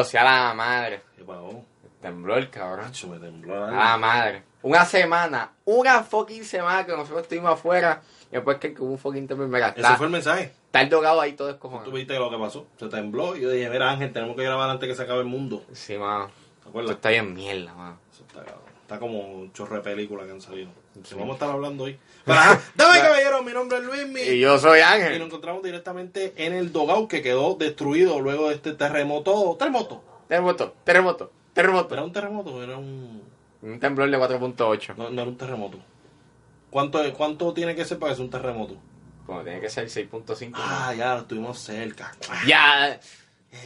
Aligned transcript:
Ya 0.00 0.04
lo 0.04 0.04
sea 0.04 0.24
la 0.48 0.54
madre. 0.54 1.02
¿Qué 1.16 1.24
pasó? 1.24 1.62
Tembló 2.00 2.36
el 2.36 2.48
cabrón. 2.50 2.86
Macho, 2.86 3.08
me 3.08 3.18
tembló 3.18 3.66
la 3.66 3.72
La 3.72 3.96
madre. 3.98 4.42
Una 4.62 4.84
semana, 4.84 5.52
una 5.64 6.02
fucking 6.02 6.44
semana 6.44 6.84
que 6.84 6.92
nosotros 6.92 7.22
estuvimos 7.22 7.52
afuera. 7.52 8.02
Y 8.30 8.34
después 8.34 8.58
que 8.58 8.74
hubo 8.78 8.92
un 8.92 8.98
fucking 8.98 9.26
temblor. 9.26 9.48
Mira, 9.48 9.74
Ese 9.76 9.96
fue 9.96 10.06
el 10.06 10.12
mensaje. 10.12 10.52
está 10.66 10.80
el 10.82 10.88
dogado 10.88 11.20
ahí 11.20 11.32
todo 11.32 11.48
Tú 11.48 11.54
escojonado. 11.54 11.90
viste 11.92 12.14
lo 12.18 12.30
que 12.30 12.38
pasó. 12.38 12.66
Se 12.78 12.88
tembló 12.88 13.36
y 13.36 13.40
yo 13.42 13.50
dije, 13.50 13.68
mira 13.70 13.90
Ángel, 13.90 14.12
tenemos 14.12 14.36
que 14.36 14.44
grabar 14.44 14.70
antes 14.70 14.88
que 14.88 14.94
se 14.94 15.02
acabe 15.02 15.20
el 15.20 15.26
mundo. 15.26 15.64
Sí, 15.72 15.96
mano. 15.98 16.26
¿Te 16.26 16.32
Esto 16.58 16.68
acuerdas? 16.68 16.96
está 16.96 17.08
bien 17.10 17.34
mierda, 17.34 17.74
mano. 17.74 17.98
Eso 18.12 18.22
está, 18.22 18.44
cabrón. 18.44 18.62
está 18.82 18.98
como 18.98 19.18
un 19.20 19.52
chorro 19.52 19.76
de 19.76 19.82
películas 19.82 20.26
que 20.26 20.32
han 20.32 20.40
salido. 20.40 20.70
Sí. 21.04 21.14
Vamos 21.14 21.30
a 21.30 21.32
estar 21.34 21.50
hablando 21.50 21.84
hoy. 21.84 21.98
Ajá, 22.26 22.60
dame 22.74 22.98
caballero, 23.00 23.42
mi 23.42 23.52
nombre 23.52 23.78
es 23.78 23.84
Luis 23.84 24.28
Y 24.28 24.40
yo 24.40 24.58
soy 24.58 24.78
Y 24.78 24.82
nos 24.82 24.90
Ángel. 24.90 25.22
encontramos 25.22 25.62
directamente 25.62 26.34
en 26.36 26.52
el 26.52 26.72
Dogao 26.72 27.08
que 27.08 27.22
quedó 27.22 27.54
destruido 27.54 28.20
luego 28.20 28.48
de 28.48 28.56
este 28.56 28.72
terremoto. 28.74 29.56
¿Terremoto? 29.58 30.02
Terremoto, 30.28 30.74
terremoto, 30.84 31.30
terremoto. 31.54 31.94
¿Era 31.94 32.04
un 32.04 32.12
terremoto 32.12 32.62
era 32.62 32.76
un.? 32.76 33.22
Un 33.62 33.78
temblor 33.78 34.10
de 34.10 34.18
4.8. 34.18 34.96
No, 34.96 35.10
no 35.10 35.20
era 35.22 35.30
un 35.30 35.36
terremoto. 35.36 35.78
¿Cuánto, 36.70 37.00
¿Cuánto 37.14 37.52
tiene 37.52 37.74
que 37.74 37.84
ser 37.84 37.98
para 37.98 38.12
que 38.12 38.16
sea 38.16 38.24
un 38.24 38.30
terremoto? 38.30 38.76
Como 39.26 39.42
tiene 39.42 39.60
que 39.60 39.68
ser 39.68 39.86
6.5. 39.86 40.52
Ah, 40.54 40.94
ya, 40.96 41.14
lo 41.14 41.20
estuvimos 41.20 41.58
cerca. 41.58 42.12
Ya. 42.46 42.98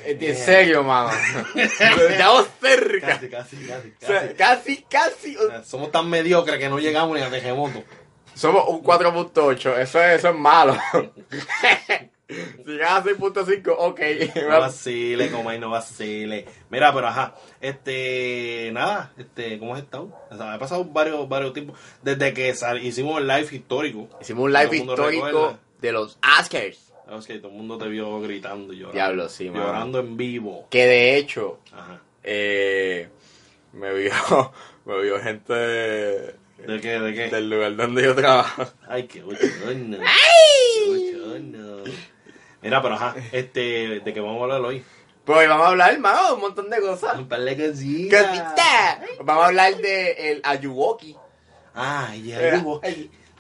Eh, 0.05 0.17
En 0.21 0.37
serio, 0.37 0.83
mamá. 0.83 1.13
Estamos 1.55 2.47
cerca. 2.61 3.07
Casi, 3.07 3.29
casi, 3.29 3.57
casi. 3.67 3.93
O 4.03 4.07
sea, 4.07 4.35
casi. 4.37 4.83
Casi, 4.85 5.35
casi. 5.35 5.65
Somos 5.65 5.91
tan 5.93 6.09
mediocres 6.09 6.59
que 6.59 6.69
no 6.69 6.79
llegamos 6.79 7.17
ni 7.17 7.23
al 7.23 7.31
terremoto. 7.31 7.83
Somos 8.35 8.65
un 8.69 8.83
4.8. 8.83 9.79
Eso 9.79 10.03
es, 10.03 10.19
eso 10.19 10.29
es 10.31 10.35
malo. 10.35 10.77
si 12.29 12.65
llegas 12.73 12.93
a 12.93 13.05
6.5, 13.05 13.75
ok. 13.79 14.01
No 14.49 14.61
vacile, 14.61 15.31
Comay, 15.31 15.59
no 15.59 15.71
vacile. 15.71 16.47
Mira, 16.71 16.93
pero 16.93 17.09
ajá, 17.09 17.35
este, 17.61 18.71
nada, 18.73 19.13
este, 19.19 19.59
¿cómo 19.59 19.75
has 19.75 19.83
estado? 19.83 20.19
O 20.31 20.37
sea, 20.37 20.55
ha 20.55 20.59
pasado 20.59 20.85
varios, 20.85 21.29
varios 21.29 21.53
tiempos, 21.53 21.79
desde 22.03 22.33
que 22.33 22.55
sal- 22.55 22.83
hicimos 22.85 23.21
el 23.21 23.29
live 23.29 23.49
histórico. 23.53 24.09
Hicimos 24.21 24.45
un 24.47 24.53
live 24.53 24.77
histórico 24.79 25.27
recuerda. 25.27 25.59
de 25.81 25.93
los 25.93 26.19
Que 27.27 27.39
todo 27.39 27.49
el 27.49 27.55
mundo 27.57 27.79
te 27.79 27.87
vio 27.89 28.21
gritando 28.21 28.73
y 28.73 28.77
llorando. 28.79 28.95
Diablo, 28.95 29.29
sí, 29.29 29.51
mano. 29.51 29.67
Llorando 29.67 30.01
en 30.01 30.17
vivo. 30.17 30.67
Que 30.71 30.87
de 30.87 31.17
hecho, 31.17 31.61
Ajá. 31.73 32.01
eh, 32.23 33.09
me 33.73 33.93
vio, 33.95 34.13
me 34.85 35.03
vio 35.03 35.21
gente 35.21 35.53
¿De 35.55 36.81
qué? 36.81 36.99
¿De 36.99 37.15
qué? 37.15 37.29
del 37.29 37.51
lugar 37.51 37.77
donde 37.77 38.03
yo 38.03 38.15
trabajo. 38.15 38.65
Ay, 38.89 39.05
qué 39.05 39.23
bochorno. 39.23 39.99
Qué 40.75 41.13
bochorno. 41.13 41.85
Mira, 42.63 42.83
pero 42.83 42.95
ajá, 42.95 43.15
este, 43.33 44.01
¿de 44.01 44.13
qué 44.13 44.21
vamos 44.21 44.41
a 44.41 44.45
hablar 44.45 44.61
hoy? 44.63 44.83
Pues 45.25 45.39
hoy 45.39 45.47
vamos 45.47 45.67
a 45.67 45.69
hablar, 45.71 45.93
hermano, 45.93 46.35
un 46.35 46.41
montón 46.41 46.69
de 46.71 46.81
cosas. 46.81 47.17
Un 47.19 47.29
par 47.29 47.41
de 47.41 47.57
cositas. 47.57 48.27
¡Cosita! 48.27 49.01
Vamos 49.23 49.45
a 49.45 49.47
hablar 49.49 49.77
de 49.77 50.33
el 50.33 50.41
Ayuwoki. 50.45 51.17
Ah, 51.75 52.13
Eh, 52.15 52.53
vivo. 52.57 52.81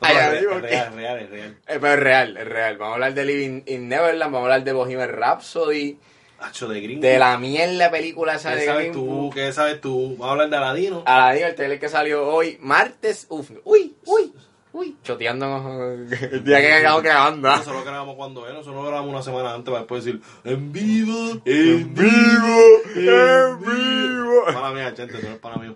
Ay, 0.04 0.16
es, 0.16 0.42
es 0.42 0.48
real, 0.62 0.64
es 0.64 0.94
real, 0.94 1.18
es 1.20 1.30
real. 1.30 1.56
Eh, 1.66 1.78
pero 1.80 1.88
es 1.94 1.98
real, 2.00 2.36
es 2.36 2.48
real. 2.48 2.76
Vamos 2.76 2.92
a 2.92 2.94
hablar 2.94 3.14
de 3.14 3.24
Living 3.24 3.62
in 3.66 3.88
Neverland, 3.88 4.32
vamos 4.32 4.40
a 4.40 4.42
hablar 4.54 4.64
de 4.64 4.72
Bohemian 4.72 5.08
Rhapsody, 5.10 5.98
Hacho 6.40 6.68
de 6.68 6.80
gringo. 6.80 7.00
de 7.02 7.18
la 7.18 7.38
mierda 7.38 7.90
película 7.90 8.34
esa 8.34 8.50
¿Qué 8.52 8.56
de 8.60 8.66
sabes 8.66 8.80
Green 8.80 8.92
tú? 8.92 9.30
¿Qué 9.32 9.52
sabes 9.52 9.80
tú? 9.80 10.10
Vamos 10.18 10.26
a 10.26 10.30
hablar 10.32 10.50
de 10.50 10.56
Aladino. 10.56 11.02
Aladdin, 11.06 11.44
el 11.44 11.54
trailer 11.54 11.80
que 11.80 11.88
salió 11.88 12.26
hoy, 12.28 12.58
martes, 12.60 13.26
uf, 13.30 13.50
uy, 13.64 13.94
uy, 14.04 14.32
uy, 14.72 14.96
choteando 15.02 15.46
el 16.10 16.44
día 16.44 16.60
que 16.60 16.76
estamos 16.78 17.02
grabando. 17.02 17.48
Nosotros 17.48 17.76
lo 17.76 17.84
grabamos 17.84 18.16
cuando 18.16 18.44
era, 18.44 18.54
nosotros 18.54 18.74
lo 18.82 18.86
grabamos 18.88 19.10
una 19.10 19.22
semana 19.22 19.54
antes 19.54 19.70
para 19.70 19.78
después 19.80 20.04
decir 20.04 20.20
en 20.44 20.72
vivo, 20.72 21.40
En 21.46 21.94
vivo, 21.94 22.58
en 22.96 23.60
vivo. 23.60 24.44
Para 24.46 24.70
mí, 24.72 24.80
gente, 24.96 25.06
no 25.22 25.28
es 25.30 25.38
para 25.38 25.56
mí. 25.56 25.74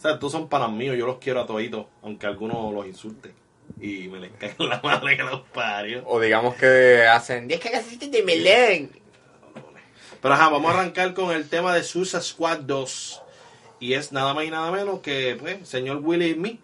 O 0.00 0.02
sea, 0.02 0.18
tú 0.18 0.30
son 0.30 0.48
para 0.48 0.66
míos, 0.66 0.96
yo 0.96 1.06
los 1.06 1.18
quiero 1.18 1.42
a 1.42 1.46
toditos, 1.46 1.84
aunque 2.02 2.26
algunos 2.26 2.72
los 2.72 2.86
insulten. 2.86 3.34
Y 3.78 4.08
me 4.08 4.18
les 4.18 4.30
caigan 4.32 4.70
la 4.70 4.80
madre 4.82 5.14
que 5.18 5.22
los 5.22 5.42
parió. 5.52 6.02
O 6.06 6.18
digamos 6.18 6.54
que 6.54 7.06
hacen 7.06 7.46
10 7.46 7.60
cagasitas 7.60 8.10
de 8.10 8.22
Melén. 8.22 8.90
Pero 10.22 10.34
ajá, 10.34 10.48
vamos 10.48 10.72
a 10.74 10.80
arrancar 10.80 11.12
con 11.12 11.30
el 11.32 11.46
tema 11.50 11.74
de 11.74 11.82
Suicide 11.82 12.22
Squad 12.22 12.60
2. 12.60 13.22
Y 13.80 13.92
es 13.92 14.10
nada 14.10 14.32
más 14.32 14.44
y 14.46 14.50
nada 14.50 14.70
menos 14.70 15.00
que, 15.00 15.36
pues, 15.38 15.68
señor 15.68 15.98
Willie 16.02 16.32
Smith. 16.32 16.60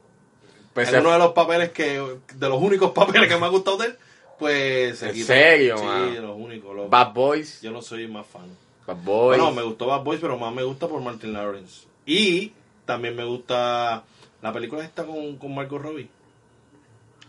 Pues 0.73 0.91
es 0.91 0.99
uno 1.01 1.13
de 1.13 1.19
los 1.19 1.33
papeles 1.35 1.71
que, 1.73 2.03
de 2.35 2.49
los 2.49 2.61
únicos 2.61 2.93
papeles 2.93 3.29
que 3.29 3.37
me 3.39 3.45
ha 3.47 3.51
gustado 3.51 3.77
de 3.79 3.87
él, 3.89 3.97
pues 4.39 5.03
¿En 5.03 5.15
serio, 5.25 5.77
Sí, 5.77 5.85
mano? 5.85 6.21
los 6.23 6.37
únicos. 6.39 6.75
los- 6.75 6.89
Bad 6.91 7.13
Boys, 7.13 7.61
Yo 7.61 7.71
no 7.71 7.83
soy 7.83 8.07
más 8.09 8.27
fan. 8.27 8.49
Bad 8.87 8.97
Boys. 8.97 9.39
Bueno, 9.39 9.53
me 9.53 9.63
gustó 9.63 9.87
Bad 9.87 10.03
Boys, 10.05 10.21
pero 10.23 10.39
más 10.39 10.55
me 10.55 10.63
gusta 10.63 10.89
por 10.89 11.03
Martin 11.03 11.33
Lawrence. 11.35 11.87
Y 12.07 12.53
también 12.87 13.15
me 13.15 13.25
gusta 13.25 14.05
la 14.41 14.53
película 14.53 14.83
esta 14.83 15.05
con, 15.05 15.37
con 15.37 15.55
Marco 15.55 15.79
Robbie. 15.79 16.09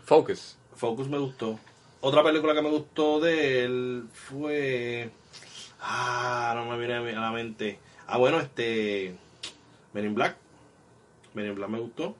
Focus. 0.05 0.57
Focus 0.75 1.09
me 1.09 1.17
gustó. 1.17 1.59
Otra 1.99 2.23
película 2.23 2.53
que 2.53 2.61
me 2.61 2.69
gustó 2.69 3.19
de 3.19 3.65
él 3.65 4.07
fue... 4.13 5.09
Ah, 5.81 6.53
no 6.55 6.65
me 6.65 6.77
viene 6.77 6.93
a 6.95 7.19
la 7.19 7.31
mente. 7.31 7.79
Ah, 8.05 8.17
bueno, 8.17 8.39
este... 8.39 9.15
Men 9.93 10.05
in 10.05 10.15
Black. 10.15 10.37
Men 11.33 11.47
in 11.47 11.55
Black 11.55 11.69
me 11.69 11.79
gustó. 11.79 12.15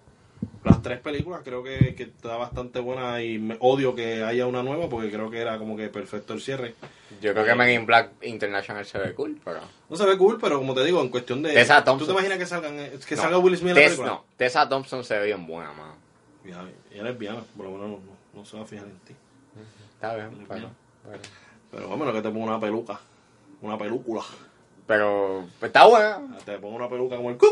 Las 0.64 0.82
tres 0.82 1.00
películas 1.00 1.42
creo 1.44 1.64
que, 1.64 1.96
que 1.96 2.04
está 2.04 2.36
bastante 2.38 2.80
buena 2.80 3.22
y 3.22 3.38
me 3.38 3.58
odio 3.60 3.96
que 3.96 4.24
haya 4.24 4.46
una 4.48 4.64
nueva 4.64 4.90
porque 4.90 5.10
creo 5.12 5.30
que 5.30 5.40
era 5.40 5.58
como 5.58 5.78
que 5.78 5.88
perfecto 5.90 6.34
el 6.34 6.42
cierre. 6.42 6.76
Yo 7.22 7.34
creo 7.34 7.46
que 7.46 7.56
Men 7.56 7.70
in 7.70 7.86
Black 7.86 8.12
International 8.24 8.86
se 8.86 8.98
ve 8.98 9.14
cool, 9.14 9.40
pero... 9.44 9.60
No 9.90 9.96
se 9.96 10.06
ve 10.06 10.18
cool, 10.18 10.38
pero 10.42 10.58
como 10.58 10.74
te 10.74 10.84
digo, 10.84 11.02
en 11.02 11.10
cuestión 11.10 11.42
de... 11.42 11.54
Tessa 11.54 11.80
¿Tú 11.84 11.86
Thompson. 11.92 12.08
te 12.08 12.14
imaginas 12.14 12.38
que, 12.38 12.46
salgan, 12.46 12.80
eh, 12.80 13.00
que 13.08 13.16
No. 13.16 13.22
salga 13.22 13.38
Will 13.38 13.58
Smith 13.58 13.70
en 13.72 13.76
la 13.76 13.82
Tess, 13.82 13.90
película? 13.92 14.10
no, 14.12 14.26
Tessa 14.36 14.68
Thompson 14.70 15.04
se 15.04 15.18
ve 15.20 15.26
bien 15.28 15.46
buena, 15.48 15.72
mano. 15.74 15.96
Ya, 16.46 16.62
ella 16.62 16.70
es 16.92 17.04
lesbiana, 17.04 17.42
por 17.56 17.66
lo 17.66 17.72
menos 17.74 17.88
no, 17.90 17.96
no, 17.98 18.12
no 18.40 18.46
se 18.46 18.58
va 18.58 18.64
a 18.64 18.66
fijar 18.66 18.86
en 18.86 19.00
ti. 19.00 19.14
Está 19.96 20.16
bien, 20.16 20.46
pero... 20.48 20.70
Pero, 21.04 21.20
Pero 21.72 21.90
vámonos 21.90 22.14
que 22.14 22.22
te 22.22 22.30
pongo 22.30 22.46
una 22.46 22.60
peluca. 22.60 23.00
Una 23.62 23.78
película. 23.78 24.22
pero 24.86 25.46
está 25.62 25.86
buena. 25.86 26.22
Te 26.46 26.58
pongo 26.60 26.76
una 26.76 26.90
peluca 26.90 27.16
como 27.18 27.30
el 27.30 27.38
cucú. 27.38 27.52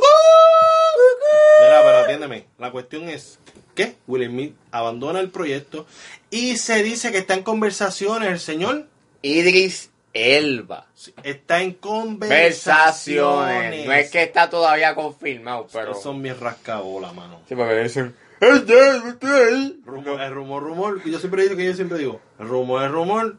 Mira, 1.61 1.81
pero 1.83 1.97
atiéndeme. 1.99 2.45
La 2.57 2.71
cuestión 2.71 3.09
es 3.09 3.39
que 3.73 3.95
Will 4.07 4.27
Smith 4.27 4.55
abandona 4.71 5.19
el 5.19 5.29
proyecto 5.29 5.85
y 6.29 6.57
se 6.57 6.83
dice 6.83 7.11
que 7.11 7.19
está 7.19 7.33
en 7.33 7.43
conversaciones. 7.43 8.29
El 8.29 8.39
señor 8.39 8.87
Idris 9.21 9.89
Elba. 10.15 10.87
está 11.23 11.61
en 11.61 11.73
conversaciones. 11.73 13.85
No 13.85 13.93
es 13.93 14.09
que 14.09 14.23
está 14.23 14.49
todavía 14.49 14.95
confirmado, 14.95 15.67
pero... 15.71 15.89
Estos 15.89 16.01
son 16.03 16.21
mis 16.21 16.39
rascabolas, 16.39 17.13
mano. 17.13 17.41
Sí, 17.47 17.55
porque 17.55 17.83
dicen... 17.83 18.15
¡Ey, 18.39 18.63
ya, 18.65 19.03
yo 19.03 19.09
estoy 19.09 19.29
ahí! 19.29 19.81
Rumor, 19.85 20.21
el 20.21 20.33
rumor, 20.33 20.63
rumor. 20.63 21.03
Yo 21.03 21.19
siempre 21.19 21.43
digo 21.43 21.57
que 21.57 21.65
yo 21.65 21.73
siempre 21.73 21.97
digo. 21.97 22.21
El 22.39 22.47
rumor 22.47 22.83
es 22.83 22.91
rumor. 22.91 23.35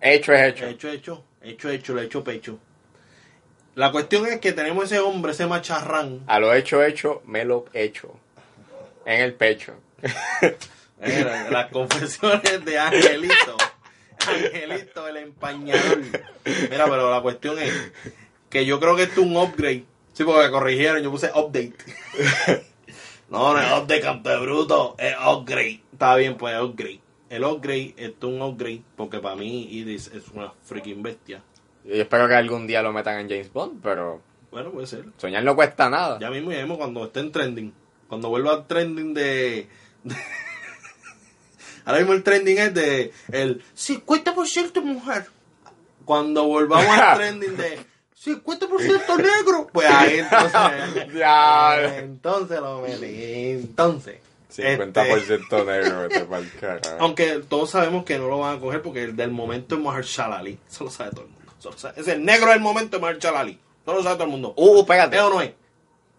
Hecho 0.00 0.34
es 0.34 0.52
hecho. 0.52 0.66
Hecho, 0.66 0.88
hecho. 0.88 1.24
Hecho, 1.40 1.70
hecho, 1.70 1.94
le 1.94 2.04
hecho 2.04 2.22
pecho. 2.22 2.58
La 3.74 3.90
cuestión 3.90 4.26
es 4.26 4.38
que 4.40 4.52
tenemos 4.52 4.84
ese 4.84 5.00
hombre, 5.00 5.32
ese 5.32 5.46
macharrán. 5.46 6.22
A 6.26 6.38
lo 6.38 6.54
hecho, 6.54 6.82
hecho, 6.82 7.22
me 7.26 7.44
lo 7.44 7.64
hecho. 7.72 8.14
En 9.04 9.20
el 9.20 9.34
pecho. 9.34 9.74
Mira, 11.00 11.50
las 11.50 11.70
confesiones 11.70 12.64
de 12.64 12.78
Angelito. 12.78 13.56
Angelito, 14.26 15.08
el 15.08 15.16
empañador. 15.16 16.02
Mira, 16.44 16.84
pero 16.84 17.10
la 17.10 17.20
cuestión 17.20 17.58
es 17.58 17.72
que 18.48 18.64
yo 18.64 18.78
creo 18.78 18.94
que 18.94 19.02
esto 19.04 19.22
es 19.22 19.26
un 19.26 19.36
upgrade. 19.36 19.84
Sí, 20.12 20.22
porque 20.22 20.50
corrigieron, 20.50 21.02
yo 21.02 21.10
puse 21.10 21.30
update. 21.34 21.74
No, 23.30 23.52
no 23.52 23.60
es 23.60 23.66
update, 23.66 24.00
canto 24.02 24.28
de 24.30 24.36
bruto, 24.38 24.94
es 24.98 25.14
upgrade. 25.26 25.80
Está 25.92 26.14
bien, 26.14 26.36
pues 26.36 26.54
es 26.54 26.60
upgrade. 26.60 27.00
El 27.30 27.42
upgrade, 27.42 27.94
esto 27.96 28.28
es 28.28 28.34
un 28.34 28.42
upgrade, 28.42 28.82
porque 28.96 29.18
para 29.18 29.34
mí 29.34 29.66
Idris 29.72 30.08
es 30.14 30.28
una 30.28 30.52
freaking 30.62 31.02
bestia. 31.02 31.42
Yo 31.84 31.94
espero 31.94 32.26
que 32.28 32.34
algún 32.34 32.66
día 32.66 32.82
lo 32.82 32.92
metan 32.92 33.18
en 33.20 33.28
James 33.28 33.52
Bond, 33.52 33.80
pero 33.82 34.22
Bueno, 34.50 34.70
puede 34.70 34.86
ser. 34.86 35.04
soñar 35.18 35.42
no 35.44 35.54
cuesta 35.54 35.90
nada. 35.90 36.18
Ya 36.18 36.30
mismo 36.30 36.50
mismo 36.50 36.76
cuando 36.78 37.04
esté 37.04 37.20
en 37.20 37.32
trending. 37.32 37.74
Cuando 38.08 38.28
vuelva 38.28 38.52
al 38.52 38.66
trending 38.66 39.12
de... 39.14 39.66
de- 40.02 40.14
Ahora 41.84 41.98
mismo 41.98 42.14
el 42.14 42.22
trending 42.22 42.58
es 42.58 42.72
de 42.74 43.12
el 43.30 43.62
50% 43.76 44.82
mujer. 44.82 45.26
Cuando 46.04 46.44
volvamos 46.44 46.86
al 46.98 47.16
trending 47.18 47.56
de 47.56 47.78
50% 48.24 49.16
negro, 49.18 49.68
pues 49.72 49.86
ahí 49.90 50.18
entonces... 50.20 51.12
Ya. 51.14 51.98
entonces 51.98 52.60
lo 52.60 52.80
metí. 52.80 53.50
Entonces... 53.50 54.16
50% 54.56 55.66
negro, 55.66 56.02
vete 56.02 56.24
pa'l 56.26 56.48
carajo. 56.60 56.96
Aunque 57.00 57.42
todos 57.48 57.70
sabemos 57.70 58.04
que 58.04 58.18
no 58.18 58.28
lo 58.28 58.38
van 58.38 58.56
a 58.56 58.60
coger 58.60 58.82
porque 58.82 59.02
el 59.02 59.16
del 59.16 59.32
momento 59.32 59.74
es 59.74 59.80
Mahershala 59.80 60.38
Ali. 60.38 60.58
Eso 60.70 60.84
lo 60.84 60.90
sabe 60.90 61.10
todo 61.10 61.22
el 61.22 61.26
mundo. 61.28 61.33
Es 61.96 62.08
el 62.08 62.24
negro 62.24 62.50
del 62.50 62.60
momento 62.60 62.96
es 62.96 63.02
Mahershala 63.02 63.40
Ali. 63.40 63.58
Eso 63.82 63.94
lo 63.94 64.02
sabe 64.02 64.14
todo 64.16 64.24
el 64.24 64.30
mundo. 64.30 64.54
Uh, 64.56 64.80
espérate. 64.80 65.16
¿Es 65.16 65.22
o 65.22 65.30
no 65.30 65.40
es? 65.40 65.52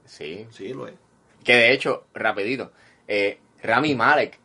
Sí. 0.06 0.48
Sí, 0.52 0.74
lo 0.74 0.88
es. 0.88 0.94
Que 1.44 1.56
de 1.56 1.72
hecho, 1.74 2.06
rapidito, 2.14 2.72
eh, 3.08 3.40
Rami 3.64 3.96
Malek 3.96 4.40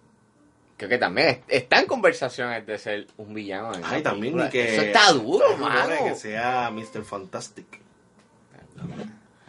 creo 0.76 0.88
que 0.88 0.98
también 0.98 1.28
es- 1.28 1.38
está 1.48 1.80
en 1.80 1.86
conversaciones 1.86 2.66
de 2.66 2.78
ser 2.78 3.06
un 3.18 3.34
villano. 3.34 3.74
en 3.74 3.82
Ay, 3.84 4.02
también 4.02 4.36
ni 4.36 4.48
que... 4.48 4.74
Eso 4.74 4.82
está 4.82 5.12
duro, 5.12 5.56
mano. 5.58 6.04
que 6.04 6.14
sea 6.14 6.70
Mr. 6.70 7.04
Fantastic. 7.04 7.66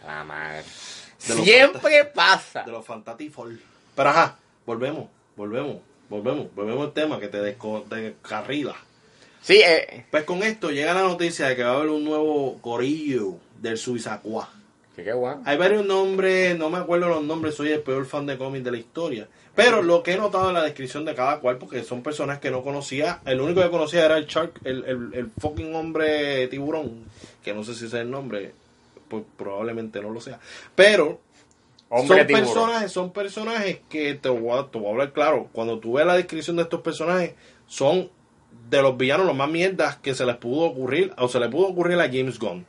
La 0.06 0.24
madre. 0.24 0.63
De 1.27 1.33
Siempre 1.44 2.06
pasa. 2.06 2.63
De 2.63 2.71
los 2.71 2.86
Fantatifol. 2.86 3.62
Pero 3.95 4.09
ajá, 4.09 4.38
volvemos, 4.65 5.07
volvemos, 5.36 5.77
volvemos, 6.09 6.53
volvemos 6.56 6.88
al 6.88 6.94
tema 6.94 7.19
que 7.19 7.27
te 7.27 7.39
descarrila. 7.42 8.75
Sí, 9.42 9.62
eh, 9.66 10.06
Pues 10.12 10.24
con 10.24 10.44
esto 10.44 10.70
llega 10.72 10.94
la 10.94 11.02
noticia 11.04 11.48
de 11.48 11.56
que 11.56 11.64
va 11.64 11.72
a 11.72 11.76
haber 11.78 11.90
un 11.90 12.04
nuevo 12.04 12.60
corillo 12.62 13.36
del 13.60 13.78
Suiza 13.78 14.18
Squad. 14.18 14.46
que 14.96 15.04
qué 15.04 15.14
guay. 15.14 15.38
Hay 15.46 15.58
varios 15.58 15.86
nombres, 15.86 16.58
no 16.58 16.70
me 16.70 16.78
acuerdo 16.78 17.08
los 17.08 17.24
nombres, 17.24 17.56
soy 17.56 17.70
el 17.72 17.82
peor 17.82 18.06
fan 18.06 18.26
de 18.26 18.38
cómics 18.38 18.64
de 18.66 18.72
la 18.72 18.78
historia. 18.78 19.28
Pero 19.56 19.82
lo 19.82 20.02
que 20.04 20.14
he 20.14 20.18
notado 20.18 20.48
en 20.50 20.54
la 20.54 20.64
descripción 20.64 21.04
de 21.06 21.16
cada 21.16 21.40
cual, 21.40 21.58
porque 21.58 21.84
son 21.84 22.04
personas 22.04 22.40
que 22.40 22.52
no 22.52 22.62
conocía, 22.64 23.20
el 23.26 23.42
único 23.42 23.62
que 23.62 23.70
conocía 23.70 24.06
era 24.06 24.18
el 24.18 24.26
Shark, 24.26 24.54
el, 24.64 24.84
el, 24.86 25.10
el 25.14 25.32
fucking 25.40 25.74
hombre 25.76 26.48
tiburón, 26.48 27.06
que 27.44 27.54
no 27.54 27.64
sé 27.64 27.74
si 27.74 27.86
ese 27.86 27.98
es 27.98 28.02
el 28.04 28.12
nombre, 28.12 28.54
pues 29.10 29.24
probablemente 29.38 30.02
no 30.02 30.10
lo 30.12 30.22
sea. 30.22 30.40
Pero 30.76 31.20
Hombre 31.90 32.20
son 32.20 32.28
tiburón. 32.28 32.46
personajes, 32.46 32.92
son 32.94 33.12
personajes 33.12 33.80
que 33.90 34.14
te 34.14 34.30
voy, 34.30 34.58
a, 34.58 34.68
te 34.72 34.78
voy 34.78 34.88
a 34.88 34.92
hablar 34.92 35.12
claro. 35.14 35.50
Cuando 35.52 35.80
tú 35.80 35.94
ves 35.94 36.06
la 36.06 36.16
descripción 36.16 36.56
de 36.56 36.64
estos 36.64 36.80
personajes, 36.82 37.34
son 37.68 38.10
de 38.69 38.81
los 38.81 38.98
villanos 38.98 39.25
los 39.25 39.36
más 39.36 39.50
mierdas 39.50 39.98
que 39.98 40.15
se 40.15 40.25
les 40.25 40.38
pudo 40.38 40.65
ocurrir, 40.65 41.13
o 41.18 41.27
se 41.27 41.39
le 41.39 41.50
pudo 41.50 41.68
ocurrir 41.68 42.00
a 42.00 42.06
James 42.07 42.39
Gunn. 42.39 42.65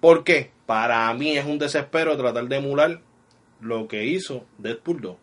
¿Por 0.00 0.24
qué? 0.24 0.50
Para 0.66 1.12
mí 1.14 1.36
es 1.36 1.44
un 1.44 1.58
desespero 1.58 2.16
tratar 2.16 2.44
de 2.46 2.56
emular 2.56 3.00
lo 3.60 3.86
que 3.88 4.04
hizo 4.04 4.44
Deadpool 4.58 5.00
2. 5.00 5.16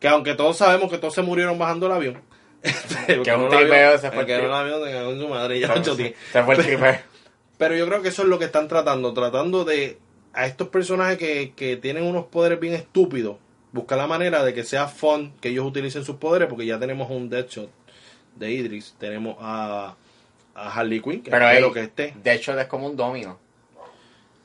Que 0.00 0.08
aunque 0.08 0.34
todos 0.34 0.56
sabemos 0.56 0.90
que 0.90 0.98
todos 0.98 1.14
se 1.14 1.22
murieron 1.22 1.58
bajando 1.58 1.86
el 1.86 1.92
avión. 1.92 2.22
Que 3.06 3.14
un 3.18 3.48
tripeo, 3.48 3.90
avión- 3.92 3.98
se 4.00 4.10
fue 4.10 4.22
el 4.24 4.52
avión, 4.52 5.20
su 5.20 5.28
madre. 5.28 5.60
Ya 5.60 5.74
días. 5.74 6.14
se 6.32 6.42
fue 6.42 6.54
el 6.56 6.62
tripeo. 6.64 6.96
Pero 7.58 7.74
yo 7.76 7.86
creo 7.86 8.02
que 8.02 8.08
eso 8.08 8.22
es 8.22 8.28
lo 8.28 8.38
que 8.38 8.44
están 8.46 8.68
tratando, 8.68 9.14
tratando 9.14 9.64
de 9.64 9.98
a 10.34 10.46
estos 10.46 10.68
personajes 10.68 11.16
que, 11.16 11.52
que 11.56 11.76
tienen 11.76 12.04
unos 12.04 12.26
poderes 12.26 12.60
bien 12.60 12.74
estúpidos, 12.74 13.36
buscar 13.72 13.96
la 13.96 14.06
manera 14.06 14.44
de 14.44 14.52
que 14.52 14.64
sea 14.64 14.86
fun 14.88 15.32
que 15.40 15.48
ellos 15.48 15.64
utilicen 15.64 16.04
sus 16.04 16.16
poderes, 16.16 16.48
porque 16.48 16.66
ya 16.66 16.78
tenemos 16.78 17.08
un 17.10 17.30
Deadshot 17.30 17.70
de 18.36 18.50
Idris, 18.50 18.94
tenemos 18.98 19.36
a, 19.40 19.94
a 20.54 20.70
Harley 20.72 21.00
Quinn, 21.00 21.22
que 21.22 21.30
Pero 21.30 21.48
espero 21.48 21.66
ey, 21.68 21.72
que 21.72 21.80
esté. 21.82 22.14
de 22.22 22.32
hecho 22.34 22.58
es 22.58 22.66
como 22.66 22.86
un 22.86 22.96
domino. 22.96 23.38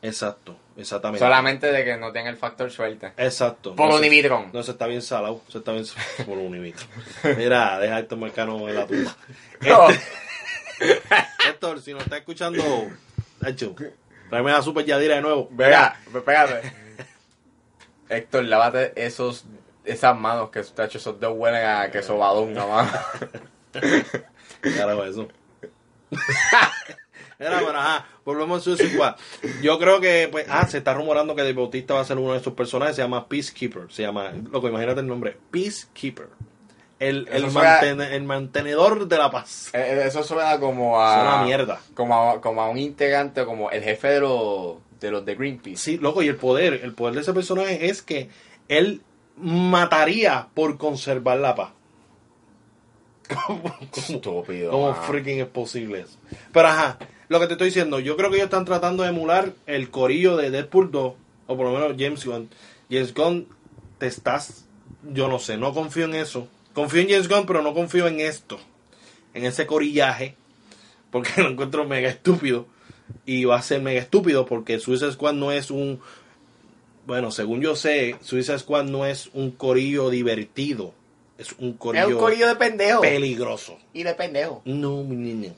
Exacto, 0.01 0.57
exactamente. 0.77 1.19
Solamente 1.23 1.71
de 1.71 1.85
que 1.85 1.95
no 1.97 2.11
tenga 2.11 2.29
el 2.31 2.37
factor 2.37 2.71
suerte. 2.71 3.13
Exacto. 3.17 3.75
Por 3.75 3.87
No 3.89 3.99
se-. 3.99 4.49
No, 4.51 4.63
se 4.63 4.71
está 4.71 4.87
bien 4.87 5.01
salado, 5.03 5.41
se 5.47 5.59
está 5.59 5.73
bien 5.73 5.85
salado 5.85 6.09
por 6.25 6.37
Unividron. 6.39 6.87
Mira, 7.37 7.77
deja 7.77 7.99
esto 7.99 8.17
marcano 8.17 8.67
en 8.67 8.75
la 8.75 8.87
tumba. 8.87 9.15
No. 9.61 9.87
Héctor, 11.47 11.79
si 11.81 11.93
nos 11.93 12.01
está 12.01 12.17
escuchando, 12.17 12.63
hecho, 13.45 13.75
tráeme 14.31 14.51
la 14.51 14.63
Super 14.63 14.83
Yadira 14.83 15.15
de 15.15 15.21
nuevo. 15.21 15.47
Venga, 15.51 15.99
espérate. 16.11 16.73
Héctor, 18.09 18.45
lávate 18.45 18.91
esos, 18.95 19.45
esas 19.85 20.17
manos 20.17 20.49
que 20.49 20.63
tacho, 20.63 20.97
esos 20.97 21.19
dos 21.19 21.33
huelen 21.37 21.63
a 21.63 21.91
queso 21.91 22.17
badón, 22.17 22.53
nomás. 22.55 22.91
Carajo, 24.61 25.03
eso. 25.05 25.27
Era, 27.39 27.57
pero 27.59 27.77
ajá, 27.79 28.05
volvemos 28.23 28.59
a 28.59 28.63
Suicide 28.63 28.89
Squad. 28.93 29.15
Yo 29.63 29.79
creo 29.79 29.99
que, 29.99 30.27
pues, 30.31 30.45
ah, 30.47 30.67
se 30.67 30.77
está 30.77 30.93
rumorando 30.93 31.33
que 31.35 31.41
Dave 31.41 31.53
Bautista 31.53 31.95
va 31.95 32.01
a 32.01 32.05
ser 32.05 32.17
uno 32.19 32.33
de 32.33 32.37
estos 32.37 32.53
personajes, 32.53 32.95
se 32.95 33.01
llama 33.01 33.27
Peacekeeper, 33.27 33.91
se 33.91 34.03
llama, 34.03 34.31
loco, 34.51 34.67
imagínate 34.67 34.99
el 34.99 35.07
nombre, 35.07 35.37
Peacekeeper. 35.49 36.27
El, 36.99 37.27
el, 37.31 37.49
suena- 37.49 38.13
el 38.13 38.23
mantenedor 38.25 39.07
de 39.07 39.17
la 39.17 39.31
paz. 39.31 39.71
Eh, 39.73 40.03
Eso 40.05 40.21
suena 40.23 40.59
como 40.59 41.01
a. 41.01 41.15
Es 41.15 41.21
una 41.33 41.43
mierda. 41.45 41.79
Como 41.95 42.29
a, 42.33 42.39
como 42.41 42.61
a 42.61 42.69
un 42.69 42.77
integrante, 42.77 43.43
como 43.43 43.71
el 43.71 43.81
jefe 43.81 44.07
de 44.09 44.19
los 44.19 44.75
de, 44.99 45.09
los 45.09 45.25
de 45.25 45.33
Greenpeace. 45.33 45.77
Sí, 45.77 45.97
loco, 45.97 46.21
y 46.21 46.27
el 46.27 46.35
poder, 46.35 46.75
el 46.83 46.93
poder 46.93 47.15
de 47.15 47.21
ese 47.21 47.33
personaje 47.33 47.87
es 47.89 48.03
que 48.03 48.29
él 48.67 49.01
mataría 49.35 50.49
por 50.53 50.77
conservar 50.77 51.39
la 51.39 51.55
paz. 51.55 51.71
¿Cómo, 53.47 53.75
Estúpido. 53.95 54.71
cómo 54.71 54.93
freaking 54.93 55.39
es 55.39 55.47
posible 55.47 56.01
eso? 56.01 56.17
Pero 56.51 56.67
ajá, 56.67 56.97
lo 57.29 57.39
que 57.39 57.47
te 57.47 57.53
estoy 57.53 57.67
diciendo, 57.67 57.99
yo 57.99 58.17
creo 58.17 58.29
que 58.29 58.35
ellos 58.35 58.47
están 58.47 58.65
tratando 58.65 59.03
de 59.03 59.09
emular 59.09 59.53
el 59.65 59.89
corillo 59.89 60.37
de 60.37 60.51
Deadpool 60.51 60.91
2, 60.91 61.13
o 61.47 61.57
por 61.57 61.65
lo 61.65 61.71
menos 61.71 61.95
James 61.97 62.25
Gunn. 62.25 62.49
James 62.89 63.13
Gunn, 63.13 63.47
te 63.97 64.07
estás, 64.07 64.65
yo 65.13 65.27
no 65.27 65.39
sé, 65.39 65.57
no 65.57 65.73
confío 65.73 66.05
en 66.05 66.15
eso. 66.15 66.47
Confío 66.73 67.01
en 67.01 67.09
James 67.09 67.29
Gunn, 67.29 67.45
pero 67.45 67.61
no 67.61 67.73
confío 67.73 68.07
en 68.07 68.19
esto, 68.19 68.59
en 69.33 69.45
ese 69.45 69.65
corillaje, 69.65 70.35
porque 71.09 71.29
lo 71.41 71.49
encuentro 71.49 71.85
mega 71.85 72.09
estúpido. 72.09 72.67
Y 73.25 73.43
va 73.43 73.57
a 73.57 73.61
ser 73.61 73.81
mega 73.81 73.99
estúpido 73.99 74.45
porque 74.45 74.79
Suicide 74.79 75.11
Squad 75.11 75.33
no 75.33 75.51
es 75.51 75.69
un. 75.69 75.99
Bueno, 77.05 77.29
según 77.31 77.61
yo 77.61 77.75
sé, 77.75 78.15
Suicide 78.21 78.59
Squad 78.59 78.85
no 78.85 79.05
es 79.05 79.29
un 79.33 79.51
corillo 79.51 80.09
divertido. 80.09 80.93
Es 81.41 81.53
un 81.57 81.73
corillo, 81.73 82.07
Es 82.07 82.13
un 82.13 82.19
corillo 82.19 82.47
de 82.47 82.55
pendejo. 82.55 83.01
peligroso. 83.01 83.77
Y 83.93 84.03
de 84.03 84.13
pendejo. 84.13 84.61
No, 84.65 85.03
mi 85.03 85.15
niño. 85.15 85.53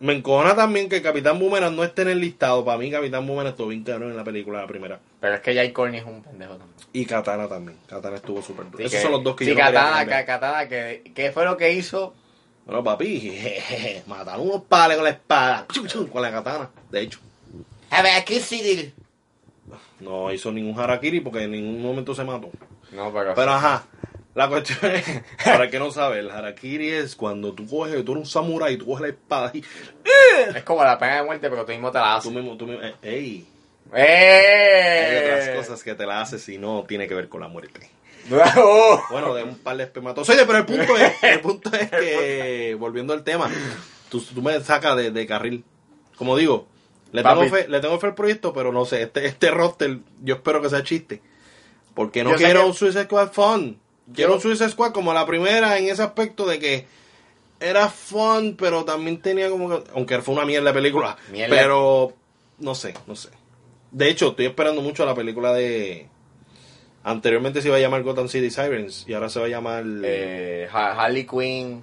Me 0.00 0.12
encojona 0.14 0.54
también 0.54 0.88
que 0.88 1.02
Capitán 1.02 1.38
Boomerang 1.40 1.74
no 1.74 1.82
esté 1.82 2.02
en 2.02 2.08
el 2.10 2.20
listado. 2.20 2.64
Para 2.64 2.78
mí, 2.78 2.90
Capitán 2.90 3.26
Boomerang 3.26 3.50
estuvo 3.52 3.68
bien 3.68 3.82
cabrón 3.82 4.10
en 4.10 4.16
la 4.16 4.22
película, 4.22 4.60
la 4.60 4.66
primera. 4.68 5.00
Pero 5.20 5.34
es 5.34 5.40
que 5.40 5.54
Jay 5.54 5.72
Corny 5.72 5.98
es 5.98 6.04
un 6.04 6.22
pendejo 6.22 6.52
también. 6.56 6.78
Y 6.92 7.04
Katana 7.04 7.48
también. 7.48 7.78
Katana 7.86 8.16
estuvo 8.16 8.40
súper 8.42 8.66
duro. 8.66 8.78
Sí, 8.78 8.84
Esos 8.84 8.96
que- 8.98 9.02
son 9.02 9.12
los 9.12 9.24
dos 9.24 9.34
que 9.34 9.44
sí, 9.44 9.50
yo 9.50 9.56
Katana, 9.56 10.24
Katana, 10.24 10.68
que, 10.68 11.10
¿qué 11.14 11.32
fue 11.32 11.44
lo 11.44 11.56
que 11.56 11.72
hizo? 11.72 12.14
Bueno, 12.66 12.84
papi, 12.84 13.18
jejeje, 13.20 14.02
mataron 14.06 14.46
unos 14.48 14.62
pales 14.64 14.96
con 14.98 15.04
la 15.04 15.10
espada. 15.10 15.66
Chum, 15.72 15.86
chum, 15.88 16.06
con 16.06 16.22
la 16.22 16.30
katana, 16.30 16.70
de 16.90 17.00
hecho. 17.00 17.18
A 17.90 18.02
ver, 18.02 18.12
aquí 18.16 18.38
sí. 18.40 18.92
No 20.00 20.32
hizo 20.32 20.52
ningún 20.52 20.78
harakiri 20.78 21.20
porque 21.20 21.42
en 21.44 21.50
ningún 21.52 21.82
momento 21.82 22.14
se 22.14 22.24
mató. 22.24 22.50
No, 22.92 23.12
pero. 23.12 23.34
Pero 23.34 23.50
ajá, 23.52 23.84
la 24.34 24.48
cuestión 24.48 24.92
es, 24.92 25.04
para 25.44 25.64
el 25.64 25.70
que 25.70 25.78
no 25.78 25.90
sabe, 25.90 26.20
el 26.20 26.30
harakiri 26.30 26.90
es 26.90 27.16
cuando 27.16 27.52
tú 27.52 27.66
coges, 27.66 28.04
tú 28.04 28.12
eres 28.12 28.24
un 28.24 28.26
samurái, 28.26 28.76
tú 28.76 28.86
coges 28.86 29.02
la 29.02 29.08
espada 29.08 29.50
y 29.54 29.64
es 30.54 30.62
como 30.64 30.84
la 30.84 30.98
pena 30.98 31.16
de 31.16 31.24
muerte, 31.24 31.50
pero 31.50 31.64
tú 31.64 31.72
mismo 31.72 31.90
te 31.90 31.98
la 31.98 32.12
tú 32.12 32.18
haces. 32.18 32.32
mismo, 32.32 32.56
tú 32.56 32.66
mismo, 32.66 32.82
eh, 32.82 32.94
ey, 33.02 33.46
¡Eh! 33.94 35.06
hay 35.08 35.42
otras 35.42 35.56
cosas 35.56 35.82
que 35.82 35.94
te 35.94 36.06
la 36.06 36.20
haces 36.20 36.48
y 36.48 36.58
no 36.58 36.84
tiene 36.86 37.08
que 37.08 37.14
ver 37.14 37.28
con 37.28 37.40
la 37.40 37.48
muerte. 37.48 37.90
Oh. 38.30 39.02
Bueno, 39.10 39.32
de 39.32 39.42
un 39.42 39.56
par 39.56 39.78
de 39.78 39.84
espermatozoides, 39.84 40.44
pero 40.44 40.58
el 40.58 40.66
punto 40.66 40.98
es, 40.98 41.12
el 41.22 41.40
punto 41.40 41.70
es 41.74 41.90
que, 41.90 42.76
volviendo 42.78 43.14
al 43.14 43.24
tema, 43.24 43.50
tú, 44.10 44.20
tú 44.20 44.42
me 44.42 44.60
sacas 44.60 44.96
de, 44.96 45.10
de 45.10 45.26
carril. 45.26 45.64
Como 46.16 46.36
digo, 46.36 46.66
le 47.12 47.22
tengo, 47.22 47.44
fe, 47.48 47.68
le 47.68 47.80
tengo 47.80 47.98
fe 47.98 48.08
al 48.08 48.14
proyecto, 48.14 48.52
pero 48.52 48.70
no 48.72 48.84
sé, 48.84 49.02
este, 49.02 49.24
este 49.26 49.50
roster, 49.50 49.98
yo 50.22 50.34
espero 50.34 50.60
que 50.60 50.68
sea 50.68 50.82
chiste. 50.82 51.22
Porque 51.94 52.22
no 52.22 52.32
Yo 52.32 52.36
quiero 52.36 52.66
un 52.66 52.74
Suicide 52.74 53.04
Squad 53.04 53.32
fun. 53.32 53.80
Quiero 54.14 54.40
Suicide 54.40 54.70
Squad 54.70 54.92
como 54.92 55.12
la 55.12 55.26
primera 55.26 55.78
en 55.78 55.88
ese 55.88 56.02
aspecto 56.02 56.46
de 56.46 56.58
que 56.58 56.86
era 57.60 57.88
fun, 57.88 58.56
pero 58.58 58.84
también 58.84 59.20
tenía 59.20 59.50
como 59.50 59.68
que, 59.68 59.90
aunque 59.94 60.20
fue 60.22 60.34
una 60.34 60.44
mierda 60.44 60.68
de 60.70 60.74
película, 60.74 61.16
Mierda. 61.30 61.54
pero 61.56 62.12
no 62.58 62.74
sé, 62.74 62.94
no 63.06 63.14
sé. 63.16 63.30
De 63.90 64.08
hecho, 64.08 64.28
estoy 64.28 64.46
esperando 64.46 64.80
mucho 64.82 65.04
la 65.04 65.14
película 65.14 65.52
de 65.52 66.08
anteriormente 67.04 67.62
se 67.62 67.68
iba 67.68 67.76
a 67.76 67.80
llamar 67.80 68.02
Gotham 68.02 68.28
City 68.28 68.50
Sirens 68.50 69.04
y 69.08 69.14
ahora 69.14 69.28
se 69.28 69.40
va 69.40 69.46
a 69.46 69.48
llamar 69.48 69.84
Eh, 70.04 70.68
Ha- 70.72 70.92
Harley 71.04 71.26
Quinn. 71.26 71.82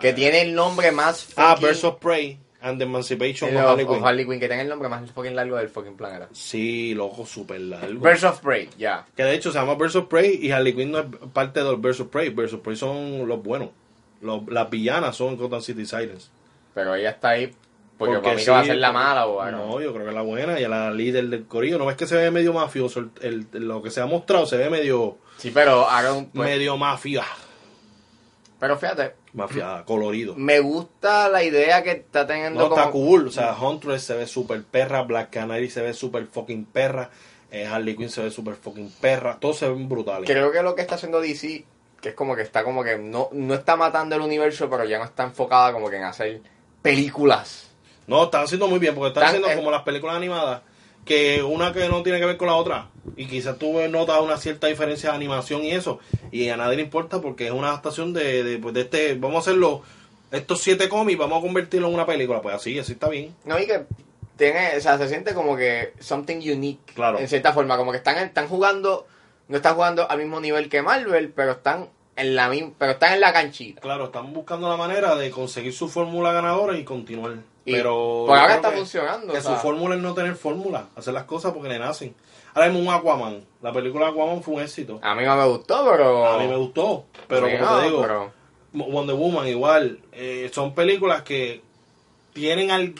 Que 0.00 0.12
tiene 0.14 0.40
el 0.42 0.54
nombre 0.54 0.92
más. 0.92 1.28
Ah, 1.36 1.54
fucking- 1.56 1.66
Birds 1.66 1.84
of 1.84 1.96
Prey 1.98 2.38
and 2.62 2.78
the 2.78 2.84
Emancipation 2.84 3.50
of 3.56 3.62
of- 3.62 3.68
Harley 3.70 3.84
Quinn. 3.86 4.04
Harley 4.04 4.24
Quinn, 4.26 4.40
que 4.40 4.46
tiene 4.48 4.62
el 4.62 4.68
nombre 4.68 4.88
más 4.88 5.10
fucking 5.10 5.34
largo 5.34 5.56
del 5.56 5.68
fucking 5.68 5.96
planeta. 5.96 6.28
Sí, 6.32 6.94
loco, 6.94 7.24
súper 7.26 7.60
largo. 7.60 8.00
Birds 8.00 8.24
of 8.24 8.40
Prey, 8.40 8.68
ya. 8.78 9.06
Que 9.16 9.22
de 9.24 9.34
hecho 9.34 9.50
se 9.52 9.58
llama 9.58 9.74
Birds 9.74 9.96
of 9.96 10.06
Prey 10.08 10.38
y 10.42 10.50
Harley 10.50 10.74
Quinn 10.74 10.90
no 10.92 10.98
es 10.98 11.06
parte 11.32 11.60
de 11.60 11.66
los 11.70 11.80
Birds 11.80 12.00
of 12.00 12.08
Prey. 12.08 12.28
Birds 12.30 12.52
of 12.52 12.60
Prey 12.60 12.76
son 12.76 13.26
los 13.26 13.42
buenos. 13.42 13.70
Los- 14.20 14.46
las 14.48 14.68
villanas 14.68 15.16
son 15.16 15.36
Gotham 15.36 15.62
City 15.62 15.86
Sirens. 15.86 16.30
Pero 16.74 16.94
ella 16.94 17.10
está 17.10 17.30
ahí. 17.30 17.54
Porque, 17.98 18.14
Porque 18.14 18.22
para 18.22 18.34
mí 18.34 18.40
sí, 18.40 18.44
que 18.46 18.50
va 18.52 18.60
a 18.60 18.64
ser 18.64 18.76
la 18.76 18.92
mala 18.92 19.26
o 19.26 19.40
algo. 19.42 19.58
No, 19.58 19.80
yo 19.80 19.92
creo 19.92 20.04
que 20.04 20.08
es 20.10 20.14
la 20.14 20.22
buena 20.22 20.58
y 20.58 20.66
la 20.66 20.90
líder 20.90 21.28
del 21.28 21.44
corillo. 21.44 21.76
¿No 21.78 21.84
ves 21.84 21.96
que 21.96 22.06
se 22.06 22.16
ve 22.16 22.30
medio 22.30 22.54
mafioso? 22.54 23.00
El, 23.20 23.46
el- 23.52 23.68
lo 23.68 23.82
que 23.82 23.90
se 23.90 24.00
ha 24.00 24.06
mostrado 24.06 24.46
se 24.46 24.56
ve 24.56 24.70
medio, 24.70 25.18
Sí, 25.36 25.50
pero 25.50 25.86
haga 25.86 26.14
un. 26.14 26.30
pues, 26.30 26.48
medio 26.48 26.78
mafia. 26.78 27.24
pero 28.58 28.76
fíjate, 28.78 29.14
Mafia, 29.32 29.84
colorido. 29.86 30.34
me 30.36 30.58
gusta 30.60 31.28
la 31.28 31.42
idea 31.44 31.82
que 31.82 31.92
está 31.92 32.26
teniendo 32.26 32.60
No, 32.60 32.68
como. 32.68 32.80
está 32.80 32.90
cool. 32.92 33.28
O 33.28 33.30
sea, 33.30 33.54
Huntress 33.56 34.02
se 34.02 34.14
ve 34.14 34.26
super 34.26 34.62
perra, 34.64 35.02
Black 35.02 35.30
Canary 35.30 35.70
se 35.70 35.80
ve 35.82 35.94
super 35.94 36.26
fucking 36.26 36.64
perra, 36.64 37.10
eh, 37.52 37.66
Harley 37.66 37.96
Quinn 37.96 38.10
se 38.10 38.22
ve 38.22 38.30
super 38.30 38.54
fucking 38.56 38.90
perra. 39.00 39.38
Todos 39.40 39.58
se 39.58 39.68
ven 39.68 39.88
brutales. 39.88 40.28
Creo 40.28 40.50
que 40.50 40.62
lo 40.62 40.74
que 40.74 40.82
está 40.82 40.96
haciendo 40.96 41.20
DC, 41.20 41.64
que 42.00 42.08
es 42.10 42.14
como 42.14 42.34
que 42.34 42.42
está 42.42 42.64
como 42.64 42.82
que 42.82 42.98
no, 42.98 43.28
no 43.32 43.54
está 43.54 43.76
matando 43.76 44.16
el 44.16 44.22
universo, 44.22 44.68
pero 44.68 44.84
ya 44.84 44.98
no 44.98 45.04
está 45.04 45.22
enfocada 45.24 45.72
como 45.72 45.88
que 45.90 45.96
en 45.96 46.04
hacer 46.04 46.40
películas. 46.82 47.68
No, 48.06 48.24
están 48.24 48.44
haciendo 48.44 48.66
muy 48.66 48.78
bien 48.80 48.94
porque 48.94 49.08
están 49.08 49.24
Están- 49.24 49.42
haciendo 49.42 49.60
como 49.62 49.70
las 49.70 49.82
películas 49.82 50.16
animadas 50.16 50.62
que 51.04 51.42
una 51.42 51.72
que 51.72 51.88
no 51.88 52.02
tiene 52.02 52.20
que 52.20 52.26
ver 52.26 52.36
con 52.36 52.48
la 52.48 52.54
otra. 52.54 52.88
Y 53.16 53.26
quizás 53.26 53.58
tú 53.58 53.78
notas 53.88 54.20
una 54.20 54.36
cierta 54.36 54.66
diferencia 54.66 55.10
de 55.10 55.16
animación 55.16 55.64
y 55.64 55.72
eso. 55.72 55.98
Y 56.30 56.48
a 56.48 56.56
nadie 56.56 56.76
le 56.76 56.82
importa 56.82 57.20
porque 57.20 57.46
es 57.46 57.52
una 57.52 57.68
adaptación 57.68 58.12
de, 58.12 58.44
de, 58.44 58.58
pues, 58.58 58.74
de 58.74 58.82
este. 58.82 59.14
Vamos 59.14 59.36
a 59.36 59.50
hacerlo. 59.50 59.82
Estos 60.30 60.60
siete 60.60 60.88
cómics, 60.88 61.18
vamos 61.18 61.38
a 61.38 61.40
convertirlo 61.40 61.88
en 61.88 61.94
una 61.94 62.06
película. 62.06 62.40
Pues 62.40 62.54
así, 62.54 62.78
así 62.78 62.92
está 62.92 63.08
bien. 63.08 63.34
No, 63.44 63.58
y 63.58 63.66
que 63.66 63.84
tiene, 64.36 64.76
o 64.76 64.80
sea, 64.80 64.96
se 64.96 65.08
siente 65.08 65.34
como 65.34 65.56
que 65.56 65.92
something 65.98 66.36
unique. 66.36 66.94
Claro. 66.94 67.18
En 67.18 67.28
cierta 67.28 67.52
forma, 67.52 67.76
como 67.76 67.90
que 67.90 67.98
están, 67.98 68.16
están 68.18 68.46
jugando, 68.46 69.06
no 69.48 69.56
están 69.56 69.74
jugando 69.74 70.08
al 70.08 70.18
mismo 70.18 70.40
nivel 70.40 70.68
que 70.68 70.82
Marvel, 70.82 71.30
pero 71.34 71.52
están 71.52 71.88
en 72.16 72.36
la 72.36 72.48
misma, 72.48 72.72
pero 72.78 72.92
están 72.92 73.14
en 73.14 73.20
la 73.20 73.32
canchita. 73.32 73.80
Claro, 73.80 74.06
están 74.06 74.32
buscando 74.32 74.68
la 74.68 74.76
manera 74.76 75.14
de 75.16 75.30
conseguir 75.30 75.72
su 75.72 75.88
fórmula 75.88 76.32
ganadora 76.32 76.76
y 76.76 76.84
continuar. 76.84 77.34
Y 77.64 77.72
Pero. 77.72 78.26
yo 78.26 78.34
ahora 78.34 78.54
está 78.56 78.70
que- 78.70 78.76
funcionando. 78.78 79.32
Que 79.32 79.38
o 79.38 79.42
su 79.42 79.48
sea, 79.48 79.56
fórmula 79.56 79.94
es 79.94 80.00
no 80.00 80.14
tener 80.14 80.34
fórmula, 80.34 80.86
hacer 80.96 81.12
las 81.14 81.24
cosas 81.24 81.52
porque 81.52 81.68
le 81.68 81.78
nacen. 81.78 82.14
Ahora 82.54 82.68
mismo 82.68 82.88
un 82.88 82.94
Aquaman. 82.94 83.44
La 83.62 83.72
película 83.72 84.08
Aquaman 84.08 84.42
fue 84.42 84.54
un 84.54 84.62
éxito. 84.62 84.98
a 85.02 85.14
mí 85.14 85.24
no 85.24 85.36
me 85.36 85.46
gustó, 85.46 85.86
pero. 85.90 86.26
A 86.26 86.38
mí 86.38 86.48
me 86.48 86.56
gustó, 86.56 87.04
pero 87.28 87.42
como 87.50 87.58
no, 87.58 87.78
te 87.78 87.84
digo, 87.86 88.00
pero- 88.02 88.32
Wonder 88.72 89.16
Woman 89.16 89.46
igual, 89.48 89.98
eh, 90.12 90.48
son 90.52 90.74
películas 90.74 91.22
que 91.22 91.60
tienen 92.32 92.70
algo 92.70 92.94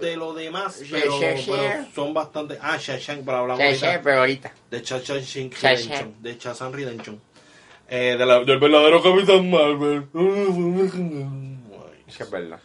de 0.00 0.16
lo 0.16 0.32
demás, 0.32 0.82
pero, 0.90 1.12
pero 1.20 1.84
son 1.94 2.14
bastante... 2.14 2.58
Ah, 2.62 2.78
Shashank, 2.80 3.24
para 3.26 3.40
hablar 3.40 3.58
Sí, 3.58 3.76
sí, 3.76 3.86
pero 4.02 4.20
ahorita. 4.20 4.52
de 4.70 4.80
Shashank. 4.82 5.54
Redemption, 5.62 6.14
de 6.22 6.38
Shazam 6.38 6.72
Redemption. 6.72 7.20
Eh, 7.90 8.16
de 8.18 8.24
la- 8.26 8.40
del 8.40 8.58
verdadero 8.58 9.02
Capitán 9.02 9.50
Marvel. 9.50 10.06
Es 12.08 12.30
verdad. 12.30 12.58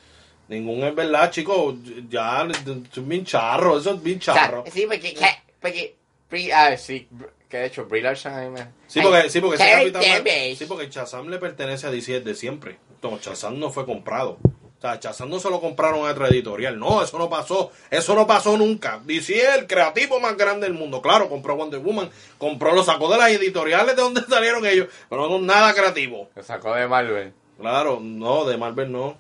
Ningún 0.48 0.84
es 0.84 0.94
verdad, 0.96 1.32
chicos. 1.32 1.76
Ya, 2.10 2.48
es 2.50 3.08
bien 3.08 3.26
charro, 3.26 3.78
eso 3.80 3.92
es 3.94 4.04
bien 4.04 4.20
O 4.20 4.22
sea, 4.22 4.34
charro. 4.34 4.64
sí, 4.72 4.86
porque, 4.88 5.14
que- 5.14 5.96
porque, 6.30 6.54
ah, 6.54 6.76
sí, 6.78 7.08
que 7.50 7.58
de 7.58 7.66
hecho, 7.68 7.86
Brie 7.86 8.02
Larson 8.02 8.34
a 8.34 8.42
mí 8.42 8.50
me... 8.50 8.68
Sí, 8.88 9.00
porque, 9.02 9.30
sí, 9.30 9.40
porque 9.42 9.56
ese 9.56 9.72
Capitán 9.72 10.02
Marvel- 10.04 10.56
sí, 10.58 10.66
porque 10.66 10.90
Shazam 10.90 11.30
le 11.30 11.38
pertenece 11.40 11.88
a 11.88 11.92
DC 11.92 12.20
desde 12.20 12.36
siempre. 12.36 12.78
No, 13.02 13.18
Shazam 13.20 13.60
no 13.60 13.70
fue 13.72 13.86
comprado. 13.86 14.38
O 14.78 14.82
sea, 14.82 15.00
Shazam 15.02 15.30
no 15.30 15.40
se 15.40 15.50
lo 15.50 15.62
compraron 15.62 16.06
a 16.08 16.12
otra 16.12 16.28
editorial. 16.28 16.78
No, 16.78 17.02
eso 17.02 17.18
no 17.18 17.30
pasó. 17.30 17.72
Eso 17.90 18.14
no 18.14 18.28
pasó 18.28 18.58
nunca. 18.58 19.00
DC 19.04 19.34
es 19.38 19.56
el 19.58 19.68
creativo 19.68 20.20
más 20.20 20.36
grande 20.38 20.68
del 20.68 20.74
mundo. 20.76 21.02
Claro, 21.02 21.30
compró 21.30 21.56
Wonder 21.56 21.80
Woman. 21.80 22.10
Compró, 22.38 22.74
lo 22.74 22.84
sacó 22.84 23.10
de 23.10 23.18
las 23.18 23.32
editoriales 23.32 23.96
de 23.96 24.02
donde 24.02 24.22
salieron 24.30 24.66
ellos. 24.66 24.88
Pero 25.10 25.30
no 25.30 25.40
nada 25.40 25.74
creativo. 25.74 26.30
Lo 26.36 26.44
sacó 26.44 26.76
de 26.76 26.88
Marvel. 26.88 27.34
Claro, 27.60 28.00
no, 28.02 28.46
de 28.46 28.58
Marvel 28.58 28.92
no. 28.92 29.18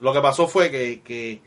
Lo 0.00 0.12
que 0.12 0.20
pasó 0.20 0.48
fue 0.48 0.70
que, 0.70 1.00
que, 1.02 1.40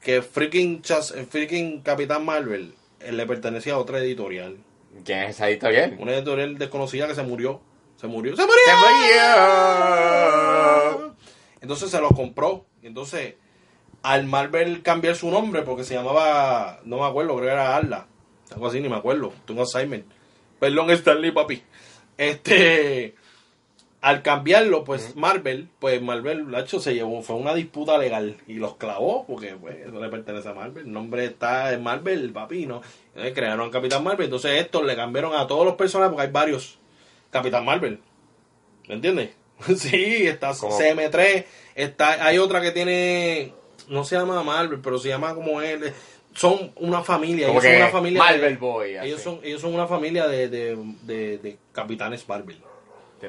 que 0.00 0.22
freaking, 0.22 0.82
freaking 1.28 1.82
Capitán 1.82 2.24
Marvel 2.24 2.74
le 3.00 3.26
pertenecía 3.26 3.74
a 3.74 3.78
otra 3.78 3.98
editorial. 3.98 4.58
¿Quién 5.04 5.20
es 5.20 5.30
esa 5.36 5.48
editorial? 5.48 5.96
Una 5.98 6.14
editorial 6.14 6.58
desconocida 6.58 7.08
que 7.08 7.14
se 7.14 7.22
murió. 7.22 7.60
Se 7.96 8.06
murió. 8.06 8.36
¡Se 8.36 8.42
murió! 8.42 8.60
¡Se 8.66 8.74
murió! 10.98 11.16
Entonces 11.60 11.90
se 11.90 12.00
lo 12.00 12.10
compró. 12.10 12.66
Entonces, 12.82 13.36
al 14.02 14.26
Marvel 14.26 14.82
cambiar 14.82 15.14
su 15.16 15.30
nombre, 15.30 15.62
porque 15.62 15.84
se 15.84 15.94
llamaba, 15.94 16.80
no 16.84 16.98
me 16.98 17.06
acuerdo, 17.06 17.36
creo 17.36 17.46
que 17.46 17.52
era 17.52 17.76
Arla. 17.76 18.06
Algo 18.52 18.66
así, 18.66 18.80
ni 18.80 18.88
me 18.88 18.96
acuerdo. 18.96 19.32
Tengo 19.46 19.62
assignment. 19.62 20.04
Perdón, 20.58 20.90
Stanley, 20.90 21.30
papi. 21.30 21.62
Este, 22.18 23.14
al 24.02 24.22
cambiarlo, 24.22 24.82
pues 24.82 25.14
Marvel, 25.14 25.68
pues 25.78 26.02
Marvel, 26.02 26.52
hecho, 26.56 26.80
se 26.80 26.92
llevó, 26.92 27.22
fue 27.22 27.36
una 27.36 27.54
disputa 27.54 27.96
legal 27.98 28.36
y 28.48 28.54
los 28.54 28.74
clavó, 28.74 29.24
porque 29.28 29.54
pues 29.54 29.76
eso 29.76 30.00
le 30.00 30.08
pertenece 30.08 30.48
a 30.48 30.54
Marvel. 30.54 30.86
El 30.86 30.92
nombre 30.92 31.24
está 31.24 31.72
en 31.72 31.84
Marvel, 31.84 32.32
papi, 32.32 32.66
¿no? 32.66 32.82
Entonces 33.10 33.32
crearon 33.32 33.68
a 33.68 33.70
Capitán 33.70 34.02
Marvel. 34.02 34.24
Entonces 34.24 34.60
estos 34.60 34.84
le 34.84 34.96
cambiaron 34.96 35.36
a 35.36 35.46
todos 35.46 35.64
los 35.64 35.76
personajes, 35.76 36.10
porque 36.10 36.26
hay 36.26 36.32
varios 36.32 36.80
Capitán 37.30 37.64
Marvel. 37.64 38.00
¿Me 38.88 38.96
entiendes? 38.96 39.30
sí, 39.76 40.26
está 40.26 40.52
¿Cómo? 40.58 40.76
CM3, 40.76 41.44
está, 41.76 42.26
hay 42.26 42.38
otra 42.38 42.60
que 42.60 42.72
tiene, 42.72 43.52
no 43.86 44.04
se 44.04 44.16
llama 44.16 44.42
Marvel, 44.42 44.80
pero 44.82 44.98
se 44.98 45.10
llama 45.10 45.32
como 45.32 45.62
él. 45.62 45.92
Son 46.34 46.72
una 46.74 47.04
familia, 47.04 47.48
ellos 47.48 47.62
son 47.62 47.76
una 47.76 47.88
familia. 47.88 48.18
Marvel 48.18 48.54
de, 48.54 48.56
Boy, 48.56 48.96
así. 48.96 49.06
ellos 49.06 49.20
son, 49.20 49.38
ellos 49.44 49.60
son 49.60 49.74
una 49.74 49.86
familia 49.86 50.26
de, 50.26 50.48
de, 50.48 50.76
de, 51.02 51.38
de 51.38 51.58
capitanes 51.72 52.28
Marvel. 52.28 52.58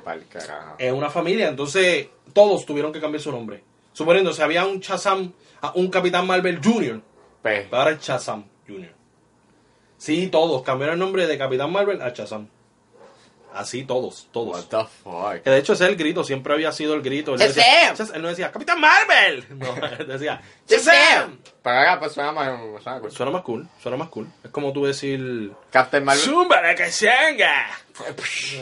Pa'l 0.01 0.25
carajo. 0.27 0.75
Es 0.77 0.91
una 0.91 1.09
familia, 1.09 1.47
entonces 1.47 2.07
todos 2.33 2.65
tuvieron 2.65 2.91
que 2.91 2.99
cambiar 3.01 3.21
su 3.21 3.31
nombre. 3.31 3.63
Suponiendo, 3.93 4.33
si 4.33 4.41
había 4.41 4.65
un 4.65 4.79
Shazam, 4.79 5.31
ah, 5.61 5.71
un 5.75 5.89
Capitán 5.89 6.25
Marvel 6.25 6.59
Jr., 6.63 7.01
Pues, 7.41 7.67
ahora 7.71 7.91
es 7.91 7.99
Shazam 8.01 8.45
Jr. 8.67 8.91
Sí, 9.97 10.27
todos 10.27 10.63
cambiaron 10.63 10.93
el 10.95 10.99
nombre 10.99 11.27
de 11.27 11.37
Capitán 11.37 11.71
Marvel 11.71 12.01
a 12.01 12.09
Shazam. 12.09 12.47
Así 13.53 13.83
todos, 13.83 14.27
todos. 14.31 14.49
what 14.49 14.63
the 14.65 14.89
fuck. 15.03 15.43
Que 15.43 15.49
de 15.51 15.59
hecho 15.59 15.73
ese 15.73 15.83
es 15.83 15.89
el 15.91 15.95
grito, 15.95 16.23
siempre 16.23 16.53
había 16.53 16.71
sido 16.71 16.95
el 16.95 17.03
grito. 17.03 17.35
Él, 17.35 17.41
él 17.41 18.21
no 18.21 18.27
decía 18.27 18.51
¡Capitán 18.51 18.81
Marvel! 18.81 19.45
No, 19.55 19.75
él 19.99 20.07
decía 20.07 20.41
¡Shazam! 20.67 21.37
Pero 21.63 21.77
ahora 21.77 21.99
pues 21.99 22.11
suena 22.11 22.33
más, 22.33 22.59
suena 22.83 22.99
cool. 22.99 23.11
Suena 23.11 23.31
más 23.31 23.41
cool, 23.41 23.67
suena 23.81 23.97
más 23.97 24.09
cool. 24.09 24.27
Es 24.43 24.51
como 24.51 24.73
tú 24.73 24.85
decir 24.85 25.53
Captain 25.71 26.03
Marvel. 26.03 26.21
¡Zumba 26.21 26.61
la 26.61 26.75
cachanga! 26.75 27.67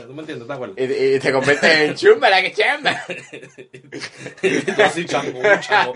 ¿Tú 0.05 0.13
me 0.13 0.19
entiendes? 0.19 0.47
¿Te 0.47 0.53
acuerdas? 0.53 0.77
Y, 0.77 0.83
y 1.15 1.19
te 1.19 1.31
conviertes 1.31 1.79
en 1.79 1.95
chumba 1.95 2.29
la 2.29 2.41
que 2.43 2.53
chamba. 2.53 3.01
Tú 3.07 4.81
así 4.83 5.05
chango, 5.05 5.39
un 5.39 5.59
chango. 5.61 5.93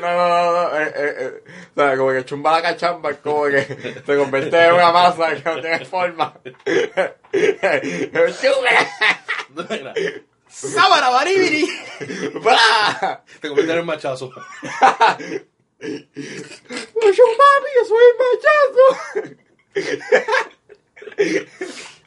No, 0.00 0.12
no, 0.12 0.28
no, 0.28 0.52
no. 0.52 0.78
Eh, 0.78 0.92
eh, 0.94 1.14
eh. 1.18 1.42
O 1.74 1.80
sea, 1.80 1.96
como 1.96 2.12
que 2.12 2.24
chumba 2.24 2.52
la 2.52 2.62
cachamba 2.62 3.10
es 3.10 3.16
como 3.16 3.46
que 3.46 3.62
te 3.62 4.16
convierte 4.16 4.64
en 4.64 4.74
una 4.74 4.92
masa 4.92 5.34
que 5.34 5.42
no 5.42 5.60
tiene 5.60 5.84
forma. 5.84 6.38
chumba 8.40 8.70
la... 9.82 9.94
¡Sábara, 10.48 11.10
baribiri! 11.10 11.68
¡Bah! 12.42 13.22
Te 13.40 13.48
conviertes 13.48 13.74
en 13.74 13.80
el 13.80 13.84
machazo. 13.84 14.30
¡Yo, 15.80 17.24
papi, 17.36 17.68
yo 17.76 17.84
soy 17.86 18.04
el 18.08 18.16
machazo! 18.22 18.86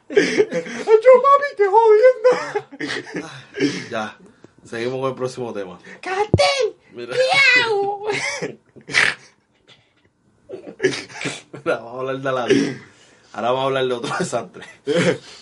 ¡Yo, 0.09 1.13
papi, 1.21 1.49
qué 1.57 1.65
jodienda! 1.67 2.31
Ya. 3.91 4.17
Seguimos 4.65 4.99
con 4.99 5.09
el 5.09 5.15
próximo 5.15 5.53
tema. 5.53 5.79
¡Cartel! 6.01 6.75
Mira, 6.91 7.15
¡Miau! 7.15 8.07
mira, 11.53 11.77
vamos 11.77 11.95
a 11.95 11.99
hablar 11.99 12.17
de 12.19 12.29
Aladdin. 12.29 12.81
Ahora 13.33 13.47
vamos 13.51 13.61
a 13.61 13.65
hablar 13.67 13.85
de 13.87 13.93
otro 13.93 14.15
desastre. 14.19 14.65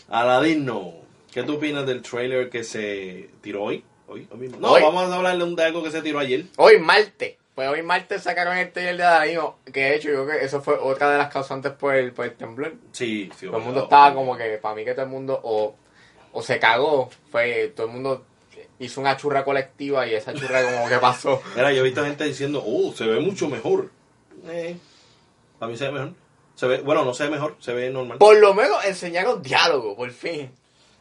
Aladdin 0.10 0.66
no. 0.66 0.94
¿Qué 1.32 1.44
tú 1.44 1.56
opinas 1.56 1.86
del 1.86 2.02
trailer 2.02 2.50
que 2.50 2.64
se 2.64 3.30
tiró 3.42 3.64
hoy? 3.64 3.84
¿Hoy? 4.08 4.28
¿Hoy 4.32 4.38
mismo? 4.38 4.60
No, 4.60 4.72
Hoy. 4.74 4.82
vamos 4.82 5.04
a 5.12 5.16
hablar 5.16 5.38
de, 5.38 5.44
un- 5.44 5.56
de 5.56 5.64
algo 5.64 5.84
que 5.84 5.92
se 5.92 6.02
tiró 6.02 6.20
ayer. 6.20 6.46
Hoy 6.58 6.80
martes. 6.80 7.37
Pues 7.58 7.70
hoy 7.70 7.82
martes 7.82 8.22
sacaron 8.22 8.56
el 8.56 8.72
trailer 8.72 8.98
de 8.98 9.04
Darío. 9.04 9.56
Que 9.66 9.80
de 9.80 9.96
hecho 9.96 10.10
yo 10.10 10.28
creo 10.28 10.40
que 10.40 10.46
eso 10.46 10.62
fue 10.62 10.76
otra 10.76 11.10
de 11.10 11.18
las 11.18 11.34
causantes 11.34 11.72
por 11.72 11.96
el, 11.96 12.14
por 12.14 12.26
el 12.26 12.36
temblor. 12.36 12.76
Sí, 12.92 13.32
sí. 13.36 13.48
Todo 13.48 13.58
el 13.58 13.64
mundo 13.64 13.84
estaba 13.86 14.14
como 14.14 14.38
que, 14.38 14.60
para 14.62 14.76
mí 14.76 14.86
que 14.86 14.94
todo 14.94 15.06
el 15.06 15.10
mundo 15.10 15.42
o, 15.44 15.76
o 16.34 16.44
se 16.44 16.60
cagó, 16.60 17.10
fue, 17.32 17.74
todo 17.76 17.88
el 17.88 17.94
mundo 17.94 18.24
hizo 18.78 19.02
una 19.02 19.18
churra 19.18 19.44
colectiva 19.44 20.06
y 20.06 20.14
esa 20.14 20.36
churra 20.36 20.62
como 20.72 20.88
que 20.88 21.00
pasó. 21.00 21.42
Mira, 21.56 21.74
yo 21.74 21.80
he 21.80 21.84
visto 21.86 22.06
gente 22.06 22.26
diciendo, 22.26 22.64
oh, 22.64 22.94
se 22.94 23.08
ve 23.08 23.20
mucho 23.20 23.50
mejor. 23.50 23.90
Eh, 24.48 24.78
para 25.58 25.72
mí 25.72 25.78
se 25.80 25.86
ve 25.86 25.94
mejor. 25.94 26.14
Se 26.54 26.68
ve, 26.68 26.82
bueno, 26.82 27.06
no 27.06 27.16
se 27.16 27.24
ve 27.24 27.32
mejor, 27.32 27.56
se 27.58 27.74
ve 27.74 27.90
normal. 27.90 28.20
Por 28.20 28.38
lo 28.38 28.54
menos 28.54 28.86
enseñaron 28.86 29.42
diálogo, 29.42 29.96
por 29.96 30.12
fin. 30.12 30.52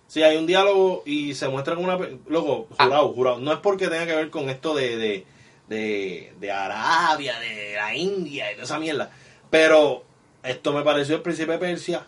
Sí, 0.06 0.22
hay 0.22 0.38
un 0.38 0.46
diálogo 0.46 1.02
y 1.04 1.34
se 1.34 1.48
muestra 1.48 1.74
como 1.74 1.92
una... 1.92 2.08
Loco, 2.28 2.66
jurado, 2.78 3.12
jurado. 3.12 3.38
No 3.40 3.52
es 3.52 3.58
porque 3.58 3.88
tenga 3.88 4.06
que 4.06 4.16
ver 4.16 4.30
con 4.30 4.48
esto 4.48 4.74
de, 4.74 4.96
de, 4.96 5.26
de, 5.68 6.32
de 6.38 6.52
Arabia, 6.52 7.38
de 7.40 7.74
la 7.74 7.94
India 7.94 8.50
y 8.50 8.54
toda 8.54 8.64
esa 8.64 8.78
mierda. 8.78 9.10
Pero 9.50 10.04
esto 10.42 10.72
me 10.72 10.82
pareció 10.82 11.16
el 11.16 11.22
príncipe 11.22 11.52
de 11.52 11.58
Persia. 11.58 12.06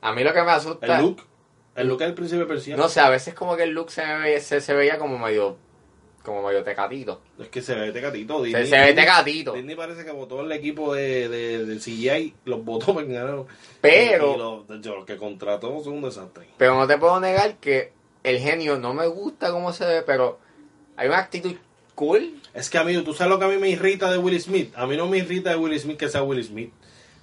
A 0.00 0.12
mí 0.12 0.22
lo 0.24 0.32
que 0.32 0.42
me 0.42 0.50
asusta, 0.50 0.98
El 0.98 1.02
look. 1.02 1.22
El 1.74 1.88
look 1.88 1.98
del 2.00 2.14
príncipe 2.14 2.40
de 2.40 2.46
Persia. 2.46 2.76
no 2.76 2.88
sé, 2.88 3.00
a 3.00 3.08
veces 3.08 3.34
como 3.34 3.56
que 3.56 3.62
el 3.64 3.70
look 3.70 3.90
se, 3.90 4.04
me 4.04 4.18
ve- 4.18 4.40
se, 4.40 4.60
se 4.60 4.74
veía 4.74 4.98
como 4.98 5.18
medio, 5.18 5.56
como 6.22 6.46
medio 6.46 6.62
tecatito. 6.62 7.20
Es 7.38 7.48
que 7.48 7.62
se 7.62 7.74
ve 7.74 7.92
tecatito. 7.92 8.42
Disney- 8.42 8.66
se 8.66 8.78
ve 8.78 8.92
tecatito. 8.92 9.52
Disney 9.54 9.74
parece 9.76 10.04
que 10.04 10.10
votó 10.10 10.40
el 10.42 10.52
equipo 10.52 10.94
de, 10.94 11.28
de- 11.28 11.64
del 11.64 11.78
CGI, 11.80 12.34
los 12.44 12.64
votó 12.64 12.94
ganaron. 12.94 13.46
Pero- 13.80 14.64
Y 14.68 14.78
de 14.78 14.88
los 14.90 15.04
que 15.06 15.16
contrató 15.16 15.82
son 15.82 15.94
un 15.94 16.02
desastre. 16.02 16.46
Pero 16.58 16.74
no 16.76 16.86
te 16.86 16.98
puedo 16.98 17.18
negar 17.20 17.56
que 17.56 17.92
el 18.22 18.38
genio 18.38 18.76
no 18.78 18.92
me 18.94 19.06
gusta 19.06 19.50
cómo 19.50 19.72
se 19.72 19.84
ve, 19.86 20.02
pero 20.02 20.38
hay 20.96 21.08
una 21.08 21.18
actitud 21.18 21.54
cool. 22.06 22.34
Es 22.54 22.68
que 22.68 22.78
a 22.78 22.84
mí, 22.84 22.96
tú 23.02 23.14
sabes 23.14 23.30
lo 23.30 23.38
que 23.38 23.44
a 23.44 23.48
mí 23.48 23.56
me 23.58 23.68
irrita 23.70 24.10
de 24.10 24.18
Will 24.18 24.40
Smith. 24.40 24.72
A 24.76 24.86
mí 24.86 24.96
no 24.96 25.06
me 25.08 25.18
irrita 25.18 25.50
de 25.50 25.56
Will 25.56 25.78
Smith 25.78 25.96
que 25.98 26.08
sea 26.08 26.22
Will 26.22 26.42
Smith. 26.44 26.72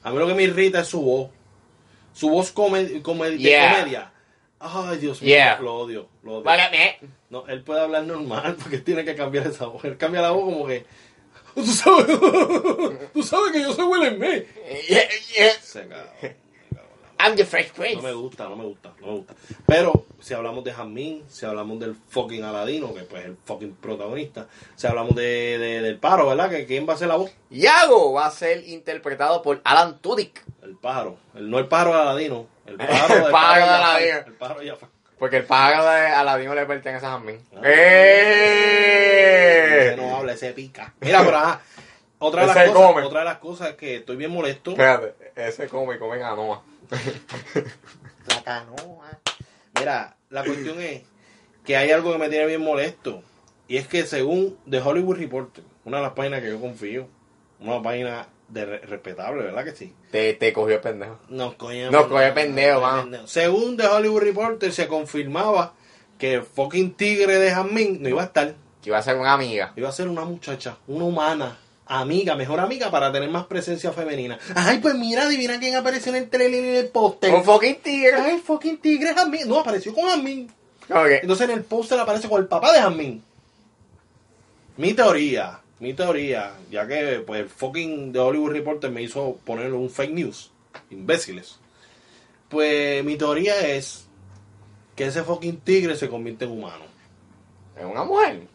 A 0.04 0.12
mí 0.12 0.18
lo 0.18 0.26
que 0.28 0.34
me 0.34 0.44
irrita 0.44 0.80
es 0.80 0.88
su 0.88 1.02
voz. 1.02 1.30
Su 2.14 2.30
voz 2.30 2.52
come- 2.52 3.02
come- 3.02 3.32
de 3.32 3.38
comedia. 3.38 4.12
Ay, 4.60 4.98
Dios 4.98 5.22
mío, 5.22 5.30
Yeah. 5.30 5.60
lo 5.62 5.76
odio, 5.76 6.10
lo 6.24 6.34
odio. 6.36 6.44
Vale, 6.44 6.64
eh. 6.74 7.00
No, 7.30 7.48
él 7.48 7.62
puede 7.64 7.82
hablar 7.82 8.04
normal 8.04 8.56
porque 8.62 8.78
tiene 8.80 9.04
que 9.06 9.16
cambiar 9.16 9.48
esa 9.48 9.66
voz. 9.68 9.84
Él 9.86 9.98
cambia 9.98 10.22
la 10.22 10.32
voz 10.32 10.46
como 10.46 10.66
que... 10.68 10.86
Tú 11.56 11.66
sabes, 11.66 12.06
tú 13.14 13.24
sabes 13.24 13.52
que 13.52 13.62
yo 13.62 13.74
soy 13.74 13.86
Will 13.86 14.16
Smith. 14.16 14.46
Yeah, 14.88 15.10
yeah. 15.38 15.54
Se 15.62 15.86
la 15.86 16.06
I'm 17.22 17.36
the 17.36 17.44
Fresh 17.46 17.72
Prince. 17.74 17.98
No 17.98 18.04
me 18.04 18.14
gusta, 18.14 18.46
no 18.48 18.56
me 18.56 18.64
gusta, 18.64 18.94
no 19.02 19.08
me 19.08 19.14
gusta. 19.18 19.34
Pero 19.68 20.06
si 20.22 20.34
hablamos 20.34 20.64
de 20.64 20.72
Jasmine, 20.72 21.24
si 21.28 21.46
hablamos 21.46 21.78
del 21.80 21.94
fucking 21.96 22.44
Aladino, 22.46 22.94
que 22.94 23.02
pues 23.02 23.24
es 23.24 23.28
el 23.30 23.38
fucking 23.44 23.76
protagonista, 23.76 24.48
si 24.78 24.88
hablamos 24.88 25.16
de, 25.16 25.58
de- 25.58 25.82
del 25.82 25.98
pájaro, 26.00 26.28
¿verdad? 26.28 26.50
Que 26.50 26.66
quién 26.66 26.88
va 26.88 26.94
a 26.94 26.98
ser 26.98 27.10
la 27.10 27.18
voz? 27.18 27.32
Yago 27.50 28.14
va 28.14 28.26
a 28.28 28.32
ser 28.32 28.66
interpretado 28.68 29.42
por 29.42 29.60
Alan 29.66 30.00
Tudyk. 30.00 30.44
El 30.64 30.78
pájaro. 30.78 31.18
El, 31.36 31.50
no 31.50 31.60
el 31.60 31.68
pájaro 31.68 31.94
de 31.94 32.02
Aladino, 32.02 32.48
el 32.66 32.78
pájaro, 32.78 33.14
El 33.16 33.22
del 33.24 33.32
pájaro 33.32 33.66
de 33.66 33.72
Aladino. 33.74 34.18
El 34.26 34.34
pájaro 34.34 34.60
de. 34.62 34.78
Porque 35.20 35.38
el 35.38 35.44
pájaro 35.44 35.84
de 35.90 36.08
Aladino 36.08 36.56
le 36.56 36.66
pertenece 36.66 37.06
a 37.06 37.10
Jasmine. 37.12 37.40
Ah. 37.54 37.62
¡Eh! 38.50 39.88
Ese 39.88 39.98
no 39.98 40.16
habla, 40.16 40.34
ese 40.34 40.54
pica. 40.54 40.94
Mira, 41.02 41.24
pero 41.26 41.38
ajá. 41.38 41.62
Otra 42.22 42.42
de, 42.42 42.48
las 42.48 42.56
cosas, 42.58 42.72
come. 42.74 43.02
otra 43.04 43.20
de 43.20 43.26
las 43.26 43.38
cosas 43.38 43.74
que 43.76 43.96
estoy 43.98 44.16
bien 44.18 44.32
molesto. 44.32 44.72
Espérate, 44.72 45.14
ese 45.36 45.68
come 45.70 45.96
y 45.96 46.00
come 46.00 46.18
en 46.18 46.24
Anoa. 46.24 46.62
La 48.28 48.44
canoa. 48.44 49.20
Mira, 49.78 50.16
la 50.30 50.44
cuestión 50.44 50.80
es 50.82 51.04
que 51.66 51.78
hay 51.78 51.92
algo 51.92 52.12
que 52.12 52.18
me 52.18 52.30
tiene 52.30 52.46
bien 52.46 52.62
molesto. 52.62 53.24
Y 53.68 53.78
es 53.78 53.88
que 53.88 54.06
según 54.06 54.58
The 54.70 54.82
Hollywood 54.82 55.18
Reporter, 55.18 55.64
una 55.86 55.98
de 55.98 56.04
las 56.04 56.14
páginas 56.14 56.42
que 56.42 56.50
yo 56.50 56.60
confío, 56.60 57.08
una 57.60 57.82
página 57.82 58.28
de 58.48 58.66
re- 58.66 58.80
respetable, 58.80 59.44
¿verdad 59.44 59.64
que 59.64 59.72
sí? 59.74 59.94
Te, 60.12 60.34
te 60.34 60.52
cogió 60.54 60.76
el 60.76 60.82
pendejo. 60.82 61.20
No, 61.30 61.56
coño. 61.58 61.92
No, 61.92 62.10
coño, 62.10 62.34
pendejo. 62.34 62.82
Según 63.26 63.78
The 63.78 63.86
Hollywood 63.88 64.22
Reporter 64.24 64.72
se 64.74 64.88
confirmaba 64.88 65.74
que 66.18 66.34
el 66.36 66.44
fucking 66.44 66.96
tigre 66.96 67.38
de 67.38 67.52
Jasmine 67.52 68.00
no 68.00 68.10
iba 68.10 68.24
a 68.24 68.26
estar. 68.26 68.56
Que 68.82 68.90
iba 68.90 68.98
a 68.98 69.04
ser 69.04 69.18
una 69.18 69.34
amiga. 69.34 69.72
Iba 69.76 69.90
a 69.90 69.92
ser 69.92 70.08
una 70.10 70.26
muchacha, 70.26 70.78
una 70.88 71.06
humana, 71.06 71.58
amiga, 71.90 72.36
mejor 72.36 72.60
amiga 72.60 72.90
para 72.90 73.12
tener 73.12 73.30
más 73.30 73.46
presencia 73.48 73.92
femenina. 73.92 74.40
Ay, 74.56 74.78
pues 74.78 74.96
mira, 74.96 75.24
adivina 75.24 75.60
quién 75.60 75.76
apareció 75.76 76.16
en 76.16 76.24
el 76.24 76.30
trailer 76.30 76.64
y 76.64 76.68
en 76.70 76.76
el 76.76 76.88
póster. 76.88 77.34
Un 77.34 77.44
fucking 77.44 77.82
tigre. 77.82 78.16
Ay, 78.16 78.36
el 78.36 78.42
fucking 78.42 78.78
tigre 78.78 79.14
Jasmine. 79.14 79.46
No, 79.46 79.60
apareció 79.60 79.94
con 79.94 80.06
Jasmine. 80.06 80.48
Ok. 80.90 81.10
Entonces 81.22 81.50
en 81.50 81.58
el 81.58 81.64
póster 81.64 82.00
aparece 82.00 82.30
con 82.30 82.42
el 82.42 82.48
papá 82.48 82.72
de 82.72 82.80
Jasmine. 82.80 83.22
Mi 84.78 84.94
teoría, 84.94 85.60
mi 85.80 85.94
teoría, 85.94 86.54
ya 86.72 86.88
que 86.88 87.22
pues 87.26 87.42
el 87.42 87.50
fucking 87.50 88.14
The 88.14 88.20
Hollywood 88.20 88.52
Reporter 88.52 88.92
me 88.92 89.02
hizo 89.02 89.38
poner 89.44 89.74
un 89.74 89.90
fake 89.90 90.14
news, 90.14 90.52
imbéciles. 90.90 91.58
Pues 92.48 93.04
mi 93.04 93.18
teoría 93.18 93.60
es 93.68 94.06
que 94.96 95.08
ese 95.08 95.24
fucking 95.24 95.58
tigre 95.62 95.96
se 95.96 96.08
convierte 96.08 96.46
en 96.46 96.52
humano. 96.52 96.86
Es 97.78 97.86
una 97.86 98.04
mujer. 98.04 98.48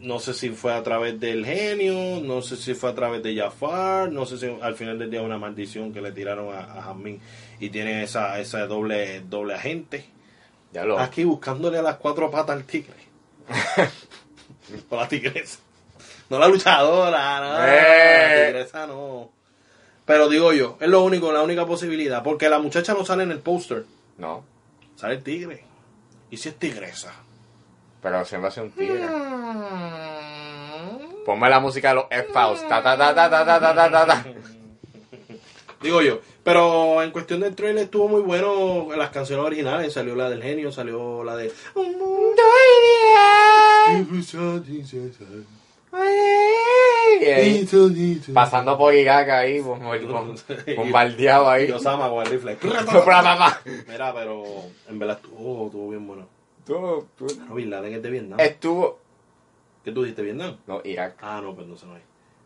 No 0.00 0.18
sé 0.18 0.32
si 0.34 0.50
fue 0.50 0.72
a 0.72 0.82
través 0.82 1.20
del 1.20 1.44
genio, 1.44 2.20
no 2.22 2.40
sé 2.40 2.56
si 2.56 2.74
fue 2.74 2.90
a 2.90 2.94
través 2.94 3.22
de 3.22 3.36
Jafar, 3.36 4.10
no 4.10 4.24
sé 4.24 4.38
si 4.38 4.46
al 4.60 4.74
final 4.74 4.98
del 4.98 5.10
día 5.10 5.20
una 5.20 5.38
maldición 5.38 5.92
que 5.92 6.00
le 6.00 6.12
tiraron 6.12 6.54
a, 6.54 6.60
a 6.60 6.82
Jasmine 6.82 7.20
y 7.60 7.68
tiene 7.68 8.02
esa, 8.02 8.38
esa 8.40 8.66
doble, 8.66 9.20
doble 9.20 9.54
agente. 9.54 10.06
Ya 10.72 10.84
lo. 10.84 10.98
Aquí 10.98 11.24
buscándole 11.24 11.78
a 11.78 11.82
las 11.82 11.96
cuatro 11.96 12.30
patas 12.30 12.56
al 12.56 12.64
tigre. 12.64 12.94
Por 14.88 14.98
la 14.98 15.08
tigresa. 15.08 15.58
No 16.28 16.38
la 16.38 16.48
luchadora, 16.48 17.40
no. 17.40 17.66
Eh. 17.66 18.38
La 18.38 18.46
tigresa 18.46 18.86
no. 18.86 19.30
Pero 20.06 20.28
digo 20.28 20.52
yo, 20.52 20.76
es 20.80 20.88
lo 20.88 21.02
único, 21.02 21.32
la 21.32 21.42
única 21.42 21.66
posibilidad. 21.66 22.22
Porque 22.22 22.48
la 22.48 22.58
muchacha 22.58 22.94
no 22.94 23.04
sale 23.04 23.24
en 23.24 23.32
el 23.32 23.40
póster. 23.40 23.84
No. 24.18 24.44
Sale 24.96 25.14
el 25.14 25.22
tigre. 25.22 25.64
¿Y 26.30 26.36
si 26.36 26.48
es 26.48 26.56
tigresa? 26.56 27.12
Pero 28.02 28.24
siempre 28.24 28.42
va 28.44 28.48
a 28.48 28.50
ser 28.52 28.62
un 28.64 28.70
tigre. 28.72 29.06
Ponme 31.24 31.50
la 31.50 31.60
música 31.60 31.90
de 31.90 31.94
los 31.96 32.04
F-Files. 32.10 32.68
Ta 32.68 32.82
ta 32.82 32.96
ta 32.96 33.14
ta 33.14 33.28
ta 33.30 33.44
ta 33.44 33.60
ta 33.60 33.74
ta 33.74 33.90
ta 33.90 34.06
ta. 34.06 34.24
Digo 35.82 36.02
yo. 36.02 36.20
Pero 36.42 37.02
en 37.02 37.10
cuestión 37.10 37.40
del 37.40 37.54
trailer 37.54 37.84
estuvo 37.84 38.08
muy 38.08 38.22
bueno 38.22 38.88
las 38.96 39.10
canciones 39.10 39.44
originales. 39.44 39.92
Salió 39.92 40.14
la 40.14 40.30
del 40.30 40.42
genio, 40.42 40.72
salió 40.72 41.22
la 41.22 41.36
de... 41.36 41.52
Un 41.74 41.98
mundo 41.98 42.42
ideal. 42.78 44.06
Eh, 47.22 47.42
Pasando 48.32 48.78
por 48.78 48.94
Irak 48.94 49.28
ahí, 49.28 49.58
bom- 49.60 49.80
bom- 50.06 50.76
bombardeado 50.76 51.50
ahí. 51.50 51.66
Y 51.68 51.72
Osama 51.72 52.08
con 52.10 52.24
el 52.24 52.32
rifle. 52.32 52.56
Mira, 53.88 54.14
pero 54.14 54.42
en 54.88 54.98
verdad 54.98 55.18
estuvo, 55.22 55.66
estuvo 55.66 55.88
bien 55.90 56.06
bueno. 56.06 56.26
Tú- 56.64 57.08
tú- 57.16 57.26
No, 57.48 57.54
Bin 57.54 57.70
Laden 57.70 57.94
es 57.94 58.02
de 58.02 58.10
Vietnam. 58.10 58.40
Estuvo. 58.40 58.98
¿Qué 59.84 59.92
tú 59.92 60.02
dijiste, 60.02 60.22
Vietnam? 60.22 60.58
No, 60.66 60.80
Irak. 60.84 61.16
Ah, 61.22 61.40
no, 61.42 61.54
pues 61.54 61.66
no 61.66 61.76
se 61.76 61.86
no 61.86 61.96
es. 61.96 62.02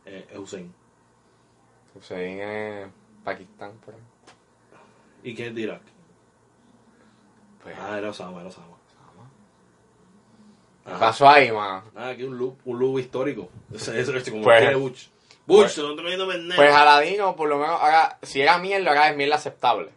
Eh, 0.07 0.27
es 0.31 0.39
Hussein. 0.39 0.73
Hussein 1.95 2.41
es 2.41 2.89
Pakistán, 3.25 3.73
por 3.85 3.95
ahí. 3.95 4.01
¿Y 5.25 5.35
qué 5.35 5.49
es 5.49 5.55
de 5.55 5.61
Irak? 5.63 5.83
Pues, 7.63 7.75
Ah, 7.79 7.99
era 7.99 8.11
Osama, 8.11 8.41
era 8.41 8.49
Osama. 8.51 8.69
¿Qué 10.85 10.91
Ajá. 10.91 11.01
pasó 11.01 11.27
ahí, 11.29 11.51
man? 11.51 11.83
Ah, 11.97 12.11
aquí 12.11 12.25
un 12.25 12.37
loop, 12.37 12.59
un 12.67 12.79
loop 12.79 12.99
histórico. 12.99 13.49
Ese, 13.73 13.99
ese, 13.99 14.31
como 14.31 14.43
Pues- 14.45 14.61
tiene 14.61 14.75
Bush. 14.75 15.07
Bush, 15.47 15.61
pues- 15.75 15.79
no 15.79 15.97
te 15.97 16.03
viendo 16.03 16.29
pendejo. 16.29 16.57
Pues 16.61 16.75
Aladino, 16.75 17.35
por 17.37 17.49
lo 17.49 17.59
menos, 17.59 17.81
haga, 17.81 18.19
si 18.23 18.41
era 18.43 18.59
mierda, 18.59 18.91
ahora 18.91 19.09
es 19.11 19.17
mierda 19.17 19.37
aceptable. 19.37 19.89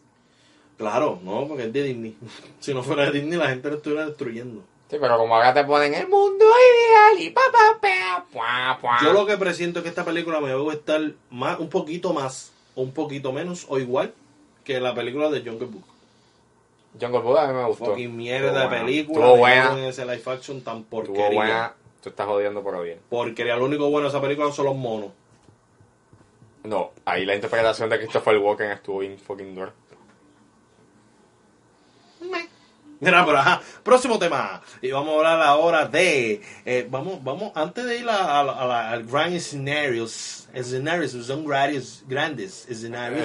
Claro, 0.77 1.19
no, 1.23 1.47
porque 1.47 1.63
es 1.63 1.73
de 1.73 1.83
Disney. 1.83 2.17
si 2.59 2.73
no 2.73 2.83
fuera 2.83 3.05
de 3.05 3.19
Disney, 3.19 3.37
la 3.37 3.49
gente 3.49 3.69
lo 3.69 3.77
estuviera 3.77 4.05
destruyendo. 4.05 4.61
Sí, 4.89 4.97
pero 5.01 5.17
como 5.17 5.35
ahora 5.35 5.53
te 5.53 5.65
ponen 5.65 5.93
el 5.93 6.07
mundo 6.07 6.45
ideal 6.45 7.21
y 7.21 7.29
pa 7.31 7.41
pa 7.51 7.79
pa, 7.81 8.77
pua. 8.79 8.99
Yo 9.03 9.11
lo 9.11 9.25
que 9.25 9.35
presiento 9.35 9.79
es 9.79 9.83
que 9.83 9.89
esta 9.89 10.05
película 10.05 10.39
me 10.39 10.53
va 10.53 10.59
a 10.59 10.63
gustar 10.63 11.11
más, 11.29 11.59
un 11.59 11.69
poquito 11.69 12.13
más, 12.13 12.53
o 12.73 12.83
un 12.83 12.93
poquito 12.93 13.33
menos, 13.33 13.65
o 13.67 13.79
igual 13.79 14.13
que 14.63 14.79
la 14.79 14.93
película 14.93 15.29
de 15.29 15.41
Jungle 15.41 15.67
Book. 15.67 15.83
Jungle 16.99 17.19
Book 17.19 17.37
a 17.37 17.47
mí 17.47 17.53
me 17.53 17.65
gustó. 17.65 17.85
Fucking 17.85 18.15
mierda 18.15 18.63
de 18.63 18.77
película. 18.77 19.19
Estuvo 19.19 19.37
buena. 19.37 19.73
en 19.73 19.83
ese 19.85 20.05
live 20.05 20.23
action 20.25 20.61
tan 20.61 20.83
porquería. 20.83 21.23
Estuvo 21.23 21.35
buena. 21.35 21.73
Tú 22.01 22.09
estás 22.09 22.27
jodiendo 22.27 22.63
por 22.63 22.81
bien. 22.81 22.99
Porquería. 23.09 23.57
Lo 23.57 23.65
único 23.65 23.89
bueno 23.89 24.07
de 24.07 24.09
esa 24.09 24.21
película 24.21 24.51
son 24.53 24.65
los 24.65 24.75
monos. 24.75 25.09
No, 26.63 26.91
ahí 27.05 27.25
la 27.25 27.35
interpretación 27.35 27.89
de 27.89 27.97
Christopher 27.97 28.37
Walken 28.37 28.71
estuvo 28.71 28.99
bien 28.99 29.17
fucking 29.17 29.55
dura. 29.55 29.73
Mira, 32.99 33.23
pero 33.25 33.37
ajá. 33.37 33.61
Próximo 33.83 34.17
tema. 34.17 34.59
Y 34.81 34.89
vamos 34.91 35.13
a 35.13 35.17
hablar 35.17 35.41
ahora 35.47 35.85
de. 35.85 36.41
eh, 36.65 36.87
vamos, 36.89 37.23
vamos, 37.23 37.51
antes 37.55 37.85
de 37.85 37.97
ir 37.99 38.09
a, 38.09 38.39
a, 38.39 38.91
a 38.93 38.97
grand 38.97 39.33
escenarios. 39.35 40.49
Escenarios, 40.53 41.11
son 41.11 41.45
grandes, 41.45 42.03
grandes 42.07 42.67
escenarios. 42.67 43.21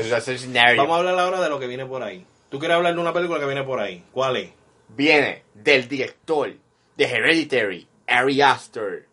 Vamos 0.77 0.95
a 0.95 0.99
hablar 0.99 1.19
ahora 1.19 1.41
de 1.41 1.49
lo 1.49 1.59
que 1.59 1.67
viene 1.67 1.87
por 1.87 2.03
ahí. 2.03 2.27
¿Tú 2.51 2.59
quieres 2.59 2.77
hablar 2.77 2.95
de 2.95 3.01
una 3.01 3.15
película 3.15 3.41
que 3.41 3.47
viene 3.47 3.63
por 3.63 3.81
ahí? 3.81 4.05
¿Cuál 4.13 4.37
es? 4.37 4.51
Viene 4.89 5.43
del 5.55 5.89
director 5.89 6.53
de 6.99 7.05
Hereditary, 7.05 7.87
Ari 8.07 8.43
Aster. 8.43 9.07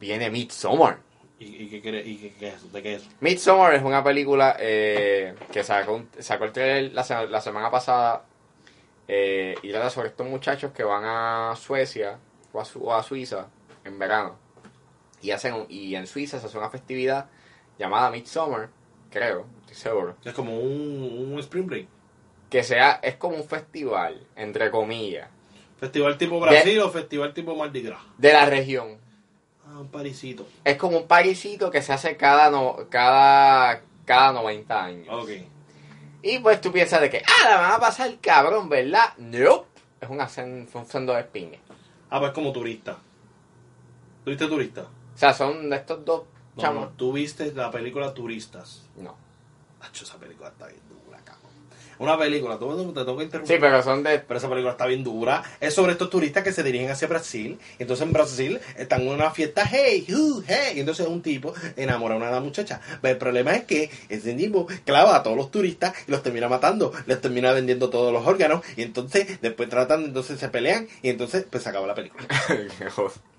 Viene 0.00 0.30
Midsommar. 0.30 0.98
¿Y, 1.38 1.44
y 1.44 1.68
qué, 1.68 1.80
quiere- 1.80 2.04
y 2.04 2.16
qué- 2.16 2.32
qué 2.40 2.48
es 2.48 2.54
eso? 2.54 2.68
¿De 2.72 2.82
qué 2.82 2.94
es 2.96 3.02
eso? 3.02 3.10
Midsommar 3.20 3.74
es 3.74 3.82
una 3.84 4.02
película 4.02 4.56
eh, 4.58 5.34
que 5.52 5.62
sacó, 5.62 6.02
sacó 6.18 6.44
el 6.46 6.52
trailer 6.52 6.92
la, 6.92 7.26
la 7.26 7.40
semana 7.40 7.70
pasada 7.70 8.24
eh, 9.14 9.54
y 9.62 9.70
trata 9.70 9.90
sobre 9.90 10.08
estos 10.08 10.26
muchachos 10.26 10.72
que 10.72 10.84
van 10.84 11.02
a 11.04 11.54
Suecia 11.56 12.18
o 12.52 12.60
a, 12.60 12.64
Su- 12.64 12.82
o 12.82 12.94
a 12.94 13.02
Suiza 13.02 13.48
en 13.84 13.98
verano 13.98 14.36
y 15.20 15.32
hacen 15.32 15.52
un- 15.54 15.66
y 15.68 15.94
en 15.96 16.06
Suiza 16.06 16.38
se 16.40 16.46
hace 16.46 16.56
una 16.56 16.70
festividad 16.70 17.26
llamada 17.78 18.10
Midsummer, 18.10 18.70
creo, 19.10 19.44
estoy 19.60 19.76
seguro, 19.76 20.16
Es 20.24 20.32
como 20.32 20.58
un, 20.58 21.28
un 21.32 21.38
Spring 21.40 21.66
Break. 21.66 21.86
que 22.48 22.62
sea 22.64 23.00
es 23.02 23.16
como 23.16 23.36
un 23.36 23.44
festival 23.44 24.26
entre 24.36 24.70
comillas 24.70 25.28
¿Festival 25.78 26.16
tipo 26.16 26.38
Brasil 26.40 26.78
o 26.80 26.88
festival 26.90 27.34
tipo 27.34 27.54
Mardi 27.56 27.82
Gras? 27.82 28.00
de 28.16 28.32
la 28.32 28.46
región. 28.46 28.98
Ah, 29.66 29.78
un 29.80 29.88
parisito. 29.88 30.46
Es 30.64 30.76
como 30.76 30.96
un 30.98 31.06
parisito 31.08 31.70
que 31.70 31.82
se 31.82 31.92
hace 31.92 32.16
cada 32.16 32.50
no, 32.50 32.76
cada 32.88 33.82
cada 34.04 34.32
90 34.32 34.84
años. 34.84 35.08
Ok. 35.10 35.30
Y 36.22 36.38
pues 36.38 36.60
tú 36.60 36.70
piensas 36.72 37.00
de 37.00 37.10
que, 37.10 37.18
ah, 37.26 37.48
la 37.48 37.56
van 37.56 37.72
a 37.72 37.78
pasar 37.80 38.16
cabrón, 38.20 38.68
¿verdad? 38.68 39.12
Nope. 39.18 39.66
Es 40.00 40.08
sen- 40.08 40.68
un 40.74 40.86
sendo 40.86 41.12
de 41.14 41.20
espinas. 41.20 41.60
Ah, 42.10 42.20
pues 42.20 42.32
como 42.32 42.52
turista. 42.52 42.96
¿Tuviste 44.24 44.46
turista? 44.46 44.82
O 44.82 45.18
sea, 45.18 45.32
son 45.34 45.68
de 45.70 45.76
estos 45.76 46.04
dos 46.04 46.22
No, 46.56 46.62
chamos. 46.62 46.84
no, 46.84 46.90
tú 46.96 47.12
viste 47.12 47.52
la 47.52 47.70
película 47.70 48.12
Turistas. 48.14 48.82
No. 48.96 49.16
Acho, 49.80 50.04
esa 50.04 50.16
película 50.18 50.48
está 50.50 50.66
bien 50.68 50.80
dura. 50.88 51.01
Una 52.02 52.18
película, 52.18 52.58
tú 52.58 52.92
te 52.92 53.04
tengo 53.04 53.16
que 53.16 53.22
interrumpir. 53.22 53.56
Sí, 53.56 53.60
pero 53.60 53.80
son 53.80 54.02
de... 54.02 54.18
Pero 54.18 54.38
esa 54.38 54.48
película 54.48 54.72
está 54.72 54.86
bien 54.86 55.04
dura. 55.04 55.40
Es 55.60 55.72
sobre 55.72 55.92
estos 55.92 56.10
turistas 56.10 56.42
que 56.42 56.52
se 56.52 56.64
dirigen 56.64 56.90
hacia 56.90 57.06
Brasil. 57.06 57.60
Entonces 57.78 58.04
en 58.04 58.12
Brasil 58.12 58.60
están 58.76 59.02
en 59.02 59.10
una 59.10 59.30
fiesta, 59.30 59.64
hey, 59.70 60.04
uh, 60.12 60.42
hey. 60.44 60.72
Y 60.74 60.80
entonces 60.80 61.06
un 61.06 61.22
tipo 61.22 61.54
enamora 61.76 62.16
a 62.16 62.18
una 62.18 62.40
muchacha. 62.40 62.80
Pero 63.00 63.12
el 63.12 63.18
problema 63.18 63.54
es 63.54 63.66
que 63.66 63.88
ese 64.08 64.34
tipo 64.34 64.66
clava 64.84 65.14
a 65.14 65.22
todos 65.22 65.36
los 65.36 65.52
turistas 65.52 65.94
y 66.08 66.10
los 66.10 66.24
termina 66.24 66.48
matando. 66.48 66.92
Les 67.06 67.20
termina 67.20 67.52
vendiendo 67.52 67.88
todos 67.88 68.12
los 68.12 68.26
órganos. 68.26 68.64
Y 68.76 68.82
entonces 68.82 69.40
después 69.40 69.68
tratan, 69.68 70.02
entonces 70.06 70.40
se 70.40 70.48
pelean. 70.48 70.88
Y 71.02 71.08
entonces 71.08 71.46
pues 71.48 71.62
se 71.62 71.68
acaba 71.68 71.86
la 71.86 71.94
película. 71.94 72.26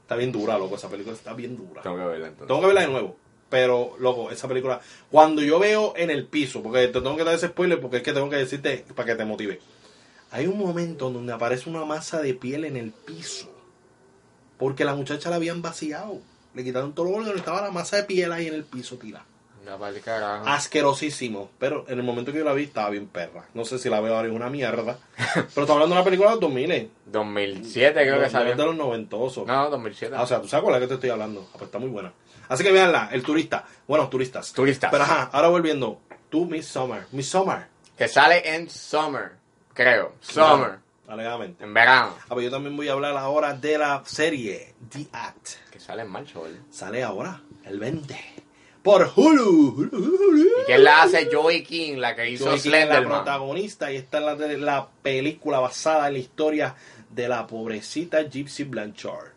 Está 0.04 0.15
bien 0.15 0.32
dura, 0.32 0.58
loco. 0.58 0.76
Esa 0.76 0.89
película 0.89 1.15
está 1.15 1.34
bien 1.34 1.56
dura. 1.56 1.82
Tengo 1.82 1.95
que 1.97 2.04
verla 2.04 2.28
entonces. 2.28 2.47
Tengo 2.47 2.60
que 2.60 2.67
verla 2.67 2.82
de 2.82 2.88
nuevo. 2.88 3.17
Pero, 3.53 3.95
loco, 3.99 4.31
esa 4.31 4.47
película, 4.47 4.81
cuando 5.11 5.43
yo 5.43 5.59
veo 5.59 5.93
en 5.95 6.09
el 6.09 6.25
piso, 6.25 6.63
porque 6.63 6.87
te 6.87 6.93
tengo 6.93 7.15
que 7.15 7.23
dar 7.23 7.35
ese 7.35 7.49
spoiler 7.49 7.79
porque 7.79 7.97
es 7.97 8.01
que 8.01 8.11
tengo 8.11 8.27
que 8.27 8.37
decirte 8.37 8.83
para 8.95 9.05
que 9.05 9.15
te 9.15 9.25
motive. 9.25 9.59
Hay 10.31 10.47
un 10.47 10.57
momento 10.57 11.11
donde 11.11 11.33
aparece 11.33 11.69
una 11.69 11.85
masa 11.85 12.19
de 12.19 12.33
piel 12.33 12.65
en 12.65 12.77
el 12.77 12.89
piso. 12.89 13.53
Porque 14.57 14.85
la 14.85 14.95
muchacha 14.95 15.29
la 15.29 15.35
habían 15.35 15.61
vaciado. 15.61 16.17
Le 16.55 16.63
quitaron 16.63 16.95
todo 16.95 17.05
lo 17.05 17.17
órganos, 17.17 17.37
estaba 17.37 17.61
la 17.61 17.69
masa 17.69 17.97
de 17.97 18.05
piel 18.05 18.31
ahí 18.31 18.47
en 18.47 18.55
el 18.55 18.63
piso 18.63 18.97
tirada. 18.97 19.27
No, 19.63 19.87
el 19.87 20.01
carajo. 20.01 20.47
Asquerosísimo. 20.47 21.51
Pero 21.59 21.85
en 21.87 21.99
el 21.99 22.03
momento 22.03 22.31
que 22.31 22.39
yo 22.39 22.45
la 22.45 22.53
vi 22.53 22.63
estaba 22.63 22.89
bien 22.89 23.05
perra. 23.05 23.45
No 23.53 23.65
sé 23.65 23.77
si 23.77 23.87
la 23.87 24.01
veo 24.01 24.15
ahora 24.15 24.29
es 24.29 24.33
una 24.33 24.49
mierda. 24.49 24.97
Pero 25.15 25.45
estamos 25.45 25.69
hablando 25.69 25.93
de 25.93 26.01
una 26.01 26.03
película 26.03 26.29
de 26.29 26.35
los 26.37 26.41
2000. 26.41 26.89
2007 27.05 28.01
creo 28.01 28.19
que 28.19 28.29
salió. 28.31 28.55
de 28.55 28.65
los 28.65 28.75
noventosos. 28.75 29.45
No, 29.45 29.69
2007. 29.69 30.15
Ah, 30.17 30.23
o 30.23 30.25
sea, 30.25 30.41
tú 30.41 30.47
sabes 30.47 30.63
con 30.63 30.73
la 30.73 30.79
que 30.79 30.87
te 30.87 30.95
estoy 30.95 31.11
hablando. 31.11 31.47
Ah, 31.49 31.57
pues 31.59 31.65
está 31.65 31.77
muy 31.77 31.89
buena. 31.89 32.11
Así 32.49 32.63
que 32.63 32.71
véanla, 32.71 33.10
El 33.12 33.23
Turista. 33.23 33.65
Bueno, 33.88 34.10
turistas. 34.10 34.51
Turistas. 34.53 34.91
Pero 34.91 35.03
ajá, 35.03 35.29
ahora 35.32 35.47
volviendo. 35.49 36.01
Tú, 36.29 36.45
Miss 36.45 36.67
Summer. 36.67 37.06
Miss 37.12 37.29
Summer. 37.29 37.67
Que 37.97 38.08
sale 38.08 38.56
en 38.56 38.69
Summer, 38.69 39.34
creo. 39.73 40.15
Summer. 40.19 40.79
Alegadamente. 41.08 41.63
En 41.63 41.73
verano. 41.73 42.15
Ah, 42.21 42.34
pues 42.34 42.45
yo 42.45 42.51
también 42.51 42.75
voy 42.75 42.88
a 42.88 42.93
hablar 42.93 43.15
ahora 43.17 43.53
de 43.53 43.77
la 43.77 44.01
serie 44.06 44.73
The 44.89 45.08
Act. 45.12 45.69
Que 45.69 45.79
sale 45.79 46.01
en 46.03 46.10
marzo, 46.10 46.43
¿verdad? 46.43 46.60
Sale 46.71 47.03
ahora, 47.03 47.41
el 47.65 47.77
20. 47.79 48.15
Por 48.82 49.12
Hulu. 49.15 49.89
¿Y 50.62 50.65
quién 50.65 50.84
la 50.84 51.03
hace? 51.03 51.29
Joey 51.32 51.63
King, 51.63 51.97
la 51.97 52.15
que 52.15 52.29
hizo 52.29 52.45
Joey 52.45 52.60
King 52.60 52.69
es 52.69 52.71
la 52.73 52.77
Slenderman. 52.79 53.23
protagonista 53.23 53.91
y 53.91 53.97
esta 53.97 54.17
es 54.17 54.23
la, 54.25 54.47
la 54.58 54.88
película 55.01 55.60
basada 55.60 56.08
en 56.08 56.13
la 56.13 56.19
historia 56.19 56.75
de 57.10 57.27
la 57.27 57.45
pobrecita 57.47 58.23
Gypsy 58.23 58.63
Blanchard. 58.63 59.32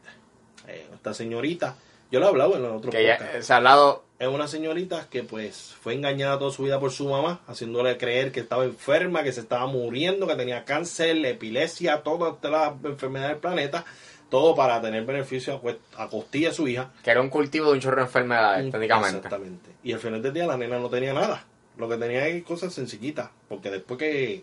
Eh, 0.67 0.89
esta 0.95 1.15
señorita, 1.15 1.77
yo 2.11 2.21
lo 2.21 2.27
he 2.27 2.29
hablado 2.29 2.57
en 2.57 2.63
los 2.63 2.77
otros 2.79 2.95
Que 2.95 3.03
ella, 3.03 3.19
podcasts. 3.19 3.47
se 3.47 3.53
ha 3.53 3.57
hablado 3.57 4.05
Es 4.19 4.29
una 4.29 4.49
señorita 4.49 5.09
que 5.11 5.23
pues 5.23 5.75
fue 5.81 5.95
engañada 5.95 6.39
toda 6.39 6.51
su 6.51 6.63
vida 6.63 6.79
por 6.81 6.91
su 6.93 7.09
mamá, 7.09 7.41
haciéndole 7.47 7.97
creer 7.99 8.33
que 8.33 8.41
estaba 8.41 8.65
enferma, 8.65 9.23
que 9.23 9.33
se 9.33 9.41
estaba 9.41 9.67
muriendo, 9.67 10.27
que 10.27 10.35
tenía 10.37 10.65
cáncer, 10.65 11.25
epilepsia, 11.27 12.03
todas 12.03 12.35
las 12.51 12.73
enfermedades 12.85 13.33
del 13.33 13.41
planeta, 13.41 13.85
todo 14.31 14.55
para 14.55 14.81
tener 14.81 15.05
beneficio 15.05 15.61
a, 15.97 16.09
costilla 16.09 16.49
de 16.49 16.55
su 16.55 16.67
hija. 16.67 16.91
que 17.05 17.11
era 17.11 17.21
un 17.21 17.29
cultivo 17.31 17.67
de 17.67 17.73
un 17.75 17.81
chorro 17.81 17.97
de 17.97 18.03
enfermedades, 18.03 18.71
técnicamente. 18.73 19.17
Exactamente. 19.19 19.71
Y 19.85 19.93
al 19.93 20.01
final 20.01 20.23
del 20.23 20.33
día 20.33 20.47
la 20.47 20.57
nena 20.57 20.79
no 20.79 20.89
tenía 20.89 21.13
nada. 21.13 21.45
Lo 21.77 21.89
que 21.89 21.97
tenía 21.97 22.27
es 22.27 22.43
cosas 22.43 22.73
sencillitas. 22.73 23.29
Porque 23.49 23.71
después 23.71 23.99
que 23.99 24.43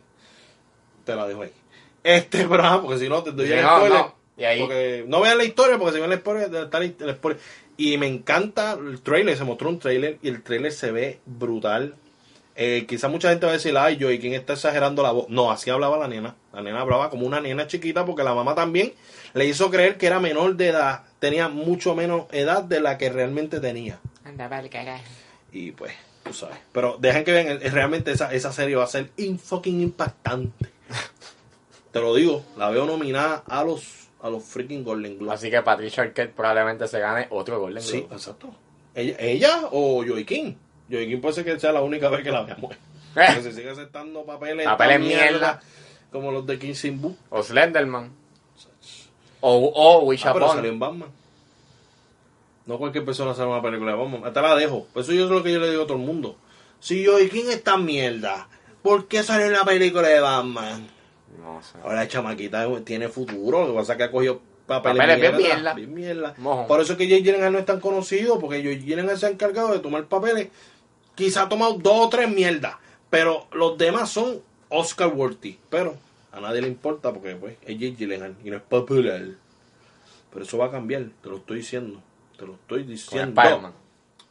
te 1.04 1.15
la 1.15 1.28
dejo 1.28 1.41
ahí. 1.41 1.52
Este, 2.04 2.45
pero 2.49 2.82
porque 2.82 2.99
si 2.99 3.10
no 3.10 3.23
te 3.23 3.32
doy 3.32 3.47
Sí, 3.47 3.54
el 3.54 3.63
no, 3.63 3.78
spoiler. 3.78 3.99
no. 3.99 4.15
Y 4.38 4.43
ahí- 4.46 4.60
Porque 4.62 5.06
no 5.08 5.22
vean 5.22 5.38
la 5.38 5.43
historia, 5.43 5.78
porque 5.78 5.93
si 5.96 6.00
ven 6.02 6.10
la 6.10 6.15
historia, 6.15 6.46
el 6.46 6.96
el 7.00 7.15
spoiler. 7.15 7.39
Y 7.78 7.98
me 7.98 8.08
encanta 8.08 8.74
el 8.74 9.02
trailer, 9.02 9.38
se 9.38 9.43
mostró 9.43 9.69
un 9.69 9.80
trailer 9.80 10.17
y 10.22 10.28
el 10.30 10.41
trailer 10.43 10.72
se 10.72 10.91
ve 10.91 11.19
brutal. 11.26 11.96
Eh, 12.56 12.86
quizá 12.88 13.08
mucha 13.08 13.30
gente 13.30 13.48
va 13.48 13.52
a 13.52 13.56
decir, 13.56 13.76
ay, 13.78 13.98
yo, 13.98 14.12
¿y 14.12 14.19
quién 14.19 14.34
está 14.34 14.54
exagerando 14.54 15.02
la 15.02 15.12
voz? 15.12 15.28
No, 15.30 15.50
así 15.52 15.72
hablaba 15.72 15.98
la 15.98 16.08
nena. 16.08 16.36
La 16.54 16.62
nena 16.62 16.82
hablaba 16.82 17.10
como 17.10 17.26
una 17.26 17.41
nena 17.41 17.65
chiquita 17.65 18.06
porque 18.06 18.24
la 18.24 18.36
mamá 18.36 18.54
también 18.54 18.93
le 19.34 19.46
hizo 19.46 19.72
creer 19.72 19.98
que 19.98 20.06
era 20.06 20.19
menor 20.19 20.56
de 20.56 20.67
edad. 20.67 21.02
Tenía 21.17 21.48
mucho 21.50 21.96
menos 21.96 22.26
edad 22.32 22.62
de 22.63 22.80
la 22.80 23.00
que 23.00 23.10
realmente 23.10 23.60
tenía. 23.60 24.00
Anda, 24.24 24.48
vale, 24.48 24.69
carajo. 24.69 25.04
Y 25.52 25.72
pues, 25.72 25.93
tú 26.24 26.32
sabes. 26.34 26.58
Pero 26.72 26.98
dejen 27.00 27.24
que 27.24 27.32
vean, 27.32 27.48
eh, 27.60 27.69
realmente 27.72 28.12
esa, 28.12 28.32
esa 28.32 28.54
serie 28.54 28.76
va 28.76 28.84
a 28.84 28.88
ser 28.88 29.10
in 29.17 29.39
fucking 29.39 29.82
impactante. 29.82 30.67
Te 31.91 32.00
lo 32.02 32.13
digo, 32.13 32.46
la 32.56 32.69
veo 32.69 32.86
nominada 32.86 33.43
a 33.48 33.63
los 33.63 34.02
a 34.23 34.29
los 34.29 34.43
freaking 34.43 34.83
Golden 34.83 35.19
Globes. 35.19 35.36
Así 35.39 35.51
que 35.51 35.62
Patricia 35.62 36.01
Arquette 36.01 36.33
probablemente 36.33 36.88
se 36.88 36.99
gane 36.99 37.27
otro 37.29 37.59
Golden 37.59 37.83
Sí, 37.83 37.99
Globe. 38.01 38.15
exacto. 38.15 38.55
¿Ella, 38.95 39.15
ella 39.19 39.59
o 39.71 40.03
Joey 40.07 40.25
King? 40.25 40.53
Joey 40.89 41.07
King 41.07 41.21
puede 41.21 41.36
ser 41.36 41.45
que 41.45 41.59
sea 41.59 41.71
la 41.71 41.81
única 41.81 42.09
vez 42.09 42.23
que 42.23 42.31
la 42.31 42.41
veamos. 42.43 42.71
Eh, 42.73 42.77
Que 43.36 43.41
se 43.43 43.51
sigue 43.51 43.69
aceptando 43.69 44.23
papeles, 44.25 44.65
Papeles 44.65 44.99
mierda. 45.01 45.62
como 46.12 46.31
los 46.31 46.47
de 46.47 46.57
King 46.57 46.73
Simbu. 46.73 47.15
o 47.29 47.43
Slenderman. 47.43 48.12
O, 49.41 49.71
o 49.75 49.99
Wish 50.05 50.25
Ah, 50.25 50.33
pero 50.33 50.47
salió 50.49 50.71
en 50.71 50.79
Batman. 50.79 51.09
No 52.65 52.77
cualquier 52.77 53.03
persona 53.03 53.33
sale 53.33 53.47
en 53.47 53.53
una 53.53 53.62
película 53.62 53.91
de 53.91 53.97
Batman. 53.97 54.21
Hasta 54.25 54.41
la 54.41 54.55
dejo. 54.55 54.88
Por 54.93 55.03
eso 55.03 55.12
yo 55.12 55.25
es 55.25 55.29
lo 55.29 55.43
que 55.43 55.51
yo 55.51 55.59
le 55.59 55.69
digo 55.69 55.83
a 55.83 55.88
todo 55.88 55.97
el 55.97 56.03
mundo. 56.05 56.38
Si 56.79 57.05
Joey 57.05 57.29
King 57.29 57.45
es 57.49 57.62
tan 57.63 57.83
mierda, 57.83 58.47
¿por 58.81 59.07
qué 59.07 59.21
salió 59.21 59.47
en 59.47 59.53
la 59.53 59.65
película 59.65 60.07
de 60.07 60.19
Batman? 60.21 60.88
No 61.41 61.62
sé. 61.62 61.78
Ahora 61.84 61.96
la 61.96 62.08
chamaquita 62.08 62.67
tiene 62.84 63.10
futuro. 63.10 63.62
Lo 63.62 63.74
que 63.74 63.80
pasa 63.80 63.93
es 63.93 63.98
que 63.98 64.04
ha 64.04 64.12
cogido 64.12 64.41
papeles, 64.65 64.98
Papeles 64.98 65.19
bien 65.74 65.93
mierda, 65.93 66.34
bien. 66.34 66.67
Por 66.67 66.82
eso 66.82 66.93
es 66.93 66.98
que 66.98 67.08
Jay 67.08 67.22
Gyllenhaal 67.22 67.52
no 67.52 67.60
es 67.60 67.65
tan 67.65 67.80
conocido, 67.80 68.39
porque 68.39 68.63
Jay 68.63 68.80
Gyllenhaal 68.80 69.17
se 69.17 69.26
ha 69.26 69.30
encargado 69.30 69.74
de 69.74 69.80
tomar 69.80 70.06
papeles. 70.06 70.50
Quizá 71.15 71.43
ha 71.43 71.50
tomado 71.50 71.74
dos 71.74 72.08
o 72.08 72.10
tres 72.10 72.30
mierdas, 72.30 72.76
pero 73.10 73.48
los 73.52 73.78
demás 73.78 74.10
son 74.10 74.41
Oscar 74.69 75.10
worthy. 75.10 75.60
Pero 75.69 75.96
a 76.32 76.39
nadie 76.39 76.62
le 76.62 76.67
importa 76.67 77.13
porque 77.13 77.36
pues, 77.36 77.56
es 77.62 77.78
Jay 77.80 77.96
Gyllenhaal 77.96 78.36
y 78.43 78.50
no 78.50 78.58
es 78.58 78.63
popular. 78.63 79.22
Pero 80.32 80.46
eso 80.46 80.58
va 80.58 80.65
a 80.65 80.72
cambiar, 80.72 81.06
te 81.22 81.30
lo 81.30 81.38
estoy 81.38 81.58
diciendo. 81.58 82.02
Te 82.38 82.46
lo 82.46 82.54
estoy 82.54 82.80
Con 82.80 82.88
diciendo. 82.88 83.41
Spider-Man. 83.41 83.74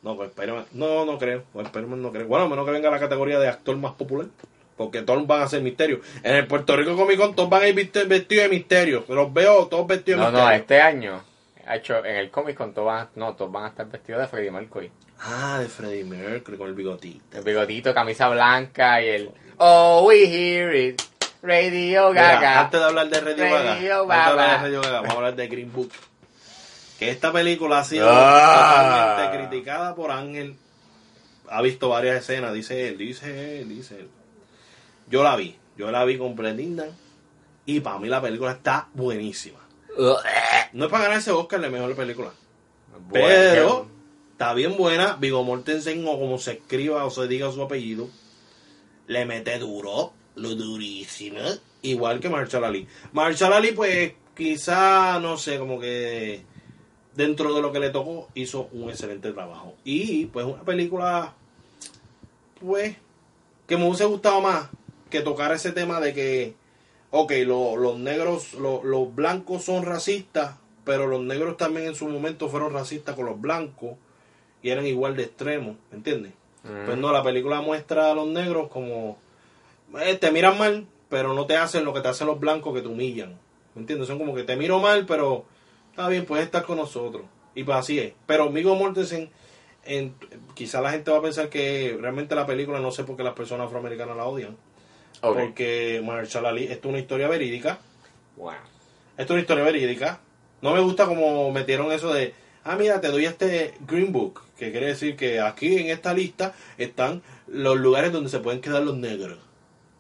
No, 0.03 0.17
con 0.17 0.27
Spider-Man. 0.27 0.67
No, 0.73 1.05
no 1.05 1.19
creo. 1.19 1.45
Con 1.53 1.65
Spider-Man 1.65 2.03
no 2.03 2.11
creo. 2.11 2.27
Bueno, 2.27 2.47
a 2.47 2.49
menos 2.49 2.65
que 2.65 2.73
venga 2.73 2.91
la 2.91 2.99
categoría 2.99 3.39
de 3.39 3.49
actor 3.49 3.77
más 3.77 3.93
popular. 3.93 4.27
Porque 4.77 5.03
todos 5.03 5.27
van 5.27 5.43
a 5.43 5.49
ser 5.49 5.63
misterios. 5.63 6.01
En 6.23 6.35
el 6.37 6.47
Puerto 6.47 6.77
Rico 6.77 6.97
Comic 6.97 7.19
Con 7.19 7.35
todos 7.35 7.49
van 7.51 7.63
a 7.63 7.69
ir 7.69 7.75
vestidos 7.75 8.09
de 8.29 8.49
misterio. 8.49 9.05
Los 9.09 9.33
veo 9.33 9.67
todos 9.69 9.87
vestidos 9.87 10.21
de 10.21 10.27
No, 10.27 10.31
no, 10.33 10.39
misterio. 10.39 10.61
este 10.61 10.81
año, 10.81 11.23
ha 11.67 11.77
hecho, 11.77 12.05
en 12.05 12.17
el 12.17 12.31
Comic 12.31 12.57
Con 12.57 12.73
todos 12.73 12.87
van, 12.87 13.09
no, 13.15 13.35
todos 13.35 13.53
van 13.53 13.65
a 13.65 13.69
estar 13.69 13.87
vestidos 13.89 14.23
de 14.23 14.29
Freddie 14.29 14.51
Mercury. 14.51 14.91
Ah, 15.21 15.59
de 15.61 15.69
Freddie 15.69 16.05
Mercury 16.05 16.57
con 16.59 16.69
el 16.69 16.75
bigotito. 16.75 17.39
El 17.39 17.45
bigotito, 17.45 17.95
camisa 17.95 18.29
blanca 18.29 19.01
y 19.03 19.09
el 19.09 19.31
Oh, 19.59 20.05
we 20.09 20.25
hear 20.27 20.75
it. 20.75 21.01
Radio 21.43 22.11
Mira, 22.11 22.33
Gaga. 22.35 22.61
antes 22.61 22.81
de 22.81 22.87
hablar 22.87 23.09
de 23.09 23.21
Radio 23.21 23.37
Gaga, 23.45 23.73
antes 23.73 23.83
de 23.85 23.93
hablar 23.93 24.51
de. 24.51 24.57
Radio 24.59 24.81
Gaga, 24.81 24.97
vamos 25.01 25.11
a 25.11 25.17
hablar 25.17 25.37
de 25.37 25.49
Green 25.49 25.73
Book. 25.73 25.91
Que 26.99 27.11
esta 27.11 27.33
película 27.33 27.81
ha 27.81 27.85
sido 27.85 28.09
Ah. 28.11 29.17
totalmente 29.17 29.39
criticada 29.49 29.95
por 29.95 30.11
Ángel. 30.11 30.57
Ha 31.49 31.61
visto 31.63 31.89
varias 31.89 32.17
escenas, 32.17 32.53
dice 32.55 32.89
él, 32.89 32.99
dice 32.99 33.61
él, 33.61 33.69
dice 33.69 33.97
él. 34.01 34.09
Yo 35.13 35.23
la 35.23 35.37
vi, 35.37 35.55
yo 35.77 35.91
la 35.91 36.07
vi 36.07 36.17
completita 36.17 36.87
y 37.67 37.81
para 37.81 37.99
mí 37.99 38.09
la 38.09 38.23
película 38.23 38.53
está 38.53 38.89
buenísima. 38.95 39.59
No 40.73 40.87
es 40.87 40.91
para 40.91 41.05
ganarse 41.05 41.31
Oscar 41.31 41.61
de 41.61 41.69
mejor 41.69 41.95
película, 41.95 42.33
pero 43.13 43.89
está 44.31 44.55
bien 44.55 44.75
buena. 44.79 45.17
Vigo 45.17 45.45
Mortensen 45.45 46.03
o 46.09 46.19
como 46.19 46.39
se 46.39 46.53
escriba 46.53 47.05
o 47.05 47.11
se 47.11 47.29
diga 47.29 47.53
su 47.53 47.61
apellido, 47.61 48.09
le 49.07 49.27
mete 49.27 49.59
duro, 49.59 50.15
lo 50.37 50.55
durísimo, 50.55 51.41
igual 51.83 52.19
que 52.19 52.31
Marshall 52.31 52.65
Ali. 52.65 52.89
Marshall 53.13 53.53
Ali, 53.53 53.73
pues, 53.73 54.15
quizá, 54.35 55.21
no 55.21 55.37
sé, 55.37 55.59
como 55.59 55.79
que 55.79 56.47
dentro 57.15 57.53
de 57.53 57.61
lo 57.61 57.71
que 57.71 57.81
le 57.81 57.91
tocó, 57.91 58.31
hizo 58.33 58.71
un 58.73 58.89
excelente 58.89 59.31
trabajo. 59.33 59.75
Y, 59.85 60.25
pues, 60.25 60.47
una 60.47 60.63
película, 60.63 61.35
pues, 62.59 62.97
que 63.67 63.77
me 63.77 63.87
hubiese 63.87 64.07
gustado 64.07 64.41
más 64.41 64.71
que 65.13 65.21
tocar 65.21 65.53
ese 65.53 65.71
tema 65.73 66.01
de 66.01 66.13
que, 66.15 66.55
ok, 67.11 67.33
lo- 67.47 67.77
los 67.77 67.99
negros, 67.99 68.55
lo- 68.55 68.83
los 68.83 69.15
blancos 69.15 69.63
son 69.65 69.85
racistas, 69.85 70.57
pero 70.85 71.07
los 71.07 71.21
negros 71.23 71.57
también 71.57 71.87
en 71.87 71.95
su 71.95 72.09
momento 72.09 72.49
fueron 72.49 72.73
racistas 72.73 73.15
con 73.15 73.27
los 73.27 73.41
blancos 73.41 73.93
y 74.63 74.71
eran 74.71 74.87
igual 74.87 75.15
de 75.17 75.25
extremos, 75.25 75.77
¿me 75.91 75.99
entiendes? 75.99 76.33
Mm. 76.65 76.87
Pues 76.87 76.99
no, 76.99 77.13
la 77.13 77.23
película 77.23 77.61
muestra 77.61 78.11
a 78.11 78.15
los 78.15 78.27
negros 78.27 78.69
como 78.69 79.19
eh, 80.05 80.17
te 80.17 80.31
miran 80.33 80.59
mal, 80.59 80.87
pero 81.09 81.35
no 81.35 81.47
te 81.47 81.57
hacen 81.57 81.85
lo 81.85 81.93
que 81.93 82.01
te 82.01 82.09
hacen 82.09 82.27
los 82.27 82.41
blancos 82.41 82.75
que 82.75 82.81
te 82.81 82.89
humillan. 82.89 83.39
¿Me 83.75 83.81
entiendes? 83.83 84.09
Son 84.09 84.19
como 84.19 84.35
que 84.35 84.43
te 84.45 84.57
miro 84.57 84.79
mal, 84.81 85.05
pero 85.07 85.45
está 85.91 86.09
bien, 86.09 86.25
puedes 86.25 86.45
estar 86.47 86.65
con 86.65 86.77
nosotros. 86.79 87.23
Y 87.55 87.65
pues 87.65 87.77
así 87.79 87.99
es. 87.99 88.13
Pero 88.27 88.51
Migo 88.51 88.75
Mortensen, 88.75 89.31
en, 89.85 90.15
quizá 90.55 90.81
la 90.81 90.91
gente 90.93 91.11
va 91.11 91.19
a 91.19 91.23
pensar 91.23 91.49
que 91.51 91.97
realmente 92.01 92.35
la 92.35 92.47
película, 92.47 92.81
no 92.81 92.91
sé 92.93 93.05
por 93.05 93.17
qué 93.17 93.23
las 93.25 93.35
personas 93.35 93.67
afroamericanas 93.67 94.17
la 94.17 94.25
odian. 94.25 94.57
Porque 95.23 96.03
Marshall 96.05 96.47
Ali, 96.47 96.65
esto 96.65 96.89
es 96.89 96.93
una 96.93 96.99
historia 96.99 97.29
verídica. 97.29 97.79
Wow. 98.37 98.53
Esto 99.17 99.23
es 99.23 99.31
una 99.31 99.41
historia 99.41 99.65
verídica. 99.65 100.21
No 100.61 100.75
me 100.75 100.81
gusta 100.81 101.07
como 101.07 101.53
metieron 101.53 101.93
eso 101.93 102.13
de, 102.13 102.35
ah, 102.65 102.75
mira, 102.77 103.01
te 103.01 103.09
doy 103.09 103.27
este 103.27 103.75
Green 103.87 104.13
Book, 104.13 104.43
que 104.59 104.73
quiere 104.73 104.87
decir 104.87 105.17
que 105.17 105.41
aquí 105.41 105.79
en 105.79 105.91
esta 105.91 106.13
lista 106.13 106.55
están 106.77 107.23
los 107.47 107.79
lugares 107.79 108.13
donde 108.13 108.31
se 108.31 108.41
pueden 108.41 108.61
quedar 108.61 108.83
los 108.83 108.97
negros, 108.97 109.39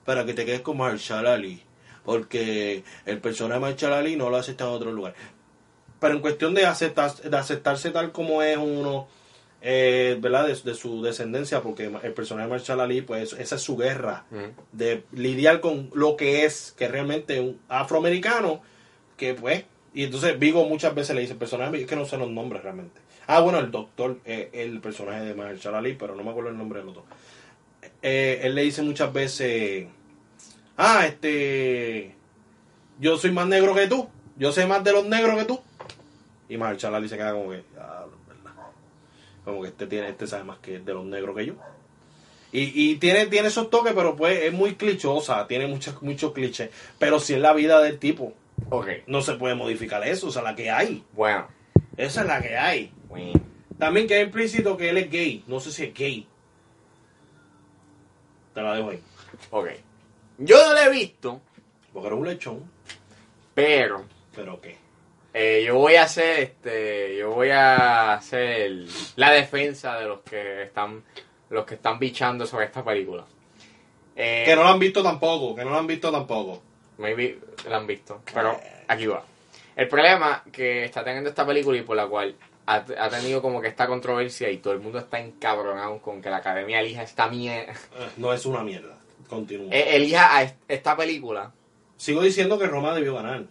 para 0.04 0.24
que 0.24 0.34
te 0.34 0.44
quedes 0.44 0.60
con 0.60 0.76
Marshall 0.76 1.26
Ali, 1.28 1.62
porque 2.04 2.82
el 3.06 3.18
personaje 3.18 3.60
de 3.60 3.66
Marshall 3.66 3.92
Ali 3.92 4.16
no 4.16 4.28
lo 4.28 4.38
aceptan 4.38 4.68
en 4.68 4.74
otro 4.74 4.92
lugar. 4.92 5.14
Pero 6.00 6.14
en 6.14 6.20
cuestión 6.20 6.52
de, 6.54 6.66
aceptar, 6.66 7.14
de 7.14 7.36
aceptarse 7.36 7.90
tal 7.90 8.10
como 8.10 8.42
es 8.42 8.56
uno, 8.56 9.06
eh, 9.62 10.18
¿verdad? 10.20 10.46
De, 10.48 10.54
de 10.54 10.74
su 10.74 11.02
descendencia, 11.02 11.60
porque 11.62 11.84
el 12.02 12.12
personaje 12.12 12.46
de 12.48 12.50
Marshall 12.50 12.80
Ali, 12.80 13.00
pues 13.02 13.32
esa 13.34 13.54
es 13.54 13.62
su 13.62 13.76
guerra 13.76 14.24
Mm. 14.30 14.36
de 14.72 15.04
lidiar 15.12 15.60
con 15.60 15.88
lo 15.94 16.16
que 16.16 16.44
es 16.44 16.74
que 16.76 16.88
realmente 16.88 17.38
un 17.40 17.58
afroamericano 17.68 18.60
que 19.16 19.34
pues 19.34 19.64
y 19.94 20.04
entonces 20.04 20.38
Vigo 20.38 20.66
muchas 20.66 20.94
veces 20.94 21.14
le 21.14 21.20
dice 21.22 21.34
personajes 21.34 21.80
es 21.80 21.86
que 21.86 21.94
no 21.96 22.04
sé 22.06 22.16
los 22.16 22.30
nombres 22.30 22.62
realmente 22.62 23.00
Ah, 23.28 23.40
bueno, 23.40 23.60
el 23.60 23.70
doctor, 23.70 24.18
eh, 24.24 24.50
el 24.52 24.80
personaje 24.80 25.24
de 25.24 25.34
Mahershala 25.34 25.78
Ali, 25.78 25.94
pero 25.94 26.16
no 26.16 26.24
me 26.24 26.30
acuerdo 26.30 26.50
el 26.50 26.58
nombre 26.58 26.80
del 26.80 26.88
otro. 26.88 27.04
Eh, 28.02 28.40
él 28.42 28.56
le 28.56 28.62
dice 28.62 28.82
muchas 28.82 29.12
veces, 29.12 29.86
ah, 30.76 31.06
este, 31.06 32.16
yo 32.98 33.16
soy 33.18 33.30
más 33.30 33.46
negro 33.46 33.74
que 33.76 33.86
tú, 33.86 34.08
yo 34.36 34.50
sé 34.50 34.66
más 34.66 34.82
de 34.82 34.92
los 34.92 35.04
negros 35.06 35.38
que 35.38 35.44
tú. 35.44 35.60
Y 36.48 36.56
Mahershala 36.58 36.96
Ali 36.96 37.08
se 37.08 37.16
queda 37.16 37.32
como 37.32 37.50
que, 37.50 37.62
ah. 37.78 38.01
Como 39.44 39.62
que 39.62 39.68
este 39.68 39.86
tiene, 39.86 40.08
este 40.08 40.26
sabe 40.26 40.44
más 40.44 40.58
que 40.58 40.78
de 40.78 40.94
los 40.94 41.04
negros 41.04 41.36
que 41.36 41.46
yo. 41.46 41.54
Y, 42.52 42.90
y 42.92 42.96
tiene, 42.96 43.26
tiene 43.26 43.48
esos 43.48 43.70
toques, 43.70 43.92
pero 43.94 44.14
pues 44.14 44.42
es 44.44 44.52
muy 44.52 44.74
clichosa, 44.74 45.46
tiene 45.46 45.66
muchos 45.66 46.00
muchos 46.02 46.32
clichés. 46.32 46.70
Pero 46.98 47.18
si 47.18 47.34
es 47.34 47.40
la 47.40 47.52
vida 47.54 47.80
del 47.80 47.98
tipo, 47.98 48.34
Ok, 48.70 48.88
no 49.06 49.22
se 49.22 49.34
puede 49.34 49.54
modificar 49.54 50.06
eso, 50.06 50.28
o 50.28 50.30
sea, 50.30 50.42
la 50.42 50.54
que 50.54 50.70
hay. 50.70 51.04
bueno. 51.12 51.48
Esa 51.96 52.22
es 52.22 52.26
la 52.26 52.40
que 52.40 52.56
hay. 52.56 52.92
bueno. 53.08 53.32
También 53.78 54.06
queda 54.06 54.20
implícito 54.20 54.76
que 54.76 54.90
él 54.90 54.98
es 54.98 55.10
gay. 55.10 55.44
No 55.46 55.60
sé 55.60 55.72
si 55.72 55.84
es 55.84 55.94
gay. 55.94 56.26
Te 58.54 58.62
la 58.62 58.74
dejo 58.74 58.90
ahí. 58.90 59.02
Ok. 59.50 59.68
Yo 60.38 60.56
no 60.66 60.72
lo 60.74 60.78
he 60.80 60.90
visto, 60.90 61.40
Porque 61.92 62.06
era 62.06 62.16
un 62.16 62.26
lechón. 62.26 62.70
pero 63.54 64.04
Pero 64.34 64.60
qué. 64.60 64.76
Eh, 65.34 65.62
yo 65.66 65.76
voy 65.76 65.94
a 65.96 66.02
hacer 66.04 66.40
este, 66.40 67.16
yo 67.18 67.30
voy 67.30 67.50
a 67.50 68.14
hacer 68.14 68.84
la 69.16 69.30
defensa 69.32 69.98
de 69.98 70.06
los 70.06 70.20
que 70.20 70.62
están, 70.64 71.02
los 71.50 71.64
que 71.64 71.74
están 71.74 71.98
bichando 71.98 72.46
sobre 72.46 72.66
esta 72.66 72.84
película. 72.84 73.24
Eh, 74.16 74.42
Que 74.46 74.54
no 74.54 74.62
la 74.64 74.70
han 74.70 74.78
visto 74.78 75.02
tampoco. 75.02 75.54
Que 75.54 75.64
no 75.64 75.70
la 75.70 75.78
han 75.78 75.86
visto 75.86 76.10
tampoco. 76.12 76.62
Maybe 76.98 77.38
la 77.68 77.78
han 77.78 77.86
visto, 77.86 78.20
pero 78.32 78.60
aquí 78.88 79.06
va. 79.06 79.24
El 79.74 79.88
problema 79.88 80.44
que 80.52 80.84
está 80.84 81.02
teniendo 81.02 81.30
esta 81.30 81.46
película 81.46 81.78
y 81.78 81.82
por 81.82 81.96
la 81.96 82.06
cual 82.06 82.34
ha, 82.66 82.74
ha 82.76 83.08
tenido 83.08 83.40
como 83.40 83.60
que 83.62 83.68
esta 83.68 83.86
controversia 83.86 84.50
y 84.50 84.58
todo 84.58 84.74
el 84.74 84.80
mundo 84.80 84.98
está 84.98 85.18
encabronado 85.18 85.98
con 86.00 86.20
que 86.20 86.28
la 86.28 86.36
academia 86.36 86.80
elija 86.80 87.02
esta 87.02 87.28
mierda, 87.28 87.72
Eh, 87.72 88.08
No 88.18 88.32
es 88.34 88.44
una 88.44 88.62
mierda. 88.62 88.98
Continúa. 89.28 89.72
elija 89.72 90.36
a 90.36 90.42
est- 90.42 90.56
esta 90.68 90.94
película. 90.94 91.52
Sigo 91.96 92.20
diciendo 92.20 92.58
que 92.58 92.66
Roma 92.66 92.94
debió 92.94 93.14
ganar. 93.14 93.44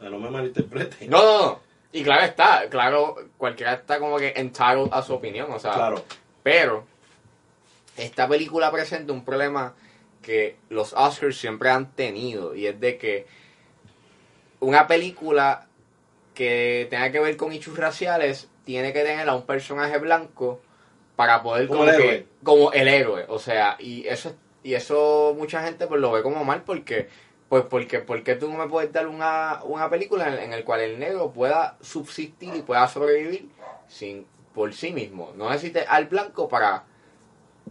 No 0.00 0.18
me 0.18 0.30
malinterprete. 0.30 1.06
No, 1.08 1.22
no, 1.22 1.38
no. 1.46 1.60
Y 1.92 2.02
claro 2.04 2.22
está, 2.24 2.68
claro, 2.70 3.16
cualquiera 3.36 3.74
está 3.74 3.98
como 3.98 4.16
que 4.18 4.32
entitled 4.36 4.88
a 4.92 5.02
su 5.02 5.12
opinión, 5.14 5.50
o 5.52 5.58
sea, 5.58 5.72
Claro. 5.72 6.04
pero 6.42 6.84
esta 7.96 8.28
película 8.28 8.70
presenta 8.70 9.12
un 9.12 9.24
problema 9.24 9.74
que 10.22 10.56
los 10.68 10.92
Oscars 10.92 11.36
siempre 11.36 11.68
han 11.70 11.90
tenido 11.92 12.54
y 12.54 12.66
es 12.66 12.78
de 12.78 12.96
que 12.96 13.26
una 14.60 14.86
película 14.86 15.66
que 16.34 16.86
tenga 16.90 17.10
que 17.10 17.20
ver 17.20 17.36
con 17.36 17.52
hechos 17.52 17.76
raciales 17.76 18.48
tiene 18.64 18.92
que 18.92 19.02
tener 19.02 19.28
a 19.28 19.34
un 19.34 19.42
personaje 19.46 19.98
blanco 19.98 20.60
para 21.16 21.42
poder 21.42 21.66
Como 21.66 21.80
como, 21.80 21.90
el 21.90 21.96
que- 21.96 22.02
héroe. 22.08 22.26
como 22.44 22.72
el 22.72 22.88
héroe, 22.88 23.24
o 23.28 23.38
sea, 23.38 23.76
y 23.78 24.06
eso 24.06 24.34
y 24.62 24.74
eso 24.74 25.34
mucha 25.36 25.62
gente 25.64 25.86
pues 25.86 26.00
lo 26.00 26.12
ve 26.12 26.22
como 26.22 26.44
mal 26.44 26.62
porque 26.62 27.08
pues 27.50 27.64
porque 27.68 27.98
porque 27.98 28.36
tú 28.36 28.50
no 28.50 28.56
me 28.56 28.68
puedes 28.68 28.90
dar 28.92 29.08
una, 29.08 29.60
una 29.64 29.90
película 29.90 30.28
en, 30.28 30.38
en 30.38 30.52
el 30.54 30.64
cual 30.64 30.80
el 30.80 30.98
negro 30.98 31.32
pueda 31.32 31.76
subsistir 31.82 32.54
y 32.54 32.62
pueda 32.62 32.88
sobrevivir 32.88 33.50
sin 33.88 34.24
por 34.54 34.72
sí 34.72 34.92
mismo, 34.92 35.32
no 35.36 35.50
necesites 35.50 35.84
al 35.88 36.06
blanco 36.06 36.48
para 36.48 36.84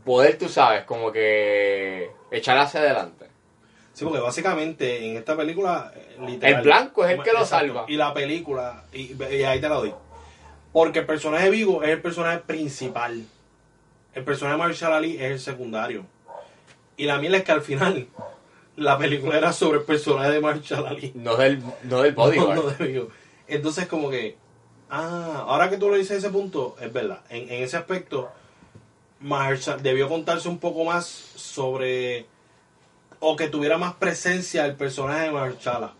poder, 0.03 0.37
tú 0.37 0.49
sabes, 0.49 0.83
como 0.83 1.11
que 1.11 2.11
echar 2.29 2.57
hacia 2.57 2.81
adelante. 2.81 3.27
Sí, 3.93 4.05
porque 4.05 4.19
básicamente 4.19 5.09
en 5.09 5.17
esta 5.17 5.35
película, 5.35 5.91
eh, 5.95 6.17
literal, 6.25 6.55
El 6.57 6.61
blanco 6.63 7.05
es 7.05 7.11
el 7.11 7.23
que 7.23 7.31
lo 7.33 7.39
Exacto. 7.39 7.67
salva. 7.67 7.85
Y 7.87 7.95
la 7.95 8.13
película, 8.13 8.83
y, 8.93 9.13
y 9.13 9.43
ahí 9.43 9.59
te 9.59 9.67
la 9.67 9.75
doy. 9.75 9.93
Porque 10.71 10.99
el 10.99 11.05
personaje 11.05 11.49
Vigo 11.49 11.83
es 11.83 11.89
el 11.89 12.01
personaje 12.01 12.39
principal. 12.39 13.25
El 14.13 14.23
personaje 14.23 14.57
de 14.57 14.63
Marshall 14.63 14.93
Ali 14.93 15.15
es 15.15 15.31
el 15.31 15.39
secundario. 15.39 16.05
Y 16.95 17.05
la 17.05 17.17
miel 17.17 17.35
es 17.35 17.43
que 17.43 17.51
al 17.51 17.61
final 17.61 18.07
la 18.79 18.97
película 18.97 19.37
era 19.37 19.53
sobre 19.53 19.79
el 19.79 19.85
personaje 19.85 20.31
de 20.31 20.39
Marshall 20.41 20.87
Ali. 20.87 21.11
No 21.15 21.35
del, 21.35 21.61
no 21.83 22.01
del 22.01 22.13
bodyguard. 22.13 22.55
No, 22.55 22.63
no. 22.87 23.07
Entonces 23.47 23.87
como 23.87 24.09
que, 24.09 24.37
ah, 24.89 25.45
ahora 25.47 25.69
que 25.69 25.77
tú 25.77 25.89
lo 25.89 25.95
dices 25.95 26.17
ese 26.17 26.29
punto, 26.29 26.75
es 26.81 26.91
verdad. 26.91 27.21
En, 27.29 27.43
en 27.51 27.63
ese 27.63 27.77
aspecto, 27.77 28.29
Marshall 29.19 29.81
debió 29.83 30.07
contarse 30.07 30.47
un 30.47 30.59
poco 30.59 30.83
más 30.85 31.05
sobre 31.05 32.25
o 33.19 33.35
que 33.35 33.49
tuviera 33.49 33.77
más 33.77 33.95
presencia 33.95 34.65
el 34.65 34.75
personaje 34.75 35.23
de 35.25 35.31
Marchala. 35.31 35.93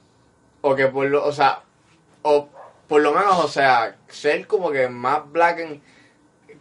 O 0.62 0.76
que 0.76 0.88
por 0.88 1.06
lo, 1.08 1.26
o 1.26 1.32
sea, 1.34 1.64
o 2.22 2.48
por 2.88 3.02
lo 3.02 3.12
menos, 3.14 3.44
o 3.44 3.48
sea, 3.48 3.98
ser 4.08 4.48
como 4.48 4.72
que 4.72 4.88
más 4.88 5.30
black 5.32 5.80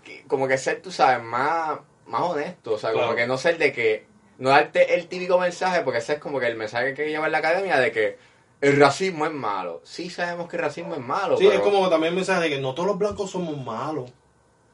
que- 0.03 0.25
como 0.27 0.49
que 0.49 0.59
ser, 0.59 0.83
tú 0.83 0.91
sabes, 0.91 1.23
más, 1.25 1.79
más 2.07 2.23
honesto, 2.23 2.73
o 2.73 2.79
sea, 2.79 2.93
como 2.93 3.15
que 3.15 3.27
no 3.27 3.39
ser 3.39 3.57
de 3.59 3.73
que, 3.73 4.07
no 4.38 4.51
darte 4.51 4.94
el 4.94 5.07
típico 5.09 5.38
mensaje, 5.38 5.83
porque 5.83 5.98
ese 5.98 6.14
es 6.14 6.18
como 6.18 6.38
que 6.40 6.46
el 6.46 6.57
mensaje 6.57 6.94
que 6.94 7.09
lleva 7.09 7.27
en 7.27 7.33
la 7.33 7.38
academia 7.38 7.79
de 7.79 7.92
que 7.92 8.18
el 8.61 8.77
racismo 8.79 9.27
es 9.27 9.33
malo. 9.33 9.81
Sí 9.85 10.11
sabemos 10.11 10.48
que 10.48 10.57
el 10.57 10.62
racismo 10.62 10.94
es 10.94 11.01
malo, 11.01 11.37
Sí, 11.37 11.44
pero, 11.46 11.59
es 11.59 11.62
como 11.62 11.88
también 11.88 12.12
el 12.12 12.16
mensaje 12.16 12.42
de 12.42 12.51
que 12.51 12.61
no 12.61 12.74
todos 12.74 12.88
los 12.88 12.98
blancos 12.98 13.31
somos 13.31 13.57
malos. 13.57 14.11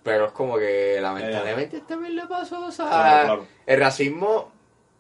pero 0.02 0.26
es 0.26 0.32
como 0.32 0.58
que 0.58 0.98
lamentablemente 1.00 1.80
también 1.80 2.14
le 2.16 2.26
pasó, 2.26 2.66
o 2.66 2.70
sea, 2.72 2.86
Claro, 2.86 3.24
claro. 3.26 3.46
el 3.66 3.80
racismo 3.80 4.52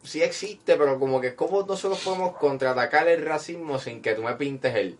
sí 0.02 0.22
existe, 0.22 0.76
pero 0.76 0.98
como 0.98 1.20
que 1.20 1.34
cómo 1.34 1.62
nosotros 1.62 2.00
podemos 2.02 2.36
contraatacar 2.36 3.08
el 3.08 3.24
racismo 3.24 3.78
sin 3.78 4.00
que 4.02 4.14
tú 4.14 4.22
me 4.22 4.34
pintes 4.34 4.74
el, 4.74 4.98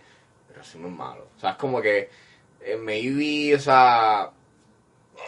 el 0.50 0.54
racismo 0.56 0.88
es 0.88 0.94
malo. 0.94 1.26
O 1.36 1.40
sea, 1.40 1.50
es 1.52 1.56
como 1.56 1.80
que 1.82 2.08
eh, 2.62 2.76
maybe, 2.76 3.54
o 3.54 3.58
sea, 3.60 4.30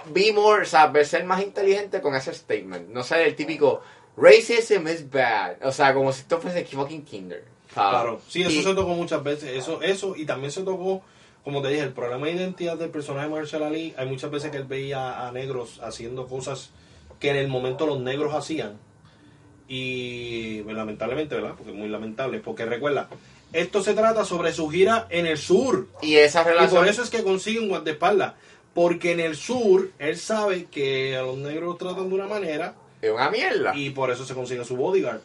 be 0.07 0.33
more, 0.33 0.63
o 0.63 0.67
sea, 0.67 0.93
ser 1.05 1.25
más 1.25 1.43
inteligente 1.43 2.01
con 2.01 2.15
ese 2.15 2.33
statement. 2.35 2.89
No 2.89 3.03
ser 3.03 3.21
el 3.21 3.35
típico 3.37 3.83
racism 4.17 4.89
is 4.89 5.09
bad. 5.11 5.57
O 5.63 5.73
sea, 5.73 5.93
como 5.95 6.13
si 6.13 6.21
esto 6.23 6.41
fuese 6.41 6.65
fucking 6.65 7.05
kinder. 7.05 7.45
¿sabes? 7.75 7.91
Claro, 7.91 8.21
sí, 8.29 8.41
eso 8.43 8.51
Y- 8.51 8.63
se 8.63 8.75
tocó 8.75 8.95
muchas 8.95 9.23
veces. 9.23 9.51
Eso, 9.57 9.83
eso, 9.83 10.15
y 10.17 10.25
también 10.25 10.51
se 10.51 10.63
tocó, 10.63 11.03
como 11.45 11.61
te 11.63 11.69
dije, 11.69 11.83
el 11.83 11.93
problema 11.93 12.27
de 12.27 12.33
identidad 12.33 12.77
del 12.79 12.91
personaje 12.91 13.29
de 13.29 13.35
Marshall 13.35 13.63
Ali. 13.65 13.95
Hay 13.99 14.07
muchas 14.09 14.31
veces 14.31 14.51
que 14.51 14.57
él 14.57 14.65
veía 14.65 15.27
a 15.27 15.33
negros 15.33 15.81
haciendo 15.83 16.27
cosas 16.27 16.71
que 17.21 17.31
en 17.31 17.37
el 17.37 17.49
momento 17.49 17.87
los 17.87 18.01
negros 18.01 18.35
hacían. 18.35 18.79
Y 19.69 20.63
pues, 20.63 20.77
lamentablemente, 20.77 21.35
¿verdad? 21.35 21.55
Porque 21.57 21.73
es 21.73 21.77
muy 21.77 21.89
lamentable. 21.89 22.39
Porque 22.41 22.65
recuerda, 22.65 23.09
esto 23.53 23.83
se 23.83 23.95
trata 23.95 24.25
sobre 24.25 24.53
su 24.53 24.69
gira 24.69 25.07
en 25.11 25.27
el 25.27 25.39
sur. 25.39 25.89
Y 26.03 26.17
esa 26.17 26.43
Y 26.43 26.45
relación... 26.45 26.81
por 26.81 26.89
eso 26.89 27.03
es 27.03 27.11
que 27.11 27.23
consigue 27.23 27.61
un 27.61 27.69
guardaespaldas. 27.69 28.35
Porque 28.75 29.13
en 29.13 29.21
el 29.21 29.37
sur, 29.37 29.91
él 29.99 30.17
sabe 30.19 30.67
que 30.67 31.17
a 31.17 31.23
los 31.23 31.37
negros 31.39 31.65
los 31.65 31.79
tratan 31.79 32.09
de 32.09 32.15
una 32.15 32.27
manera 32.27 32.75
es 33.09 33.15
una 33.15 33.31
mierda. 33.31 33.73
y 33.77 33.91
por 33.91 34.11
eso 34.11 34.25
se 34.25 34.35
consigue 34.35 34.65
su 34.65 34.77
bodyguard. 34.77 35.21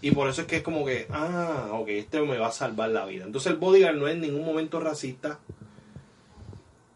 Y 0.00 0.10
por 0.10 0.28
eso 0.28 0.40
es 0.42 0.46
que 0.48 0.56
es 0.56 0.62
como 0.62 0.84
que, 0.84 1.06
ah, 1.10 1.68
ok, 1.72 1.88
este 1.90 2.20
me 2.22 2.36
va 2.36 2.48
a 2.48 2.52
salvar 2.52 2.90
la 2.90 3.04
vida. 3.04 3.24
Entonces 3.24 3.52
el 3.52 3.58
bodyguard 3.58 3.94
no 3.96 4.08
es 4.08 4.14
en 4.14 4.20
ningún 4.22 4.44
momento 4.44 4.80
racista. 4.80 5.38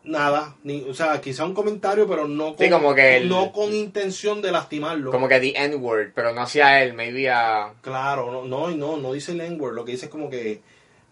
Nada. 0.05 0.55
Ni, 0.63 0.83
o 0.89 0.95
sea, 0.95 1.21
quizá 1.21 1.45
un 1.45 1.55
comentario, 1.55 2.07
pero 2.07 2.29
no 2.29 2.55
con, 2.55 2.65
Sí, 2.65 2.71
como 2.71 2.95
que 2.95 3.17
el- 3.17 3.29
no 3.29 3.51
con 3.53 3.75
intención 3.75 4.41
de 4.41 4.53
lastimarlo. 4.53 5.11
Como 5.11 5.27
que 5.29 5.41
the 5.41 5.53
N-word, 5.57 6.13
pero 6.15 6.33
no 6.33 6.43
hacia 6.43 6.83
él, 6.83 6.95
maybe 6.95 7.29
a... 7.29 7.75
Claro, 7.81 8.31
no, 8.31 8.45
no, 8.45 8.71
y 8.71 8.77
no, 8.77 8.97
no 8.99 9.13
dice 9.13 9.33
el 9.33 9.41
N-word. 9.41 9.75
Lo 9.75 9.85
que 9.85 9.93
dice 9.93 10.07
es 10.07 10.11
como 10.13 10.31
que 10.31 10.61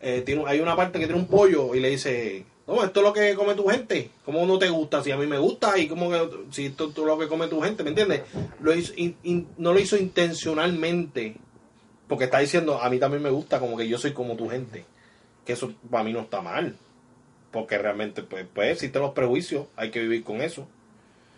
eh, 0.01 0.23
tiene, 0.25 0.45
hay 0.47 0.61
una 0.61 0.77
parte 0.77 1.01
que 1.01 1.07
tiene 1.07 1.21
un 1.21 1.27
pollo 1.27 1.75
y 1.75 1.81
le 1.81 1.91
dice, 1.91 2.45
no, 2.67 2.83
esto 2.85 3.01
es 3.01 3.05
lo 3.07 3.13
que 3.13 3.35
come 3.35 3.55
tu 3.55 3.67
gente. 3.69 4.11
¿Cómo 4.25 4.47
no 4.47 4.59
te 4.59 4.69
gusta? 4.71 5.03
Si 5.03 5.11
a 5.11 5.17
mí 5.17 5.27
me 5.27 5.39
gusta 5.39 5.77
y 5.79 5.87
como 5.89 6.11
que, 6.11 6.29
si 6.51 6.67
esto, 6.67 6.89
esto 6.89 7.03
es 7.03 7.07
lo 7.07 7.19
que 7.19 7.29
come 7.29 7.47
tu 7.49 7.61
gente, 7.61 7.83
¿me 7.83 7.91
entiendes? 7.91 8.23
Lo 8.61 8.75
hizo, 8.75 8.93
in- 8.97 9.17
in- 9.23 9.49
no 9.59 9.73
lo 9.73 9.79
hizo 9.81 9.97
intencionalmente. 9.97 11.37
Porque 12.09 12.25
está 12.25 12.39
diciendo, 12.39 12.81
a 12.81 12.89
mí 12.91 12.99
también 12.99 13.23
me 13.23 13.31
gusta 13.31 13.61
como 13.61 13.77
que 13.77 13.89
yo 13.89 13.99
soy 13.99 14.13
como 14.13 14.37
tu 14.37 14.49
gente. 14.49 14.85
Que 15.45 15.55
eso 15.55 15.73
para 15.91 16.05
mí 16.05 16.13
no 16.13 16.21
está 16.21 16.41
mal. 16.41 16.77
Porque 17.51 17.79
realmente, 17.79 18.23
pues, 18.23 18.47
pues 18.53 18.73
existen 18.73 19.03
los 19.03 19.13
prejuicios, 19.13 19.67
hay 19.77 19.91
que 19.91 20.01
vivir 20.01 20.25
con 20.25 20.41
eso. 20.43 20.67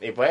Y 0.01 0.12
pues... 0.12 0.31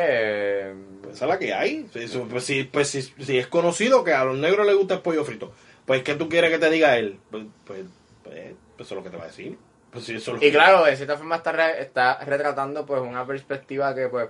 Pues 1.01 1.15
esa 1.15 1.25
es 1.25 1.29
la 1.29 1.39
que 1.39 1.53
hay. 1.53 1.87
Eso, 1.93 2.27
pues, 2.29 2.43
si, 2.43 2.63
pues, 2.63 2.89
si, 2.89 3.01
si 3.01 3.37
es 3.37 3.47
conocido 3.47 4.03
que 4.03 4.13
a 4.13 4.23
los 4.25 4.37
negros 4.37 4.65
les 4.65 4.75
gusta 4.75 4.95
el 4.95 5.01
pollo 5.01 5.23
frito, 5.23 5.51
pues 5.85 6.03
¿qué 6.03 6.15
tú 6.15 6.27
quieres 6.29 6.51
que 6.51 6.57
te 6.59 6.69
diga 6.69 6.97
él? 6.97 7.19
Pues, 7.31 7.43
pues, 7.65 7.81
pues, 8.23 8.53
pues 8.77 8.87
eso 8.87 8.95
es 8.95 8.97
lo 8.97 9.03
que 9.03 9.09
te 9.09 9.17
va 9.17 9.23
a 9.23 9.27
decir. 9.27 9.57
Pues 9.95 10.09
eso 10.09 10.35
es 10.35 10.43
Y 10.43 10.51
claro, 10.51 10.83
de 10.85 10.95
cierta 10.95 11.17
forma 11.17 11.37
está, 11.37 11.51
re- 11.51 11.81
está 11.81 12.19
retratando 12.23 12.85
pues 12.85 13.01
una 13.01 13.25
perspectiva 13.25 13.95
que 13.95 14.07
pues... 14.09 14.27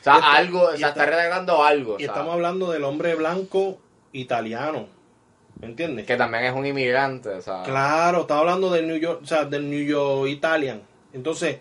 O 0.00 0.04
sea, 0.04 0.14
está- 0.14 0.32
algo, 0.36 0.62
o 0.62 0.74
y 0.74 0.78
sea, 0.78 0.88
está- 0.88 1.04
está 1.04 1.06
retratando 1.16 1.62
algo. 1.64 1.96
Y 1.98 2.04
estamos 2.04 2.32
hablando 2.32 2.70
del 2.70 2.84
hombre 2.84 3.14
blanco 3.16 3.78
italiano. 4.12 4.86
¿Me 5.60 5.66
entiendes? 5.66 6.06
Que 6.06 6.16
también 6.16 6.44
es 6.44 6.52
un 6.54 6.64
inmigrante, 6.64 7.30
o 7.30 7.42
sea... 7.42 7.64
Claro, 7.64 8.20
estaba 8.20 8.40
hablando 8.40 8.70
del 8.70 8.86
New 8.86 8.96
York, 8.96 9.20
o 9.22 9.26
sea, 9.26 9.44
del 9.44 9.68
New 9.68 9.84
York 9.84 10.28
Italian. 10.30 10.82
Entonces, 11.12 11.58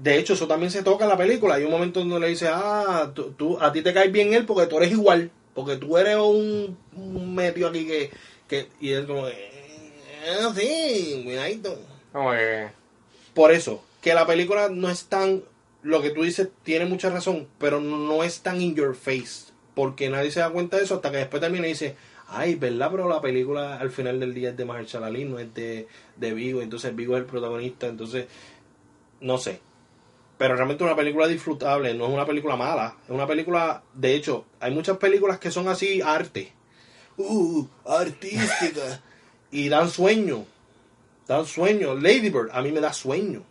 de 0.00 0.18
hecho, 0.18 0.34
eso 0.34 0.46
también 0.46 0.70
se 0.70 0.82
toca 0.84 1.04
en 1.04 1.10
la 1.10 1.16
película. 1.16 1.56
Hay 1.56 1.64
un 1.64 1.70
momento 1.72 2.00
donde 2.00 2.20
le 2.20 2.28
dice, 2.28 2.48
ah, 2.52 3.10
tú, 3.12 3.32
tú- 3.32 3.58
a 3.60 3.72
ti 3.72 3.82
te 3.82 3.92
cae 3.92 4.08
bien 4.08 4.32
él 4.34 4.46
porque 4.46 4.66
tú 4.68 4.76
eres 4.78 4.92
igual. 4.92 5.30
Porque 5.52 5.76
tú 5.76 5.96
eres 5.98 6.16
un, 6.16 6.76
un 6.96 7.34
medio 7.34 7.68
aquí 7.68 7.86
que, 7.86 8.10
que... 8.48 8.68
Y 8.80 8.92
él 8.92 9.06
como, 9.06 9.26
eh, 9.28 9.53
sí, 10.54 11.22
cuidadito. 11.24 11.78
Como 12.12 12.30
que... 12.32 12.68
Por 13.34 13.52
eso, 13.52 13.82
que 14.00 14.14
la 14.14 14.26
película 14.26 14.68
no 14.68 14.88
es 14.88 15.06
tan, 15.06 15.42
lo 15.82 16.02
que 16.02 16.10
tú 16.10 16.22
dices 16.22 16.48
tiene 16.62 16.84
mucha 16.84 17.10
razón, 17.10 17.48
pero 17.58 17.80
no 17.80 18.22
es 18.22 18.40
tan 18.40 18.60
in 18.60 18.74
your 18.74 18.94
face, 18.94 19.52
porque 19.74 20.08
nadie 20.08 20.30
se 20.30 20.40
da 20.40 20.50
cuenta 20.50 20.76
de 20.76 20.84
eso 20.84 20.96
hasta 20.96 21.10
que 21.10 21.16
después 21.16 21.40
termina 21.40 21.66
y 21.66 21.70
dice, 21.70 21.96
ay, 22.28 22.54
¿verdad? 22.54 22.90
Pero 22.90 23.08
la 23.08 23.20
película 23.20 23.78
al 23.78 23.90
final 23.90 24.20
del 24.20 24.34
día 24.34 24.50
es 24.50 24.56
de 24.56 24.64
Mahershala 24.64 25.06
Ali, 25.06 25.24
no 25.24 25.38
es 25.38 25.52
de, 25.54 25.88
de 26.16 26.34
Vigo, 26.34 26.62
entonces 26.62 26.94
Vigo 26.94 27.14
es 27.16 27.20
el 27.20 27.26
protagonista, 27.26 27.86
entonces, 27.86 28.26
no 29.20 29.38
sé. 29.38 29.60
Pero 30.36 30.56
realmente 30.56 30.82
es 30.84 30.88
una 30.88 30.96
película 30.96 31.26
disfrutable, 31.26 31.94
no 31.94 32.06
es 32.06 32.12
una 32.12 32.26
película 32.26 32.56
mala, 32.56 32.96
es 33.04 33.10
una 33.10 33.26
película, 33.26 33.82
de 33.94 34.14
hecho, 34.14 34.44
hay 34.60 34.72
muchas 34.72 34.98
películas 34.98 35.38
que 35.38 35.50
son 35.50 35.68
así 35.68 36.02
arte, 36.02 36.52
uh, 37.16 37.66
artística, 37.86 39.02
y 39.50 39.68
dan 39.68 39.88
sueño, 39.90 40.44
dan 41.28 41.46
sueño. 41.46 41.94
Lady 41.94 42.30
Bird, 42.30 42.50
a 42.52 42.62
mí 42.62 42.72
me 42.72 42.80
da 42.80 42.92
sueño. 42.92 43.42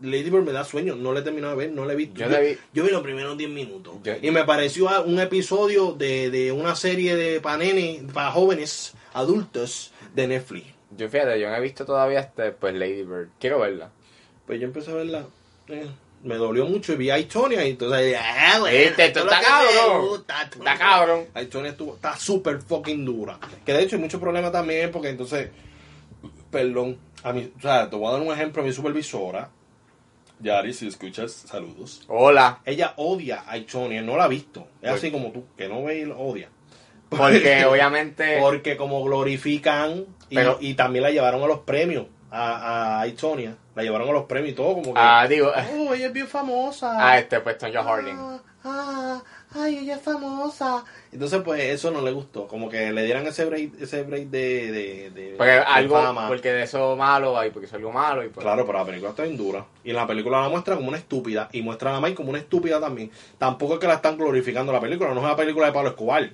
Lady 0.00 0.30
Bird 0.30 0.42
me 0.44 0.52
da 0.52 0.64
sueño, 0.64 0.96
no 0.96 1.12
le 1.12 1.20
he 1.20 1.22
terminado 1.22 1.56
de 1.56 1.66
ver, 1.66 1.74
no 1.74 1.84
le 1.84 1.92
he 1.92 1.96
visto. 1.96 2.18
Yo 2.18 2.28
la 2.28 2.40
vi- 2.40 2.58
yo 2.72 2.82
vi 2.84 2.90
los 2.90 3.02
primeros 3.02 3.36
10 3.38 3.50
minutos. 3.50 3.94
Yo- 4.02 4.14
y 4.20 4.30
me 4.32 4.44
pareció 4.44 4.88
un 5.04 5.20
episodio 5.20 5.92
de, 5.92 6.28
de 6.30 6.50
una 6.50 6.74
serie 6.74 7.14
de 7.14 7.40
para 7.40 7.58
nene, 7.58 8.02
para 8.12 8.32
jóvenes, 8.32 8.94
adultos, 9.12 9.92
de 10.14 10.26
Netflix. 10.26 10.66
Yo 10.96 11.08
fíjate, 11.08 11.38
yo 11.40 11.48
no 11.48 11.54
he 11.56 11.60
visto 11.60 11.84
todavía 11.86 12.18
este, 12.20 12.50
pues 12.50 12.74
Lady 12.74 13.02
Bird. 13.04 13.28
Quiero 13.38 13.60
verla. 13.60 13.90
Pues 14.46 14.58
yo 14.60 14.66
empecé 14.66 14.90
a 14.90 14.94
verla, 14.94 15.24
eh, 15.68 15.86
me 16.24 16.36
dolió 16.36 16.66
mucho 16.66 16.92
y 16.92 16.96
vi 16.96 17.10
a 17.10 17.18
Itonia 17.18 17.64
y 17.66 17.70
entonces, 17.70 18.16
ah, 18.20 18.58
bueno, 18.60 18.76
Viste, 18.78 19.06
esto 19.06 19.20
está 19.20 19.40
cabrón. 19.40 20.08
gusta, 20.08 20.42
esto 20.42 20.58
Está 20.58 20.78
cabrón. 20.78 21.26
Estuvo, 21.34 21.94
está 21.96 22.16
súper 22.16 22.60
fucking 22.62 23.04
dura. 23.04 23.38
Que 23.66 23.72
de 23.72 23.82
hecho 23.82 23.96
hay 23.96 24.02
muchos 24.02 24.20
problemas 24.20 24.52
también 24.52 24.90
porque 24.92 25.08
entonces, 25.08 25.50
perdón, 26.50 26.98
a 27.22 27.32
mí, 27.32 27.50
o 27.56 27.60
sea, 27.60 27.88
te 27.90 27.96
voy 27.96 28.08
a 28.08 28.12
dar 28.12 28.20
un 28.22 28.32
ejemplo, 28.32 28.62
mi 28.62 28.72
supervisora, 28.72 29.50
Yari, 30.40 30.72
si 30.74 30.88
escuchas, 30.88 31.32
saludos. 31.32 32.02
Hola. 32.08 32.60
Ella 32.64 32.94
odia 32.96 33.44
a 33.46 33.56
Itonia, 33.58 34.02
no 34.02 34.16
la 34.16 34.24
ha 34.24 34.28
visto. 34.28 34.66
Es 34.80 34.88
Por- 34.90 34.98
así 34.98 35.10
como 35.12 35.30
tú, 35.30 35.44
que 35.56 35.68
no 35.68 35.84
ve 35.84 36.00
y 36.00 36.04
lo 36.04 36.18
odia. 36.18 36.48
Porque 37.08 37.64
obviamente. 37.68 38.38
Porque 38.40 38.76
como 38.76 39.04
glorifican 39.04 40.04
y, 40.30 40.34
Pero- 40.34 40.58
y 40.60 40.74
también 40.74 41.04
la 41.04 41.10
llevaron 41.10 41.42
a 41.42 41.46
los 41.46 41.60
premios 41.60 42.06
a, 42.32 43.00
a 43.00 43.06
Itonia. 43.06 43.56
La 43.74 43.82
llevaron 43.82 44.08
a 44.08 44.12
los 44.12 44.24
premios 44.24 44.52
y 44.52 44.54
todo 44.54 44.74
como 44.74 44.92
que... 44.94 45.00
Ah, 45.00 45.26
digo. 45.28 45.50
Oh, 45.76 45.94
ella 45.94 46.06
es 46.08 46.12
bien 46.12 46.26
famosa. 46.26 46.92
Ah, 46.98 47.18
este, 47.18 47.40
pues 47.40 47.56
Tonya 47.58 47.82
Harding. 47.82 48.16
Ah, 48.18 48.38
ah, 48.64 49.22
ay, 49.54 49.78
ella 49.78 49.96
es 49.96 50.02
famosa. 50.02 50.84
Entonces, 51.10 51.40
pues 51.42 51.62
eso 51.64 51.90
no 51.90 52.00
le 52.02 52.12
gustó. 52.12 52.46
Como 52.46 52.68
que 52.68 52.92
le 52.92 53.04
dieran 53.04 53.26
ese 53.26 53.44
break, 53.44 53.80
ese 53.80 54.02
break 54.02 54.28
de, 54.28 54.70
de, 54.72 55.10
de- 55.10 55.34
Porque 55.36 55.52
de 55.52 55.58
algo. 55.60 55.96
fama. 56.02 56.28
Porque 56.28 56.52
de 56.52 56.62
eso 56.64 56.96
malo, 56.96 57.38
ahí, 57.38 57.50
porque 57.50 57.66
es 57.66 57.72
algo 57.74 57.92
malo. 57.92 58.24
Y 58.24 58.28
pues, 58.28 58.44
Claro, 58.44 58.64
pero 58.66 58.78
la 58.78 58.84
película 58.84 59.10
está 59.10 59.22
bien 59.24 59.36
dura. 59.36 59.64
Y 59.84 59.90
en 59.90 59.96
la 59.96 60.06
película 60.06 60.40
la 60.40 60.48
muestra 60.48 60.76
como 60.76 60.88
una 60.88 60.98
estúpida. 60.98 61.48
Y 61.52 61.62
muestra 61.62 61.90
a 61.90 61.94
la 61.94 62.00
May 62.00 62.14
como 62.14 62.30
una 62.30 62.38
estúpida 62.38 62.78
también. 62.80 63.10
Tampoco 63.38 63.74
es 63.74 63.80
que 63.80 63.86
la 63.88 63.94
están 63.94 64.16
glorificando 64.16 64.72
la 64.72 64.80
película. 64.80 65.10
No 65.10 65.20
es 65.20 65.24
una 65.24 65.36
película 65.36 65.66
de 65.66 65.72
Pablo 65.72 65.90
Escobar. 65.90 66.30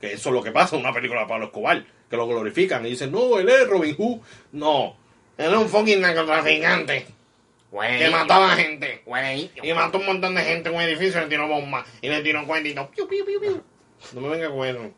Que 0.00 0.12
eso 0.12 0.28
es 0.28 0.34
lo 0.34 0.42
que 0.42 0.52
pasa 0.52 0.76
en 0.76 0.82
una 0.82 0.92
película 0.92 1.20
de 1.22 1.26
Pablo 1.26 1.46
Escobar. 1.46 1.84
Que 2.10 2.16
lo 2.16 2.26
glorifican 2.28 2.84
y 2.86 2.90
dicen, 2.90 3.10
no, 3.10 3.38
él 3.38 3.48
es 3.48 3.66
Robin 3.68 3.96
Hood. 3.96 4.18
No. 4.52 4.96
Él 5.38 5.52
es 5.52 5.58
un 5.58 5.68
fucking 5.68 6.00
narcotraficante. 6.00 7.06
Güey. 7.70 7.98
Que 7.98 8.10
mataba 8.10 8.52
a 8.52 8.56
gente. 8.56 9.02
Güey. 9.04 9.50
Y 9.62 9.72
mató 9.72 9.98
un 9.98 10.06
montón 10.06 10.34
de 10.34 10.42
gente 10.42 10.68
en 10.68 10.74
un 10.76 10.80
edificio 10.82 11.20
y 11.20 11.24
le 11.24 11.28
tiró 11.28 11.48
bombas. 11.48 11.86
Y 12.00 12.08
le 12.08 12.22
tiró 12.22 12.46
cuentito. 12.46 12.88
Piu, 12.90 13.06
piu, 13.06 13.24
piu, 13.24 13.40
piu. 13.40 13.62
No 14.14 14.20
me 14.20 14.28
venga 14.30 14.48
con 14.48 14.66
eso. 14.66 14.90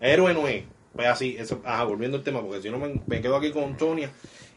Héroe 0.00 0.34
no 0.34 0.46
es. 0.48 0.64
Pues 0.94 1.06
así, 1.06 1.36
eso, 1.38 1.62
ajá, 1.64 1.84
volviendo 1.84 2.16
al 2.18 2.24
tema, 2.24 2.42
porque 2.42 2.60
si 2.62 2.68
no 2.68 2.78
me, 2.78 3.00
me 3.06 3.20
quedo 3.22 3.36
aquí 3.36 3.52
con 3.52 3.76
Tonia 3.76 4.10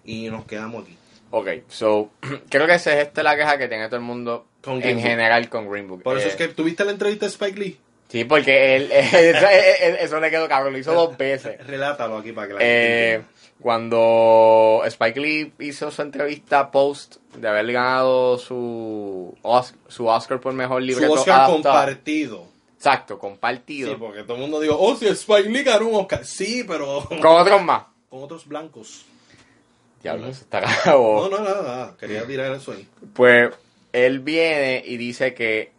y 0.03 0.29
nos 0.29 0.45
quedamos 0.45 0.83
aquí. 0.83 0.97
Ok, 1.29 1.47
so. 1.67 2.11
creo 2.49 2.65
que 2.65 2.73
esa 2.73 2.93
es 2.99 3.07
esta 3.07 3.21
la 3.23 3.35
queja 3.37 3.57
que 3.57 3.67
tiene 3.67 3.85
todo 3.85 3.97
el 3.97 4.01
mundo. 4.03 4.47
Con 4.61 4.79
Green 4.79 4.91
en 4.91 4.95
Book. 4.97 5.09
general 5.09 5.49
con 5.49 5.69
Green 5.69 5.87
Book. 5.87 6.03
Por 6.03 6.17
eso 6.17 6.27
Eh, 6.27 6.31
es 6.31 6.35
que 6.35 6.47
tuviste 6.49 6.83
la 6.85 6.91
entrevista 6.91 7.25
de 7.27 7.31
Spike 7.31 7.59
Lee. 7.59 7.79
Sí, 8.09 8.23
porque 8.25 8.75
él. 8.75 8.89
eso, 8.91 10.19
le 10.19 10.29
quedó 10.29 10.47
cabrón. 10.47 10.73
Lo 10.73 10.79
hizo 10.79 10.93
dos 10.93 11.17
veces. 11.17 11.65
Relátalo 11.67 12.17
aquí 12.17 12.31
para 12.31 12.47
que 12.47 12.53
la 12.53 12.59
Eh, 12.61 13.11
gente 13.21 13.33
cuando 13.61 14.81
Spike 14.85 15.19
Lee 15.19 15.53
hizo 15.59 15.89
su 15.89 16.01
entrevista 16.01 16.69
post 16.69 17.17
de 17.37 17.47
haber 17.47 17.71
ganado 17.71 18.37
su, 18.37 19.33
Os- 19.41 19.73
su 19.87 20.07
Oscar 20.07 20.39
por 20.39 20.53
mejor 20.53 20.81
libreto 20.81 21.13
Su 21.13 21.19
Oscar 21.19 21.35
adaptado. 21.41 21.61
compartido. 21.63 22.45
Exacto, 22.75 23.17
compartido. 23.17 23.89
Sí, 23.91 23.95
porque 23.97 24.23
todo 24.23 24.35
el 24.35 24.41
mundo 24.41 24.59
dijo, 24.59 24.75
oh, 24.77 24.95
si 24.97 25.07
Spike 25.07 25.49
Lee 25.49 25.63
ganó 25.63 25.87
un 25.87 25.95
Oscar. 26.01 26.25
Sí, 26.25 26.65
pero 26.67 27.05
Con 27.07 27.25
otros 27.25 27.61
más. 27.63 27.83
con 28.09 28.23
otros 28.23 28.45
blancos. 28.45 29.05
Diablo, 30.01 30.27
eso 30.27 30.41
está 30.41 30.61
cabo. 30.83 31.29
No, 31.29 31.37
no, 31.37 31.43
nada, 31.43 31.61
nada. 31.63 31.95
Quería 31.97 32.25
tirar 32.27 32.53
eso 32.53 32.73
ahí. 32.73 32.85
Pues 33.13 33.49
él 33.93 34.19
viene 34.19 34.83
y 34.85 34.97
dice 34.97 35.33
que, 35.33 35.71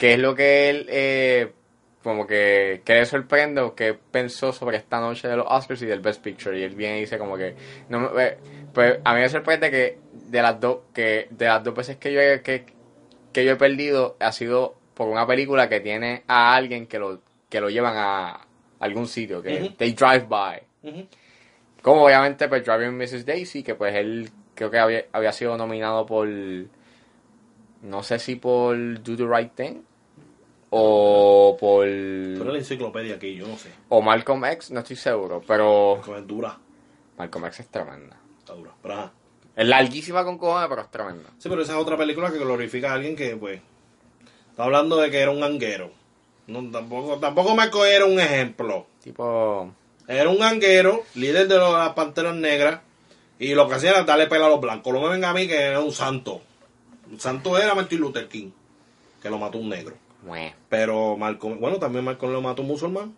que 0.00 0.14
es 0.14 0.18
lo 0.18 0.34
que 0.34 0.70
él, 0.70 0.86
eh, 0.88 1.52
como 2.02 2.26
que, 2.26 2.80
que 2.86 2.94
le 2.94 3.04
sorprende 3.04 3.60
o 3.60 3.74
que 3.74 3.92
pensó 3.92 4.50
sobre 4.52 4.78
esta 4.78 4.98
noche 4.98 5.28
de 5.28 5.36
los 5.36 5.46
Oscars 5.46 5.82
y 5.82 5.86
del 5.86 6.00
Best 6.00 6.22
Picture. 6.22 6.58
Y 6.58 6.62
él 6.62 6.74
viene 6.74 6.96
y 6.96 7.00
dice 7.02 7.18
como 7.18 7.36
que, 7.36 7.54
no 7.90 8.00
me- 8.00 8.22
eh, 8.24 8.38
pues 8.72 8.98
a 9.04 9.12
mí 9.14 9.20
me 9.20 9.28
sorprende 9.28 9.70
que 9.70 9.98
de 10.12 10.40
las 10.40 10.58
dos, 10.58 10.78
que 10.94 11.28
de 11.30 11.44
las 11.44 11.62
dos 11.62 11.74
veces 11.74 11.98
que 11.98 12.12
yo 12.14 12.20
he, 12.22 12.40
que, 12.40 12.64
que 13.32 13.44
yo 13.44 13.52
he 13.52 13.56
perdido 13.56 14.16
ha 14.20 14.32
sido 14.32 14.74
por 14.94 15.08
una 15.08 15.26
película 15.26 15.68
que 15.68 15.80
tiene 15.80 16.22
a 16.26 16.54
alguien 16.54 16.86
que 16.86 16.98
lo, 16.98 17.20
que 17.50 17.60
lo 17.60 17.68
llevan 17.68 17.96
a 17.98 18.46
algún 18.78 19.06
sitio, 19.06 19.42
que 19.42 19.60
Ujú. 19.64 19.74
they 19.76 19.92
drive 19.92 20.24
by. 20.28 20.62
Como 21.82 22.04
obviamente 22.06 22.48
pues 22.48 22.64
Driving 22.64 22.96
Mrs. 22.96 23.26
Daisy, 23.26 23.62
que 23.62 23.74
pues 23.74 23.94
él 23.94 24.30
creo 24.54 24.70
que 24.70 24.78
había, 24.78 25.04
había 25.12 25.32
sido 25.32 25.58
nominado 25.58 26.06
por, 26.06 26.26
no 27.82 28.02
sé 28.02 28.18
si 28.18 28.36
por 28.36 28.76
Do 29.02 29.16
the 29.16 29.26
Right 29.26 29.52
Thing, 29.54 29.82
o 30.70 31.56
por, 31.58 31.84
Tú 31.84 31.88
eres 32.42 32.46
la 32.52 32.58
enciclopedia 32.58 33.16
aquí, 33.16 33.34
yo 33.34 33.46
no 33.46 33.56
sé. 33.56 33.70
o 33.88 34.00
Malcolm 34.00 34.44
X, 34.46 34.70
no 34.70 34.80
estoy 34.80 34.96
seguro, 34.96 35.42
pero 35.46 36.00
Es 36.00 36.26
dura. 36.26 36.56
Malcolm 37.18 37.46
X 37.46 37.60
es 37.60 37.68
tremenda. 37.68 38.16
Está 38.38 38.54
dura. 38.54 38.70
Pero 38.80 38.94
ajá. 38.94 39.12
Es 39.56 39.66
larguísima 39.66 40.24
con 40.24 40.38
cojones, 40.38 40.68
pero 40.68 40.82
es 40.82 40.90
tremenda. 40.90 41.28
Sí, 41.38 41.48
pero 41.48 41.62
esa 41.62 41.72
es 41.72 41.78
otra 41.78 41.96
película 41.96 42.30
que 42.30 42.38
glorifica 42.38 42.90
a 42.92 42.94
alguien 42.94 43.16
que, 43.16 43.36
pues, 43.36 43.60
está 44.50 44.64
hablando 44.64 44.96
de 44.96 45.10
que 45.10 45.18
era 45.20 45.30
un 45.32 45.40
ganguero. 45.40 45.90
No, 46.46 46.68
tampoco, 46.70 47.18
tampoco 47.18 47.54
Marco 47.54 47.84
era 47.84 48.06
un 48.06 48.18
ejemplo. 48.18 48.86
Tipo, 49.02 49.70
Era 50.08 50.28
un 50.28 50.38
ganguero, 50.38 51.02
líder 51.14 51.46
de 51.48 51.58
las 51.58 51.90
panteras 51.94 52.34
negras, 52.36 52.80
y 53.38 53.54
lo 53.54 53.68
que 53.68 53.74
hacía 53.74 53.90
era 53.90 54.04
darle 54.04 54.26
pelo 54.28 54.46
a 54.46 54.48
los 54.50 54.60
blancos. 54.60 54.92
No 54.92 55.00
me 55.02 55.08
venga 55.10 55.30
a 55.30 55.34
mí 55.34 55.46
que 55.46 55.56
era 55.60 55.80
un 55.80 55.92
santo. 55.92 56.40
Un 57.10 57.20
santo 57.20 57.58
era 57.58 57.74
Martin 57.74 58.00
Luther 58.00 58.28
King, 58.28 58.50
que 59.22 59.28
lo 59.30 59.38
mató 59.38 59.58
un 59.58 59.68
negro. 59.68 59.96
Mue. 60.22 60.54
Pero 60.68 61.16
Malcolm, 61.16 61.60
bueno, 61.60 61.78
también 61.78 62.04
Malcolm 62.04 62.32
lo 62.32 62.42
mató 62.42 62.62
un 62.62 62.68
musulmán. 62.68 63.14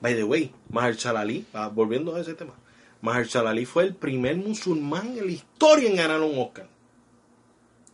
By 0.00 0.14
the 0.14 0.24
way, 0.24 0.52
Mahershala 0.70 1.20
Ali, 1.20 1.44
ah, 1.54 1.68
volviendo 1.68 2.14
a 2.14 2.20
ese 2.20 2.34
tema, 2.34 2.54
Mahershala 3.00 3.50
Ali 3.50 3.64
fue 3.64 3.84
el 3.84 3.94
primer 3.94 4.36
musulmán 4.36 5.18
en 5.18 5.26
la 5.26 5.32
historia 5.32 5.88
en 5.88 5.96
ganar 5.96 6.20
un 6.20 6.38
Oscar. 6.38 6.68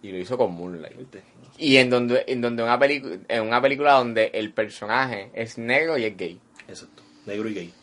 y 0.02 0.12
lo 0.12 0.18
hizo 0.18 0.36
con 0.36 0.52
Moonlight. 0.52 0.98
¿Viste? 0.98 1.22
Y 1.56 1.76
en 1.76 1.88
donde, 1.88 2.24
en 2.26 2.42
donde 2.42 2.62
una 2.62 2.78
película, 2.78 3.16
en 3.26 3.42
una 3.42 3.62
película 3.62 3.92
donde 3.94 4.30
el 4.34 4.52
personaje 4.52 5.30
es 5.32 5.56
negro 5.56 5.96
y 5.96 6.04
es 6.04 6.16
gay. 6.16 6.38
Exacto, 6.68 7.02
negro 7.24 7.48
y 7.48 7.54
gay. 7.54 7.74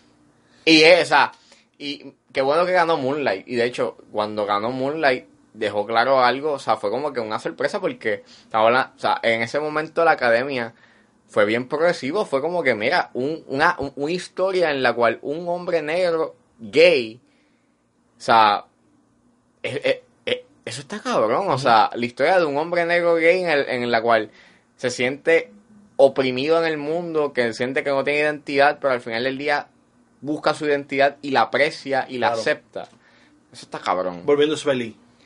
Y 0.66 0.82
esa, 0.84 1.32
y 1.80 2.14
qué 2.32 2.42
bueno 2.42 2.66
que 2.66 2.74
ganó 2.74 2.98
Moonlight. 2.98 3.48
Y 3.48 3.56
de 3.56 3.66
hecho, 3.66 3.98
cuando 4.12 4.46
ganó 4.46 4.72
Moonlight, 4.72 5.26
dejó 5.54 5.86
claro 5.86 6.24
algo, 6.24 6.54
o 6.54 6.60
sea, 6.60 6.78
fue 6.78 6.90
como 6.90 7.12
que 7.14 7.20
una 7.20 7.40
sorpresa 7.40 7.80
porque, 7.82 8.24
estaba 8.44 8.68
hablando- 8.68 8.92
o 8.96 9.00
sea, 9.00 9.20
en 9.24 9.42
ese 9.42 9.60
momento 9.60 10.04
la 10.06 10.12
academia 10.12 10.74
fue 11.28 11.46
bien 11.46 11.68
progresivo, 11.68 12.26
fue 12.26 12.42
como 12.42 12.64
que, 12.64 12.76
mira, 12.76 13.10
un- 13.14 13.44
una, 13.48 13.76
un- 13.80 13.94
una 13.96 14.12
historia 14.12 14.72
en 14.72 14.82
la 14.84 14.94
cual 14.94 15.20
un 15.22 15.48
hombre 15.48 15.82
negro 15.82 16.36
gay, 16.60 17.20
o 18.18 18.22
sea, 18.22 18.66
es- 19.64 19.82
es- 19.84 20.00
es- 20.26 20.40
eso 20.66 20.82
está 20.82 21.00
cabrón, 21.00 21.50
o 21.50 21.58
sea, 21.58 21.90
la 21.94 22.06
historia 22.06 22.40
de 22.40 22.46
un 22.46 22.58
hombre 22.58 22.86
negro 22.86 23.16
gay 23.16 23.42
en, 23.42 23.50
el- 23.50 23.70
en 23.70 23.92
la 23.92 24.02
cual 24.02 24.32
se 24.76 24.90
siente 24.90 25.52
oprimido 25.98 26.60
en 26.60 26.66
el 26.66 26.78
mundo, 26.78 27.32
que 27.34 27.54
siente 27.54 27.84
que 27.84 27.90
no 27.92 28.04
tiene 28.04 28.20
identidad, 28.22 28.80
pero 28.82 28.94
al 28.94 29.02
final 29.02 29.24
del 29.24 29.38
día 29.38 29.68
busca 30.22 30.54
su 30.54 30.66
identidad 30.66 31.18
y 31.22 31.32
la 31.32 31.42
aprecia 31.42 32.06
y 32.10 32.18
la 32.18 32.28
Claro. 32.30 32.42
acepta. 32.42 32.82
Eso 33.54 33.66
está 33.66 33.80
cabrón. 33.80 34.22
Volviendo 34.26 34.56
a 34.56 34.58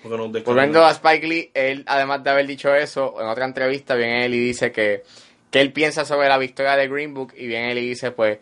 porque 0.10 0.18
nos 0.18 0.32
descargamos. 0.32 0.46
Volviendo 0.72 0.86
a 0.86 0.92
Spike 0.92 1.28
Lee, 1.28 1.52
él, 1.54 1.84
además 1.88 2.24
de 2.24 2.30
haber 2.30 2.46
dicho 2.48 2.74
eso, 2.76 3.16
en 3.20 3.28
otra 3.28 3.46
entrevista 3.46 3.96
viene 3.96 4.26
él 4.26 4.34
y 4.36 4.40
dice 4.40 4.72
que, 4.72 5.04
que 5.50 5.62
él 5.62 5.72
piensa 5.74 6.06
sobre 6.06 6.28
la 6.30 6.38
victoria 6.38 6.76
de 6.76 6.88
Green 6.88 7.14
Book 7.14 7.34
y 7.36 7.48
viene 7.48 7.72
él 7.72 7.78
y 7.80 7.88
dice, 7.90 8.12
pues, 8.12 8.38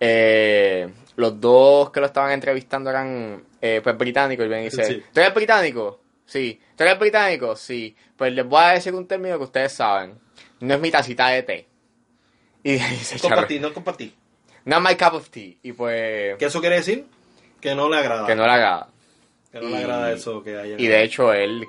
eh, 0.00 0.88
los 1.16 1.40
dos 1.40 1.90
que 1.90 2.00
lo 2.00 2.06
estaban 2.06 2.32
entrevistando 2.32 2.90
eran, 2.90 3.42
eh, 3.60 3.80
pues, 3.82 3.96
británicos. 3.96 4.44
Y 4.46 4.48
viene 4.48 4.62
y 4.62 4.70
dice, 4.70 4.84
Sí. 4.84 5.02
¿tú 5.12 5.20
eres 5.20 5.34
británico? 5.34 6.00
Sí. 6.24 6.60
¿Tú 6.76 6.84
eres 6.84 6.98
británico? 6.98 7.56
Sí. 7.56 7.94
Pues 8.16 8.32
les 8.32 8.46
voy 8.46 8.62
a 8.62 8.68
decir 8.70 8.94
un 8.94 9.06
término 9.06 9.38
que 9.38 9.44
ustedes 9.44 9.72
saben. 9.72 10.18
No 10.60 10.74
es 10.74 10.80
mi 10.80 10.90
tacita 10.90 11.28
de 11.28 11.42
té. 11.42 11.68
Y 12.62 12.72
dice, 12.78 13.18
Compartí, 13.18 13.58
no 13.58 13.72
compartí. 13.72 14.14
no 14.64 14.80
my 14.80 14.94
cup 14.96 15.14
of 15.14 15.28
tea. 15.30 15.54
Y 15.62 15.72
pues, 15.72 16.36
¿Qué 16.38 16.44
eso 16.46 16.60
quiere 16.60 16.76
decir? 16.76 17.04
Que 17.60 17.74
no 17.74 17.88
le 17.88 17.96
agrada. 17.98 18.26
que 18.26 18.34
no 18.34 18.46
la 18.46 18.54
haga. 18.54 18.88
Que 19.52 19.60
no 19.60 19.68
le 19.68 19.76
agrada 19.78 20.12
eso 20.12 20.42
que 20.42 20.56
haya. 20.58 20.76
Y 20.78 20.86
de 20.86 21.02
hecho, 21.04 21.32
él, 21.32 21.66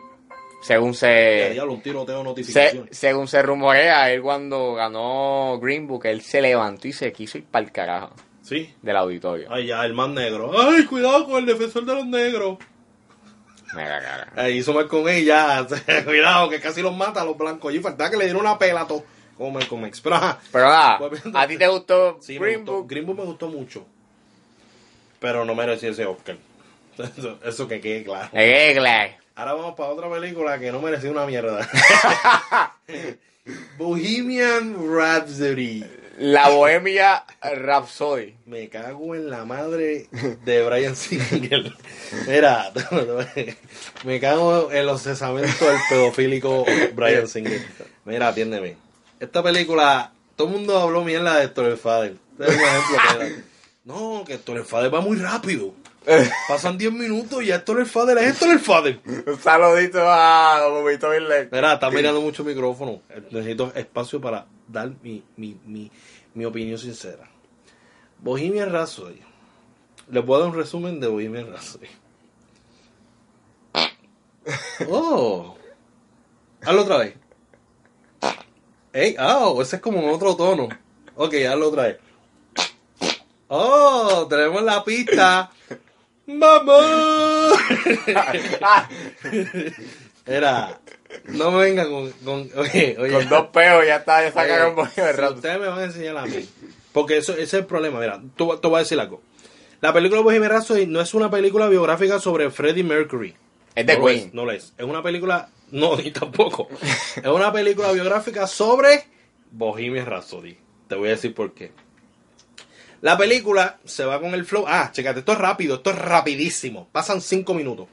según 0.62 0.94
se, 0.94 1.50
diablo, 1.54 1.74
un 1.74 1.82
tiroteo 1.82 2.16
de 2.18 2.22
se- 2.22 2.30
notificaciones. 2.30 2.98
según 2.98 3.28
se 3.28 3.42
rumorea, 3.42 4.12
él 4.12 4.22
cuando 4.22 4.74
ganó 4.76 5.60
Green 5.62 5.86
Book, 5.88 6.06
él 6.06 6.22
se 6.22 6.42
levantó 6.42 6.88
y 6.88 6.94
se 6.94 7.12
quiso 7.12 7.38
ir 7.38 7.44
para 7.46 7.66
el 7.66 7.72
carajo 7.72 8.12
Sí. 8.42 8.74
del 8.82 8.96
auditorio. 8.96 9.48
Ay, 9.52 9.68
ya, 9.68 9.84
el 9.86 9.94
más 9.94 10.10
negro. 10.10 10.52
Ay, 10.58 10.86
cuidado 10.86 11.26
con 11.26 11.36
el 11.40 11.46
defensor 11.46 11.84
de 11.86 11.94
los 11.96 12.06
negros. 12.06 12.58
Ahí 14.36 14.58
hizo 14.60 14.72
Malcolm 14.74 15.08
X, 15.10 15.26
ya. 15.26 15.66
cuidado, 16.06 16.50
que 16.50 16.60
casi 16.60 16.82
los 16.82 16.96
mata 16.96 17.22
a 17.22 17.26
los 17.26 17.38
blancos. 17.38 17.74
Y 17.74 17.80
faltaba 17.80 18.10
que 18.12 18.18
le 18.18 18.26
dieron 18.26 18.42
una 18.42 18.58
pela 18.58 18.82
a 18.82 18.88
todos. 18.88 19.04
Como 19.38 19.52
Malcolm 19.52 19.86
X. 19.86 20.00
Pero. 20.02 20.20
Pero 20.52 20.70
Volviendo- 21.00 21.40
¿a 21.40 21.48
ti 21.48 21.58
te 21.58 21.68
gustó 21.68 22.18
Sí, 22.22 22.34
me 22.40 22.46
Green 22.46 22.66
gustó. 22.66 22.86
Green 22.86 23.06
Book 23.06 23.18
me 23.18 23.26
gustó 23.26 23.48
mucho. 23.50 23.86
Pero 25.20 25.44
no 25.44 25.56
merecía 25.56 25.90
ese 25.90 26.06
Oscar. 26.06 26.38
Eso, 26.98 27.40
eso 27.44 27.68
que 27.68 27.82
quede 27.82 28.04
claro. 28.04 28.30
Egle. 28.34 29.18
Ahora 29.36 29.54
vamos 29.54 29.76
para 29.76 29.90
otra 29.90 30.10
película 30.10 30.60
que 30.60 30.72
no 30.72 30.80
merecía 30.80 31.10
una 31.10 31.26
mierda. 31.26 31.68
Bohemian 33.78 34.76
Rhapsody. 34.96 35.84
La 36.20 36.50
Bohemia 36.50 37.24
Rhapsody. 37.42 38.36
Me 38.46 38.70
cago 38.70 39.16
en 39.16 39.32
la 39.32 39.46
madre 39.46 40.08
de 40.46 40.64
Brian 40.64 40.96
Singer. 40.96 41.74
Mira, 42.28 42.72
me 44.04 44.20
cago 44.20 44.72
en 44.72 44.86
los 44.86 45.02
cesamentos 45.02 45.60
del 45.60 45.78
pedofílico 45.90 46.64
Brian 46.94 47.28
Singer. 47.28 47.66
Mira, 48.06 48.28
atiéndeme. 48.28 48.78
Esta 49.20 49.42
película, 49.42 50.12
todo 50.36 50.50
el 50.50 50.54
mundo 50.54 50.78
habló 50.78 51.04
mierda 51.04 51.38
de 51.38 51.46
Héctor 51.46 51.66
el 51.66 51.78
Fader. 51.78 52.16
Este 52.40 52.52
es 52.52 52.58
un 52.58 52.64
ejemplo 52.64 52.98
que 52.98 53.16
era. 53.16 53.44
No, 53.86 54.24
que 54.26 54.34
Héctor 54.36 54.58
el 54.58 54.66
Fader 54.66 54.94
va 54.94 55.02
muy 55.02 55.18
rápido. 55.18 55.74
Pasan 56.48 56.78
10 56.78 56.94
minutos 56.94 57.44
y 57.44 57.52
Héctor 57.52 57.80
el 57.80 57.86
Fader 57.86 58.18
es 58.18 58.34
Héctor 58.34 58.50
el 58.52 58.60
Fader. 58.60 59.00
Un 59.06 59.40
saludito 59.40 60.02
a 60.02 60.68
Bobito 60.68 61.10
Virle. 61.10 61.50
Mira, 61.52 61.74
está 61.74 61.90
mirando 61.90 62.22
mucho 62.22 62.44
micrófono. 62.44 63.02
Necesito 63.32 63.72
espacio 63.76 64.20
para 64.20 64.46
dar 64.68 64.92
mi, 65.02 65.24
mi, 65.38 65.58
mi, 65.66 65.90
mi 66.34 66.46
opinión 66.46 66.78
sincera. 66.78 67.30
Bohemian 68.20 68.72
Rhapsody. 68.72 69.22
Les 70.10 70.26
voy 70.26 70.36
a 70.36 70.40
dar 70.40 70.50
un 70.50 70.56
resumen 70.56 71.00
de 71.00 71.08
Bohemian 71.08 71.52
Rhapsody. 71.52 71.88
Oh. 74.90 75.56
Hazlo 76.62 76.82
otra 76.82 76.98
vez. 76.98 77.16
Ey, 78.92 79.16
oh, 79.20 79.62
ese 79.62 79.78
es 79.78 79.82
como 79.82 80.00
en 80.00 80.10
otro 80.10 80.36
tono. 80.36 80.70
Ok, 81.16 81.34
hazlo 81.50 81.70
otra 81.70 81.84
vez. 81.84 81.98
Oh, 83.48 84.28
tenemos 84.30 84.64
la 84.64 84.84
pista. 84.84 85.52
¡Vamos! 86.26 87.60
Era, 90.26 90.80
no 91.26 91.52
me 91.52 91.64
venga 91.66 91.88
con, 91.90 92.12
con 92.24 92.50
oye, 92.56 92.96
oye, 92.98 93.12
Con 93.12 93.30
dos 93.30 93.48
peos 93.48 93.86
ya 93.86 93.98
está, 93.98 94.24
ya 94.24 94.32
sacaron 94.32 94.74
Bohemia 94.76 94.94
si 94.96 95.02
Rhapsody. 95.02 95.36
ustedes 95.36 95.60
me 95.60 95.68
van 95.68 95.80
a 95.80 95.84
enseñar 95.84 96.18
a 96.18 96.26
mí, 96.26 96.48
porque 96.94 97.18
eso, 97.18 97.34
ese 97.34 97.44
es 97.44 97.54
el 97.54 97.66
problema, 97.66 98.00
mira, 98.00 98.22
tú, 98.38 98.58
te 98.58 98.68
voy 98.68 98.78
a 98.78 98.80
decir 98.80 99.00
algo. 99.00 99.22
La 99.82 99.92
película 99.92 100.22
Bohemian 100.22 100.50
Rhapsody 100.50 100.86
no 100.86 101.02
es 101.02 101.14
una 101.14 101.30
película 101.30 101.68
biográfica 101.68 102.20
sobre 102.22 102.50
Freddie 102.50 102.86
Mercury. 102.86 103.36
Es 103.76 103.86
de 103.86 103.94
no 103.96 104.00
lo 104.00 104.06
Queen. 104.06 104.28
Es, 104.28 104.34
no 104.34 104.46
lo 104.46 104.52
es. 104.54 104.74
Es 104.78 104.86
una 104.86 105.04
película, 105.04 105.50
no, 105.72 105.96
ni 105.98 106.12
tampoco. 106.12 106.70
es 107.18 107.26
una 107.26 107.52
película 107.52 107.92
biográfica 107.92 108.48
sobre 108.48 109.04
Bohemian 109.52 110.06
Rhapsody. 110.06 110.58
Te 110.88 110.96
voy 110.96 111.10
a 111.10 111.12
decir 111.12 111.34
por 111.34 111.54
qué. 111.54 111.74
La 113.04 113.18
película 113.18 113.80
se 113.84 114.06
va 114.06 114.18
con 114.22 114.34
el 114.34 114.46
flow. 114.46 114.64
Ah, 114.66 114.90
chécate, 114.94 115.20
esto 115.20 115.34
es 115.34 115.38
rápido, 115.38 115.76
esto 115.76 115.90
es 115.92 115.98
rapidísimo. 115.98 116.88
Pasan 116.90 117.20
cinco 117.20 117.54
minutos. 117.54 117.88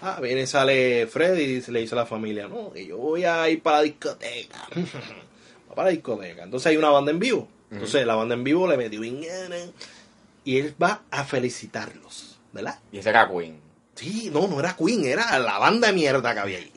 Ah, 0.00 0.18
viene, 0.22 0.46
sale 0.46 1.06
Freddy 1.06 1.42
y 1.66 1.70
le 1.70 1.80
dice 1.80 1.94
a 1.94 1.98
la 1.98 2.06
familia, 2.06 2.48
no, 2.48 2.72
que 2.72 2.86
yo 2.86 2.96
voy 2.96 3.24
a 3.24 3.46
ir 3.50 3.62
para 3.62 3.76
la 3.78 3.82
discoteca. 3.82 4.66
Va 5.70 5.74
para 5.74 5.88
la 5.88 5.92
discoteca. 5.92 6.44
Entonces 6.44 6.66
hay 6.68 6.78
una 6.78 6.88
banda 6.88 7.10
en 7.10 7.18
vivo. 7.18 7.46
Entonces 7.70 8.06
la 8.06 8.14
banda 8.14 8.34
en 8.36 8.42
vivo 8.42 8.66
le 8.66 8.78
metió 8.78 9.04
y 9.04 10.58
él 10.58 10.74
va 10.82 11.02
a 11.10 11.24
felicitarlos, 11.24 12.38
¿verdad? 12.52 12.78
Y 12.90 12.98
ese 13.00 13.10
era 13.10 13.28
Queen. 13.28 13.60
Sí, 13.96 14.30
no, 14.32 14.48
no 14.48 14.60
era 14.60 14.74
Queen, 14.74 15.04
era 15.04 15.38
la 15.38 15.58
banda 15.58 15.88
de 15.88 15.92
mierda 15.92 16.32
que 16.32 16.40
había 16.40 16.56
ahí. 16.56 16.72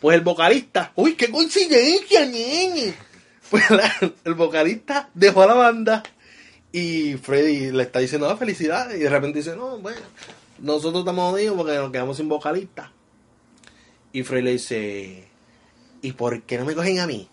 Pues 0.00 0.16
el 0.16 0.22
vocalista, 0.22 0.90
uy, 0.96 1.14
qué 1.14 1.30
coincidencia, 1.30 2.26
ñeñe. 2.26 2.92
Pues 3.52 3.70
la- 3.70 4.12
el 4.24 4.32
vocalista 4.34 5.10
dejó 5.14 5.42
a 5.42 5.46
la 5.46 5.54
banda 5.54 6.02
y 6.72 7.14
Freddy 7.14 7.70
le 7.70 7.82
está 7.82 7.98
diciendo 7.98 8.28
ah, 8.28 8.36
felicidades 8.36 8.98
y 8.98 9.04
de 9.04 9.10
repente 9.10 9.38
dice, 9.38 9.54
no, 9.54 9.78
bueno, 9.78 10.00
nosotros 10.58 11.00
estamos 11.02 11.30
jodidos 11.30 11.56
porque 11.56 11.74
nos 11.74 11.92
quedamos 11.92 12.16
sin 12.16 12.28
vocalista. 12.28 12.90
Y 14.12 14.22
Freddy 14.22 14.42
le 14.42 14.52
dice, 14.52 15.28
¿y 16.00 16.12
por 16.12 16.42
qué 16.42 16.58
no 16.58 16.64
me 16.64 16.74
cogen 16.74 17.00
a 17.00 17.06
mí? 17.06 17.28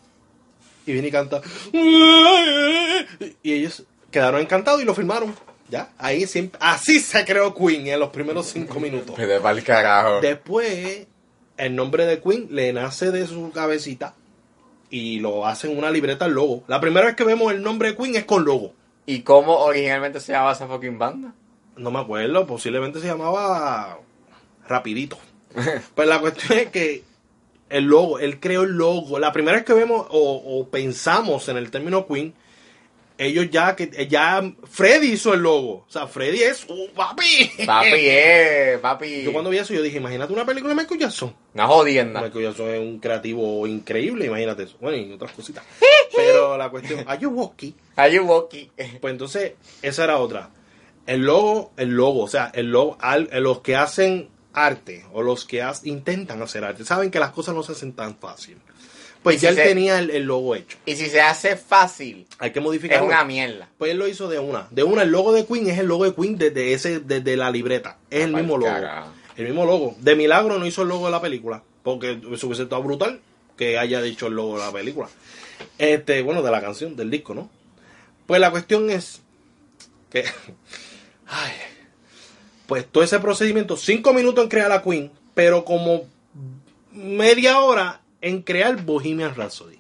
Y 0.85 0.91
viene 0.91 1.07
y 1.07 1.11
canta. 1.11 1.41
Y 3.41 3.53
ellos 3.53 3.83
quedaron 4.11 4.41
encantados 4.41 4.81
y 4.81 4.85
lo 4.85 4.93
firmaron. 4.93 5.33
Ya, 5.69 5.91
ahí 5.97 6.25
siempre, 6.25 6.59
así 6.61 6.99
se 6.99 7.23
creó 7.25 7.53
Queen 7.53 7.87
en 7.87 7.99
los 7.99 8.09
primeros 8.09 8.47
cinco 8.47 8.79
minutos. 8.79 9.15
De 9.17 9.39
pa'l 9.39 9.63
carajo. 9.63 10.19
Después, 10.19 11.05
el 11.57 11.75
nombre 11.75 12.05
de 12.05 12.21
Queen 12.21 12.47
le 12.49 12.73
nace 12.73 13.11
de 13.11 13.27
su 13.27 13.51
cabecita 13.51 14.15
y 14.89 15.19
lo 15.19 15.45
hacen 15.45 15.77
una 15.77 15.91
libreta 15.91 16.25
al 16.25 16.31
logo. 16.31 16.63
La 16.67 16.81
primera 16.81 17.05
vez 17.05 17.15
que 17.15 17.23
vemos 17.23 17.51
el 17.53 17.61
nombre 17.61 17.91
de 17.91 17.97
Queen 17.97 18.15
es 18.15 18.25
con 18.25 18.45
logo. 18.45 18.73
¿Y 19.10 19.24
cómo 19.24 19.57
originalmente 19.57 20.20
se 20.20 20.34
llamaba 20.34 20.51
esa 20.51 20.68
fucking 20.68 20.99
banda? 20.99 21.34
No 21.76 21.89
me 21.89 21.97
acuerdo, 21.97 22.45
posiblemente 22.45 22.99
se 22.99 23.07
llamaba 23.07 23.97
Rapidito. 24.68 25.18
Pues 25.95 26.07
la 26.07 26.20
cuestión 26.20 26.60
es 26.60 26.68
que 26.68 27.03
el 27.72 27.86
logo, 27.86 28.20
él 28.20 28.39
creó 28.39 28.62
el 28.62 28.74
logo. 28.74 29.18
La 29.18 29.32
primera 29.32 29.57
vez 29.57 29.66
que 29.66 29.74
vemos 29.74 30.05
o, 30.12 30.36
o 30.45 30.68
pensamos 30.68 31.49
en 31.49 31.57
el 31.57 31.72
término 31.72 32.05
Queen, 32.05 32.36
ellos 33.20 33.49
ya 33.51 33.76
que 33.76 34.07
ya 34.09 34.41
Freddy 34.63 35.11
hizo 35.11 35.34
el 35.34 35.41
logo. 35.41 35.86
O 35.88 35.91
sea, 35.91 36.07
Freddy 36.07 36.41
es 36.41 36.65
un 36.70 36.89
papi. 36.95 37.51
Papi, 37.65 37.88
eh, 37.93 38.80
papi. 38.82 39.24
Yo 39.24 39.34
cuando 39.34 39.49
vi 39.49 39.57
eso 39.57 39.74
yo 39.74 39.82
dije, 39.84 39.97
imagínate 39.97 40.32
una 40.34 40.45
película 40.45 40.74
de 40.74 40.82
Michael 40.82 40.99
Jackson. 41.01 41.36
Una 41.53 41.67
jodienda. 41.67 42.22
Michael 42.22 42.45
Jackson 42.45 42.70
es 42.70 42.80
un 42.80 42.99
creativo 42.99 43.67
increíble, 43.67 44.26
imagínate 44.28 44.63
eso. 44.63 44.78
Bueno, 44.80 44.97
y 44.97 45.11
otras 45.11 45.32
cositas. 45.34 45.63
Pero 46.15 46.57
la 46.57 46.70
cuestión, 46.70 47.03
Ayuwoki, 47.07 47.76
Ayuwoki. 47.95 48.72
pues 49.01 49.11
entonces, 49.11 49.53
esa 49.82 50.03
era 50.05 50.17
otra. 50.17 50.49
El 51.05 51.22
logo, 51.22 51.72
el 51.78 51.89
logo, 51.89 52.24
o 52.24 52.28
sea, 52.28 52.51
el 52.53 52.67
logo, 52.72 52.97
al- 52.99 53.30
los 53.34 53.61
que 53.61 53.76
hacen 53.76 54.30
arte 54.53 55.05
o 55.13 55.22
los 55.24 55.45
que 55.45 55.61
has- 55.61 55.86
intentan 55.86 56.41
hacer 56.41 56.63
arte, 56.63 56.84
saben 56.86 57.11
que 57.11 57.20
las 57.20 57.32
cosas 57.32 57.53
no 57.55 57.63
se 57.63 57.72
hacen 57.74 57.93
tan 57.93 58.15
fácil. 58.17 58.57
Pues 59.24 59.36
Y 59.36 59.39
ya 59.39 59.49
si 59.49 59.57
él 59.59 59.63
se- 59.63 59.70
tenía 59.70 59.99
el, 59.99 60.09
el 60.11 60.24
logo 60.24 60.55
hecho. 60.55 60.78
Y 60.86 60.95
si 60.95 61.07
se 61.09 61.20
hace 61.22 61.55
fácil, 61.57 62.26
Hay 62.39 62.51
que 62.51 62.59
es 62.59 62.63
modificarlo. 62.65 63.05
una 63.05 63.24
mierda. 63.26 63.67
Pues 63.78 63.91
él 63.91 63.97
lo 63.97 64.07
hizo 64.07 64.30
de 64.30 64.39
una. 64.39 64.67
De 64.72 64.84
una, 64.84 65.03
el 65.03 65.09
logo 65.11 65.34
de 65.34 65.45
Queen 65.45 65.67
es 65.70 65.78
el 65.78 65.88
logo 65.88 66.05
de 66.05 66.13
Queen 66.15 66.38
desde 66.38 66.72
ese, 66.74 66.99
desde 67.01 67.36
la 67.36 67.51
libreta. 67.51 67.97
Es 68.09 68.24
el 68.24 68.32
Pa'l 68.32 68.41
mismo 68.43 68.57
logo. 68.57 68.72
carajo. 68.72 69.09
El 69.36 69.45
mismo 69.45 69.65
logo. 69.65 69.95
De 69.99 70.15
milagro 70.15 70.57
no 70.57 70.65
hizo 70.65 70.84
el 70.84 70.88
logo 70.89 71.05
de 71.07 71.11
la 71.11 71.22
película. 71.22 71.63
Porque 71.84 72.20
eso 72.32 72.47
hubiese 72.47 72.63
estado 72.63 72.82
brutal 72.84 73.20
que 73.57 73.78
haya 73.78 74.01
dicho 74.01 74.28
el 74.28 74.34
logo 74.36 74.57
de 74.57 74.65
la 74.65 74.72
película. 74.72 75.09
Este, 75.78 76.22
bueno, 76.22 76.41
de 76.41 76.51
la 76.51 76.61
canción, 76.61 76.95
del 76.95 77.09
disco, 77.11 77.34
¿no? 77.34 77.49
Pues 78.26 78.39
la 78.39 78.51
cuestión 78.51 78.89
es 78.89 79.22
que. 80.09 80.24
Ay. 81.28 81.51
Pues 82.67 82.86
todo 82.86 83.03
ese 83.03 83.20
procedimiento, 83.20 83.76
cinco 83.76 84.13
minutos 84.13 84.43
en 84.43 84.49
crear 84.49 84.70
la 84.70 84.82
Queen, 84.84 85.11
pero 85.34 85.65
como 85.65 86.03
media 86.91 87.59
hora 87.59 88.01
en 88.22 88.41
crear 88.41 88.84
Bohemian 88.84 89.36
Rhapsody. 89.36 89.80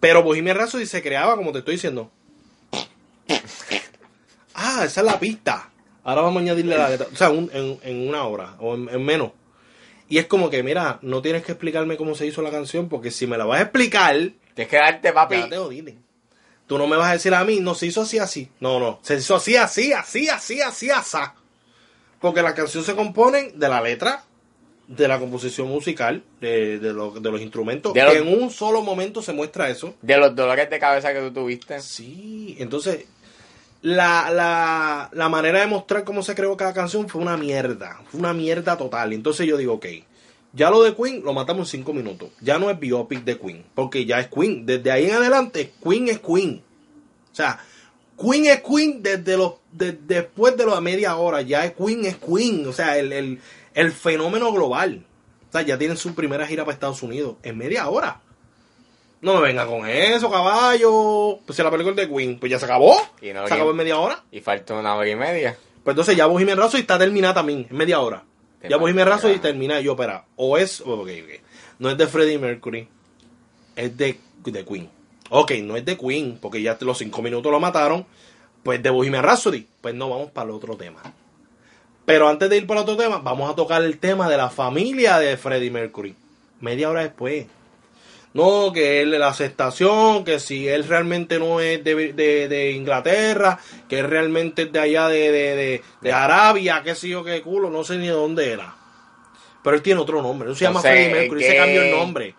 Pero 0.00 0.22
Bohemian 0.22 0.56
Rhapsody 0.56 0.86
se 0.86 1.02
creaba, 1.02 1.36
como 1.36 1.52
te 1.52 1.60
estoy 1.60 1.74
diciendo. 1.74 2.10
Ah, 4.54 4.82
esa 4.84 5.00
es 5.00 5.06
la 5.06 5.18
pista. 5.18 5.70
Ahora 6.04 6.22
vamos 6.22 6.38
a 6.40 6.42
añadirle 6.42 6.76
la 6.76 6.88
letra. 6.88 7.06
O 7.12 7.16
sea, 7.16 7.30
un- 7.30 7.50
en, 7.52 7.78
en 7.82 8.08
una 8.08 8.24
hora 8.24 8.56
o 8.58 8.74
en, 8.74 8.88
en 8.88 9.04
menos. 9.04 9.32
Y 10.08 10.18
es 10.18 10.26
como 10.26 10.50
que, 10.50 10.62
mira, 10.62 10.98
no 11.02 11.22
tienes 11.22 11.42
que 11.44 11.52
explicarme 11.52 11.96
cómo 11.96 12.14
se 12.14 12.26
hizo 12.26 12.42
la 12.42 12.50
canción, 12.50 12.88
porque 12.88 13.10
si 13.10 13.26
me 13.26 13.38
la 13.38 13.44
vas 13.46 13.60
a 13.60 13.62
explicar, 13.62 14.14
Tienes 14.54 14.70
que 14.70 14.76
darte, 14.76 15.12
papi. 15.12 15.36
ya 15.36 15.48
te. 15.48 15.96
Tú 16.66 16.76
no 16.78 16.86
me 16.86 16.96
vas 16.96 17.08
a 17.10 17.12
decir 17.14 17.34
a 17.34 17.44
mí, 17.44 17.60
no 17.60 17.74
se 17.74 17.86
hizo 17.86 18.02
así, 18.02 18.18
así. 18.18 18.50
No, 18.60 18.78
no, 18.78 18.98
se 19.02 19.14
hizo 19.16 19.36
así, 19.36 19.56
así, 19.56 19.92
así, 19.92 20.28
así, 20.28 20.60
así, 20.60 20.90
así. 20.90 21.16
Porque 22.20 22.42
la 22.42 22.54
canción 22.54 22.84
se 22.84 22.94
compone 22.94 23.52
de 23.54 23.68
la 23.68 23.80
letra, 23.80 24.24
de 24.88 25.08
la 25.08 25.18
composición 25.18 25.68
musical, 25.68 26.22
de, 26.40 26.78
de, 26.78 26.92
lo- 26.92 27.12
de 27.12 27.30
los 27.30 27.40
instrumentos, 27.40 27.94
De 27.94 28.00
que 28.00 28.06
los- 28.06 28.16
en 28.16 28.42
un 28.42 28.50
solo 28.50 28.82
momento 28.82 29.22
se 29.22 29.32
muestra 29.32 29.68
eso. 29.70 29.94
De 30.02 30.16
los 30.18 30.34
dolores 30.34 30.68
de 30.68 30.78
cabeza 30.78 31.12
que 31.12 31.20
tú 31.20 31.32
tuviste. 31.32 31.80
Sí, 31.80 32.56
entonces 32.58 33.04
la, 33.80 34.30
la, 34.30 35.08
la 35.12 35.28
manera 35.28 35.60
de 35.60 35.66
mostrar 35.66 36.04
cómo 36.04 36.22
se 36.22 36.34
creó 36.34 36.56
cada 36.56 36.72
canción 36.72 37.08
fue 37.08 37.20
una 37.20 37.36
mierda, 37.36 38.00
fue 38.10 38.20
una 38.20 38.32
mierda 38.32 38.76
total. 38.76 39.12
Entonces 39.12 39.46
yo 39.46 39.56
digo, 39.56 39.74
ok, 39.74 39.86
ya 40.52 40.70
lo 40.70 40.82
de 40.82 40.94
Queen 40.94 41.22
lo 41.24 41.32
matamos 41.32 41.72
en 41.72 41.80
cinco 41.80 41.92
minutos. 41.92 42.28
Ya 42.40 42.58
no 42.58 42.70
es 42.70 42.78
biopic 42.78 43.24
de 43.24 43.38
Queen, 43.38 43.64
porque 43.74 44.04
ya 44.04 44.20
es 44.20 44.28
Queen. 44.28 44.66
Desde 44.66 44.90
ahí 44.90 45.06
en 45.06 45.14
adelante, 45.14 45.72
Queen 45.82 46.08
es 46.08 46.18
Queen. 46.20 46.62
O 47.32 47.34
sea, 47.34 47.58
Queen 48.20 48.44
es 48.46 48.60
Queen 48.62 49.02
desde 49.02 49.36
los 49.36 49.54
de- 49.72 49.92
después 50.06 50.56
de 50.56 50.66
la 50.66 50.80
media 50.80 51.16
hora. 51.16 51.40
Ya 51.42 51.64
es 51.64 51.72
Queen 51.72 52.04
es 52.04 52.16
Queen. 52.18 52.66
O 52.66 52.72
sea, 52.72 52.98
el, 52.98 53.12
el, 53.12 53.40
el 53.74 53.92
fenómeno 53.92 54.52
global. 54.52 55.04
O 55.48 55.52
sea, 55.52 55.62
ya 55.62 55.78
tienen 55.78 55.96
su 55.96 56.14
primera 56.14 56.46
gira 56.46 56.64
para 56.64 56.74
Estados 56.74 57.02
Unidos 57.02 57.36
en 57.42 57.58
media 57.58 57.88
hora. 57.88 58.20
No 59.20 59.34
me 59.36 59.42
venga 59.42 59.66
con 59.66 59.86
eso, 59.86 60.30
caballo. 60.30 61.38
Pues 61.46 61.56
si 61.56 61.62
la 61.62 61.70
película 61.70 61.94
es 62.00 62.08
de 62.08 62.14
Queen, 62.14 62.40
pues 62.40 62.50
ya 62.50 62.58
se 62.58 62.64
acabó. 62.64 62.96
Y 63.20 63.32
no, 63.32 63.46
se 63.46 63.54
acabó 63.54 63.70
en 63.70 63.76
media 63.76 63.98
hora. 63.98 64.24
Y 64.32 64.40
falta 64.40 64.74
una 64.74 64.94
hora 64.96 65.08
y 65.08 65.14
media. 65.14 65.56
Pues 65.84 65.94
entonces 65.94 66.16
ya 66.16 66.26
Bohemian 66.26 66.58
Rhapsody 66.58 66.80
está 66.80 66.98
terminada 66.98 67.34
también, 67.34 67.66
en 67.70 67.76
media 67.76 68.00
hora. 68.00 68.24
Te 68.60 68.68
ya 68.68 68.76
Bohemian 68.76 69.06
Rhapsody 69.06 69.34
carajo. 69.34 69.48
termina 69.48 69.80
y 69.80 69.84
yo, 69.84 69.92
espera, 69.92 70.24
o 70.36 70.56
es, 70.56 70.80
ok, 70.80 70.88
ok. 70.88 71.40
No 71.78 71.90
es 71.90 71.98
de 71.98 72.06
Freddie 72.06 72.38
Mercury, 72.38 72.88
es 73.76 73.96
de, 73.96 74.18
de 74.44 74.64
Queen. 74.64 74.90
Ok, 75.30 75.52
no 75.62 75.76
es 75.76 75.84
de 75.84 75.96
Queen, 75.96 76.38
porque 76.40 76.62
ya 76.62 76.76
los 76.80 76.98
cinco 76.98 77.22
minutos 77.22 77.50
lo 77.50 77.58
mataron. 77.58 78.06
Pues 78.62 78.82
de 78.82 78.90
Bohemian 78.90 79.24
Rhapsody, 79.24 79.66
pues 79.80 79.94
no, 79.94 80.08
vamos 80.08 80.30
para 80.30 80.50
el 80.50 80.54
otro 80.54 80.76
tema. 80.76 81.02
Pero 82.04 82.28
antes 82.28 82.50
de 82.50 82.56
ir 82.56 82.66
para 82.66 82.80
otro 82.82 82.96
tema, 82.96 83.18
vamos 83.18 83.50
a 83.50 83.54
tocar 83.54 83.82
el 83.82 83.98
tema 83.98 84.28
de 84.28 84.36
la 84.36 84.50
familia 84.50 85.18
de 85.18 85.36
Freddie 85.36 85.70
Mercury. 85.70 86.14
Media 86.60 86.90
hora 86.90 87.02
después. 87.02 87.46
No, 88.34 88.72
que 88.72 89.02
él 89.02 89.10
la 89.18 89.28
aceptación, 89.28 90.24
que 90.24 90.40
si 90.40 90.66
él 90.66 90.84
realmente 90.88 91.38
no 91.38 91.60
es 91.60 91.84
de, 91.84 92.12
de- 92.14 92.48
de 92.48 92.70
Inglaterra, 92.72 93.58
que 93.88 93.98
él 93.98 94.08
realmente 94.08 94.62
es 94.62 94.72
de 94.72 94.78
allá 94.80 95.08
de, 95.08 95.82
de, 96.00 96.12
Arabia, 96.12 96.80
qué 96.82 96.94
sé 96.94 97.08
yo, 97.10 97.22
qué 97.24 97.42
culo, 97.42 97.68
no 97.68 97.84
sé 97.84 97.98
ni 97.98 98.06
de 98.06 98.12
dónde 98.14 98.50
era. 98.52 98.74
Pero 99.62 99.76
él 99.76 99.82
tiene 99.82 100.00
otro 100.00 100.22
nombre, 100.22 100.48
no 100.48 100.54
se 100.54 100.64
llama 100.64 100.80
Freddie 100.80 101.08
Mercury, 101.20 101.42
se 101.42 101.56
cambió 101.56 101.82
el 101.82 101.90
nombre. 101.90 102.34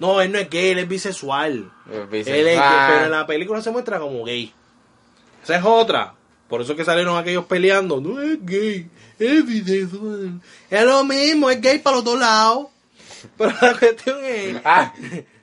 No, 0.00 0.20
él 0.20 0.32
no 0.32 0.38
es 0.38 0.50
gay, 0.50 0.70
él 0.70 0.78
es 0.80 0.88
bisexual. 0.88 1.70
Es 1.92 2.10
bisexual. 2.10 2.38
Él 2.40 2.46
es 2.48 2.58
gay, 2.58 2.68
pero 2.88 3.04
en 3.04 3.10
la 3.12 3.24
película 3.26 3.62
se 3.62 3.70
muestra 3.70 4.00
como 4.00 4.24
gay. 4.24 4.52
Esa 5.44 5.56
es 5.58 5.64
otra. 5.64 6.12
Por 6.48 6.60
eso 6.60 6.74
que 6.74 6.84
salieron 6.84 7.16
aquellos 7.16 7.44
peleando. 7.44 8.00
No 8.00 8.20
es 8.20 8.44
gay, 8.44 8.88
es 9.18 10.84
lo 10.84 11.04
mismo, 11.04 11.50
es 11.50 11.60
gay 11.60 11.78
para 11.78 11.96
los 11.96 12.04
dos 12.04 12.18
lados. 12.18 12.66
Pero 13.38 13.52
la 13.60 13.78
cuestión 13.78 14.24
es... 14.24 14.56
Ah, 14.64 14.92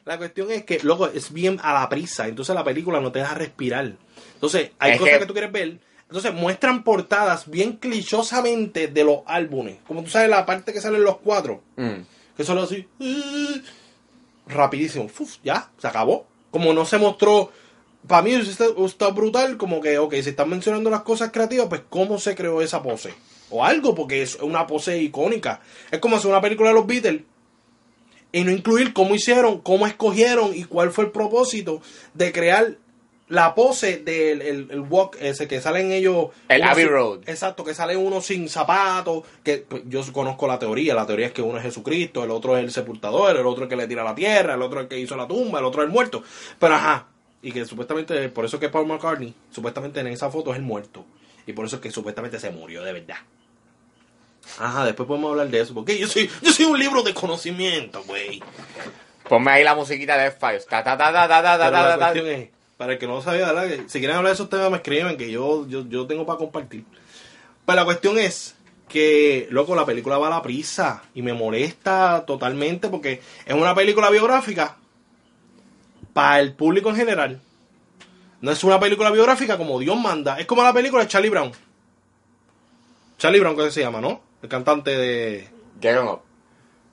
La 0.06 0.18
cuestión 0.18 0.52
es 0.52 0.64
que, 0.66 0.80
loco, 0.84 1.08
es 1.08 1.32
bien 1.32 1.60
a 1.64 1.74
la 1.74 1.88
prisa. 1.90 2.28
Entonces 2.28 2.54
la 2.54 2.64
película 2.64 3.00
no 3.00 3.12
te 3.12 3.20
deja 3.20 3.34
respirar. 3.36 3.94
Entonces, 4.36 4.72
hay 4.80 4.92
Es 4.94 4.98
cosas 5.00 5.14
que- 5.14 5.20
que... 5.22 5.26
tú 5.28 5.34
quieres 5.34 5.52
ver. 5.52 5.80
Entonces 6.10 6.34
muestran 6.34 6.84
portadas 6.84 7.50
bien 7.50 7.78
clichosamente 7.78 8.88
de 8.88 9.04
los 9.06 9.20
álbumes. 9.26 9.78
Como 9.88 10.04
tú 10.04 10.10
sabes, 10.10 10.30
la 10.30 10.46
parte 10.46 10.74
que 10.74 10.82
salen 10.82 11.04
los 11.04 11.18
cuatro. 11.18 11.62
mm. 11.78 12.02
Que 12.38 12.44
solo 12.44 12.64
así. 12.64 12.86
eh, 13.00 13.62
rapidísimo. 14.48 15.10
Ya, 15.44 15.70
se 15.78 15.88
acabó. 15.88 16.26
Como 16.52 16.74
no 16.74 16.86
se 16.86 16.98
mostró. 16.98 17.52
Para 18.08 18.22
mí 18.24 18.34
está, 18.34 18.66
está 18.86 19.08
brutal. 19.10 19.56
Como 19.58 19.80
que, 19.82 19.98
ok, 19.98 20.14
se 20.16 20.32
están 20.32 20.50
mencionando 20.50 20.90
las 20.90 21.02
cosas 21.04 21.32
creativas, 21.32 21.68
pues 21.70 21.82
cómo 21.90 22.20
se 22.20 22.36
creó 22.36 22.62
esa 22.62 22.84
pose. 22.84 23.14
O 23.56 23.64
algo, 23.64 23.94
porque 23.94 24.24
es 24.24 24.36
una 24.36 24.66
pose 24.66 24.98
icónica. 24.98 25.62
Es 25.92 26.00
como 26.00 26.16
hacer 26.16 26.32
una 26.32 26.42
película 26.42 26.70
de 26.70 26.76
los 26.76 26.88
Beatles 26.88 27.22
y 28.32 28.44
no 28.44 28.52
incluir 28.52 28.94
cómo 28.94 29.14
hicieron, 29.16 29.60
cómo 29.60 29.86
escogieron 29.86 30.56
y 30.56 30.64
cuál 30.64 30.92
fue 30.92 31.06
el 31.06 31.12
propósito 31.12 31.82
de 32.16 32.32
crear 32.34 32.78
la 33.30 33.56
pose 33.56 34.00
del 34.00 34.42
el, 34.42 34.72
el 34.72 34.80
walk 34.82 35.18
ese 35.22 35.48
que 35.48 35.62
salen 35.62 35.92
ellos 35.92 36.28
El 36.50 36.64
Abbey 36.64 36.86
Road. 36.86 37.22
exacto 37.26 37.64
que 37.64 37.74
sale 37.74 37.96
uno 37.96 38.22
sin 38.22 38.50
zapatos 38.50 39.24
que 39.44 39.60
pues, 39.60 39.84
yo 39.88 40.02
conozco 40.12 40.46
la 40.46 40.60
teoría 40.60 40.94
la 40.94 41.06
teoría 41.06 41.28
es 41.28 41.32
que 41.32 41.42
uno 41.42 41.58
es 41.58 41.64
Jesucristo 41.64 42.24
el 42.24 42.32
otro 42.32 42.58
es 42.58 42.64
el 42.64 42.72
sepultador 42.72 43.38
el 43.38 43.46
otro 43.46 43.64
es 43.64 43.68
el 43.68 43.70
que 43.70 43.76
le 43.78 43.88
tira 43.88 44.04
la 44.04 44.14
tierra 44.14 44.56
el 44.56 44.62
otro 44.62 44.80
es 44.80 44.84
el 44.84 44.90
que 44.90 45.00
hizo 45.00 45.16
la 45.16 45.28
tumba 45.28 45.60
el 45.60 45.66
otro 45.66 45.82
es 45.82 45.88
el 45.88 45.94
muerto 45.94 46.22
pero 46.60 46.76
ajá 46.76 47.08
y 47.42 47.52
que 47.52 47.66
supuestamente 47.66 48.28
por 48.30 48.46
eso 48.46 48.60
que 48.60 48.70
Paul 48.70 48.88
McCartney 48.88 49.34
supuestamente 49.52 50.02
en 50.02 50.08
esa 50.08 50.30
foto 50.30 50.52
es 50.52 50.58
el 50.58 50.64
muerto 50.64 51.06
y 51.48 51.54
por 51.54 51.66
eso 51.66 51.78
es 51.78 51.82
que 51.82 51.92
supuestamente 51.92 52.40
se 52.40 52.52
murió 52.52 52.84
de 52.84 52.94
verdad 52.94 53.18
Ajá, 54.60 54.86
después 54.86 55.08
podemos 55.08 55.32
hablar 55.32 55.50
de 55.50 55.62
eso, 55.62 55.74
porque 55.74 55.98
yo 55.98 56.08
soy, 56.08 56.30
yo 56.42 56.52
soy 56.52 56.66
un 56.66 56.78
libro 56.78 57.02
de 57.04 57.14
conocimiento, 57.14 58.04
güey. 58.04 58.42
Ponme 59.28 59.52
ahí 59.52 59.64
la 59.64 59.76
musiquita 59.76 60.18
de 60.18 60.28
X-Files. 60.28 60.68
Ta, 60.68 60.84
ta, 60.84 60.98
ta, 60.98 61.12
ta, 61.12 61.28
ta, 61.28 61.42
ta, 61.42 61.58
ta, 61.58 61.66
Pero 61.66 61.72
ta, 61.72 61.82
la 61.82 61.98
ta. 61.98 62.12
cuestión 62.12 62.28
es, 62.28 62.50
para 62.78 62.94
el 62.94 63.00
que 63.00 63.08
no 63.08 63.16
lo 63.16 63.22
sabía, 63.22 63.52
¿verdad? 63.52 63.86
Si 63.88 64.00
quieren 64.00 64.18
hablar 64.18 64.32
de 64.32 64.36
esos 64.36 64.50
temas, 64.50 64.70
me 64.70 64.78
escriben, 64.78 65.18
que 65.18 65.32
yo, 65.32 65.68
yo, 65.68 65.88
yo 65.88 66.06
tengo 66.06 66.26
para 66.26 66.38
compartir. 66.38 66.84
Pero 67.66 67.76
la 67.76 67.86
cuestión 67.86 68.20
es 68.20 68.56
que, 68.90 69.48
loco, 69.50 69.76
la 69.76 69.86
película 69.86 70.18
va 70.18 70.28
a 70.28 70.32
la 70.32 70.42
prisa 70.42 71.04
y 71.16 71.22
me 71.22 71.34
molesta 71.34 72.26
totalmente 72.28 72.90
porque 72.90 73.22
es 73.46 73.54
una 73.56 73.74
película 73.74 74.10
biográfica 74.10 74.78
para 76.14 76.40
el 76.40 76.54
público 76.54 76.90
en 76.90 76.96
general. 76.96 77.42
No 78.42 78.52
es 78.52 78.64
una 78.64 78.80
película 78.80 79.10
biográfica 79.10 79.58
como 79.58 79.80
Dios 79.80 79.98
manda. 80.00 80.38
Es 80.38 80.46
como 80.46 80.64
la 80.64 80.74
película 80.74 81.04
de 81.04 81.10
Charlie 81.10 81.30
Brown. 81.30 81.52
Charlie 83.18 83.40
Brown, 83.40 83.56
que 83.56 83.72
se 83.72 83.82
llama, 83.82 84.02
¿no? 84.02 84.22
El 84.44 84.50
cantante 84.50 84.96
de... 84.96 85.48
Get 85.82 85.98
on 85.98 86.08
up. 86.10 86.20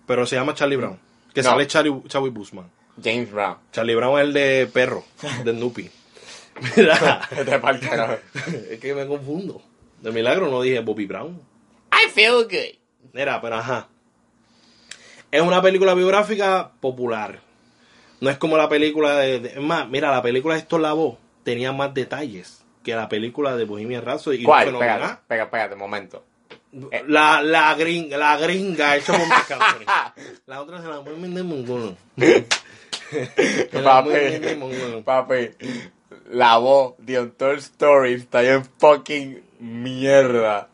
Pero 0.06 0.24
se 0.26 0.36
llama 0.36 0.54
Charlie 0.54 0.76
Brown. 0.76 0.98
Que 1.34 1.42
No. 1.42 1.50
sale 1.50 1.66
Charlie, 1.66 2.02
Charlie 2.08 2.30
Busman. 2.30 2.70
James 3.02 3.30
Brown. 3.30 3.56
Charlie 3.72 3.94
Brown 3.94 4.18
es 4.18 4.24
el 4.24 4.32
de 4.32 4.66
perro, 4.72 5.04
de 5.44 5.52
Snoopy. 5.52 5.90
Mira, 6.76 7.28
carajo. 7.80 8.14
es 8.70 8.78
que 8.80 8.94
me 8.94 9.06
confundo. 9.06 9.62
De 10.00 10.10
milagro 10.10 10.50
no 10.50 10.62
dije 10.62 10.80
Bobby 10.80 11.06
Brown. 11.06 11.40
I 11.92 12.08
feel 12.10 12.44
good. 12.44 12.78
Mira, 13.12 13.40
pero 13.40 13.56
ajá. 13.56 13.88
Es 15.30 15.42
una 15.42 15.62
película 15.62 15.94
biográfica 15.94 16.72
popular. 16.80 17.40
No 18.20 18.30
es 18.30 18.36
como 18.38 18.56
la 18.56 18.68
película 18.68 19.16
de... 19.18 19.40
de- 19.40 19.48
es 19.50 19.60
más, 19.60 19.88
mira, 19.88 20.10
la 20.10 20.22
película 20.22 20.56
de 20.56 20.78
Lavoe 20.78 21.16
tenía 21.44 21.72
más 21.72 21.94
detalles 21.94 22.62
que 22.82 22.94
la 22.94 23.08
película 23.08 23.56
de 23.56 23.64
Bohemian 23.64 24.04
Rhapsody. 24.04 24.38
y 24.40 24.44
¿Cuál? 24.44 24.72
no 24.72 24.78
Pégate, 24.78 25.20
pégate, 25.28 25.50
pégate, 25.50 25.76
momento. 25.76 26.24
La, 27.08 27.42
la, 27.42 27.74
gringa, 27.74 28.16
la 28.16 28.36
gringa 28.36 28.96
hecha 28.96 29.12
por 29.12 29.22
Anthony. 29.22 29.84
La 30.46 30.62
otra 30.62 30.80
se 30.80 30.86
la 30.86 31.00
mongolo. 31.42 31.96
Se 32.16 32.46
la 33.72 34.04
Papi, 34.04 35.02
papi, 35.04 35.50
la 36.30 36.58
voz 36.58 36.94
de 36.98 37.20
Untold 37.20 37.58
Story 37.58 38.14
está 38.14 38.44
en 38.44 38.64
fucking 38.64 39.42
mierda. 39.58 40.68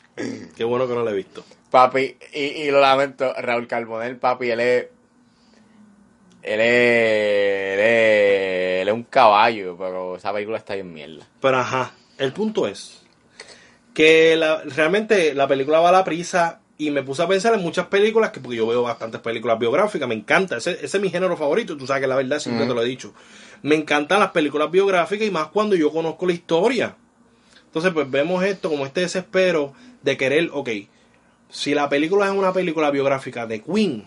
Qué 0.55 0.65
bueno 0.65 0.87
que 0.87 0.95
no 0.95 1.03
la 1.03 1.13
he 1.13 1.15
visto. 1.15 1.45
Papi, 1.71 2.17
y, 2.35 2.41
y 2.41 2.71
lo 2.71 2.81
lamento, 2.81 3.33
Raúl 3.39 3.67
Carbonell, 3.67 4.19
papi, 4.19 4.51
él 4.51 4.61
es. 4.61 4.87
Él 6.43 6.61
es. 6.61 7.73
Él 7.73 7.81
es. 7.81 8.83
Él 8.83 8.89
es 8.89 8.95
un 8.95 9.05
caballo, 9.05 9.77
pero 9.79 10.17
esa 10.17 10.31
película 10.33 10.59
está 10.59 10.75
en 10.75 10.93
mierda. 10.93 11.27
Pero 11.41 11.57
ajá, 11.57 11.95
el 12.19 12.35
punto 12.35 12.67
es 12.67 13.06
que 13.97 14.37
la- 14.37 14.63
realmente 14.63 15.33
la 15.33 15.49
película 15.49 15.81
va 15.81 15.89
a 15.89 15.93
la 15.93 16.05
prisa 16.05 16.61
y 16.77 16.91
me 16.91 17.03
puse 17.03 17.23
a 17.23 17.27
pensar 17.27 17.55
en 17.55 17.63
muchas 17.63 17.87
películas, 17.87 18.31
que 18.31 18.41
porque 18.41 18.59
yo 18.59 18.67
veo 18.67 18.83
bastantes 18.83 19.23
películas 19.23 19.59
biográficas, 19.59 20.07
me 20.07 20.15
encanta, 20.15 20.59
ese, 20.59 20.73
ese 20.73 20.99
es 20.99 21.01
mi 21.03 21.09
género 21.09 21.35
favorito, 21.35 21.79
tú 21.79 21.87
sabes 21.87 22.03
que 22.03 22.07
la 22.07 22.17
verdad 22.17 22.39
siempre 22.39 22.67
te 22.67 22.75
lo 22.75 22.83
he 22.83 22.85
dicho. 22.85 23.15
Me 23.63 23.75
encantan 23.75 24.21
las 24.21 24.33
películas 24.33 24.71
biográficas 24.71 25.27
y 25.27 25.31
más 25.31 25.47
cuando 25.47 25.77
yo 25.77 25.91
conozco 25.91 26.27
la 26.27 26.35
historia. 26.35 26.95
Entonces 27.65 27.91
pues 27.95 28.11
vemos 28.11 28.45
esto 28.45 28.69
como 28.69 28.85
este 28.85 29.01
desespero 29.01 29.73
de 30.03 30.19
querer, 30.19 30.51
ok, 30.53 30.69
si 31.49 31.73
la 31.75 31.89
película 31.89 32.27
es 32.27 32.33
una 32.33 32.53
película 32.53 32.91
biográfica 32.91 33.47
de 33.47 33.63
Queen, 33.63 34.05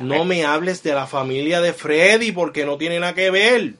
no 0.00 0.24
me 0.24 0.44
hables 0.44 0.84
de 0.84 0.94
la 0.94 1.08
familia 1.08 1.60
de 1.60 1.72
Freddy 1.72 2.30
porque 2.30 2.64
no 2.64 2.78
tiene 2.78 3.00
nada 3.00 3.14
que 3.14 3.30
ver. 3.32 3.74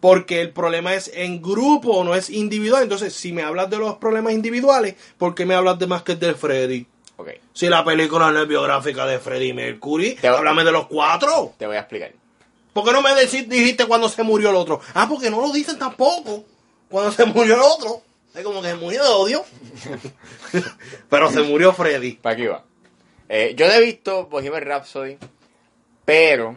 Porque 0.00 0.40
el 0.42 0.50
problema 0.50 0.94
es 0.94 1.10
en 1.14 1.40
grupo, 1.42 2.04
no 2.04 2.14
es 2.14 2.30
individual. 2.30 2.82
Entonces, 2.82 3.14
si 3.14 3.32
me 3.32 3.42
hablas 3.42 3.70
de 3.70 3.78
los 3.78 3.96
problemas 3.96 4.32
individuales, 4.34 4.94
¿por 5.18 5.34
qué 5.34 5.46
me 5.46 5.54
hablas 5.54 5.78
de 5.78 5.86
más 5.86 6.02
que 6.02 6.14
de 6.16 6.34
Freddy? 6.34 6.86
Ok, 7.16 7.30
Si 7.54 7.66
la 7.68 7.82
película 7.84 8.30
no 8.30 8.42
es 8.42 8.46
biográfica 8.48 9.06
de 9.06 9.18
Freddy 9.18 9.54
Mercury, 9.54 10.16
Te- 10.16 10.28
háblame 10.28 10.64
de 10.64 10.72
los 10.72 10.86
cuatro. 10.86 11.54
te 11.58 11.66
voy 11.66 11.76
a 11.76 11.80
explicar. 11.80 12.12
¿Por 12.74 12.84
qué 12.84 12.92
no 12.92 13.00
me 13.00 13.14
dijiste 13.24 13.86
cuando 13.86 14.08
se 14.10 14.22
murió 14.22 14.50
el 14.50 14.56
otro? 14.56 14.80
Ah, 14.92 15.06
porque 15.08 15.30
no 15.30 15.40
lo 15.40 15.50
dicen 15.50 15.78
tampoco. 15.78 16.44
Cuando 16.90 17.10
se 17.10 17.24
murió 17.24 17.54
el 17.54 17.60
otro. 17.62 18.02
Es 18.34 18.44
como 18.44 18.60
que 18.60 18.68
se 18.68 18.74
murió 18.74 19.02
de 19.02 19.08
odio. 19.08 19.44
Pero 21.08 21.30
se 21.30 21.40
murió 21.42 21.72
Freddy. 21.72 22.12
Para 22.12 22.34
aquí 22.34 22.46
va. 22.46 22.64
Eh, 23.28 23.54
yo 23.56 23.66
no 23.66 23.72
he 23.72 23.80
visto 23.80 24.26
Bohemian 24.26 24.62
Rhapsody, 24.62 25.16
pero 26.04 26.56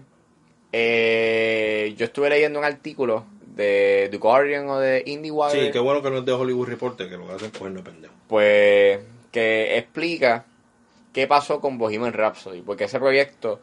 eh, 0.72 1.94
yo 1.98 2.06
estuve 2.06 2.30
leyendo 2.30 2.60
un 2.60 2.66
artículo 2.66 3.26
de 3.56 4.08
The 4.12 4.18
Guardian 4.18 4.70
o 4.70 4.80
de 4.80 5.04
IndieWire. 5.06 5.66
Sí, 5.66 5.72
qué 5.72 5.80
bueno 5.80 6.02
que 6.02 6.10
no 6.10 6.20
es 6.20 6.26
de 6.26 6.32
Hollywood 6.32 6.68
Reporter, 6.68 7.10
que 7.10 7.18
lo 7.18 7.28
que 7.28 7.34
hacen 7.34 7.52
de 7.76 7.82
pendejo. 7.82 8.14
pues 8.28 9.00
que 9.32 9.78
explica 9.78 10.46
qué 11.14 11.28
pasó 11.28 11.60
con 11.60 11.78
Bohemian 11.78 12.14
Rhapsody, 12.14 12.62
porque 12.62 12.86
ese 12.86 13.00
proyecto 13.00 13.60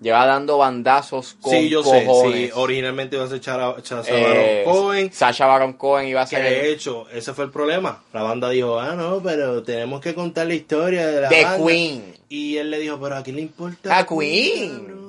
lleva 0.00 0.24
dando 0.24 0.56
bandazos 0.56 1.36
con 1.42 1.52
Sí, 1.52 1.68
yo 1.68 1.82
cojones. 1.82 2.32
sé. 2.32 2.46
Sí, 2.46 2.50
originalmente 2.54 3.16
iba 3.16 3.24
a 3.26 3.28
ser 3.28 3.40
Chara, 3.40 3.76
Chara 3.82 4.02
Eh, 4.08 4.64
Baron 4.64 4.74
Cohen. 4.80 5.12
Sacha 5.12 5.46
Baron 5.46 5.72
Cohen 5.74 6.08
iba 6.08 6.22
a 6.22 6.24
Que 6.26 6.36
ser 6.36 6.44
de 6.44 6.72
hecho, 6.72 7.06
ese 7.10 7.34
fue 7.34 7.44
el 7.44 7.50
problema. 7.50 8.02
La 8.14 8.22
banda 8.22 8.48
dijo, 8.48 8.78
ah, 8.78 8.94
no, 8.94 9.20
pero 9.22 9.62
tenemos 9.62 10.00
que 10.00 10.14
contar 10.14 10.46
la 10.46 10.54
historia 10.54 11.06
de 11.06 11.20
la 11.20 11.28
The 11.28 11.42
banda. 11.44 11.66
Queen. 11.66 12.14
Y 12.30 12.56
él 12.56 12.70
le 12.70 12.78
dijo, 12.78 12.98
pero 12.98 13.16
¿a 13.16 13.22
quién 13.22 13.36
le 13.36 13.42
importa? 13.42 13.98
A 13.98 14.06
Queen. 14.06 14.99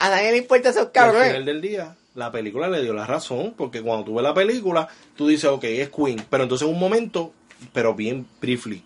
Cabrón?" 0.00 0.12
A 0.12 0.16
nadie 0.16 0.32
le 0.32 0.38
importa 0.38 0.70
esos 0.70 0.82
Y 0.82 0.86
al 0.86 0.92
cabrones. 0.92 1.28
final 1.28 1.44
del 1.44 1.60
día, 1.60 1.96
la 2.14 2.32
película 2.32 2.68
le 2.68 2.82
dio 2.82 2.92
la 2.92 3.06
razón, 3.06 3.54
porque 3.56 3.82
cuando 3.82 4.04
tú 4.04 4.14
ves 4.14 4.24
la 4.24 4.34
película, 4.34 4.88
tú 5.16 5.28
dices, 5.28 5.50
ok, 5.50 5.64
es 5.64 5.90
Queen. 5.90 6.24
Pero 6.28 6.42
entonces 6.44 6.66
en 6.66 6.74
un 6.74 6.80
momento, 6.80 7.32
pero 7.72 7.94
bien 7.94 8.26
briefly, 8.40 8.82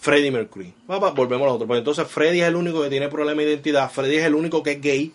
Freddie 0.00 0.30
Mercury. 0.30 0.74
Volvemos 0.86 1.46
a 1.46 1.46
lo 1.46 1.54
otro. 1.54 1.66
Pues 1.66 1.78
entonces 1.78 2.06
Freddie 2.06 2.42
es 2.42 2.48
el 2.48 2.56
único 2.56 2.82
que 2.82 2.90
tiene 2.90 3.08
problema 3.08 3.40
de 3.40 3.48
identidad. 3.48 3.90
Freddie 3.90 4.18
es 4.18 4.26
el 4.26 4.34
único 4.34 4.62
que 4.62 4.72
es 4.72 4.80
gay 4.82 5.12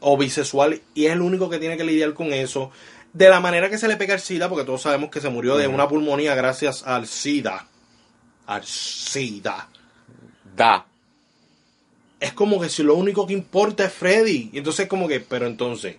o 0.00 0.16
bisexual 0.16 0.80
y 0.92 1.06
es 1.06 1.12
el 1.12 1.20
único 1.20 1.48
que 1.48 1.58
tiene 1.58 1.76
que 1.76 1.84
lidiar 1.84 2.14
con 2.14 2.32
eso. 2.32 2.70
De 3.12 3.28
la 3.28 3.38
manera 3.38 3.70
que 3.70 3.78
se 3.78 3.86
le 3.86 3.96
pega 3.96 4.14
el 4.14 4.20
SIDA, 4.20 4.48
porque 4.48 4.64
todos 4.64 4.82
sabemos 4.82 5.08
que 5.10 5.20
se 5.20 5.28
murió 5.28 5.56
de 5.56 5.68
una 5.68 5.86
pulmonía 5.86 6.34
gracias 6.34 6.82
al 6.84 7.06
SIDA. 7.06 7.64
Al 8.46 8.64
SIDA. 8.64 9.68
Da. 10.56 10.84
Es 12.24 12.32
como 12.32 12.60
que 12.60 12.68
si 12.68 12.82
lo 12.82 12.94
único 12.94 13.26
que 13.26 13.32
importa 13.32 13.84
es 13.84 13.92
Freddy. 13.92 14.50
Y 14.52 14.58
entonces 14.58 14.86
como 14.88 15.06
que, 15.08 15.20
pero 15.20 15.46
entonces, 15.46 15.96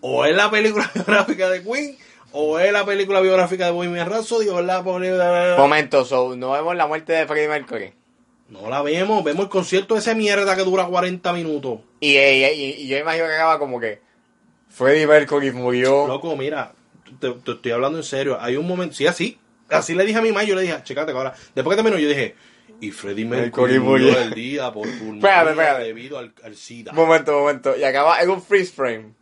o 0.00 0.24
es 0.24 0.34
la 0.34 0.50
película 0.50 0.90
biográfica 0.94 1.48
de 1.50 1.62
Queen, 1.62 1.96
o 2.32 2.58
es 2.58 2.72
la 2.72 2.84
película 2.84 3.20
biográfica 3.20 3.66
de 3.66 3.72
Bohemian 3.72 4.08
Rhapsody, 4.10 4.48
o 4.48 4.60
es 4.60 4.66
la 4.66 4.82
película... 4.84 5.54
Momento, 5.58 6.04
so, 6.04 6.36
no 6.36 6.52
vemos 6.52 6.74
la 6.76 6.86
muerte 6.86 7.12
de 7.12 7.26
Freddie 7.26 7.48
Mercury. 7.48 7.92
No 8.48 8.70
la 8.70 8.80
vemos, 8.82 9.24
vemos 9.24 9.44
el 9.44 9.48
concierto 9.50 9.94
de 9.94 10.00
ese 10.00 10.14
mierda 10.14 10.54
que 10.54 10.62
dura 10.62 10.84
40 10.86 11.32
minutos. 11.32 11.80
Y, 12.00 12.16
y, 12.16 12.44
y- 12.44 12.74
y 12.82 12.86
yo 12.88 12.96
imagino 12.98 13.26
que 13.26 13.32
acaba 13.34 13.58
como 13.58 13.80
que 13.80 14.00
Freddie 14.70 15.06
Mercury 15.06 15.50
murió. 15.50 16.06
Loco, 16.06 16.36
mira, 16.36 16.72
te, 17.20 17.30
te 17.32 17.50
estoy 17.52 17.72
hablando 17.72 17.98
en 17.98 18.04
serio. 18.04 18.38
Hay 18.40 18.56
un 18.56 18.66
momento, 18.66 18.94
sí, 18.94 19.06
así. 19.06 19.38
Así 19.68 19.94
le 19.94 20.04
dije 20.04 20.18
a 20.18 20.22
mi 20.22 20.28
mamá, 20.28 20.44
yo 20.44 20.54
le 20.54 20.62
dije, 20.62 20.76
checate 20.84 21.10
ahora. 21.12 21.34
Después 21.54 21.76
que 21.76 21.82
terminó, 21.82 21.98
yo 22.00 22.08
dije, 22.08 22.36
y 22.80 22.90
Freddie 22.90 23.24
Mercury 23.24 23.78
murió 23.78 24.18
el 24.20 24.32
día 24.34 24.72
por 24.72 24.82
pulmonía 24.86 25.16
Espérate, 25.16 25.50
espérate. 25.50 25.84
debido 25.84 26.18
al, 26.18 26.32
al 26.44 26.56
SIDA. 26.56 26.92
Momento, 26.92 27.32
momento. 27.38 27.76
Y 27.76 27.84
acaba 27.84 28.20
en 28.22 28.30
un 28.30 28.42
freeze 28.42 28.72
frame. 28.72 29.14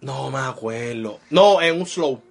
No 0.00 0.30
me 0.30 0.38
acuerdo. 0.38 1.20
No, 1.30 1.60
en 1.62 1.80
un 1.80 1.86
slow. 1.86 2.22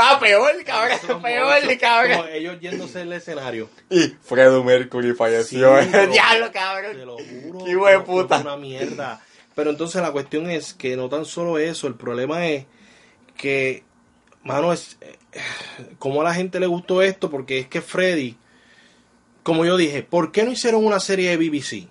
Ah, 0.00 0.18
peor, 0.20 0.52
cabrón. 0.64 1.22
Peor, 1.22 1.60
Como 1.66 1.78
cabrón. 1.80 2.26
ellos 2.32 2.60
yéndose 2.60 3.00
del 3.00 3.12
escenario. 3.14 3.68
Y 3.90 4.14
Freddie 4.22 4.62
Mercury 4.62 5.12
falleció. 5.14 5.82
Sí, 5.82 5.88
Diablo, 6.12 6.46
Te 6.46 6.52
cabrón. 6.52 7.06
lo 7.06 7.16
juro. 7.18 7.64
Qué 7.64 7.70
hijo 7.72 7.86
de 7.86 7.94
no, 7.94 8.04
puta. 8.04 8.38
Una 8.38 8.56
mierda. 8.56 9.20
Pero 9.54 9.70
entonces 9.70 10.00
la 10.00 10.12
cuestión 10.12 10.48
es 10.50 10.72
que 10.72 10.96
no 10.96 11.08
tan 11.08 11.24
solo 11.24 11.58
eso, 11.58 11.88
el 11.88 11.94
problema 11.96 12.46
es 12.46 12.66
que, 13.36 13.82
mano, 14.44 14.72
es 14.72 14.96
eh, 15.00 15.16
como 15.98 16.20
a 16.20 16.24
la 16.24 16.34
gente 16.34 16.60
le 16.60 16.66
gustó 16.68 17.02
esto, 17.02 17.28
porque 17.28 17.58
es 17.58 17.66
que 17.66 17.80
Freddy, 17.80 18.36
como 19.48 19.64
yo 19.64 19.78
dije, 19.78 20.02
¿por 20.02 20.30
qué 20.30 20.44
no 20.44 20.52
hicieron 20.52 20.84
una 20.84 21.00
serie 21.00 21.30
de 21.30 21.38
BBC? 21.38 21.88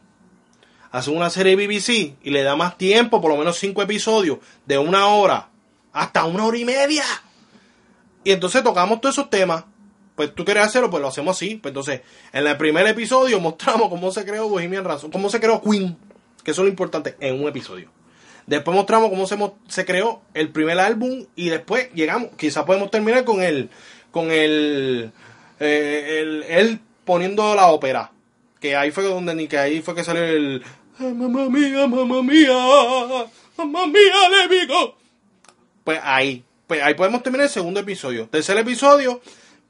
Hacen 0.91 1.17
una 1.17 1.31
serie 1.31 1.55
de 1.55 1.65
BBC 1.65 2.15
y 2.21 2.29
le 2.29 2.43
da 2.43 2.55
más 2.55 2.77
tiempo, 2.77 3.19
por 3.19 3.31
lo 3.31 3.37
menos 3.37 3.57
cinco 3.57 3.81
episodios, 3.81 4.37
de 4.67 4.77
una 4.77 5.07
hora 5.07 5.49
hasta 5.91 6.25
una 6.25 6.45
hora 6.45 6.55
y 6.55 6.65
media. 6.65 7.03
Y 8.23 8.29
entonces 8.29 8.63
tocamos 8.63 9.01
todos 9.01 9.15
esos 9.15 9.31
temas. 9.31 9.63
Pues 10.15 10.35
tú 10.35 10.45
quieres 10.45 10.67
hacerlo, 10.67 10.91
pues 10.91 11.01
lo 11.01 11.07
hacemos 11.07 11.35
así. 11.35 11.55
Pues 11.55 11.71
entonces, 11.71 12.01
en 12.31 12.45
el 12.45 12.57
primer 12.57 12.85
episodio 12.85 13.39
mostramos 13.39 13.89
cómo 13.89 14.11
se 14.11 14.23
creó 14.23 14.47
Bohemian 14.47 14.85
Rhapsody, 14.85 15.11
cómo 15.11 15.27
se 15.31 15.39
creó 15.39 15.59
Queen, 15.59 15.97
que 16.43 16.51
eso 16.51 16.61
es 16.61 16.65
lo 16.65 16.69
importante, 16.69 17.17
en 17.19 17.41
un 17.41 17.47
episodio. 17.47 17.89
Después 18.45 18.77
mostramos 18.77 19.09
cómo 19.09 19.25
se, 19.67 19.83
creó 19.83 20.21
el 20.35 20.49
primer 20.49 20.77
álbum 20.79 21.25
y 21.35 21.49
después 21.49 21.91
llegamos, 21.95 22.29
quizás 22.37 22.65
podemos 22.65 22.91
terminar 22.91 23.25
con 23.25 23.41
el, 23.41 23.71
con 24.11 24.29
el, 24.29 25.11
eh, 25.59 26.19
el, 26.21 26.43
él 26.43 26.81
poniendo 27.07 27.55
la 27.55 27.67
ópera. 27.67 28.11
Que 28.59 28.75
ahí 28.75 28.91
fue 28.91 29.05
donde 29.05 29.33
ni 29.33 29.47
que 29.47 29.57
ahí 29.57 29.81
fue 29.81 29.95
que 29.95 30.03
salió 30.03 30.23
el 30.23 30.61
"Ay, 30.99 31.13
mamá 31.13 31.49
mía, 31.49 31.87
mamá 31.87 32.21
mía, 32.21 32.53
mamá 33.57 33.87
mía 33.87 34.29
de 34.29 34.47
Vigo. 34.47 34.95
Pues 35.83 35.99
ahí, 36.03 36.43
pues 36.67 36.83
ahí 36.83 36.93
podemos 36.93 37.23
terminar 37.23 37.45
el 37.45 37.51
segundo 37.51 37.79
episodio. 37.79 38.27
Tercer 38.29 38.57
episodio, 38.57 39.21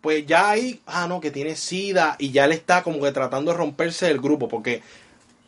pues 0.02 0.26
ya 0.26 0.50
ahí, 0.50 0.82
ah 0.86 1.06
no, 1.08 1.22
que 1.22 1.32
tiene 1.32 1.56
sida 1.56 2.16
y 2.18 2.32
ya 2.32 2.46
él 2.46 2.54
está 2.54 2.82
como 2.84 3.00
que 3.02 3.12
tratando 3.12 3.52
de 3.52 3.58
romperse 3.58 4.08
del 4.08 4.20
grupo, 4.20 4.48
porque 4.48 4.82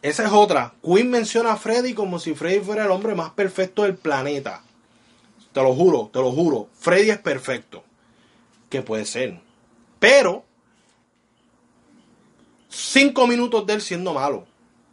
esa 0.02 0.26
es 0.26 0.32
otra. 0.32 0.74
Queen 0.84 1.10
menciona 1.10 1.54
a 1.54 1.58
Freddy 1.58 1.94
como 1.94 2.20
si 2.20 2.34
Freddy 2.36 2.60
fuera 2.60 2.86
el 2.86 2.92
hombre 2.92 3.16
más 3.16 3.32
perfecto 3.32 3.84
del 3.84 3.96
planeta. 3.96 4.62
Te 5.54 5.62
lo 5.64 5.74
juro, 5.74 6.10
te 6.14 6.20
lo 6.20 6.32
juro. 6.32 6.70
Freddy 6.80 7.10
es 7.10 7.18
perfecto. 7.18 7.84
Que 8.70 8.82
puede 8.84 9.06
ser. 9.06 9.40
Pero, 10.00 10.46
cinco 12.70 13.28
minutos 13.28 13.66
de 13.66 13.74
él 13.74 13.82
siendo 13.82 14.14
malo. 14.14 14.46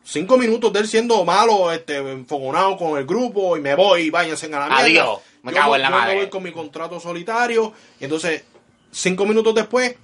Cinco 0.03 0.39
minutos 0.39 0.73
de 0.73 0.81
él 0.81 0.89
siendo 0.89 1.25
malo, 1.25 1.73
este, 1.73 1.97
enfogonado 1.97 2.77
con 2.77 2.97
el 2.97 3.05
grupo 3.07 3.57
y 3.57 3.61
me 3.61 3.75
voy, 3.75 4.11
váyanse 4.11 4.47
a 4.47 4.51
la 4.51 4.67
mierda. 4.67 4.79
Adiós, 4.79 5.19
me 5.43 5.53
Yo 5.53 5.59
cago 5.59 5.77
en 5.77 5.83
la 5.83 5.89
yo 5.89 5.95
me 5.95 6.01
madre. 6.01 6.17
voy 6.17 6.29
con 6.29 6.43
mi 6.43 6.53
contrato 6.53 7.01
solitario. 7.01 7.73
Y 8.01 8.05
entonces, 8.05 8.45
cinco 8.91 9.27
minutos 9.27 9.55
después, 9.55 9.97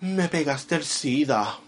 me 0.00 0.28
pegaste 0.28 0.76
el 0.76 0.84
SIDA. 0.84 1.58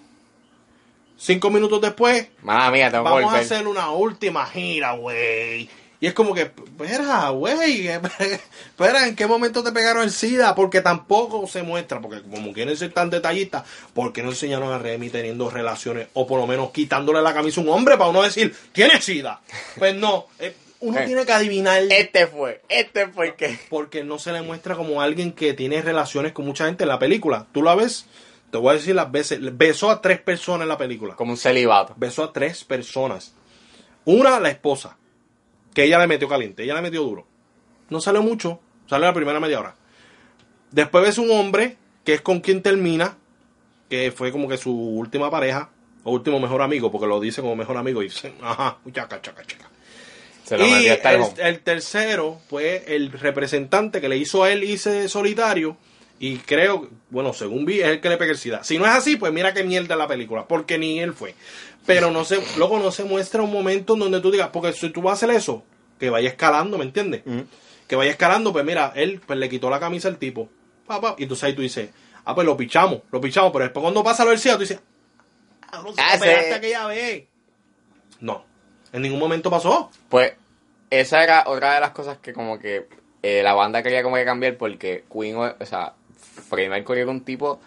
Cinco 1.17 1.51
minutos 1.51 1.81
después, 1.81 2.29
mía, 2.43 2.91
tengo 2.93 3.03
vamos 3.03 3.35
a 3.35 3.39
hacer 3.39 3.67
una 3.67 3.91
última 3.91 4.47
gira, 4.47 4.93
güey. 4.93 5.69
Y 6.01 6.07
es 6.07 6.15
como 6.15 6.33
que, 6.33 6.43
espera, 6.43 7.31
güey, 7.31 7.89
espera, 8.69 9.09
¿en 9.09 9.17
qué 9.17 9.27
momento 9.27 9.65
te 9.65 9.73
pegaron 9.73 10.05
el 10.05 10.13
SIDA? 10.13 10.55
Porque 10.55 10.81
tampoco 10.81 11.47
se 11.49 11.63
muestra, 11.65 12.01
porque 12.01 12.23
como 12.23 12.53
quieren 12.53 12.77
ser 12.77 12.93
tan 12.93 13.11
detallistas, 13.11 13.65
¿por 13.95 14.13
qué 14.13 14.23
no 14.23 14.31
enseñaron 14.31 14.73
a 14.73 14.79
Remy 14.79 15.11
teniendo 15.11 15.51
relaciones 15.51 16.07
o 16.15 16.27
por 16.27 16.39
lo 16.39 16.47
menos 16.47 16.71
quitándole 16.71 17.21
la 17.21 17.35
camisa 17.35 17.61
a 17.61 17.65
un 17.65 17.71
hombre 17.71 17.97
para 17.97 18.11
uno 18.11 18.23
decir, 18.23 18.55
tiene 18.73 19.01
SIDA? 19.01 19.41
Pues 19.77 19.97
no, 19.97 20.27
eh, 20.39 20.55
uno 20.81 21.01
Eh. 21.01 21.07
tiene 21.07 21.27
que 21.27 21.33
adivinar 21.33 21.83
Este 21.91 22.29
fue, 22.29 22.63
este 22.69 23.09
fue 23.09 23.29
el 23.29 23.35
que. 23.35 23.59
porque 23.69 24.05
no 24.05 24.21
se 24.21 24.31
le 24.31 24.43
muestra 24.43 24.77
como 24.77 25.03
alguien 25.03 25.33
que 25.33 25.53
tiene 25.55 25.83
relaciones 25.83 26.31
con 26.33 26.45
mucha 26.47 26.67
gente 26.67 26.85
en 26.85 26.89
la 26.91 27.01
película. 27.01 27.47
Tú 27.51 27.61
la 27.65 27.75
ves, 27.75 28.07
te 28.53 28.59
voy 28.59 28.71
a 28.71 28.75
decir 28.75 28.95
las 28.95 29.11
veces, 29.11 29.41
besó 29.59 29.91
a 29.91 30.01
tres 30.01 30.21
personas 30.21 30.63
en 30.63 30.69
la 30.69 30.79
película 30.79 31.17
Como 31.17 31.33
un 31.33 31.37
celibato. 31.37 31.95
besó 31.97 32.23
a 32.23 32.33
tres 32.33 32.63
personas. 32.63 33.35
Una, 34.05 34.39
la 34.39 34.49
esposa, 34.51 34.97
que 35.79 35.85
ella 35.85 36.01
le 36.01 36.09
metió 36.09 36.29
caliente, 36.29 36.65
ella 36.65 36.75
le 36.75 36.83
metió 36.83 37.05
duro. 37.05 37.25
No 37.89 38.01
salió 38.01 38.21
mucho, 38.21 38.59
salió 38.89 39.07
la 39.07 39.15
primera 39.15 39.39
media 39.39 39.61
hora. 39.61 39.77
Después 40.73 41.05
ves 41.05 41.19
un 41.19 41.31
hombre, 41.31 41.77
que 42.03 42.15
es 42.15 42.21
con 42.21 42.41
quien 42.41 42.63
termina, 42.63 43.17
que 43.89 44.11
fue 44.11 44.33
como 44.33 44.49
que 44.49 44.57
su 44.57 44.73
última 44.73 45.31
pareja, 45.31 45.71
o 46.03 46.11
último 46.11 46.41
mejor 46.41 46.63
amigo, 46.63 46.91
porque 46.91 47.07
lo 47.07 47.21
dice 47.21 47.43
como 47.43 47.55
mejor 47.55 47.77
amigo, 47.77 48.03
y 48.03 48.07
dice, 48.07 48.33
ajá, 48.43 48.79
chaca, 48.93 49.23
chaca, 49.23 49.45
chaca. 49.45 49.71
Se 50.43 50.59
lo 50.59 50.67
Y 50.67 50.89
el 50.89 50.99
el, 51.37 51.61
tercero 51.61 52.41
fue 52.49 52.97
el 52.97 53.13
representante 53.13 54.01
que 54.01 54.09
le 54.09 54.17
hizo 54.17 54.43
a 54.43 54.51
él 54.51 54.65
hice 54.65 55.09
solitario. 55.09 55.77
Y 56.21 56.39
creo, 56.39 56.89
bueno, 57.11 57.33
según 57.33 57.65
vi, 57.65 57.81
es 57.81 57.87
el 57.89 58.01
que 58.01 58.09
le 58.09 58.17
pega 58.17 58.33
el 58.33 58.39
SIDA. 58.39 58.65
Si 58.65 58.77
no 58.79 58.85
es 58.87 58.91
así, 58.93 59.17
pues 59.17 59.33
mira 59.33 59.55
qué 59.55 59.63
mierda 59.63 59.95
la 59.97 60.09
película, 60.09 60.47
porque 60.49 60.77
ni 60.79 60.99
él 60.99 61.13
fue. 61.15 61.35
Pero 61.87 62.11
no 62.11 62.25
se, 62.25 62.41
luego 62.57 62.79
no 62.79 62.91
se 62.91 63.05
muestra 63.05 63.43
un 63.43 63.53
momento 63.53 63.95
en 63.95 64.01
donde 64.01 64.21
tú 64.21 64.31
digas, 64.31 64.51
porque 64.53 64.73
si 64.73 64.91
tú 64.91 65.01
vas 65.01 65.13
a 65.13 65.27
hacer 65.27 65.37
eso, 65.37 65.63
que 65.99 66.11
vaya 66.11 66.29
escalando, 66.29 66.77
¿me 66.77 66.85
entiendes? 66.85 67.23
Que 67.87 67.97
vaya 67.97 68.11
escalando, 68.11 68.53
pues 68.53 68.65
mira, 68.65 68.93
él 68.97 69.21
pues 69.25 69.39
le 69.39 69.49
quitó 69.49 69.71
la 69.71 69.81
camisa 69.81 70.09
al 70.09 70.19
tipo. 70.19 70.49
Pa, 70.87 71.01
pa, 71.01 71.15
y 71.19 71.23
entonces 71.23 71.45
ahí 71.45 71.55
tú 71.55 71.63
dices, 71.63 71.89
ah, 72.25 72.35
pues 72.35 72.47
lo 72.47 72.57
pichamos, 72.57 73.01
lo 73.13 73.21
pichamos, 73.21 73.53
pero 73.53 73.65
después 73.65 73.83
cuando 73.83 74.03
pasa 74.03 74.25
lo 74.25 74.31
del 74.31 74.39
SIDA, 74.39 74.55
tú 74.55 74.61
dices, 74.61 74.81
ah, 75.71 75.81
no 75.85 75.93
se 75.95 76.01
Ah, 76.01 76.19
sí. 76.19 76.29
aquella 76.53 76.87
vez. 76.89 77.25
No, 78.21 78.45
en 78.93 79.03
ningún 79.03 79.21
momento 79.21 79.51
pasó. 79.51 79.91
Pues 80.09 80.33
esa 80.91 81.23
era 81.23 81.45
otra 81.47 81.75
de 81.75 81.81
las 81.81 81.91
cosas 81.91 82.19
que 82.19 82.33
como 82.33 82.59
que 82.59 82.87
eh, 83.23 83.43
la 83.43 83.55
banda 83.55 83.83
quería 83.83 84.03
como 84.03 84.17
que 84.17 84.25
cambiar 84.25 84.57
porque 84.57 85.05
Queen, 85.13 85.37
o 85.37 85.55
o 85.59 85.67
sea, 85.67 85.95
Freddie 86.39 86.69
Mercury 86.71 87.01
era 87.01 87.11
un 87.11 87.25
tipo 87.25 87.61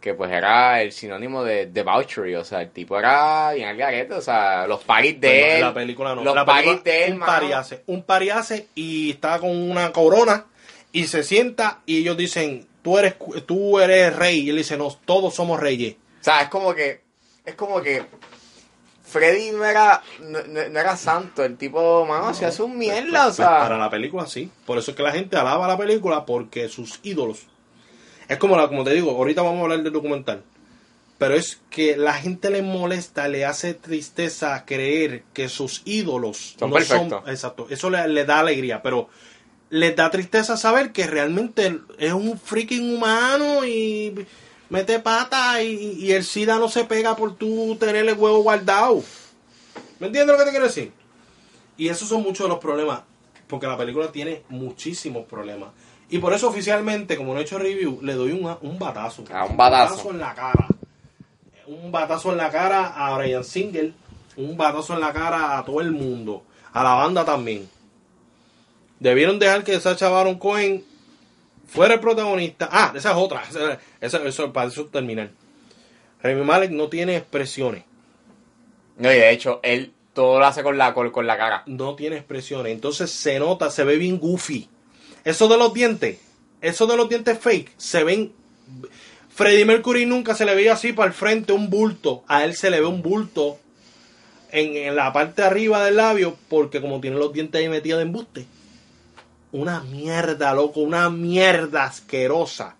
que 0.00 0.14
pues 0.14 0.30
era 0.32 0.80
el 0.80 0.92
sinónimo 0.92 1.44
de 1.44 1.66
debauchery, 1.66 2.34
o 2.34 2.42
sea, 2.44 2.62
el 2.62 2.70
tipo 2.70 2.98
era 2.98 3.52
bien 3.52 3.68
al 3.68 3.76
garete, 3.76 4.14
o 4.14 4.22
sea, 4.22 4.66
los 4.66 4.82
paris 4.82 5.20
de 5.20 5.28
Pues 5.28 5.54
él, 5.56 5.60
la 5.60 5.74
película 5.74 6.14
no. 6.14 6.24
los 6.24 6.34
la 6.34 6.44
paris 6.46 6.64
película, 6.70 6.92
de 6.92 7.04
él, 7.04 7.12
un 7.14 7.20
pariase, 7.20 7.82
un 7.86 8.02
pariase 8.04 8.68
y 8.74 9.10
está 9.10 9.38
con 9.38 9.50
una 9.50 9.92
corona 9.92 10.46
y 10.90 11.06
se 11.06 11.22
sienta 11.22 11.80
y 11.84 11.98
ellos 11.98 12.16
dicen, 12.16 12.66
tú 12.82 12.96
eres 12.96 13.14
tú 13.46 13.78
eres 13.78 14.16
rey 14.16 14.40
y 14.40 14.48
él 14.50 14.56
dice, 14.56 14.78
no, 14.78 14.88
todos 15.04 15.34
somos 15.34 15.60
reyes. 15.60 15.96
O 16.20 16.24
sea, 16.24 16.40
es 16.42 16.48
como 16.48 16.74
que, 16.74 17.02
es 17.44 17.54
como 17.54 17.82
que 17.82 18.02
Freddy 19.04 19.50
no 19.50 19.64
era, 19.64 20.02
no, 20.20 20.38
no- 20.46 20.60
era 20.80 20.96
santo, 20.96 21.44
el 21.44 21.56
tipo, 21.56 22.06
mano, 22.06 22.32
se 22.32 22.46
hace 22.46 22.62
un 22.62 22.78
mierda, 22.78 23.22
o 23.22 23.26
Pues, 23.26 23.36
sea. 23.36 23.58
para 23.58 23.76
la 23.76 23.90
película 23.90 24.26
sí. 24.26 24.50
Por 24.64 24.78
eso 24.78 24.92
es 24.92 24.96
que 24.96 25.02
la 25.02 25.12
gente 25.12 25.36
alaba 25.36 25.66
la 25.66 25.76
película 25.76 26.24
porque 26.24 26.68
sus 26.68 27.00
ídolos. 27.02 27.46
Es 28.30 28.38
como 28.38 28.56
la, 28.56 28.68
como 28.68 28.84
te 28.84 28.94
digo, 28.94 29.10
ahorita 29.10 29.42
vamos 29.42 29.58
a 29.58 29.62
hablar 29.64 29.82
del 29.82 29.92
documental. 29.92 30.42
Pero 31.18 31.34
es 31.34 31.60
que 31.68 31.96
la 31.96 32.14
gente 32.14 32.48
le 32.48 32.62
molesta, 32.62 33.28
le 33.28 33.44
hace 33.44 33.74
tristeza 33.74 34.64
creer 34.64 35.24
que 35.34 35.48
sus 35.48 35.82
ídolos 35.84 36.54
Son 36.58 36.70
no 36.70 36.76
perfectos. 36.76 37.22
son. 37.22 37.28
Exacto, 37.28 37.66
eso 37.68 37.90
le, 37.90 38.06
le 38.08 38.24
da 38.24 38.38
alegría, 38.38 38.82
pero 38.82 39.08
les 39.68 39.94
da 39.96 40.10
tristeza 40.10 40.56
saber 40.56 40.92
que 40.92 41.06
realmente 41.08 41.78
es 41.98 42.12
un 42.12 42.38
freaking 42.38 42.94
humano 42.96 43.66
y 43.66 44.14
mete 44.68 45.00
pata 45.00 45.60
y, 45.62 45.96
y 45.98 46.12
el 46.12 46.24
SIDA 46.24 46.58
no 46.58 46.68
se 46.68 46.84
pega 46.84 47.16
por 47.16 47.34
tú 47.36 47.76
tener 47.80 48.06
el 48.06 48.14
huevo 48.16 48.42
guardado. 48.42 49.02
¿Me 49.98 50.06
entiendes 50.06 50.32
lo 50.32 50.38
que 50.38 50.44
te 50.44 50.50
quiero 50.50 50.66
decir? 50.66 50.92
Y 51.76 51.88
esos 51.88 52.08
son 52.08 52.22
muchos 52.22 52.44
de 52.46 52.48
los 52.48 52.58
problemas, 52.60 53.00
porque 53.48 53.66
la 53.66 53.76
película 53.76 54.10
tiene 54.12 54.42
muchísimos 54.48 55.26
problemas. 55.26 55.70
Y 56.10 56.18
por 56.18 56.32
eso 56.32 56.48
oficialmente, 56.48 57.16
como 57.16 57.32
no 57.34 57.40
he 57.40 57.42
hecho 57.44 57.58
review, 57.58 58.00
le 58.02 58.14
doy 58.14 58.32
un, 58.32 58.56
un 58.62 58.78
batazo. 58.78 59.24
Ah, 59.32 59.44
un 59.44 59.56
batazo. 59.56 60.10
en 60.10 60.18
la 60.18 60.34
cara. 60.34 60.66
un 61.66 61.92
batazo 61.92 62.32
en 62.32 62.36
la 62.38 62.50
cara 62.50 62.86
a 62.88 63.16
Brian 63.16 63.44
Singer, 63.44 63.92
un 64.36 64.56
batazo 64.56 64.94
en 64.94 65.00
la 65.00 65.12
cara 65.12 65.56
a 65.58 65.64
todo 65.64 65.80
el 65.80 65.92
mundo, 65.92 66.42
a 66.72 66.82
la 66.82 66.94
banda 66.94 67.24
también. 67.24 67.68
Debieron 68.98 69.38
dejar 69.38 69.64
que 69.64 69.78
Sacha 69.80 70.08
Baron 70.08 70.38
Cohen 70.38 70.84
fuera 71.66 71.94
el 71.94 72.00
protagonista. 72.00 72.68
Ah, 72.70 72.92
esa 72.94 73.12
es 73.12 73.16
otra, 73.16 73.42
esa- 74.00 74.22
eso, 74.24 74.52
para 74.52 74.68
eso 74.68 74.86
terminar. 74.86 75.30
Remy 76.22 76.42
Malek 76.44 76.70
no 76.72 76.88
tiene 76.88 77.16
expresiones, 77.16 77.84
No, 78.98 79.10
y 79.10 79.14
de 79.14 79.30
hecho, 79.30 79.60
él 79.62 79.92
todo 80.12 80.38
lo 80.38 80.44
hace 80.44 80.62
con 80.62 80.76
la, 80.76 80.92
con, 80.92 81.10
con 81.10 81.26
la 81.26 81.38
cara. 81.38 81.62
no 81.66 81.94
tiene 81.94 82.16
expresiones, 82.16 82.72
entonces 82.72 83.10
se 83.10 83.38
nota, 83.38 83.70
se 83.70 83.84
ve 83.84 83.96
bien 83.96 84.18
goofy. 84.18 84.68
Eso 85.24 85.48
de 85.48 85.56
los 85.56 85.72
dientes, 85.74 86.18
eso 86.60 86.86
de 86.86 86.96
los 86.96 87.08
dientes 87.08 87.38
fake, 87.38 87.72
se 87.76 88.04
ven... 88.04 88.32
Freddie 89.34 89.64
Mercury 89.64 90.06
nunca 90.06 90.34
se 90.34 90.44
le 90.44 90.54
veía 90.54 90.74
así 90.74 90.92
para 90.92 91.08
el 91.08 91.14
frente 91.14 91.52
un 91.52 91.70
bulto. 91.70 92.24
A 92.28 92.44
él 92.44 92.54
se 92.54 92.70
le 92.70 92.80
ve 92.80 92.86
un 92.86 93.00
bulto 93.00 93.58
en, 94.50 94.94
la 94.94 95.12
parte 95.12 95.42
de 95.42 95.48
arriba 95.48 95.84
del 95.84 95.96
labio 95.96 96.36
porque 96.48 96.80
como 96.80 97.00
tiene 97.00 97.16
los 97.16 97.32
dientes 97.32 97.60
ahí 97.60 97.68
metidos 97.68 97.98
de 97.98 98.04
embuste. 98.04 98.46
Una 99.52 99.80
mierda, 99.80 100.52
loco, 100.54 100.80
una 100.80 101.10
mierda 101.10 101.84
asquerosa. 101.84 102.76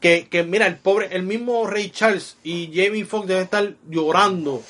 Que, 0.00 0.28
que 0.28 0.44
mira, 0.44 0.66
el 0.66 0.78
pobre, 0.78 1.08
el 1.12 1.24
mismo 1.24 1.66
Ray 1.66 1.90
Charles 1.90 2.38
y 2.42 2.70
Jamie 2.74 3.04
Foxx 3.04 3.28
deben 3.28 3.44
estar 3.44 3.74
llorando 3.88 4.62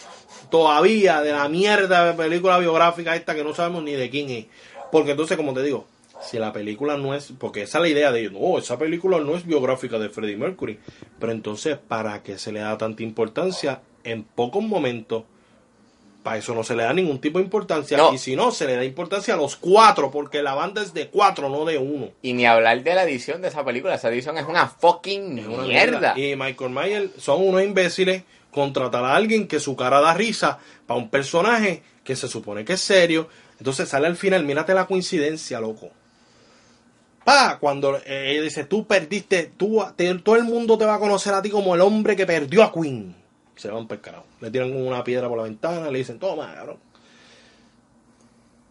todavía 0.50 1.22
de 1.22 1.32
la 1.32 1.48
mierda 1.48 2.06
de 2.06 2.14
película 2.14 2.58
biográfica 2.58 3.14
esta 3.14 3.34
que 3.34 3.44
no 3.44 3.54
sabemos 3.54 3.84
ni 3.84 3.92
de 3.92 4.10
quién 4.10 4.28
es. 4.30 4.46
Porque 4.90 5.12
entonces, 5.12 5.36
como 5.36 5.54
te 5.54 5.62
digo, 5.62 5.86
si 6.20 6.38
la 6.38 6.52
película 6.52 6.96
no 6.96 7.14
es, 7.14 7.32
porque 7.38 7.62
esa 7.62 7.78
es 7.78 7.82
la 7.82 7.88
idea 7.88 8.12
de 8.12 8.20
ellos, 8.20 8.32
no, 8.32 8.58
esa 8.58 8.78
película 8.78 9.18
no 9.18 9.36
es 9.36 9.46
biográfica 9.46 9.98
de 9.98 10.10
Freddie 10.10 10.36
Mercury. 10.36 10.78
Pero 11.18 11.32
entonces, 11.32 11.78
¿para 11.78 12.22
qué 12.22 12.38
se 12.38 12.52
le 12.52 12.60
da 12.60 12.76
tanta 12.78 13.02
importancia 13.02 13.80
en 14.04 14.24
pocos 14.24 14.62
momentos? 14.62 15.24
Para 16.22 16.36
eso 16.36 16.54
no 16.54 16.62
se 16.62 16.76
le 16.76 16.82
da 16.82 16.92
ningún 16.92 17.18
tipo 17.18 17.38
de 17.38 17.44
importancia. 17.44 17.96
No. 17.96 18.12
Y 18.12 18.18
si 18.18 18.36
no, 18.36 18.50
se 18.50 18.66
le 18.66 18.76
da 18.76 18.84
importancia 18.84 19.32
a 19.32 19.36
los 19.38 19.56
cuatro, 19.56 20.10
porque 20.10 20.42
la 20.42 20.54
banda 20.54 20.82
es 20.82 20.92
de 20.92 21.08
cuatro, 21.08 21.48
no 21.48 21.64
de 21.64 21.78
uno. 21.78 22.10
Y 22.20 22.34
ni 22.34 22.44
hablar 22.44 22.82
de 22.82 22.94
la 22.94 23.04
edición 23.04 23.40
de 23.40 23.48
esa 23.48 23.64
película. 23.64 23.94
Esa 23.94 24.10
edición 24.10 24.36
es 24.36 24.46
una 24.46 24.68
fucking 24.68 25.38
Es 25.38 25.46
una 25.46 25.62
mierda. 25.62 26.18
Y 26.18 26.36
Michael 26.36 26.70
Myers 26.70 27.10
son 27.16 27.42
unos 27.42 27.62
imbéciles 27.62 28.24
contratar 28.50 29.04
a 29.04 29.14
alguien 29.14 29.48
que 29.48 29.60
su 29.60 29.76
cara 29.76 30.00
da 30.00 30.12
risa 30.12 30.58
para 30.86 30.98
un 30.98 31.08
personaje 31.08 31.82
que 32.04 32.16
se 32.16 32.28
supone 32.28 32.66
que 32.66 32.74
es 32.74 32.80
serio. 32.80 33.28
Entonces 33.58 33.88
sale 33.88 34.06
al 34.06 34.16
final, 34.16 34.44
mírate 34.44 34.74
la 34.74 34.86
coincidencia, 34.86 35.58
loco. 35.60 35.90
Pa, 37.30 37.58
cuando 37.58 37.96
eh, 37.98 38.32
ella 38.32 38.42
dice, 38.42 38.64
tú 38.64 38.86
perdiste, 38.86 39.52
tú, 39.56 39.84
te- 39.96 40.14
todo 40.16 40.36
el 40.36 40.44
mundo 40.44 40.76
te 40.76 40.84
va 40.84 40.94
a 40.96 40.98
conocer 40.98 41.32
a 41.34 41.40
ti 41.42 41.50
como 41.50 41.74
el 41.74 41.80
hombre 41.80 42.16
que 42.16 42.26
perdió 42.26 42.62
a 42.64 42.72
Queen. 42.72 43.14
Se 43.56 43.68
van 43.70 43.86
por 43.86 43.96
el 43.98 44.02
carajo. 44.02 44.24
Le 44.40 44.50
tiran 44.50 44.74
una 44.74 45.04
piedra 45.04 45.28
por 45.28 45.38
la 45.38 45.44
ventana, 45.44 45.90
le 45.90 45.98
dicen, 45.98 46.18
toma, 46.18 46.52
cabrón. 46.54 46.78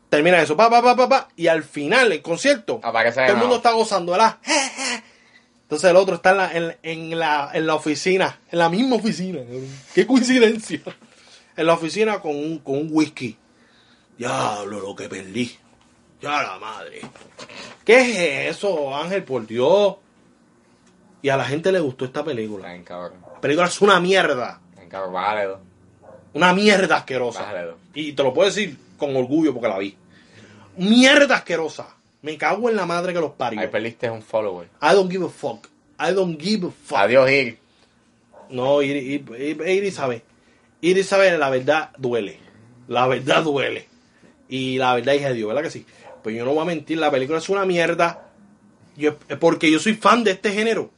Termina 0.09 0.41
eso, 0.41 0.57
pa, 0.57 0.69
pa, 0.71 0.81
pa, 0.81 0.95
pa, 0.95 1.07
pa, 1.07 1.27
y 1.35 1.47
al 1.47 1.63
final, 1.63 2.11
el 2.11 2.21
concierto, 2.23 2.79
todo 3.27 3.35
el 3.35 3.39
mundo 3.41 3.55
está 3.57 3.71
gozando, 3.73 4.13
¿verdad? 4.13 4.37
Entonces 5.63 5.87
el 5.91 5.95
otro 5.97 6.15
está 6.15 6.31
en 6.31 6.37
la, 6.37 6.51
en, 6.51 6.77
en 7.11 7.19
la, 7.19 7.51
en 7.53 7.67
la 7.67 7.75
oficina, 7.75 8.39
en 8.51 8.57
la 8.57 8.69
misma 8.69 8.95
oficina. 8.95 9.39
Qué 9.93 10.07
coincidencia. 10.07 10.81
En 11.55 11.65
la 11.67 11.73
oficina 11.73 12.19
con 12.21 12.35
un, 12.35 12.57
con 12.59 12.77
un 12.77 12.87
whisky. 12.91 13.37
Diablo, 14.17 14.79
lo 14.79 14.95
que 14.95 15.07
perdí. 15.07 15.55
Ya 16.21 16.43
la 16.43 16.59
madre. 16.59 17.01
¿Qué 17.85 18.47
es 18.47 18.57
eso, 18.57 18.95
Ángel? 18.95 19.23
Por 19.23 19.47
Dios. 19.47 19.95
Y 21.21 21.29
a 21.29 21.37
la 21.37 21.45
gente 21.45 21.71
le 21.71 21.79
gustó 21.79 22.05
esta 22.05 22.23
película. 22.23 22.67
Ven, 22.67 22.83
cabrón. 22.83 23.19
La 23.33 23.41
película 23.41 23.67
es 23.67 23.81
una 23.81 23.99
mierda. 23.99 24.59
Ven, 24.75 24.89
cabrón, 24.89 25.13
bájale 25.13 25.45
dos. 25.45 25.59
Una 26.33 26.53
mierda 26.53 26.97
asquerosa. 26.97 27.41
Bájale 27.41 27.63
dos. 27.63 27.75
Y 27.93 28.13
te 28.13 28.23
lo 28.23 28.33
puedo 28.33 28.47
decir 28.49 28.77
con 28.97 29.15
orgullo 29.15 29.53
porque 29.53 29.69
la 29.69 29.77
vi. 29.77 29.95
Mierda 30.77 31.35
asquerosa. 31.35 31.95
Me 32.21 32.37
cago 32.37 32.69
en 32.69 32.75
la 32.75 32.85
madre 32.85 33.13
que 33.13 33.19
los 33.19 33.31
parió. 33.31 33.61
Ahí 33.61 33.67
perdiste 33.67 34.09
un 34.09 34.21
follower. 34.21 34.67
I 34.81 34.93
don't 34.93 35.09
give 35.09 35.25
a 35.25 35.29
fuck. 35.29 35.67
I 35.99 36.13
don't 36.13 36.39
give 36.39 36.67
a 36.67 36.71
fuck. 36.71 36.97
Adiós, 36.97 37.29
Gil. 37.29 37.57
No, 38.49 38.81
Iris, 38.81 39.03
Iris, 39.03 39.67
Iris 39.67 39.95
sabe. 39.95 40.23
Iris 40.81 41.07
sabe, 41.07 41.37
la 41.37 41.49
verdad 41.49 41.91
duele. 41.97 42.39
La 42.87 43.07
verdad 43.07 43.43
duele. 43.43 43.87
Y 44.49 44.77
la 44.77 44.95
verdad, 44.95 45.13
hija 45.13 45.29
de 45.29 45.35
Dios, 45.35 45.47
¿verdad 45.47 45.63
que 45.63 45.69
sí? 45.69 45.85
Pues 46.29 46.37
yo 46.37 46.45
no 46.45 46.53
voy 46.53 46.61
a 46.61 46.65
mentir, 46.65 46.99
la 46.99 47.09
película 47.09 47.39
es 47.39 47.49
una 47.49 47.65
mierda. 47.65 48.27
Yo, 48.95 49.17
porque 49.39 49.71
yo 49.71 49.79
soy 49.79 49.95
fan 49.95 50.23
de 50.23 50.31
este 50.31 50.51
género. 50.51 50.91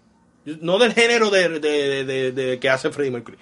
No 0.43 0.77
del 0.77 0.93
género 0.93 1.29
de, 1.29 1.47
de- 1.59 2.03
de- 2.03 2.31
de- 2.33 2.59
que 2.59 2.69
hace 2.69 2.89
Freddie 2.89 3.11
Mercury. 3.11 3.37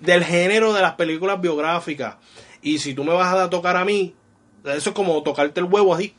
Del 0.00 0.24
género 0.24 0.72
de 0.72 0.80
las 0.80 0.94
películas 0.94 1.38
biográficas. 1.40 2.16
Y 2.62 2.78
si 2.78 2.94
tú 2.94 3.04
me 3.04 3.12
vas 3.12 3.34
a 3.34 3.50
tocar 3.50 3.76
a 3.76 3.84
mí, 3.84 4.14
eso 4.64 4.90
es 4.90 4.96
como 4.96 5.22
tocarte 5.22 5.60
el 5.60 5.66
huevo 5.66 5.94
así. 5.94 6.14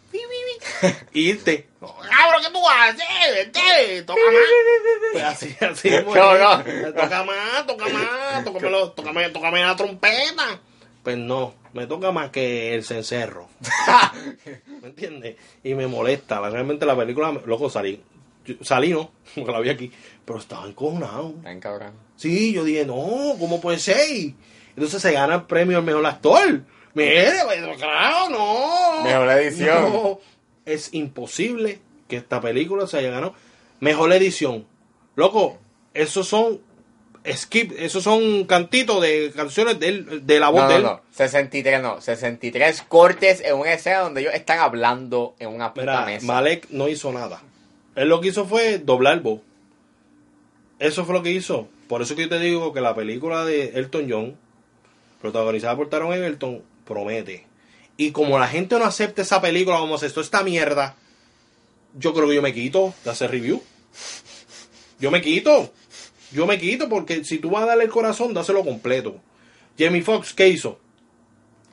Y 1.12 1.30
irte. 1.30 1.70
Cabrón, 1.80 2.42
¿qué 2.44 2.52
tú 2.52 2.60
haces? 2.68 4.06
Toca 4.06 4.22
más. 4.32 5.12
Pues 5.14 5.24
así, 5.24 5.56
así. 5.62 5.90
No, 6.06 6.38
no. 6.38 6.64
Toca 6.94 7.24
más, 7.24 7.66
toca 7.66 7.86
más, 7.90 8.44
tócamelo, 8.46 8.92
tócame, 8.92 9.30
tócame 9.30 9.62
la 9.64 9.76
trompeta. 9.76 10.60
Pues 11.04 11.18
no, 11.18 11.54
me 11.76 11.86
toca 11.88 12.12
más 12.12 12.30
que 12.32 12.74
el 12.74 12.84
cencerro. 12.84 13.48
¿Me 14.82 14.88
entiendes? 14.88 15.36
Y 15.64 15.76
me 15.76 15.88
molesta. 15.88 16.40
Realmente 16.50 16.86
la 16.86 16.96
película, 16.96 17.32
loco, 17.46 17.70
salí. 17.70 18.02
Yo- 18.46 18.56
salí, 18.62 18.92
¿no? 18.92 19.12
Porque 19.36 19.52
la 19.52 19.60
vi 19.60 19.70
aquí. 19.70 19.92
Pero 20.24 20.40
estaba 20.40 20.68
encojonado. 20.68 21.34
Ven, 21.44 21.60
cabrón. 21.60 21.92
Sí, 22.16 22.54
yo 22.54 22.64
dije, 22.64 22.86
no, 22.86 23.36
¿cómo 23.40 23.60
puede 23.62 23.78
ser? 23.78 24.34
Entonces 24.70 25.02
se 25.02 25.12
gana 25.12 25.36
el 25.36 25.44
premio 25.44 25.78
al 25.78 25.84
mejor 25.84 26.06
actor. 26.06 26.62
Mire, 26.94 27.34
claro, 27.78 28.30
no. 28.30 29.04
Mejor 29.04 29.30
edición. 29.32 29.92
No, 29.94 30.20
es 30.66 30.94
imposible 30.94 31.80
que 32.08 32.16
esta 32.18 32.40
película 32.40 32.88
se 32.88 32.98
haya 33.00 33.12
ganado 33.12 33.34
mejor 33.82 34.14
edición. 34.14 34.66
Loco, 35.16 35.58
esos 35.94 36.28
son 36.28 36.62
skip, 37.34 37.74
esos 37.78 38.04
son 38.04 38.46
cantitos 38.46 39.02
de 39.02 39.32
canciones 39.36 39.80
de, 39.80 39.88
él, 39.88 40.26
de 40.28 40.40
la 40.40 40.50
voz 40.50 40.64
No, 40.64 40.68
de 40.70 40.74
no, 40.74 40.80
él. 40.80 40.84
no. 40.84 41.02
63 41.12 41.82
no. 41.82 42.02
63 42.02 42.82
cortes 42.88 43.42
en 43.42 43.56
una 43.56 43.74
escena 43.74 44.00
donde 44.00 44.22
ellos 44.22 44.34
están 44.34 44.60
hablando 44.60 45.36
en 45.40 45.50
una 45.50 45.74
puta 45.74 45.86
Mira, 45.86 46.06
mesa. 46.06 46.26
Malek 46.28 46.68
no 46.70 46.88
hizo 46.88 47.12
nada. 47.12 47.42
Él 47.96 48.10
lo 48.10 48.22
que 48.22 48.28
hizo 48.30 48.46
fue 48.46 48.78
doblar 48.80 49.22
voz. 49.22 49.42
Eso 50.80 51.06
fue 51.06 51.16
lo 51.16 51.24
que 51.24 51.32
hizo. 51.32 51.68
Por 51.88 52.02
eso 52.02 52.16
que 52.16 52.24
yo 52.24 52.30
te 52.30 52.40
digo 52.40 52.74
que 52.74 52.82
la 52.82 52.96
película 52.96 53.46
de 53.46 53.72
Elton 53.76 54.08
John, 54.10 54.36
protagonizada 55.22 55.76
por 55.76 55.90
Taron 55.90 56.14
Egerton, 56.14 56.62
promete. 56.86 57.46
Y 57.98 58.12
como 58.12 58.38
la 58.40 58.48
gente 58.48 58.78
no 58.78 58.86
acepta 58.86 59.22
esa 59.22 59.42
película 59.42 59.78
como 59.78 59.98
si 59.98 60.06
esto 60.06 60.20
esta 60.20 60.44
mierda, 60.44 60.96
yo 61.98 62.14
creo 62.14 62.28
que 62.28 62.36
yo 62.36 62.42
me 62.42 62.54
quito 62.54 62.94
de 63.06 63.12
hacer 63.12 63.32
review. 63.32 63.62
Yo 65.00 65.12
me 65.12 65.22
quito. 65.22 65.72
Yo 66.32 66.46
me 66.48 66.58
quito 66.58 66.90
porque 66.90 67.24
si 67.24 67.38
tú 67.40 67.50
vas 67.52 67.64
a 67.64 67.68
darle 67.68 67.84
el 67.86 67.90
corazón, 67.92 68.34
dáselo 68.34 68.64
completo. 68.64 69.16
Jamie 69.78 70.02
Foxx, 70.02 70.34
¿qué 70.34 70.48
hizo? 70.48 70.80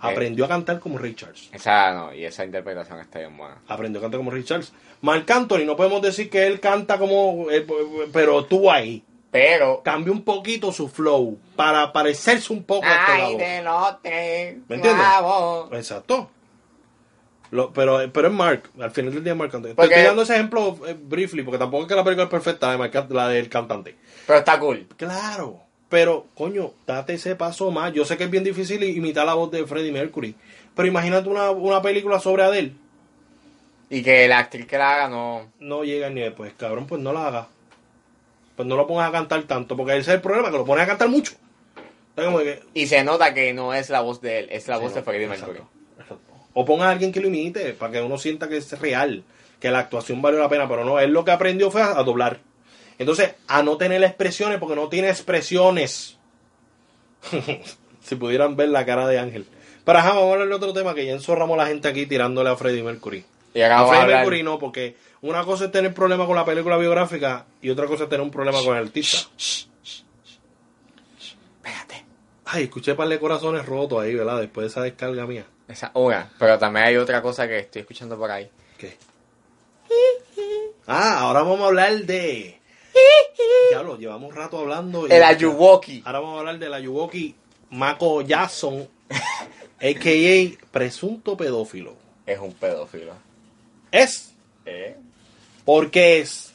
Aprendió 0.00 0.44
a 0.44 0.48
cantar 0.48 0.80
como 0.80 0.98
Ray 0.98 1.14
Charles. 1.14 1.48
Esa 1.52 1.92
no, 1.94 2.12
y 2.12 2.24
esa 2.24 2.44
interpretación 2.44 2.98
está 2.98 3.20
bien 3.20 3.36
buena. 3.36 3.58
aprendió 3.68 4.00
a 4.00 4.02
cantar 4.02 4.18
como 4.18 4.32
Ray 4.32 4.42
Charles. 4.42 4.72
Marc 5.00 5.30
Anthony, 5.30 5.64
no 5.64 5.76
podemos 5.76 6.02
decir 6.02 6.28
que 6.28 6.46
él 6.46 6.58
canta 6.58 6.98
como, 6.98 7.48
eh, 7.50 7.64
pero 8.12 8.40
estuvo 8.40 8.70
ahí. 8.72 9.04
Pero. 9.30 9.80
Cambió 9.82 10.12
un 10.12 10.22
poquito 10.24 10.72
su 10.72 10.88
flow 10.88 11.38
para 11.56 11.92
parecerse 11.92 12.52
un 12.52 12.64
poco 12.64 12.84
a 12.86 13.28
este 13.28 13.62
lado. 13.62 13.98
tres. 14.02 14.56
¿Me 14.68 14.74
entiendes? 14.76 15.02
clavos. 15.02 15.72
Exacto. 15.72 16.30
Lo- 17.50 17.72
pero, 17.72 18.00
pero 18.12 18.28
es 18.28 18.34
Mark, 18.34 18.70
al 18.80 18.90
final 18.90 19.12
del 19.14 19.22
día 19.24 19.32
es 19.34 19.38
Marc 19.38 19.54
Anthony. 19.54 19.68
Estoy 19.70 20.02
dando 20.02 20.22
ese 20.22 20.34
ejemplo 20.34 20.78
eh, 20.86 20.96
briefly, 21.00 21.42
porque 21.42 21.58
tampoco 21.58 21.82
es 21.84 21.88
que 21.88 21.94
la 21.94 22.02
película 22.04 22.24
es 22.24 22.30
perfecta 22.30 22.76
de 22.76 22.82
Anthony, 22.84 23.14
la 23.14 23.28
del 23.28 23.48
cantante. 23.48 23.96
Pero 24.26 24.38
está 24.38 24.58
cool. 24.58 24.86
Claro, 24.96 25.60
pero 25.88 26.26
coño, 26.34 26.72
date 26.86 27.14
ese 27.14 27.36
paso 27.36 27.70
más. 27.70 27.92
Yo 27.92 28.04
sé 28.04 28.16
que 28.16 28.24
es 28.24 28.30
bien 28.30 28.44
difícil 28.44 28.82
imitar 28.82 29.26
la 29.26 29.34
voz 29.34 29.50
de 29.50 29.66
Freddie 29.66 29.92
Mercury, 29.92 30.34
pero 30.74 30.88
imagínate 30.88 31.28
una, 31.28 31.50
una 31.50 31.82
película 31.82 32.18
sobre 32.20 32.44
Adele. 32.44 32.72
Y 33.90 34.02
que 34.02 34.26
la 34.26 34.38
actriz 34.38 34.66
que 34.66 34.78
la 34.78 34.94
haga 34.94 35.08
no. 35.08 35.50
no 35.60 35.84
llega 35.84 36.08
ni 36.08 36.28
pues 36.30 36.54
cabrón, 36.54 36.86
pues 36.86 37.00
no 37.02 37.12
la 37.12 37.26
haga. 37.26 37.48
Pues 38.56 38.66
no 38.66 38.76
lo 38.76 38.86
pongas 38.86 39.08
a 39.08 39.12
cantar 39.12 39.42
tanto, 39.42 39.76
porque 39.76 39.92
ese 39.92 40.10
es 40.12 40.16
el 40.16 40.20
problema, 40.20 40.50
que 40.50 40.56
lo 40.56 40.64
pones 40.64 40.84
a 40.84 40.88
cantar 40.88 41.08
mucho. 41.08 41.32
Que- 42.14 42.62
Y 42.74 42.86
se 42.86 43.02
nota 43.04 43.32
que 43.34 43.52
no 43.52 43.74
es 43.74 43.90
la 43.90 44.00
voz 44.02 44.20
de 44.20 44.40
él, 44.40 44.48
es 44.50 44.68
la 44.68 44.76
voz 44.78 44.90
Sí, 44.90 44.94
de 44.96 45.00
no, 45.00 45.04
Freddie 45.04 45.26
Mercury. 45.26 45.60
O 46.54 46.64
ponga 46.64 46.86
a 46.88 46.90
alguien 46.90 47.12
que 47.12 47.20
lo 47.20 47.28
imite, 47.28 47.72
para 47.72 47.92
que 47.92 48.02
uno 48.02 48.18
sienta 48.18 48.48
que 48.48 48.58
es 48.58 48.78
real, 48.78 49.24
que 49.58 49.70
la 49.70 49.78
actuación 49.80 50.20
valió 50.20 50.38
la 50.38 50.48
pena, 50.50 50.68
pero 50.68 50.84
no, 50.84 51.00
él 51.00 51.10
lo 51.10 51.24
que 51.24 51.30
aprendió 51.30 51.70
fue 51.70 51.80
a 51.82 51.94
doblar. 52.02 52.40
Entonces, 52.98 53.34
a 53.48 53.62
no 53.62 53.76
tener 53.76 54.02
expresiones, 54.02 54.58
porque 54.58 54.76
no 54.76 54.88
tiene 54.88 55.08
expresiones. 55.08 56.18
si 58.02 58.16
pudieran 58.16 58.56
ver 58.56 58.68
la 58.68 58.84
cara 58.84 59.06
de 59.06 59.18
Ángel. 59.18 59.46
Pero 59.84 59.98
ajá, 59.98 60.10
vamos 60.10 60.30
a 60.30 60.32
hablar 60.32 60.48
de 60.48 60.54
otro 60.54 60.72
tema, 60.72 60.94
que 60.94 61.06
ya 61.06 61.12
enzorramos 61.12 61.54
a 61.54 61.62
la 61.62 61.68
gente 61.68 61.88
aquí 61.88 62.06
tirándole 62.06 62.50
a 62.50 62.56
Freddie 62.56 62.82
Mercury. 62.82 63.24
Y 63.54 63.60
A 63.60 63.86
Freddie 63.86 64.06
Mercury 64.06 64.42
no, 64.42 64.58
porque 64.58 64.96
una 65.20 65.44
cosa 65.44 65.66
es 65.66 65.72
tener 65.72 65.92
problemas 65.92 66.26
con 66.26 66.36
la 66.36 66.44
película 66.44 66.76
biográfica 66.76 67.46
y 67.60 67.70
otra 67.70 67.86
cosa 67.86 68.04
es 68.04 68.08
tener 68.08 68.22
un 68.22 68.30
problema 68.30 68.58
con 68.64 68.76
el 68.76 68.84
artista. 68.84 69.18
Ay, 72.44 72.64
escuché 72.64 72.94
par 72.94 73.08
de 73.08 73.18
corazones 73.18 73.64
rotos 73.64 74.02
ahí, 74.02 74.14
¿verdad? 74.14 74.38
Después 74.38 74.64
de 74.64 74.68
esa 74.68 74.82
descarga 74.82 75.26
mía. 75.26 75.46
Esa 75.68 75.90
una. 75.94 76.30
Pero 76.38 76.58
también 76.58 76.84
hay 76.84 76.96
otra 76.98 77.22
cosa 77.22 77.48
que 77.48 77.60
estoy 77.60 77.80
escuchando 77.80 78.18
por 78.18 78.30
ahí. 78.30 78.50
¿Qué? 78.76 78.98
Ah, 80.86 81.20
ahora 81.20 81.40
vamos 81.40 81.62
a 81.62 81.66
hablar 81.68 81.94
de. 82.00 82.60
Ya 83.70 83.82
lo 83.82 83.96
llevamos 83.96 84.30
un 84.30 84.36
rato 84.36 84.58
hablando. 84.58 85.06
y- 85.06 85.12
El 85.12 85.22
Ayuwoki. 85.22 86.02
Ahora 86.04 86.20
vamos 86.20 86.36
a 86.36 86.40
hablar 86.40 86.58
del 86.58 86.74
Ayuwoki 86.74 87.34
Mako 87.70 88.22
Jackson, 88.22 88.86
a.k.a. 89.80 90.66
presunto 90.70 91.36
pedófilo. 91.36 91.94
Es 92.26 92.38
un 92.38 92.52
pedófilo. 92.52 93.12
Es. 93.90 94.32
¿Eh? 94.66 94.96
Porque 95.64 96.20
es. 96.20 96.52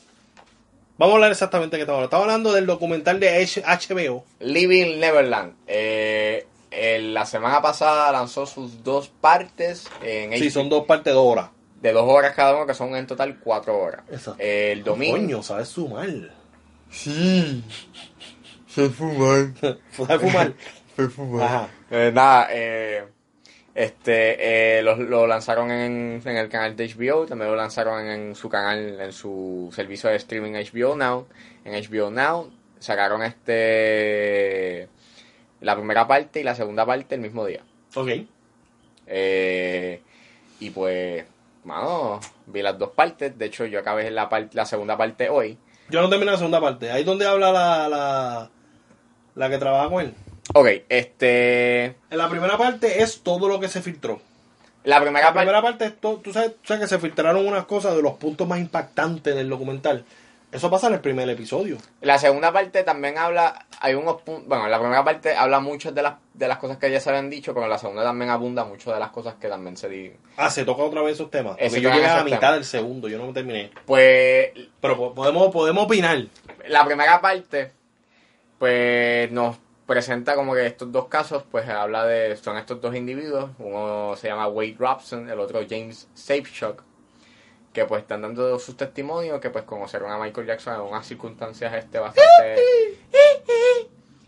Vamos 0.98 1.14
a 1.14 1.16
hablar 1.18 1.32
exactamente 1.32 1.76
de 1.76 1.80
qué 1.80 1.84
estamos 1.84 1.98
hablando. 1.98 2.06
Estamos 2.08 2.24
hablando 2.24 2.54
del 2.54 2.66
documental 2.66 3.20
de 3.20 3.46
HBO. 3.46 4.24
Living 4.40 5.00
Neverland. 5.00 5.54
Eh, 5.68 6.46
el- 6.72 7.14
la 7.14 7.26
semana 7.26 7.62
pasada 7.62 8.12
lanzó 8.12 8.46
sus 8.46 8.84
dos 8.84 9.08
partes 9.10 9.88
en 10.04 10.34
Sí, 10.34 10.46
HBO 10.46 10.52
son 10.52 10.70
dos 10.70 10.86
partes 10.86 11.14
de 11.14 11.20
hora. 11.20 11.52
De 11.82 11.92
dos 11.92 12.06
horas 12.08 12.36
cada 12.36 12.56
uno, 12.56 12.66
que 12.66 12.74
son 12.74 12.96
en 12.96 13.08
total 13.08 13.40
cuatro 13.40 13.78
horas. 13.78 14.04
Exacto. 14.10 14.42
El 14.42 14.84
domingo. 14.84 15.18
Coño, 15.18 15.44
sabes 15.44 15.70
sumar. 15.70 16.10
Sí. 16.90 17.64
Se 18.68 18.90
fuman. 18.90 19.56
¿Sabes 19.92 20.22
fumar? 20.22 20.54
Se 20.96 21.08
fuman. 21.08 21.42
Ajá. 21.42 21.70
Eh, 21.92 22.12
nada, 22.14 22.48
eh, 22.52 23.06
este, 23.74 24.78
eh, 24.80 24.82
lo, 24.82 24.96
lo 24.96 25.28
lanzaron 25.28 25.70
en, 25.70 26.22
en 26.26 26.38
el 26.38 26.50
canal 26.50 26.76
de 26.76 26.88
HBO, 26.88 27.26
también 27.28 27.52
lo 27.52 27.56
lanzaron 27.56 28.06
en, 28.08 28.36
su 28.36 28.50
canal, 28.50 29.00
en 29.00 29.14
su 29.14 29.70
servicio 29.72 30.10
de 30.10 30.16
streaming 30.16 30.54
HBO 30.54 30.96
Now. 30.96 31.28
En 31.64 31.74
HBO 31.74 32.10
Now 32.10 32.52
sacaron 32.80 33.22
este 33.24 34.88
la 35.62 35.76
primera 35.76 36.08
parte 36.08 36.40
y 36.40 36.44
la 36.44 36.56
segunda 36.56 36.86
parte 36.86 37.16
el 37.16 37.22
mismo 37.22 37.46
día. 37.46 37.62
Ok. 37.96 38.10
Eh, 39.08 40.02
y 40.60 40.70
pues, 40.72 41.24
mano, 41.68 42.20
vi 42.48 42.62
las 42.62 42.80
dos 42.80 42.92
partes. 42.92 43.38
De 43.38 43.46
hecho, 43.46 43.66
yo 43.66 43.80
acabé 43.80 44.10
la, 44.10 44.30
la 44.54 44.66
segunda 44.66 44.98
parte 44.98 45.30
hoy. 45.30 45.58
Yo 45.90 46.02
no 46.02 46.10
terminé 46.10 46.32
la 46.32 46.38
segunda 46.38 46.60
parte. 46.60 46.92
Ahí 46.92 47.04
donde 47.04 47.28
habla 47.28 47.52
la, 47.52 47.88
la, 47.88 48.50
la 49.36 49.50
que 49.50 49.58
trabaja 49.58 49.90
con 49.90 50.02
él. 50.02 50.14
Ok, 50.54 50.68
este. 50.90 51.86
En 52.10 52.18
la 52.18 52.30
primera 52.30 52.58
parte 52.58 53.04
es 53.04 53.22
todo 53.22 53.48
lo 53.48 53.60
que 53.60 53.68
se 53.68 53.82
filtró. 53.82 54.22
La 54.84 55.02
primera 55.02 55.28
La 55.28 55.34
primera 55.34 55.62
parte 55.62 55.86
es 55.86 56.00
todo. 56.00 56.18
Tú 56.18 56.32
sabes, 56.32 56.52
tú 56.56 56.68
sabes 56.68 56.84
que 56.84 56.88
se 56.88 57.00
filtraron 57.00 57.46
unas 57.46 57.66
cosas 57.66 57.96
de 57.96 58.02
los 58.02 58.14
puntos 58.14 58.48
más 58.48 58.60
impactantes 58.60 59.36
del 59.36 59.50
documental. 59.50 60.06
Eso 60.52 60.70
pasa 60.72 60.88
en 60.88 60.94
el 60.94 61.02
primer 61.02 61.30
episodio. 61.30 61.78
La 62.02 62.18
segunda 62.18 62.54
parte 62.54 62.84
también 62.84 63.18
habla, 63.18 63.66
hay 63.82 63.96
unos 63.96 64.22
puntos, 64.22 64.48
bueno, 64.48 64.68
la 64.70 64.80
primera 64.80 65.04
parte 65.04 65.36
habla 65.36 65.60
mucho 65.60 65.92
de 65.92 66.02
las, 66.02 66.16
de 66.34 66.48
las 66.48 66.58
cosas 66.58 66.78
que 66.78 66.90
ya 66.90 67.02
se 67.02 67.10
habían 67.10 67.30
dicho, 67.30 67.54
pero 67.54 67.68
la 67.68 67.78
segunda 67.78 68.02
también 68.04 68.30
abunda 68.32 68.64
mucho 68.64 68.94
de 68.94 69.00
las 69.00 69.10
cosas 69.10 69.36
que 69.36 69.50
también 69.50 69.76
se 69.76 69.90
di. 69.90 70.14
Ah, 70.38 70.50
se 70.50 70.64
toca 70.64 70.84
otra 70.84 71.02
vez 71.02 71.16
esos 71.16 71.30
temas. 71.30 71.54
Porque 71.58 71.70
se 71.70 71.82
yo 71.82 71.90
llegué 71.92 72.06
a 72.06 72.18
la 72.18 72.24
mitad 72.24 72.40
temas. 72.40 72.56
del 72.56 72.64
segundo, 72.66 73.10
yo 73.10 73.18
no 73.18 73.28
me 73.28 73.34
terminé. 73.34 73.72
Pues 73.86 74.52
Pero 74.80 74.96
po- 74.96 75.14
podemos, 75.14 75.52
podemos 75.52 75.84
opinar. 75.84 76.18
la 76.70 76.86
primera 76.86 77.20
parte, 77.20 77.72
pues 78.58 79.32
nos 79.32 79.58
presenta 79.86 80.36
como 80.36 80.54
que 80.54 80.66
estos 80.66 80.92
dos 80.92 81.08
casos, 81.08 81.44
pues 81.50 81.68
habla 81.70 82.06
de, 82.06 82.36
son 82.38 82.58
estos 82.58 82.82
dos 82.82 82.96
individuos, 82.96 83.52
uno 83.60 84.16
se 84.18 84.28
llama 84.28 84.48
Wade 84.48 84.76
Robson, 84.80 85.30
el 85.30 85.40
otro 85.40 85.60
James 85.70 86.08
Safeshock, 86.14 86.84
que 87.78 87.86
pues 87.86 88.02
están 88.02 88.24
dando 88.24 88.58
sus 88.58 88.76
testimonios, 88.76 89.40
que 89.40 89.52
pues 89.52 89.64
conocieron 89.64 90.12
a 90.12 90.18
Michael 90.18 90.48
Jackson 90.48 90.74
en 90.74 90.82
unas 90.82 91.06
circunstancias 91.06 91.72
este 91.76 92.00
bastante... 92.00 92.56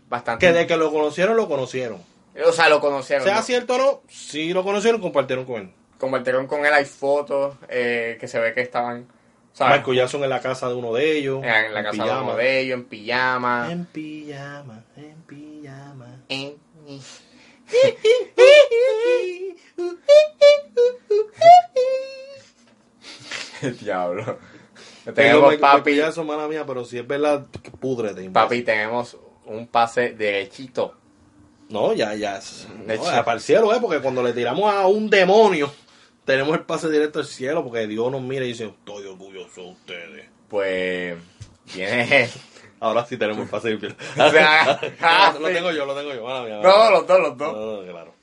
bastante... 0.08 0.46
Que 0.46 0.52
de 0.52 0.68
que 0.68 0.76
lo 0.76 0.92
conocieron, 0.92 1.36
lo 1.36 1.48
conocieron. 1.48 2.00
O 2.46 2.52
sea, 2.52 2.68
lo 2.68 2.80
conocieron. 2.80 3.26
Sea 3.26 3.38
¿no? 3.38 3.42
cierto 3.42 3.74
o 3.74 3.78
no, 3.78 4.02
sí 4.08 4.52
lo 4.52 4.62
conocieron, 4.62 5.00
compartieron 5.00 5.46
con 5.46 5.62
él. 5.62 5.72
Compartieron 5.98 6.46
con 6.46 6.64
él, 6.64 6.72
hay 6.72 6.84
fotos 6.84 7.56
eh, 7.68 8.16
que 8.20 8.28
se 8.28 8.38
ve 8.38 8.54
que 8.54 8.60
estaban, 8.60 9.08
¿sabes? 9.52 9.78
Michael 9.78 9.96
Jackson 9.96 10.22
en 10.22 10.30
la 10.30 10.40
casa 10.40 10.68
de 10.68 10.74
uno 10.74 10.94
de 10.94 11.18
ellos. 11.18 11.42
en 11.42 11.74
la 11.74 11.82
casa 11.82 12.04
de 12.04 12.20
uno 12.20 12.36
de 12.36 12.60
ellos, 12.60 12.78
en 12.78 12.84
pijama. 12.84 13.66
En 13.68 13.84
pijama, 13.86 14.84
en 14.96 15.22
pijama. 15.22 16.06
En- 16.28 16.54
El 23.62 23.78
diablo. 23.78 24.38
Tenemos, 25.14 25.42
Michael 25.42 25.60
papi, 25.60 25.96
Jackson, 25.96 26.26
mala 26.26 26.48
mía, 26.48 26.64
pero 26.66 26.84
si 26.84 26.98
es 26.98 27.06
verdad, 27.06 27.46
imbécil. 27.82 28.30
papi, 28.32 28.62
tenemos 28.62 29.16
un 29.46 29.66
pase 29.66 30.10
derechito. 30.10 30.94
No, 31.68 31.92
ya, 31.92 32.14
ya. 32.14 32.40
De 32.86 32.96
no, 32.96 33.04
para 33.04 33.34
el 33.34 33.40
cielo, 33.40 33.74
¿eh? 33.74 33.78
Porque 33.80 34.00
cuando 34.00 34.22
le 34.22 34.32
tiramos 34.32 34.72
a 34.72 34.86
un 34.86 35.08
demonio, 35.08 35.72
tenemos 36.24 36.54
el 36.54 36.62
pase 36.62 36.90
directo 36.90 37.20
al 37.20 37.26
cielo, 37.26 37.62
porque 37.62 37.86
Dios 37.86 38.10
nos 38.10 38.22
mira 38.22 38.44
y 38.44 38.48
dice, 38.48 38.66
estoy 38.66 39.06
orgulloso 39.06 39.62
de 39.62 39.70
ustedes. 39.70 40.26
Pues 40.48 41.16
viene. 41.74 42.28
Ahora 42.80 43.04
sí 43.04 43.16
tenemos 43.16 43.42
el 43.42 43.48
pase 43.48 43.68
directo. 43.68 44.02
O 44.20 44.30
sea, 44.30 44.80
ah, 45.00 45.36
lo 45.40 45.48
tengo 45.48 45.70
yo, 45.70 45.86
lo 45.86 45.94
tengo 45.94 46.14
yo. 46.14 46.24
mala 46.24 46.42
mía, 46.42 46.58
mala 46.58 46.68
No, 46.68 46.90
los 46.90 47.06
dos, 47.06 47.20
los 47.20 47.38
dos. 47.38 47.52
No, 47.86 47.92
claro. 47.92 48.14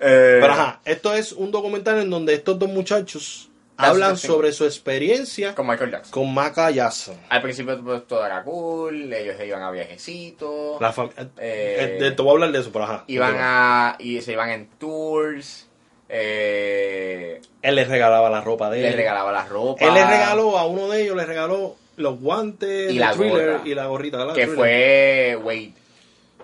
Eh, 0.00 0.38
Pero 0.40 0.52
ajá, 0.52 0.80
esto 0.84 1.12
es 1.12 1.32
un 1.32 1.50
documental 1.50 2.00
en 2.00 2.10
donde 2.10 2.34
estos 2.34 2.58
dos 2.58 2.68
muchachos 2.68 3.47
hablan 3.78 4.16
sobre 4.18 4.52
su 4.52 4.64
experiencia 4.64 5.54
Con 5.54 5.66
Michael 5.68 5.90
Jackson. 5.92 6.10
con 6.12 6.34
Maca 6.34 6.70
Jackson. 6.70 7.16
Al 7.28 7.40
principio 7.42 7.82
pues, 7.82 8.06
todo 8.06 8.24
era 8.26 8.42
cool, 8.42 9.12
ellos 9.12 9.36
iban 9.44 9.62
a 9.62 9.70
viajecitos, 9.70 10.80
La 10.80 10.92
fam- 10.92 11.10
Eh, 11.16 11.28
eh, 11.38 11.98
eh, 12.00 12.10
te 12.10 12.22
voy 12.22 12.28
a 12.30 12.32
hablar 12.32 12.52
de 12.52 12.58
eso, 12.60 12.70
pero 12.72 12.84
ajá. 12.84 13.04
iban 13.06 13.36
a 13.38 13.96
y 13.98 14.20
se 14.20 14.32
iban 14.32 14.50
en 14.50 14.66
tours, 14.78 15.66
eh, 16.08 17.40
Él 17.62 17.74
les 17.74 17.88
regalaba 17.88 18.28
la 18.30 18.40
ropa 18.40 18.70
de 18.70 18.78
él. 18.78 18.82
les 18.84 18.96
regalaba 18.96 19.32
la 19.32 19.44
ropa. 19.46 19.84
Él 19.84 19.94
le 19.94 20.04
regaló 20.06 20.58
a 20.58 20.66
uno 20.66 20.88
de 20.88 21.02
ellos, 21.02 21.16
le 21.16 21.26
regaló 21.26 21.76
los 21.96 22.20
guantes 22.20 22.92
Y 22.92 22.98
la 22.98 23.12
thriller 23.12 23.52
gorra. 23.58 23.62
y 23.64 23.74
la 23.74 23.86
gorrita 23.86 24.24
la 24.24 24.32
que 24.32 24.46
Thriller. 24.46 24.56
fue 24.56 25.36
Wade. 25.42 25.72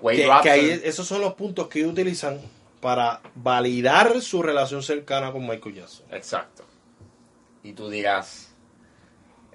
Wade 0.03 0.17
que, 0.19 0.31
que 0.43 0.51
ahí 0.51 0.81
esos 0.85 1.07
son 1.07 1.21
los 1.21 1.35
puntos 1.35 1.69
que 1.69 1.79
ellos 1.81 1.93
utilizan 1.93 2.41
para 2.81 3.21
validar 3.35 4.21
su 4.21 4.43
relación 4.43 4.83
cercana 4.83 5.33
con 5.33 5.47
Michael 5.47 5.77
Jackson. 5.77 6.05
Exacto. 6.11 6.65
Y 7.65 7.73
tú 7.73 7.89
dirás, 7.89 8.55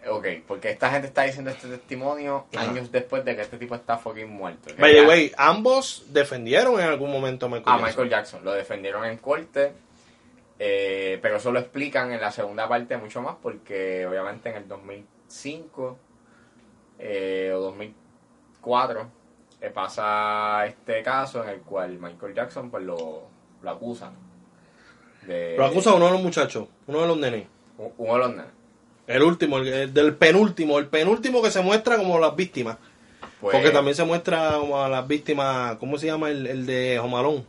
ok, 0.10 0.26
porque 0.48 0.72
esta 0.72 0.90
gente 0.90 1.08
está 1.08 1.24
diciendo 1.24 1.52
este 1.52 1.68
testimonio 1.68 2.48
Ajá. 2.56 2.70
años 2.70 2.92
después 2.92 3.24
de 3.24 3.36
que 3.36 3.44
este 3.44 3.58
tipo 3.58 3.76
está 3.76 4.00
fucking 4.00 4.30
muerto. 4.30 4.74
By 4.80 4.94
the 4.94 5.06
way, 5.06 5.32
ambos 5.38 6.06
defendieron 6.08 6.80
en 6.80 6.88
algún 6.88 7.12
momento 7.12 7.46
a 7.46 7.50
Michael 7.50 7.68
a 7.68 7.72
Jackson. 7.72 7.88
Michael 7.88 8.10
Jackson. 8.10 8.44
Lo 8.44 8.52
defendieron 8.54 9.06
en 9.06 9.18
corte, 9.18 9.74
eh, 10.58 11.20
pero 11.22 11.38
eso 11.38 11.52
lo 11.52 11.60
explican 11.60 12.12
en 12.12 12.20
la 12.20 12.32
segunda 12.32 12.68
parte 12.68 12.98
mucho 12.98 13.22
más 13.22 13.36
porque 13.42 14.08
obviamente 14.08 14.50
en 14.50 14.56
el 14.56 14.68
2005 14.68 15.98
eh, 16.98 17.54
o 17.56 17.60
2004 17.60 19.08
eh, 19.62 19.70
pasa 19.70 20.66
este 20.66 21.04
caso 21.04 21.44
en 21.44 21.50
el 21.50 21.62
cual 21.62 22.00
Michael 22.00 22.34
Jackson 22.34 22.72
pues 22.72 22.84
lo, 22.84 23.28
lo 23.62 23.70
acusan. 23.70 24.14
De, 25.28 25.56
Lo 25.58 25.66
acusa 25.66 25.94
uno 25.94 26.06
de 26.06 26.12
los 26.14 26.24
muchachos, 26.24 26.68
uno 26.88 27.02
de 27.02 27.08
los 27.08 27.18
nenes. 27.18 27.59
U- 27.80 27.94
Uno 27.98 28.14
de 28.14 28.20
los 28.20 28.30
nenes. 28.32 28.46
El 29.08 29.24
último, 29.24 29.58
el, 29.58 29.68
el 29.68 29.94
del 29.94 30.16
penúltimo, 30.16 30.78
el 30.78 30.86
penúltimo 30.88 31.42
que 31.42 31.50
se 31.50 31.62
muestra 31.62 31.98
como 31.98 32.20
las 32.20 32.36
víctimas. 32.36 32.78
Pues, 33.42 33.54
Porque 33.56 33.72
también 33.72 33.96
se 33.96 34.04
muestra 34.04 34.52
como 34.60 34.80
a 34.84 34.88
las 34.88 35.08
víctimas, 35.08 35.78
¿cómo 35.78 35.98
se 35.98 36.06
llama 36.06 36.30
el, 36.30 36.46
el 36.46 36.66
de 36.68 37.00
Jomalón? 37.02 37.44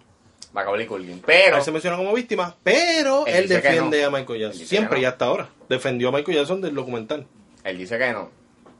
Macaulay 0.52 0.86
Culkin. 0.86 1.20
Pero 1.26 1.56
Él 1.58 1.62
se 1.62 1.70
menciona 1.70 1.96
como 1.96 2.12
víctima, 2.14 2.56
pero 2.62 3.26
Él 3.26 3.46
defiende 3.48 4.00
no. 4.00 4.06
a 4.08 4.10
Michael 4.10 4.40
Jackson. 4.40 4.66
Siempre 4.66 4.96
que 4.96 5.00
y 5.02 5.04
no. 5.04 5.08
hasta 5.10 5.24
ahora. 5.26 5.48
Defendió 5.68 6.08
a 6.08 6.12
Michael 6.12 6.38
Jackson 6.38 6.60
del 6.60 6.74
documental. 6.74 7.26
Él 7.62 7.76
dice 7.78 7.98
que 7.98 8.12
no. 8.12 8.30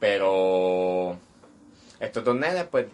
Pero 0.00 1.16
estos 2.00 2.24
dos 2.24 2.34
nenes, 2.36 2.64
pues, 2.70 2.86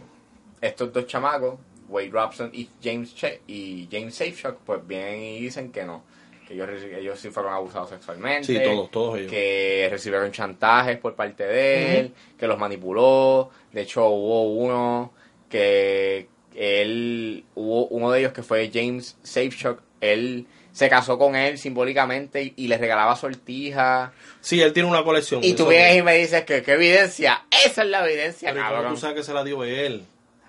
estos 0.60 0.92
dos 0.92 1.06
chamacos, 1.06 1.58
Wade 1.88 2.10
Robson 2.10 2.50
y 2.52 2.68
James 2.82 3.14
Che- 3.14 3.40
y 3.46 3.88
James 3.90 4.14
Safeshock, 4.14 4.56
pues 4.64 4.86
vienen 4.86 5.20
y 5.20 5.40
dicen 5.40 5.70
que 5.70 5.84
no. 5.84 6.02
Que 6.46 6.54
ellos, 6.54 6.68
ellos 6.96 7.18
sí 7.18 7.30
fueron 7.30 7.52
abusados 7.52 7.90
sexualmente. 7.90 8.44
Sí, 8.46 8.60
todos, 8.62 8.90
todos 8.90 9.18
ellos. 9.18 9.30
Que 9.30 9.88
recibieron 9.90 10.30
chantajes 10.30 10.96
por 10.98 11.14
parte 11.14 11.44
de 11.44 11.98
él, 12.00 12.14
que 12.38 12.46
los 12.46 12.56
manipuló. 12.58 13.50
De 13.72 13.82
hecho, 13.82 14.06
hubo 14.08 14.44
uno 14.52 15.12
que 15.48 16.28
él, 16.54 17.44
hubo 17.54 17.86
uno 17.88 18.10
de 18.10 18.20
ellos 18.20 18.32
que 18.32 18.42
fue 18.42 18.70
James 18.72 19.16
Safeshock. 19.22 19.80
Él 20.00 20.46
se 20.72 20.88
casó 20.88 21.18
con 21.18 21.34
él 21.34 21.58
simbólicamente 21.58 22.42
y, 22.42 22.52
y 22.56 22.68
le 22.68 22.78
regalaba 22.78 23.16
sortijas. 23.16 24.10
Sí, 24.40 24.60
él 24.60 24.72
tiene 24.72 24.88
una 24.88 25.02
colección. 25.02 25.42
Y 25.42 25.54
tú 25.54 25.66
vienes 25.66 25.96
y 25.96 26.02
me 26.02 26.14
dices 26.16 26.44
que 26.44 26.62
qué 26.62 26.72
evidencia. 26.74 27.44
Esa 27.64 27.82
es 27.82 27.88
la 27.88 28.06
evidencia, 28.06 28.50
Pero 28.50 28.60
¿y 28.60 28.64
cómo 28.64 28.74
cabrón. 28.76 28.94
tú 28.94 29.00
sabes 29.00 29.16
que 29.16 29.22
se 29.22 29.32
la 29.34 29.42
dio 29.42 29.64
él? 29.64 30.04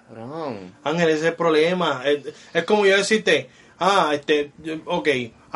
Cabrón. 0.08 0.76
Ángel, 0.84 1.10
ese 1.10 1.20
es 1.20 1.26
el 1.26 1.34
problema. 1.36 2.04
Es, 2.06 2.20
es 2.54 2.64
como 2.66 2.86
yo 2.86 2.98
decirte, 2.98 3.50
ah, 3.80 4.12
este, 4.14 4.52
yo- 4.60 4.76
ok, 4.86 5.08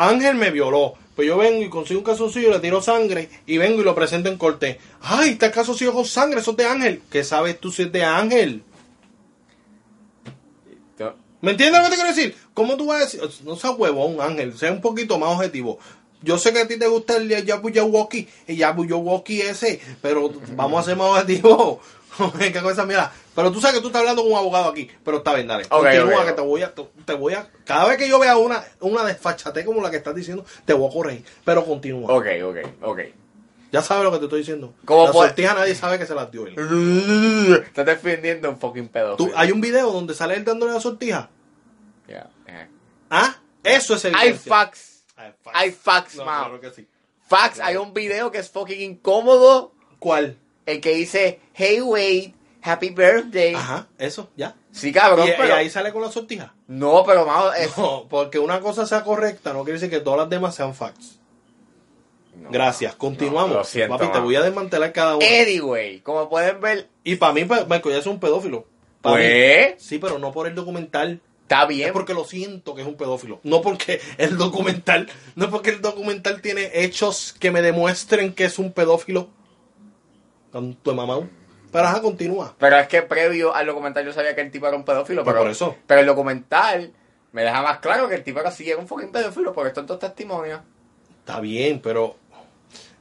Ángel 0.10 0.36
me 0.36 0.52
violó. 0.52 0.96
Pues 1.16 1.28
yo 1.28 1.38
vengo 1.38 1.62
y 1.62 1.70
consigo 1.70 2.00
un 2.00 2.06
calzoncillo, 2.06 2.52
le 2.52 2.60
tiro 2.60 2.82
sangre 2.82 3.30
y 3.46 3.58
vengo 3.58 3.82
y 3.82 3.84
lo 3.84 3.94
presento 3.94 4.30
en 4.30 4.38
corte. 4.38 4.80
Ay, 5.02 5.32
está 5.32 5.48
el 5.48 5.52
calzoncillo 5.52 5.94
con 5.94 6.06
sangre, 6.06 6.40
eso 6.40 6.52
es 6.52 6.58
de 6.58 6.66
Ángel. 6.66 7.02
¿Qué 7.12 7.24
sabes 7.24 7.60
tú 7.60 7.72
si 7.72 7.84
es 7.84 7.92
de 7.92 8.04
Ángel? 8.04 8.64
¿Me 11.42 11.52
entiendes 11.52 11.80
lo 11.80 11.86
que 11.86 11.90
te 11.90 11.96
quiero 11.96 12.16
decir? 12.16 12.36
¿Cómo 12.54 12.78
tú 12.78 12.86
vas 12.86 12.98
a 12.98 13.06
decir? 13.06 13.22
No 13.44 13.56
seas 13.56 13.74
huevón, 13.76 14.22
Ángel, 14.22 14.56
sea 14.56 14.72
un 14.72 14.80
poquito 14.80 15.18
más 15.18 15.32
objetivo. 15.32 15.80
Yo 16.22 16.38
sé 16.38 16.54
que 16.54 16.60
a 16.60 16.68
ti 16.68 16.78
te 16.78 16.86
gusta 16.88 17.18
el 17.18 17.30
Yabu 17.46 17.72
Yawaki, 17.72 18.28
el 18.46 18.58
Yabu 18.58 18.86
Yawaki 18.86 19.42
ese, 19.42 19.82
pero 20.04 20.32
vamos 20.56 20.82
a 20.82 20.84
ser 20.84 20.98
más 20.98 21.08
objetivos. 21.10 21.80
¿Qué 22.38 22.54
cosa? 22.62 22.86
Mira, 22.86 23.12
pero 23.36 23.52
tú 23.52 23.62
sabes 23.62 23.78
que 23.78 23.82
tú 23.82 23.88
estás 23.88 24.02
hablando 24.02 24.24
con 24.24 24.32
un 24.32 24.38
abogado 24.38 24.70
aquí, 24.70 24.90
pero 25.04 25.18
está 25.18 25.34
bien, 25.34 25.48
dale. 25.48 25.66
Continúa 25.66 26.26
que 26.26 26.34
te 26.34 26.42
voy 26.42 26.64
a, 26.64 26.74
te 26.74 27.14
voy 27.14 27.34
a, 27.34 27.50
cada 27.66 27.88
vez 27.88 27.98
que 27.98 28.10
yo 28.10 28.20
vea 28.20 28.38
una, 28.38 28.64
una 28.82 29.04
desfachate 29.06 29.64
como 29.64 29.82
la 29.82 29.90
que 29.90 29.98
estás 29.98 30.16
diciendo, 30.16 30.46
te 30.66 30.74
voy 30.74 30.90
a 30.90 30.94
corregir. 30.94 31.26
Pero 31.46 31.66
continúa. 31.66 32.14
Ok, 32.14 32.26
ok, 32.44 32.58
ok. 32.82 33.00
Ya 33.72 33.82
sabes 33.82 34.04
lo 34.04 34.12
que 34.12 34.18
te 34.18 34.26
estoy 34.26 34.40
diciendo. 34.40 34.74
¿Cómo 34.84 35.08
la 35.08 35.14
sortija 35.14 35.54
nadie 35.54 35.76
sabe 35.76 35.98
que 35.98 36.06
se 36.06 36.14
las 36.14 36.30
dio 36.30 36.46
él. 36.46 36.56
Estás 37.66 37.86
defendiendo 37.86 38.50
un 38.50 38.60
fucking 38.60 38.90
pedo. 38.90 39.16
Hay 39.36 39.52
un 39.52 39.62
video 39.62 39.92
donde 39.94 40.14
sale 40.14 40.36
él 40.36 40.44
dándole 40.44 40.74
la 40.74 40.82
sortija. 40.82 41.30
Yeah, 42.08 42.30
yeah. 42.46 42.70
¿Ah? 43.10 43.38
Eso 43.64 43.96
es 43.96 44.04
el 44.06 44.16
Hay 44.16 44.34
facts. 44.34 45.04
Hay 45.16 45.32
facts. 45.42 45.58
Hay 45.58 45.72
facts, 45.72 46.16
No, 46.16 46.26
man. 46.26 46.44
claro 46.44 46.60
que 46.60 46.72
sí. 46.72 46.88
Facts. 47.28 47.62
Hay 47.62 47.78
un 47.78 47.94
video 47.94 48.30
que 48.30 48.40
es 48.40 48.50
fucking 48.50 48.82
incómodo. 48.82 49.74
¿Cuál? 50.00 50.38
El 50.66 50.82
que 50.82 50.94
dice, 50.94 51.40
hey, 51.54 51.80
wait, 51.82 52.36
happy 52.64 52.90
birthday. 52.90 53.54
Ajá, 53.56 53.88
eso, 53.98 54.30
ya. 54.36 54.56
Sí, 54.72 54.92
cabrón, 54.92 55.28
Y, 55.28 55.32
ahí 55.32 55.70
sale 55.70 55.92
con 55.92 56.02
la 56.02 56.12
sortija. 56.12 56.54
No, 56.68 57.04
pero 57.06 57.26
vamos... 57.26 57.54
Es... 57.58 57.78
No, 57.78 58.06
porque 58.10 58.40
una 58.40 58.60
cosa 58.62 58.86
sea 58.86 59.04
correcta 59.04 59.52
no 59.54 59.64
quiere 59.64 59.80
decir 59.80 59.90
que 59.90 60.00
todas 60.00 60.20
las 60.20 60.30
demás 60.30 60.56
sean 60.56 60.74
facts. 60.74 61.20
No. 62.36 62.50
Gracias, 62.50 62.96
continuamos. 62.96 63.50
No, 63.52 63.58
lo 63.58 63.64
siento, 63.64 63.98
Papi, 63.98 64.12
te 64.12 64.20
voy 64.20 64.36
a 64.36 64.42
desmantelar 64.42 64.92
cada 64.94 65.18
uno. 65.18 65.26
Anyway, 65.26 66.00
como 66.00 66.30
pueden 66.30 66.60
ver, 66.62 66.88
Y 67.04 67.16
para 67.18 67.34
mí, 67.34 67.44
Michael 67.44 67.96
es 67.96 68.06
un 68.08 68.20
pedófilo. 68.20 68.66
Pa' 69.02 69.12
mí. 69.12 69.16
pues, 69.18 69.82
Sí, 69.84 70.00
pero 70.00 70.18
no 70.18 70.32
por 70.32 70.48
el 70.48 70.56
documental. 70.56 71.20
está 71.44 71.64
Es 71.64 71.68
bien. 71.68 71.92
porque 71.94 72.14
lo 72.14 72.24
siento 72.24 72.74
que 72.74 72.82
es 72.82 72.88
un 72.88 72.96
pedófilo. 72.96 73.40
No 73.44 73.62
porque 73.62 74.00
el 74.18 74.38
documental, 74.38 75.10
no 75.36 75.50
porque 75.50 75.72
el 75.72 75.82
documental 75.82 76.42
tiene 76.42 76.72
hechos 76.74 77.36
que 77.38 77.52
me 77.52 77.62
demuestren 77.62 78.34
que 78.34 78.46
es 78.46 78.58
un 78.58 78.72
pedófilo. 78.72 79.28
Tanto 80.52 80.92
de 80.92 80.96
mamá. 80.98 81.20
Pero 81.72 81.86
ajá, 81.86 82.02
continúa. 82.02 82.56
Pero 82.60 82.78
es 82.78 82.88
que 82.88 83.02
previo 83.02 83.54
al 83.56 83.66
documental 83.68 84.06
yo 84.06 84.12
sabía 84.14 84.36
que 84.36 84.42
el 84.42 84.52
tipo 84.52 84.68
era 84.68 84.76
un 84.76 84.84
pedófilo. 84.84 85.24
Pues 85.24 85.34
Pero, 85.34 85.44
por 85.44 85.52
eso. 85.52 85.76
pero 85.88 86.02
el 86.02 86.08
documental 86.08 86.92
me 87.32 87.44
deja 87.44 87.62
más 87.62 87.80
claro 87.80 88.10
que 88.10 88.16
el 88.16 88.24
tipo 88.24 88.40
era 88.42 88.52
sí 88.52 88.70
era 88.70 88.80
un 88.80 88.88
fucking 88.88 89.12
pedófilo 89.12 89.54
por 89.54 89.68
estos 89.68 89.86
dos 89.88 90.00
testimonios. 90.00 90.60
Está 91.20 91.40
bien, 91.40 91.80
pero 91.82 92.16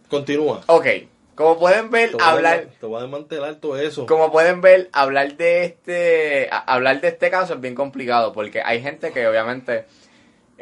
continúa. 0.08 0.60
Ok, 0.66 0.86
como 1.34 1.58
pueden 1.58 1.90
ver, 1.90 2.10
Te 2.10 2.16
voy, 2.16 2.24
a, 2.24 2.30
hablar... 2.30 2.66
te 2.78 2.86
voy 2.86 2.98
a 2.98 3.02
desmantelar 3.02 3.54
todo 3.56 3.76
eso. 3.78 4.06
Como 4.06 4.30
pueden 4.30 4.60
ver, 4.60 4.88
hablar 4.92 5.36
de 5.36 5.64
este 5.64 6.48
a- 6.50 6.58
hablar 6.58 7.00
de 7.00 7.08
este 7.08 7.30
caso 7.30 7.54
es 7.54 7.60
bien 7.60 7.74
complicado 7.74 8.32
porque 8.32 8.62
hay 8.62 8.82
gente 8.82 9.10
que 9.12 9.26
obviamente 9.26 9.86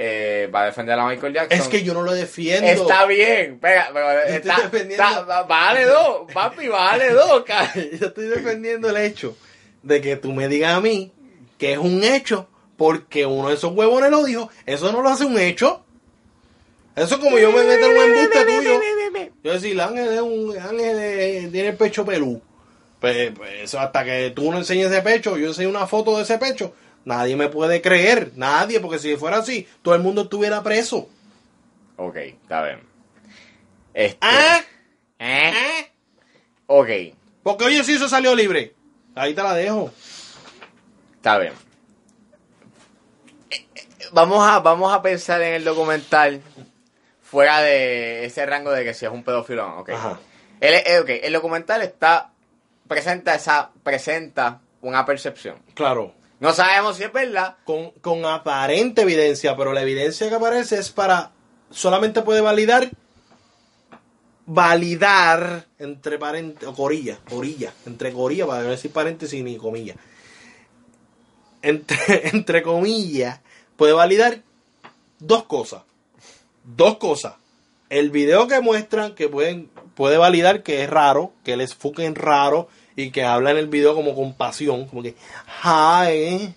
eh, 0.00 0.48
va 0.54 0.62
a 0.62 0.66
defender 0.66 0.96
a 0.96 1.04
Michael 1.08 1.34
Jackson. 1.34 1.60
Es 1.60 1.66
que 1.66 1.82
yo 1.82 1.92
no 1.92 2.02
lo 2.02 2.12
defiendo. 2.12 2.68
está 2.70 3.04
bien, 3.04 3.58
pega, 3.58 3.90
pero 3.92 4.10
estoy 4.20 4.52
defendiendo. 4.62 5.04
está- 5.04 5.42
vale 5.42 5.84
dos, 5.86 6.32
papi, 6.32 6.68
vale 6.68 7.10
dos. 7.10 7.44
Yo 8.00 8.06
estoy 8.06 8.28
defendiendo 8.28 8.88
el 8.90 8.96
hecho 8.96 9.36
de 9.82 10.00
que 10.00 10.14
tú 10.16 10.32
me 10.32 10.46
digas 10.46 10.74
a 10.74 10.80
mí 10.80 11.12
que 11.58 11.72
es 11.72 11.78
un 11.78 12.04
hecho 12.04 12.48
porque 12.76 13.26
uno 13.26 13.48
de 13.48 13.56
esos 13.56 13.72
huevones 13.72 14.10
lo 14.12 14.22
dijo. 14.24 14.48
Eso 14.66 14.92
no 14.92 15.02
lo 15.02 15.08
hace 15.08 15.24
un 15.24 15.36
hecho. 15.36 15.84
Eso 16.94 17.16
es 17.16 17.20
como 17.20 17.36
yo 17.36 17.50
me 17.50 17.64
meto 17.64 17.86
en 17.86 17.96
un 17.96 18.04
embuste 18.04 18.44
tuyo. 18.44 18.80
Yo 19.42 19.52
decir, 19.52 19.80
Ángel 19.80 20.12
es 20.12 20.20
un 20.20 20.56
Ángel 20.58 21.50
tiene 21.50 21.68
el 21.70 21.76
pecho 21.76 22.04
pelú. 22.04 22.40
Pues, 23.00 23.32
pues 23.36 23.50
eso 23.62 23.80
hasta 23.80 24.04
que 24.04 24.30
tú 24.34 24.50
no 24.52 24.58
enseñes 24.58 24.92
ese 24.92 25.02
pecho, 25.02 25.36
yo 25.36 25.48
enseño 25.48 25.68
una 25.70 25.86
foto 25.88 26.16
de 26.16 26.22
ese 26.22 26.38
pecho, 26.38 26.72
nadie 27.08 27.36
me 27.36 27.48
puede 27.48 27.80
creer, 27.80 28.32
nadie, 28.36 28.80
porque 28.80 28.98
si 28.98 29.16
fuera 29.16 29.38
así, 29.38 29.66
todo 29.80 29.94
el 29.94 30.02
mundo 30.02 30.22
estuviera 30.22 30.62
preso. 30.62 31.08
Ok, 31.96 32.16
está 32.16 32.62
bien. 32.62 32.80
Este, 33.94 34.18
¿Ah? 34.20 34.60
¿eh? 35.18 35.52
¿Ah? 35.54 35.86
Ok, 36.66 36.88
Porque 37.42 37.64
oye, 37.64 37.82
sí 37.82 37.98
se 37.98 38.10
salió 38.10 38.34
libre. 38.34 38.74
Ahí 39.14 39.32
te 39.34 39.42
la 39.42 39.54
dejo. 39.54 39.90
está 41.16 41.38
bien. 41.38 41.54
Vamos 44.12 44.46
a, 44.46 44.60
vamos 44.60 44.92
a 44.92 45.00
pensar 45.00 45.40
en 45.40 45.54
el 45.54 45.64
documental 45.64 46.42
fuera 47.22 47.60
de 47.62 48.26
ese 48.26 48.44
rango 48.44 48.70
de 48.70 48.84
que 48.84 48.92
si 48.92 49.06
es 49.06 49.10
un 49.10 49.24
pedófilo 49.24 49.64
o 49.66 49.68
no. 49.70 49.80
ok. 49.80 49.90
Ajá. 49.90 50.20
El, 50.60 50.74
eh, 50.74 51.00
ok, 51.00 51.08
el 51.22 51.32
documental 51.32 51.80
está 51.82 52.32
presenta 52.86 53.34
esa 53.34 53.70
presenta 53.82 54.60
una 54.82 55.06
percepción. 55.06 55.56
Claro. 55.74 56.14
No 56.40 56.52
sabemos 56.52 56.96
si 56.96 57.04
es 57.04 57.12
verdad. 57.12 57.56
con, 57.64 57.90
con 58.00 58.24
aparente 58.24 59.02
evidencia, 59.02 59.56
pero 59.56 59.72
la 59.72 59.82
evidencia 59.82 60.28
que 60.28 60.34
aparece 60.34 60.78
es 60.78 60.90
para 60.90 61.32
solamente 61.70 62.22
puede 62.22 62.40
validar 62.40 62.90
validar 64.50 65.66
entre 65.78 66.18
paréntesis 66.18 66.68
o 66.68 66.74
corilla, 66.74 67.18
entre 67.84 68.12
corilla 68.12 68.46
para 68.46 68.62
no 68.62 68.70
decir 68.70 68.90
paréntesis 68.90 69.44
ni 69.44 69.58
comillas. 69.58 69.96
Entre, 71.60 72.28
entre 72.32 72.62
comillas 72.62 73.40
puede 73.76 73.92
validar 73.92 74.42
dos 75.18 75.44
cosas. 75.44 75.82
Dos 76.64 76.96
cosas. 76.96 77.34
El 77.90 78.10
video 78.10 78.48
que 78.48 78.60
muestran 78.60 79.14
que 79.14 79.28
pueden 79.28 79.70
puede 79.94 80.16
validar 80.16 80.62
que 80.62 80.82
es 80.82 80.90
raro, 80.90 81.32
que 81.44 81.52
él 81.52 81.60
es 81.60 81.76
raro 82.14 82.68
y 82.98 83.12
que 83.12 83.22
habla 83.22 83.52
en 83.52 83.58
el 83.58 83.68
video 83.68 83.94
como 83.94 84.12
con 84.12 84.34
pasión, 84.34 84.86
como 84.86 85.04
que 85.04 85.14
hi, 85.62 86.52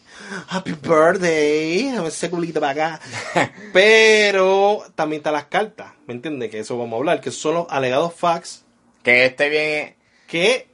happy 0.49 0.71
birthday, 0.71 1.91
dame 1.91 2.07
ese 2.07 2.31
culito 2.31 2.59
para 2.59 2.71
acá. 2.95 3.01
Pero 3.73 4.81
también 4.95 5.19
están 5.19 5.33
las 5.33 5.45
cartas, 5.45 5.91
¿me 6.07 6.15
entiendes? 6.15 6.49
Que 6.49 6.57
eso 6.57 6.79
vamos 6.79 6.93
a 6.93 6.97
hablar, 6.97 7.21
que 7.21 7.29
son 7.29 7.53
los 7.53 7.67
alegados 7.69 8.15
facts 8.15 8.65
Que 9.03 9.25
esté 9.25 9.49
bien. 9.49 9.95
que 10.25 10.67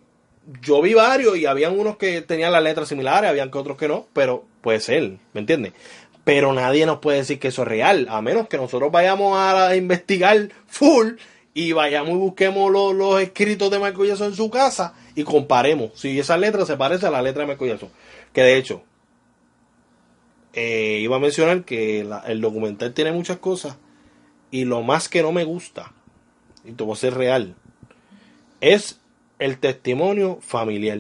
yo 0.62 0.82
vi 0.82 0.94
varios 0.94 1.38
y 1.38 1.46
habían 1.46 1.78
unos 1.78 1.98
que 1.98 2.22
tenían 2.22 2.54
las 2.54 2.64
letras 2.64 2.88
similares, 2.88 3.30
habían 3.30 3.52
que 3.52 3.58
otros 3.58 3.76
que 3.76 3.90
no, 3.90 4.08
pero 4.14 4.46
puede 4.62 4.80
ser, 4.80 5.18
¿me 5.34 5.42
entiendes? 5.42 5.74
Pero 6.24 6.54
nadie 6.54 6.86
nos 6.86 7.00
puede 7.00 7.18
decir 7.18 7.40
que 7.40 7.50
eso 7.50 7.64
es 7.64 7.68
real, 7.68 8.08
a 8.10 8.22
menos 8.22 8.48
que 8.48 8.56
nosotros 8.56 8.90
vayamos 8.90 9.38
a 9.38 9.76
investigar 9.76 10.48
full 10.66 11.16
y 11.54 11.74
vayamos 11.74 12.12
y 12.12 12.18
busquemos 12.20 12.72
los, 12.72 12.96
los 12.96 13.22
escritos 13.22 13.70
de 13.70 13.80
Michael 13.80 14.08
Jackson 14.08 14.28
en 14.28 14.36
su 14.36 14.50
casa 14.50 14.94
y 15.18 15.24
comparemos 15.24 15.92
si 15.96 16.20
esa 16.20 16.38
letra 16.38 16.64
se 16.66 16.78
parece 16.78 17.08
a 17.08 17.10
la 17.10 17.22
letra 17.24 17.44
de 17.44 17.50
Michael. 17.54 17.80
Que 18.34 18.42
de 18.44 18.56
hecho, 18.58 18.84
eh, 20.54 21.00
iba 21.02 21.16
a 21.16 21.20
mencionar 21.20 21.64
que 21.66 22.04
la- 22.04 22.24
el 22.28 22.40
documental 22.42 22.94
tiene 22.94 23.12
muchas 23.12 23.38
cosas 23.38 23.78
y 24.52 24.66
lo 24.66 24.82
más 24.84 25.10
que 25.10 25.22
no 25.22 25.32
me 25.32 25.44
gusta, 25.44 25.92
y 26.64 26.72
te 26.72 26.84
voy 26.84 26.94
a 26.94 26.98
ser 26.98 27.14
real, 27.16 27.56
es 28.62 29.00
el 29.40 29.58
testimonio 29.60 30.40
familiar. 30.42 31.00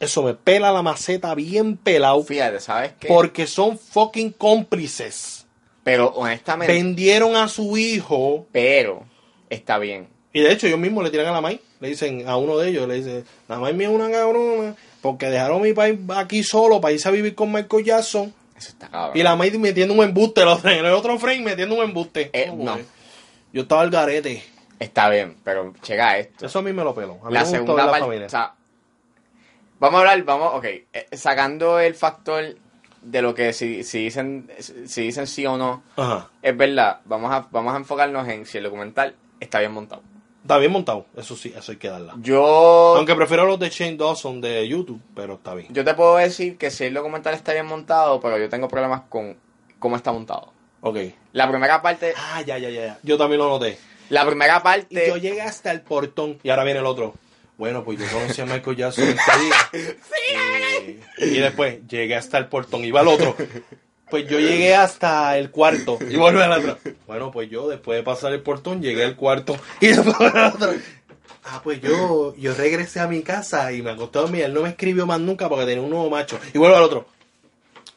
Eso 0.00 0.22
me 0.22 0.34
pela 0.34 0.70
la 0.72 0.82
maceta 0.82 1.34
bien 1.34 1.76
pelado 1.76 2.22
Fíjate, 2.22 2.60
¿sabes 2.60 2.92
qué? 3.00 3.08
porque 3.08 3.46
son 3.46 3.78
fucking 3.78 4.30
cómplices. 4.32 5.46
Pero 5.82 6.08
honestamente. 6.10 6.72
Vendieron 6.72 7.34
a 7.34 7.48
su 7.48 7.76
hijo 7.76 8.46
Pero 8.52 9.04
está 9.50 9.78
bien. 9.78 10.08
y 10.32 10.40
de 10.40 10.52
hecho 10.52 10.66
ellos 10.66 10.78
mismos 10.78 11.02
le 11.04 11.10
tiran 11.10 11.26
a 11.26 11.32
la 11.32 11.40
May. 11.40 11.60
Le 11.80 11.88
dicen 11.88 12.28
a 12.28 12.36
uno 12.36 12.58
de 12.58 12.70
ellos, 12.70 12.88
le 12.88 12.94
dicen, 12.94 13.24
la 13.48 13.58
May 13.58 13.72
mía 13.74 13.88
es 13.88 13.94
una 13.94 14.10
cabrona 14.10 14.74
porque 15.00 15.26
dejaron 15.30 15.60
a 15.60 15.64
mi 15.64 15.72
país 15.72 15.98
aquí 16.16 16.42
solo 16.42 16.80
para 16.80 16.92
irse 16.92 17.08
a 17.08 17.12
vivir 17.12 17.34
con 17.34 17.52
Michael 17.52 17.84
Jackson. 17.84 18.34
Eso 18.56 18.70
está 18.70 18.88
cabrón. 18.88 19.16
Y 19.16 19.22
la 19.22 19.36
May 19.36 19.50
metiendo 19.58 19.94
un 19.94 20.02
embuste, 20.02 20.42
el 20.42 20.48
otro- 20.48 20.70
en 20.70 20.84
el 20.84 20.92
otro 20.92 21.18
frame 21.18 21.40
metiendo 21.42 21.76
un 21.76 21.82
embuste. 21.84 22.30
Eh, 22.32 22.52
no. 22.54 22.76
Yo 23.52 23.62
estaba 23.62 23.82
al 23.82 23.90
garete. 23.90 24.42
Está 24.80 25.08
bien, 25.08 25.36
pero 25.44 25.72
checa 25.82 26.18
esto. 26.18 26.46
Eso 26.46 26.58
a 26.58 26.62
mí 26.62 26.72
me 26.72 26.82
lo 26.84 26.94
pelo. 26.94 27.18
A 27.24 27.28
mí 27.28 27.34
la 27.34 27.40
me 27.40 27.46
segunda 27.46 27.86
la 27.86 27.90
parte. 27.92 28.24
o 28.24 28.28
sea, 28.28 28.54
vamos 29.80 29.98
a 29.98 30.00
hablar, 30.00 30.22
vamos, 30.24 30.54
ok. 30.54 30.64
eh, 30.64 30.86
sacando 31.12 31.78
el 31.80 31.94
factor 31.94 32.56
de 33.02 33.22
lo 33.22 33.34
que 33.34 33.52
si, 33.52 33.84
si 33.84 34.04
dicen 34.04 34.50
si 34.86 35.02
dicen 35.02 35.26
sí 35.28 35.46
o 35.46 35.56
no, 35.56 35.82
Ajá. 35.96 36.28
es 36.42 36.56
verdad. 36.56 37.00
Vamos 37.04 37.32
a, 37.32 37.46
vamos 37.50 37.74
a 37.74 37.76
enfocarnos 37.78 38.26
en 38.28 38.44
si 38.46 38.58
el 38.58 38.64
documental 38.64 39.14
está 39.40 39.60
bien 39.60 39.72
montado. 39.72 40.02
Está 40.42 40.58
bien 40.58 40.72
montado. 40.72 41.04
Eso 41.16 41.36
sí, 41.36 41.52
eso 41.56 41.72
hay 41.72 41.78
que 41.78 41.88
darla. 41.88 42.14
Yo, 42.20 42.94
Aunque 42.96 43.14
prefiero 43.14 43.44
los 43.44 43.58
de 43.58 43.68
Shane 43.70 43.96
Dawson 43.96 44.40
de 44.40 44.66
YouTube, 44.66 45.00
pero 45.14 45.34
está 45.34 45.54
bien. 45.54 45.68
yo 45.72 45.84
te 45.84 45.92
puedo 45.94 46.16
decir 46.16 46.56
que 46.56 46.70
si 46.70 46.84
el 46.84 46.94
documental 46.94 47.34
está 47.34 47.52
bien 47.52 47.66
montado, 47.66 48.20
pero 48.20 48.38
yo 48.38 48.48
tengo 48.48 48.68
problemas 48.68 49.02
con 49.08 49.36
cómo 49.78 49.96
está 49.96 50.10
montado. 50.12 50.52
Ok. 50.80 50.96
La 51.32 51.48
primera 51.50 51.82
parte, 51.82 52.14
Ah, 52.16 52.40
ya, 52.42 52.56
ya, 52.58 52.70
ya. 52.70 52.86
ya. 52.86 52.98
Yo 53.02 53.18
también 53.18 53.40
lo 53.40 53.48
noté. 53.48 53.78
la 54.10 54.24
primera 54.24 54.58
Y 54.58 54.62
parte, 54.62 55.08
yo 55.08 55.16
llegué 55.16 55.42
hasta 55.42 55.70
el 55.72 55.82
portón. 55.82 56.38
Y 56.42 56.50
ahora 56.50 56.64
viene 56.64 56.80
el 56.80 56.86
otro. 56.86 57.14
Bueno, 57.58 57.82
pues 57.84 57.98
yo 57.98 58.06
conocí 58.10 58.40
a 58.40 58.46
Michael 58.46 58.76
Jackson 58.76 59.04
día. 59.06 59.16
Eh, 60.30 61.00
y 61.18 61.38
después 61.40 61.86
llegué 61.88 62.14
hasta 62.14 62.38
el 62.38 62.46
portón. 62.46 62.84
Y 62.84 62.90
va 62.92 63.00
el 63.00 63.08
otro. 63.08 63.34
Pues 64.10 64.26
yo 64.26 64.38
llegué 64.40 64.74
hasta 64.74 65.36
el 65.38 65.50
cuarto. 65.50 65.98
Y 66.08 66.16
vuelve 66.16 66.42
al 66.42 66.52
otro. 66.52 66.78
Bueno, 67.06 67.30
pues 67.30 67.50
yo 67.50 67.68
después 67.68 67.98
de 67.98 68.02
pasar 68.02 68.32
el 68.32 68.42
portón 68.42 68.80
llegué 68.82 69.04
al 69.04 69.16
cuarto. 69.16 69.56
Y 69.80 69.88
después 69.88 70.34
al 70.34 70.54
otro. 70.54 70.72
Ah, 71.44 71.60
pues 71.62 71.80
yo, 71.80 72.34
yo 72.36 72.54
regresé 72.54 73.00
a 73.00 73.06
mi 73.08 73.22
casa 73.22 73.72
y 73.72 73.80
me 73.82 73.90
acosté 73.90 74.18
a 74.18 74.22
dormir. 74.22 74.42
Él 74.44 74.54
no 74.54 74.62
me 74.62 74.70
escribió 74.70 75.06
más 75.06 75.20
nunca 75.20 75.48
porque 75.48 75.64
tenía 75.66 75.82
un 75.82 75.90
nuevo 75.90 76.10
macho. 76.10 76.38
Y 76.52 76.58
vuelve 76.58 76.76
al 76.76 76.82
otro. 76.82 77.06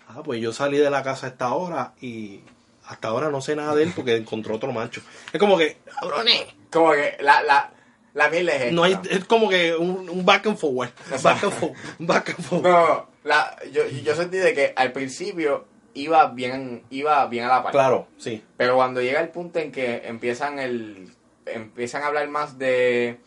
Ah, 0.08 0.22
pues 0.24 0.42
yo 0.42 0.52
salí 0.54 0.78
de 0.78 0.90
la 0.90 1.04
casa 1.04 1.28
a 1.28 1.30
esta 1.30 1.54
hora 1.54 1.94
y 2.02 2.42
hasta 2.88 3.08
ahora 3.10 3.30
no 3.30 3.40
sé 3.42 3.56
nada 3.56 3.76
de 3.76 3.84
él 3.84 3.94
porque 3.96 4.16
encontró 4.16 4.56
otro 4.56 4.72
macho. 4.72 5.02
Es 5.32 5.40
como 5.40 5.58
que, 5.58 5.78
cabrones, 6.00 6.46
Como 6.70 6.92
que 6.92 7.18
la, 7.22 7.42
la, 7.44 7.72
la 8.14 8.30
mierda 8.30 8.54
es 8.54 8.62
esta. 8.64 8.74
no 8.74 8.84
hay, 8.84 8.98
es 9.10 9.24
como 9.26 9.48
que 9.50 9.74
un, 9.76 10.10
un 10.10 10.26
back 10.26 10.48
and 10.48 10.58
forward. 10.58 10.90
Back 11.24 11.44
and 11.44 11.54
forward. 11.54 11.78
Back 12.00 12.30
and 12.30 12.42
forward. 12.46 12.70
No, 12.70 13.10
la, 13.24 13.56
yo, 13.72 13.88
yo 13.88 14.16
sentí 14.16 14.38
de 14.38 14.54
que 14.54 14.74
al 14.76 14.92
principio 14.92 15.66
iba 15.94 16.28
bien, 16.28 16.84
iba 16.90 17.26
bien 17.28 17.46
a 17.46 17.48
la 17.50 17.64
par. 17.64 17.72
Claro, 17.72 18.08
sí. 18.18 18.42
Pero 18.58 18.76
cuando 18.76 19.02
llega 19.02 19.20
el 19.22 19.30
punto 19.30 19.60
en 19.60 19.72
que 19.72 20.02
empiezan 20.06 20.60
el 20.60 21.10
empiezan 21.46 22.04
a 22.04 22.08
hablar 22.08 22.28
más 22.30 22.58
de 22.58 23.18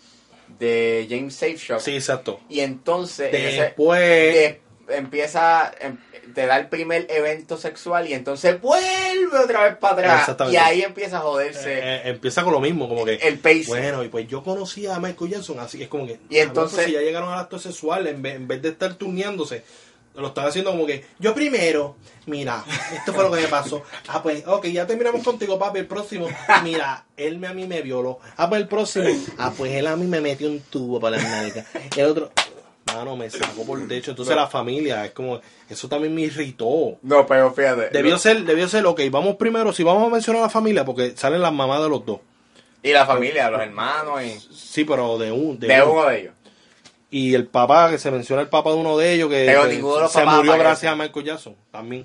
de 0.58 1.06
James 1.10 1.34
Safe 1.34 1.56
Shop 1.56 1.80
Sí, 1.80 1.94
exacto. 1.96 2.40
y 2.48 2.60
entonces 2.60 3.32
en 3.34 3.44
ese- 3.46 3.62
Después, 3.62 4.00
de- 4.00 4.60
empieza 4.88 5.72
em- 5.80 5.96
te 6.34 6.46
da 6.46 6.56
el 6.58 6.68
primer 6.68 7.06
evento 7.10 7.56
sexual 7.56 8.08
y 8.08 8.14
entonces 8.14 8.60
vuelve 8.60 9.38
otra 9.38 9.64
vez 9.64 9.76
para 9.76 9.94
atrás 9.94 10.20
Exactamente. 10.20 10.58
y 10.58 10.60
ahí 10.60 10.82
empieza 10.82 11.18
a 11.18 11.20
joderse 11.20 11.78
eh, 11.78 12.00
empieza 12.10 12.42
con 12.44 12.52
lo 12.52 12.60
mismo, 12.60 12.88
como 12.88 13.04
que... 13.04 13.14
el 13.14 13.38
pace. 13.38 13.64
Bueno, 13.68 14.02
y 14.02 14.08
pues 14.08 14.26
yo 14.26 14.42
conocí 14.42 14.86
a 14.86 14.98
Michael 14.98 15.30
Jackson, 15.32 15.58
así 15.60 15.76
que 15.78 15.84
es 15.84 15.90
como 15.90 16.06
que... 16.06 16.18
Y 16.30 16.38
entonces- 16.38 16.76
cabrón, 16.78 16.86
Si 16.86 16.92
ya 16.92 17.00
llegaron 17.02 17.32
al 17.32 17.38
acto 17.40 17.58
sexual, 17.58 18.06
en 18.06 18.22
vez, 18.22 18.36
en 18.36 18.48
vez 18.48 18.62
de 18.62 18.70
estar 18.70 18.94
turneándose, 18.94 19.62
lo 20.14 20.28
están 20.28 20.46
haciendo 20.46 20.70
como 20.70 20.86
que, 20.86 21.04
yo 21.18 21.34
primero, 21.34 21.96
mira, 22.26 22.64
esto 22.94 23.12
fue 23.12 23.24
lo 23.24 23.32
que 23.32 23.40
me 23.42 23.48
pasó. 23.48 23.82
Ah, 24.08 24.22
pues, 24.22 24.46
ok, 24.46 24.66
ya 24.66 24.86
terminamos 24.86 25.22
contigo, 25.24 25.58
papi, 25.58 25.80
el 25.80 25.86
próximo. 25.86 26.28
Mira, 26.62 27.04
él 27.16 27.38
me, 27.38 27.48
a 27.48 27.52
mí 27.52 27.66
me 27.66 27.82
violó. 27.82 28.18
Ah, 28.36 28.48
pues 28.48 28.60
el 28.62 28.68
próximo. 28.68 29.08
Ah, 29.38 29.52
pues 29.56 29.72
él 29.72 29.86
a 29.86 29.96
mí 29.96 30.06
me 30.06 30.20
metió 30.20 30.48
un 30.48 30.60
tubo 30.60 31.00
para 31.00 31.16
las 31.16 31.28
nalgas. 31.28 31.66
El 31.96 32.06
otro, 32.06 32.30
mano, 32.86 33.16
me 33.16 33.28
sacó 33.28 33.64
por 33.66 33.80
el 33.80 33.88
techo. 33.88 34.12
Entonces 34.12 34.36
la 34.36 34.46
familia, 34.46 35.04
es 35.04 35.10
como, 35.12 35.40
eso 35.68 35.88
también 35.88 36.14
me 36.14 36.20
irritó. 36.22 36.96
No, 37.02 37.26
pero 37.26 37.52
fíjate. 37.52 37.90
Debió 37.90 38.12
no- 38.12 38.18
ser, 38.18 38.44
debió 38.44 38.68
ser, 38.68 38.86
ok, 38.86 39.00
vamos 39.10 39.34
primero, 39.36 39.72
si 39.72 39.82
vamos 39.82 40.06
a 40.06 40.10
mencionar 40.12 40.42
a 40.42 40.46
la 40.46 40.50
familia, 40.50 40.84
porque 40.84 41.16
salen 41.16 41.42
las 41.42 41.52
mamás 41.52 41.82
de 41.82 41.88
los 41.88 42.06
dos. 42.06 42.20
y 42.84 42.92
la 42.92 43.04
familia, 43.06 43.50
los 43.50 43.60
hermanos 43.62 44.22
y 44.22 44.38
Sí, 44.54 44.84
pero 44.84 45.18
de 45.18 45.32
un, 45.32 45.58
de 45.58 45.66
uno. 45.82 45.92
uno 45.92 46.08
de 46.08 46.20
ellos. 46.20 46.33
Y 47.16 47.32
el 47.32 47.46
papá, 47.46 47.90
que 47.90 47.98
se 47.98 48.10
menciona 48.10 48.42
el 48.42 48.48
papá 48.48 48.70
de 48.70 48.76
uno 48.76 48.98
de 48.98 49.12
ellos, 49.12 49.30
que, 49.30 49.46
se 49.46 50.18
papás 50.18 50.34
murió 50.34 50.58
gracias 50.58 50.92
a 50.92 50.96
Michael 50.96 51.24
Jackson, 51.24 51.54
también. 51.70 52.04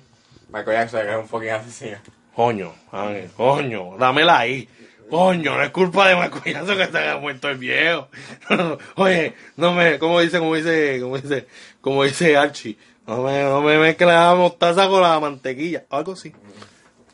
Michael 0.52 0.76
Jackson 0.76 1.00
que 1.00 1.10
es 1.10 1.16
un 1.16 1.26
fucking 1.26 1.50
asesino. 1.50 1.98
Coño, 2.32 2.72
Ángel, 2.92 3.28
coño, 3.36 3.96
dámela 3.98 4.38
ahí. 4.38 4.68
Coño, 5.10 5.56
no 5.56 5.64
es 5.64 5.70
culpa 5.70 6.06
de 6.06 6.14
Michael 6.14 6.54
Jackson 6.54 6.78
que 6.78 6.86
se 6.86 6.98
haya 6.98 7.16
muerto 7.16 7.48
el 7.48 7.58
viejo. 7.58 8.06
Oye, 8.94 9.34
no 9.56 9.72
me, 9.72 9.98
como 9.98 10.20
dice, 10.20 10.38
como 10.38 10.54
dice, 10.54 11.00
como 11.00 11.18
dice, 11.18 11.46
como 11.80 12.04
dice 12.04 12.36
Archie, 12.36 12.78
no 13.04 13.24
me, 13.24 13.42
no 13.42 13.62
me 13.62 13.78
mezcles 13.78 14.10
la 14.10 14.32
mostaza 14.36 14.86
con 14.86 15.02
la 15.02 15.18
mantequilla, 15.18 15.86
algo 15.90 16.12
así. 16.12 16.32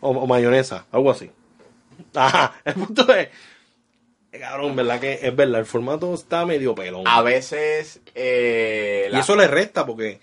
O, 0.01 0.11
o 0.11 0.27
mayonesa, 0.27 0.85
algo 0.93 1.13
así. 1.13 1.31
Ajá, 2.15 2.61
el 2.63 2.75
punto 2.75 3.11
es, 3.15 3.31
cabrón, 4.39 4.77
verdad 4.77 5.01
que 5.01 5.19
es 5.23 5.35
verdad, 5.37 5.61
el 5.61 5.67
formato 5.67 6.13
está 6.15 6.45
medio 6.47 6.75
pelón. 6.75 7.05
A 7.07 7.23
veces 7.23 8.01
eh, 8.15 9.11
Y 9.13 9.19
eso 9.19 9.37
le 9.37 9.47
resta 9.47 9.85
porque 9.87 10.21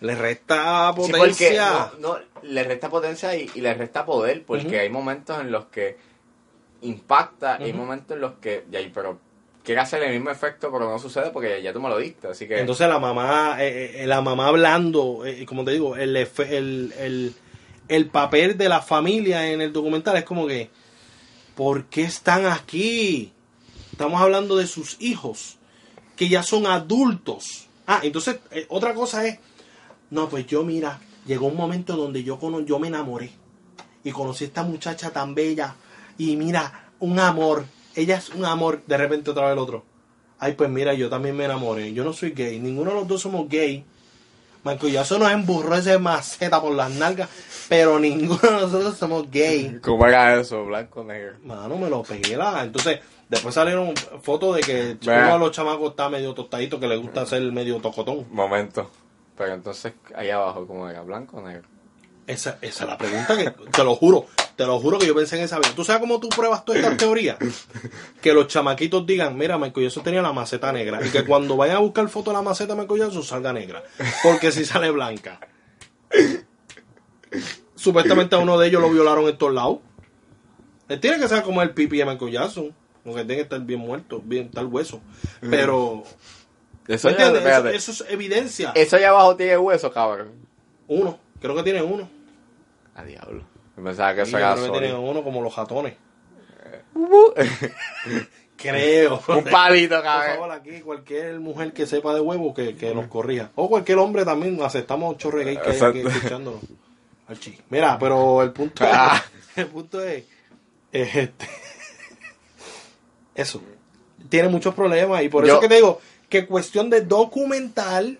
le 0.00 0.14
resta 0.14 0.92
Sí, 0.96 1.12
potencia. 1.12 1.90
no, 1.98 2.14
no, 2.14 2.18
le 2.42 2.64
resta 2.64 2.88
potencia 2.90 3.34
y, 3.36 3.50
y 3.54 3.60
le 3.60 3.74
resta 3.74 4.04
poder, 4.04 4.42
porque 4.44 4.80
hay 4.80 4.88
momentos 4.90 5.40
en 5.40 5.50
los 5.50 5.66
que 5.66 5.96
impacta 6.82 7.58
y 7.60 7.64
hay 7.64 7.72
momentos 7.72 8.14
en 8.16 8.20
los 8.20 8.32
que, 8.34 8.64
ya, 8.70 8.80
pero 8.92 9.18
quiere 9.62 9.80
hacer 9.80 10.02
el 10.02 10.12
mismo 10.12 10.30
efecto, 10.30 10.70
pero 10.70 10.90
no 10.90 10.98
sucede 10.98 11.30
porque 11.30 11.62
ya 11.62 11.72
tú 11.72 11.80
me 11.80 11.88
lo 11.88 11.96
diste, 11.98 12.28
así 12.28 12.46
que... 12.46 12.58
Entonces 12.60 12.86
la 12.86 12.98
mamá, 12.98 13.56
eh, 13.60 14.02
eh, 14.02 14.06
la 14.06 14.20
mamá 14.20 14.48
hablando, 14.48 15.24
eh, 15.24 15.46
como 15.46 15.64
te 15.64 15.70
digo, 15.70 15.96
el, 15.96 16.14
el, 16.16 17.34
el 17.88 18.06
papel 18.10 18.58
de 18.58 18.68
la 18.68 18.82
familia 18.82 19.50
en 19.50 19.62
el 19.62 19.72
documental 19.72 20.16
es 20.18 20.24
como 20.24 20.46
que, 20.46 20.68
¿por 21.54 21.84
qué 21.86 22.02
están 22.02 22.44
aquí? 22.44 23.32
Estamos 23.94 24.20
hablando 24.20 24.56
de 24.56 24.66
sus 24.66 24.96
hijos, 25.00 25.56
que 26.16 26.28
ya 26.28 26.42
son 26.42 26.66
adultos. 26.66 27.68
Ah, 27.86 28.00
entonces, 28.02 28.40
eh, 28.50 28.66
otra 28.68 28.92
cosa 28.92 29.24
es, 29.24 29.38
no, 30.10 30.28
pues 30.28 30.48
yo 30.48 30.64
mira, 30.64 30.98
llegó 31.26 31.46
un 31.46 31.56
momento 31.56 31.94
donde 31.96 32.24
yo, 32.24 32.40
cono- 32.40 32.58
yo 32.66 32.80
me 32.80 32.88
enamoré 32.88 33.30
y 34.02 34.10
conocí 34.10 34.42
a 34.42 34.46
esta 34.48 34.64
muchacha 34.64 35.10
tan 35.12 35.36
bella 35.36 35.76
y 36.18 36.34
mira, 36.34 36.90
un 36.98 37.20
amor, 37.20 37.66
ella 37.94 38.16
es 38.16 38.30
un 38.30 38.44
amor, 38.44 38.82
de 38.84 38.96
repente 38.96 39.30
otra 39.30 39.44
vez 39.44 39.52
el 39.52 39.60
otro. 39.60 39.84
Ay, 40.40 40.54
pues 40.54 40.68
mira, 40.70 40.92
yo 40.94 41.08
también 41.08 41.36
me 41.36 41.44
enamoré, 41.44 41.92
yo 41.92 42.02
no 42.02 42.12
soy 42.12 42.32
gay, 42.32 42.58
ninguno 42.58 42.90
de 42.90 42.96
los 42.96 43.06
dos 43.06 43.22
somos 43.22 43.48
gay. 43.48 43.84
Michael 44.64 44.92
Jackson 44.92 45.20
nos 45.20 45.30
emburró 45.30 45.76
ese 45.76 45.96
maceta 46.00 46.60
por 46.60 46.74
las 46.74 46.90
nalgas, 46.90 47.28
pero 47.68 48.00
ninguno 48.00 48.40
de 48.40 48.50
nosotros 48.50 48.96
somos 48.98 49.30
gay. 49.30 49.78
¿Cómo 49.80 50.04
era 50.04 50.40
eso? 50.40 50.64
Blanco, 50.64 51.04
negro. 51.04 51.36
Mano, 51.44 51.76
me 51.78 51.88
lo 51.88 52.02
pegué 52.02 52.36
la. 52.36 52.64
Entonces, 52.64 52.98
después 53.28 53.54
salieron 53.54 53.94
fotos 54.22 54.56
de 54.56 54.62
que 54.62 54.96
uno 55.02 55.32
de 55.32 55.38
los 55.38 55.50
chamacos 55.52 55.90
está 55.90 56.08
medio 56.08 56.34
tostadito, 56.34 56.78
que 56.78 56.88
le 56.88 56.96
gusta 56.96 57.22
hacer 57.22 57.42
medio 57.52 57.76
tocotón. 57.78 58.26
Momento. 58.30 58.90
Pero 59.36 59.54
entonces, 59.54 59.92
ahí 60.14 60.30
abajo, 60.30 60.66
¿cómo 60.66 60.88
era? 60.88 61.02
¿Blanco 61.02 61.38
o 61.38 61.42
negro? 61.42 61.68
Esa, 62.26 62.58
esa 62.62 62.84
es 62.84 62.90
la 62.90 62.96
pregunta 62.96 63.36
que, 63.36 63.50
te 63.50 63.84
lo 63.84 63.94
juro, 63.96 64.26
te 64.56 64.64
lo 64.64 64.78
juro 64.80 64.98
que 64.98 65.06
yo 65.06 65.14
pensé 65.14 65.36
en 65.36 65.44
esa 65.44 65.58
vida. 65.58 65.72
¿Tú 65.76 65.84
sabes 65.84 66.00
cómo 66.00 66.20
tú 66.20 66.30
pruebas 66.30 66.64
todas 66.64 66.80
estas 66.80 66.96
teorías? 66.96 67.36
Que 68.22 68.32
los 68.32 68.46
chamaquitos 68.46 69.04
digan, 69.04 69.36
mira, 69.36 69.58
Michael 69.58 69.86
Jackson 69.86 70.02
tenía 70.02 70.22
la 70.22 70.32
maceta 70.32 70.72
negra. 70.72 71.04
Y 71.04 71.10
que 71.10 71.24
cuando 71.26 71.56
vayan 71.56 71.76
a 71.76 71.80
buscar 71.80 72.08
foto 72.08 72.30
de 72.30 72.36
la 72.36 72.42
maceta 72.42 72.74
de 72.74 72.80
Michael 72.80 73.00
Jackson 73.00 73.22
salga 73.22 73.52
negra. 73.52 73.82
Porque 74.22 74.50
si 74.50 74.64
sale 74.64 74.90
blanca. 74.90 75.38
Supuestamente 77.74 78.36
a 78.36 78.38
uno 78.38 78.58
de 78.58 78.68
ellos 78.68 78.80
lo 78.80 78.88
violaron 78.88 79.28
en 79.28 79.36
todos 79.36 79.52
lados. 79.52 79.78
Él 80.88 81.00
tiene 81.00 81.18
que 81.18 81.28
ser 81.28 81.42
como 81.42 81.60
el 81.60 81.70
pipi 81.70 81.98
de 81.98 82.06
Michael 82.06 82.32
Jackson. 82.32 82.74
Porque 83.04 83.20
tiene 83.20 83.36
que 83.36 83.42
estar 83.42 83.60
bien 83.60 83.80
muerto, 83.80 84.20
bien 84.24 84.50
tal 84.50 84.66
hueso. 84.66 85.00
Pero, 85.40 86.04
Eso, 86.88 87.10
es 87.10 88.04
evidencia. 88.08 88.72
Eso 88.74 88.96
allá 88.96 89.10
abajo 89.10 89.36
tiene 89.36 89.58
hueso, 89.58 89.92
cabrón. 89.92 90.32
Uno, 90.88 91.18
creo 91.40 91.54
que 91.54 91.62
tiene 91.62 91.82
uno. 91.82 92.08
A 92.94 93.04
diablo. 93.04 93.44
Pensaba 93.76 94.14
que 94.14 94.22
eso 94.22 94.38
era 94.38 94.54
creo 94.54 94.72
que 94.72 94.78
tiene 94.78 94.94
uno 94.94 95.22
como 95.22 95.42
los 95.42 95.54
jatones. 95.54 95.94
Creo. 98.56 99.20
Un 99.28 99.44
palito, 99.44 99.96
Por 99.96 100.04
cabrón. 100.04 100.34
favor, 100.36 100.50
aquí 100.52 100.80
cualquier 100.80 101.40
mujer 101.40 101.72
que 101.72 101.86
sepa 101.86 102.14
de 102.14 102.20
huevo 102.20 102.54
que, 102.54 102.76
que 102.76 102.94
nos 102.94 103.08
corrija. 103.08 103.50
O 103.56 103.68
cualquier 103.68 103.98
hombre 103.98 104.24
también, 104.24 104.58
aceptamos 104.62 105.18
chorre 105.18 105.44
gay 105.44 105.56
que 105.56 105.70
hay 105.70 105.80
aquí 105.80 106.00
escuchándonos. 106.00 106.60
Mira, 107.70 107.98
pero 107.98 108.42
el 108.42 108.52
punto 108.52 108.84
es, 109.56 109.56
el 109.56 109.66
punto 109.66 110.02
es, 110.02 110.24
es 110.92 111.16
este, 111.16 111.48
eso. 113.34 113.62
Tiene 114.28 114.48
muchos 114.48 114.74
problemas 114.74 115.22
y 115.22 115.28
por 115.28 115.44
Yo- 115.46 115.52
eso 115.54 115.60
que 115.60 115.68
te 115.68 115.74
digo 115.76 116.00
que 116.28 116.46
cuestión 116.46 116.90
de 116.90 117.02
documental, 117.02 118.18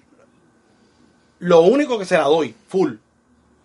lo 1.39 1.61
único 1.63 1.99
que 1.99 2.05
se 2.05 2.17
la 2.17 2.25
doy, 2.25 2.55
full. 2.69 2.95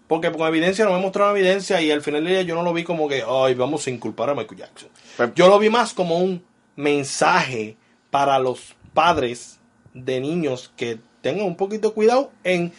Porque 0.08 0.32
con 0.32 0.48
evidencia 0.48 0.86
no 0.86 0.94
me 0.94 1.00
mostraron 1.02 1.38
evidencia 1.38 1.80
y 1.82 1.92
al 1.92 2.02
final 2.02 2.24
del 2.24 2.34
día 2.34 2.42
yo 2.42 2.56
no 2.56 2.64
lo 2.64 2.74
vi 2.74 2.84
como 2.84 3.08
que, 3.08 3.24
ay, 3.28 3.54
vamos 3.54 3.86
a 3.86 3.90
inculpar 3.92 4.30
a 4.32 4.36
Michael 4.36 4.60
Jackson. 4.62 4.90
Pues- 5.18 5.32
Yo 5.36 5.48
lo 5.50 5.60
vi 5.60 5.70
más 5.70 5.94
como 5.94 6.18
un 6.18 6.44
mensaje 6.76 7.78
para 8.10 8.40
los 8.40 8.76
padres 8.94 9.60
de 9.94 10.20
niños 10.20 10.72
que 10.76 10.98
tengan 11.22 11.46
un 11.46 11.56
poquito 11.56 11.90
de 11.90 11.94
cuidado 11.94 12.32
en 12.44 12.74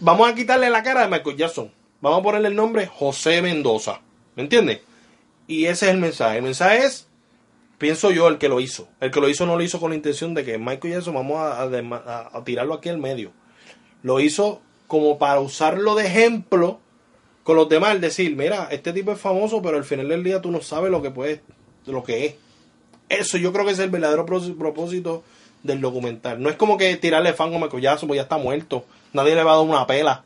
vamos 0.00 0.28
a 0.28 0.34
quitarle 0.34 0.70
la 0.70 0.82
cara 0.82 1.02
de 1.02 1.08
Michael 1.08 1.36
Jackson. 1.36 1.70
Vamos 2.00 2.20
a 2.20 2.22
ponerle 2.22 2.48
el 2.48 2.56
nombre 2.56 2.86
José 2.86 3.40
Mendoza. 3.42 4.00
¿Me 4.34 4.42
entiendes? 4.44 4.80
Y 5.46 5.66
ese 5.66 5.86
es 5.86 5.92
el 5.92 5.98
mensaje. 5.98 6.38
El 6.38 6.44
mensaje 6.44 6.84
es, 6.86 7.07
pienso 7.78 8.10
yo, 8.10 8.28
el 8.28 8.38
que 8.38 8.48
lo 8.48 8.60
hizo. 8.60 8.88
El 9.00 9.10
que 9.10 9.20
lo 9.20 9.28
hizo 9.28 9.46
no 9.46 9.56
lo 9.56 9.62
hizo 9.62 9.80
con 9.80 9.90
la 9.90 9.96
intención 9.96 10.34
de 10.34 10.44
que 10.44 10.58
Michael 10.58 10.94
Jackson 10.94 11.14
vamos 11.14 11.38
a, 11.38 11.62
a 11.62 12.28
a- 12.32 12.44
tirarlo 12.44 12.74
aquí 12.74 12.88
al 12.88 12.98
medio. 12.98 13.32
Lo 14.02 14.20
hizo 14.20 14.60
como 14.86 15.18
para 15.18 15.40
usarlo 15.40 15.94
de 15.94 16.06
ejemplo 16.06 16.80
con 17.44 17.56
los 17.56 17.68
demás. 17.68 17.94
El 17.94 18.00
decir, 18.00 18.34
mira, 18.36 18.68
este 18.70 18.92
tipo 18.92 19.12
es 19.12 19.20
famoso, 19.20 19.62
pero 19.62 19.76
al 19.76 19.84
final 19.84 20.08
del 20.08 20.24
día 20.24 20.40
tú 20.40 20.50
no 20.50 20.60
sabes 20.60 20.90
lo 20.90 21.02
que 21.02 21.10
puede, 21.10 21.40
lo 21.86 22.02
que 22.02 22.26
es. 22.26 22.34
Eso 23.08 23.38
yo 23.38 23.52
creo 23.52 23.64
que 23.64 23.72
es 23.72 23.78
el 23.78 23.90
verdadero 23.90 24.26
propósito 24.26 25.24
del 25.62 25.80
documental. 25.80 26.42
No 26.42 26.50
es 26.50 26.56
como 26.56 26.76
que 26.76 26.94
tirarle 26.96 27.32
fango 27.32 27.56
a 27.56 27.60
Michael 27.60 27.82
Jackson, 27.82 28.06
porque 28.08 28.18
ya 28.18 28.22
está 28.22 28.36
muerto. 28.38 28.84
Nadie 29.12 29.34
le 29.34 29.42
va 29.42 29.52
a 29.54 29.56
dar 29.56 29.64
una 29.64 29.86
pela. 29.86 30.24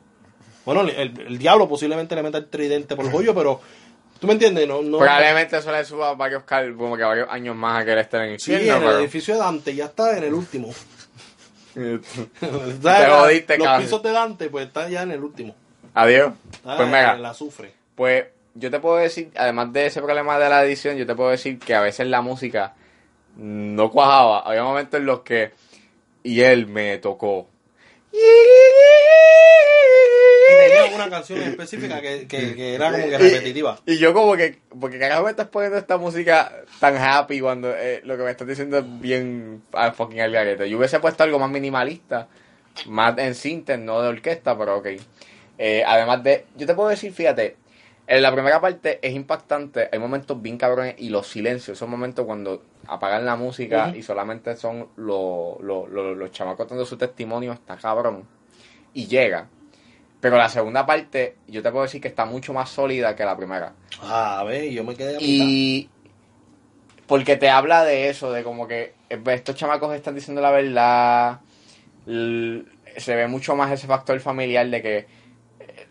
Bueno, 0.64 0.82
el, 0.82 0.90
el 1.26 1.38
diablo 1.38 1.68
posiblemente 1.68 2.14
le 2.14 2.22
meta 2.22 2.38
el 2.38 2.46
tridente 2.48 2.94
por 2.96 3.06
el 3.06 3.14
hoyo, 3.14 3.34
pero 3.34 3.60
¿tú 4.22 4.28
me 4.28 4.34
entiendes? 4.34 4.66
No, 4.68 4.80
no, 4.82 4.98
Probablemente 4.98 5.58
eso 5.58 5.72
le 5.72 5.84
suba 5.84 6.14
varios, 6.14 6.44
cal- 6.44 6.76
como 6.76 6.96
que 6.96 7.02
varios 7.02 7.28
años 7.28 7.56
más 7.56 7.82
a 7.82 7.84
que 7.84 7.92
él 7.92 7.98
esté 7.98 8.16
en 8.18 8.22
el 8.22 8.38
Sí, 8.40 8.52
infierno, 8.52 8.76
en 8.76 8.82
el 8.84 8.88
pero- 8.90 9.00
edificio 9.00 9.34
de 9.34 9.40
Dante 9.40 9.74
ya 9.74 9.84
está 9.86 10.16
en 10.16 10.22
el 10.24 10.32
último. 10.34 10.68
Te 11.74 11.98
jodiste, 13.10 13.58
Los 13.58 13.66
cabrón. 13.66 13.82
pisos 13.82 14.02
de 14.02 14.12
Dante, 14.12 14.48
pues 14.48 14.66
está 14.68 14.88
ya 14.88 15.02
en 15.02 15.10
el 15.10 15.24
último. 15.24 15.54
Adiós. 15.94 16.32
Está 16.52 16.76
Pues 16.76 16.80
en 16.86 16.86
mira, 16.94 17.12
el 17.16 17.26
azufre. 17.26 17.72
pues 17.96 18.26
yo 18.54 18.70
te 18.70 18.78
puedo 18.78 18.96
decir, 18.98 19.30
además 19.34 19.72
de 19.72 19.86
ese 19.86 20.00
problema 20.00 20.38
de 20.38 20.48
la 20.48 20.64
edición, 20.64 20.96
yo 20.96 21.04
te 21.06 21.14
puedo 21.16 21.30
decir 21.30 21.58
que 21.58 21.74
a 21.74 21.80
veces 21.80 22.06
la 22.06 22.20
música 22.20 22.74
no 23.36 23.90
cuajaba. 23.90 24.40
Había 24.40 24.62
momentos 24.62 25.00
en 25.00 25.06
los 25.06 25.20
que 25.22 25.50
y 26.22 26.40
él 26.42 26.66
me 26.68 26.98
tocó. 26.98 27.48
Tenía 30.52 30.94
una 30.94 31.10
canción 31.10 31.42
específica 31.42 32.00
que, 32.00 32.26
que, 32.26 32.54
que 32.54 32.74
era 32.74 32.92
como 32.92 33.08
que 33.08 33.18
repetitiva. 33.18 33.78
Y 33.86 33.98
yo 33.98 34.12
como 34.14 34.36
que, 34.36 34.58
porque 34.80 34.98
carajo 34.98 35.24
me 35.24 35.30
estás 35.30 35.48
poniendo 35.48 35.78
esta 35.78 35.98
música 35.98 36.52
tan 36.80 36.96
happy 36.96 37.40
cuando 37.40 37.74
eh, 37.74 38.00
lo 38.04 38.16
que 38.16 38.22
me 38.22 38.30
estás 38.30 38.46
diciendo 38.46 38.78
es 38.78 39.00
bien 39.00 39.62
ah, 39.72 39.92
fucking 39.92 40.20
al 40.20 40.32
garete. 40.32 40.68
Yo 40.68 40.78
hubiese 40.78 41.00
puesto 41.00 41.22
algo 41.24 41.38
más 41.38 41.50
minimalista, 41.50 42.28
más 42.86 43.16
en 43.18 43.34
sintes, 43.34 43.78
no 43.78 44.00
de 44.02 44.08
orquesta, 44.08 44.56
pero 44.56 44.78
ok. 44.78 44.88
Eh, 45.58 45.84
además 45.86 46.22
de, 46.22 46.46
yo 46.56 46.66
te 46.66 46.74
puedo 46.74 46.88
decir, 46.88 47.12
fíjate, 47.12 47.56
en 48.06 48.22
la 48.22 48.32
primera 48.32 48.60
parte 48.60 48.98
es 49.00 49.14
impactante, 49.14 49.88
hay 49.92 49.98
momentos 49.98 50.40
bien 50.42 50.58
cabrones 50.58 50.96
y 50.98 51.08
los 51.08 51.28
silencios, 51.28 51.78
esos 51.78 51.88
momentos 51.88 52.26
cuando 52.26 52.62
apagan 52.86 53.24
la 53.24 53.36
música 53.36 53.92
y 53.94 54.02
solamente 54.02 54.56
son 54.56 54.88
los, 54.96 55.60
los, 55.60 55.88
los, 55.88 56.16
los 56.16 56.30
chamacos 56.32 56.68
dando 56.68 56.84
su 56.84 56.96
testimonio, 56.96 57.52
está 57.52 57.76
cabrón. 57.76 58.26
Y 58.92 59.06
llega. 59.06 59.48
Pero 60.22 60.36
la 60.36 60.48
segunda 60.48 60.86
parte, 60.86 61.34
yo 61.48 61.62
te 61.64 61.70
puedo 61.72 61.82
decir 61.82 62.00
que 62.00 62.06
está 62.06 62.24
mucho 62.24 62.52
más 62.54 62.70
sólida 62.70 63.16
que 63.16 63.24
la 63.24 63.36
primera. 63.36 63.72
Ah, 64.00 64.38
a 64.38 64.44
ver, 64.44 64.70
yo 64.70 64.84
me 64.84 64.94
quedé 64.94 65.16
a 65.16 65.18
mitad. 65.18 65.26
Y 65.26 65.90
porque 67.08 67.36
te 67.36 67.50
habla 67.50 67.84
de 67.84 68.08
eso, 68.08 68.32
de 68.32 68.44
como 68.44 68.68
que 68.68 68.94
eh, 69.10 69.20
estos 69.26 69.56
chamacos 69.56 69.92
están 69.96 70.14
diciendo 70.14 70.40
la 70.40 70.52
verdad. 70.52 71.40
se 72.06 73.16
ve 73.16 73.26
mucho 73.26 73.56
más 73.56 73.72
ese 73.72 73.88
factor 73.88 74.18
familiar 74.20 74.68
de 74.68 74.80
que 74.80 75.22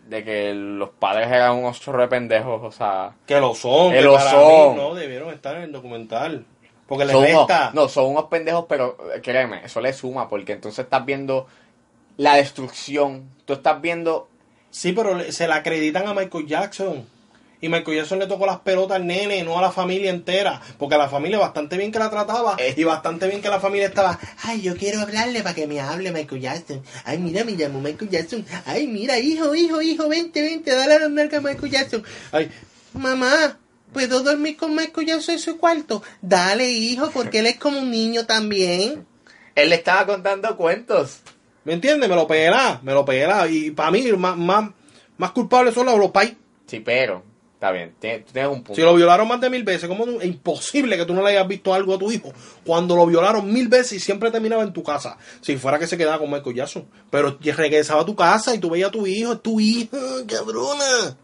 de 0.08 0.24
que 0.24 0.52
los 0.54 0.88
padres 0.90 1.28
eran 1.28 1.56
unos 1.56 1.78
chorros 1.80 2.02
de 2.02 2.08
pendejos, 2.08 2.60
o 2.62 2.72
sea, 2.72 3.12
Que 3.26 3.38
lo 3.38 3.54
son, 3.54 3.90
Que 3.92 3.98
que 3.98 4.02
lo 4.04 4.14
para 4.14 4.30
son. 4.30 4.74
mí 4.74 4.80
no 4.80 4.94
debieron 4.94 5.30
estar 5.32 5.56
en 5.56 5.62
el 5.64 5.72
documental. 5.72 6.44
Porque 6.86 7.04
les 7.04 7.12
son 7.14 7.24
unos, 7.24 7.48
resta. 7.48 7.70
no, 7.72 7.86
son 7.88 8.06
unos 8.06 8.24
pendejos, 8.24 8.64
pero 8.68 8.96
eh, 9.14 9.20
créeme, 9.22 9.62
eso 9.64 9.80
le 9.80 9.92
suma, 9.92 10.28
porque 10.28 10.52
entonces 10.52 10.84
estás 10.84 11.04
viendo 11.06 11.46
la 12.16 12.34
destrucción, 12.36 13.30
tú 13.44 13.54
estás 13.54 13.80
viendo 13.80 14.28
Sí, 14.72 14.92
pero 14.92 15.30
se 15.30 15.46
la 15.46 15.56
acreditan 15.56 16.08
a 16.08 16.14
Michael 16.14 16.46
Jackson. 16.46 17.06
Y 17.60 17.68
Michael 17.68 17.98
Jackson 17.98 18.18
le 18.18 18.26
tocó 18.26 18.46
las 18.46 18.60
pelotas 18.60 18.96
al 18.96 19.06
nene, 19.06 19.44
no 19.44 19.56
a 19.58 19.62
la 19.62 19.70
familia 19.70 20.10
entera. 20.10 20.60
Porque 20.78 20.94
a 20.94 20.98
la 20.98 21.10
familia 21.10 21.38
bastante 21.38 21.76
bien 21.76 21.92
que 21.92 21.98
la 21.98 22.10
trataba. 22.10 22.56
Eh. 22.58 22.74
Y 22.76 22.82
bastante 22.82 23.28
bien 23.28 23.42
que 23.42 23.50
la 23.50 23.60
familia 23.60 23.86
estaba. 23.86 24.18
Ay, 24.42 24.62
yo 24.62 24.74
quiero 24.74 25.00
hablarle 25.00 25.42
para 25.42 25.54
que 25.54 25.66
me 25.66 25.78
hable 25.78 26.10
Michael 26.10 26.40
Jackson. 26.40 26.82
Ay, 27.04 27.18
mira, 27.18 27.44
me 27.44 27.54
llamó 27.54 27.80
Michael 27.80 28.10
Jackson. 28.10 28.46
Ay, 28.64 28.86
mira, 28.86 29.18
hijo, 29.18 29.54
hijo, 29.54 29.82
hijo, 29.82 30.08
vente, 30.08 30.40
vente, 30.40 30.74
dale 30.74 30.94
a 30.94 30.98
la 31.00 31.08
nalga 31.10 31.38
a 31.38 31.42
Michael 31.42 31.70
Jackson. 31.70 32.02
Ay, 32.32 32.50
mamá, 32.94 33.58
¿puedo 33.92 34.22
dormir 34.22 34.56
con 34.56 34.74
Michael 34.74 35.06
Jackson 35.06 35.34
en 35.34 35.40
su 35.40 35.58
cuarto? 35.58 36.02
Dale, 36.22 36.68
hijo, 36.68 37.10
porque 37.10 37.40
él 37.40 37.46
es 37.46 37.58
como 37.58 37.78
un 37.78 37.90
niño 37.90 38.24
también. 38.24 39.06
él 39.54 39.68
le 39.68 39.76
estaba 39.76 40.06
contando 40.06 40.56
cuentos. 40.56 41.20
¿Me 41.64 41.74
entiendes? 41.74 42.08
Me 42.08 42.16
lo 42.16 42.26
pela, 42.26 42.80
me 42.82 42.92
lo 42.92 43.04
pela. 43.04 43.48
Y 43.48 43.70
para 43.70 43.90
mí, 43.90 44.10
más, 44.12 44.36
más, 44.36 44.70
más 45.16 45.30
culpables 45.30 45.74
son 45.74 45.86
los, 45.86 46.10
pais. 46.10 46.34
Sí, 46.66 46.80
pero 46.80 47.22
está 47.54 47.70
bien, 47.70 47.94
tienes- 48.00 48.24
un 48.48 48.62
punto. 48.62 48.74
Si 48.74 48.82
lo 48.82 48.94
violaron 48.94 49.28
más 49.28 49.40
de 49.40 49.48
mil 49.48 49.62
veces, 49.62 49.88
¿cómo 49.88 50.04
es 50.04 50.24
imposible 50.24 50.96
que 50.96 51.04
tú 51.04 51.14
no 51.14 51.22
le 51.22 51.30
hayas 51.30 51.46
visto 51.46 51.72
algo 51.72 51.94
a 51.94 51.98
tu 51.98 52.10
hijo 52.10 52.32
cuando 52.66 52.96
lo 52.96 53.06
violaron 53.06 53.52
mil 53.52 53.68
veces 53.68 53.92
y 53.92 54.00
siempre 54.00 54.30
terminaba 54.30 54.62
en 54.62 54.72
tu 54.72 54.82
casa? 54.82 55.16
Si 55.40 55.56
fuera 55.56 55.78
que 55.78 55.86
se 55.86 55.96
quedaba 55.96 56.18
con 56.18 56.30
Michael 56.30 56.56
Jackson. 56.56 56.86
Pero 57.10 57.38
regresaba 57.40 58.02
a 58.02 58.06
tu 58.06 58.16
casa 58.16 58.54
y 58.54 58.58
tú 58.58 58.70
veías 58.70 58.88
a 58.88 58.92
tu 58.92 59.06
hijo, 59.06 59.38
tu 59.38 59.60
hija, 59.60 59.98
cabrona. 60.26 61.16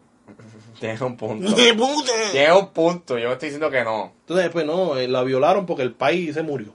Tienes 0.78 1.00
un 1.00 1.16
punto. 1.16 1.52
¡Qué 1.56 1.74
puta! 1.74 2.12
Tienes 2.30 2.52
un 2.56 2.68
punto, 2.68 3.18
yo 3.18 3.26
no 3.26 3.32
estoy 3.32 3.48
diciendo 3.48 3.70
que 3.70 3.82
no. 3.82 4.12
Entonces 4.20 4.44
después 4.44 4.64
no, 4.64 4.96
eh, 4.96 5.08
la 5.08 5.24
violaron 5.24 5.66
porque 5.66 5.82
el 5.82 5.92
país 5.92 6.34
se 6.34 6.42
murió. 6.42 6.72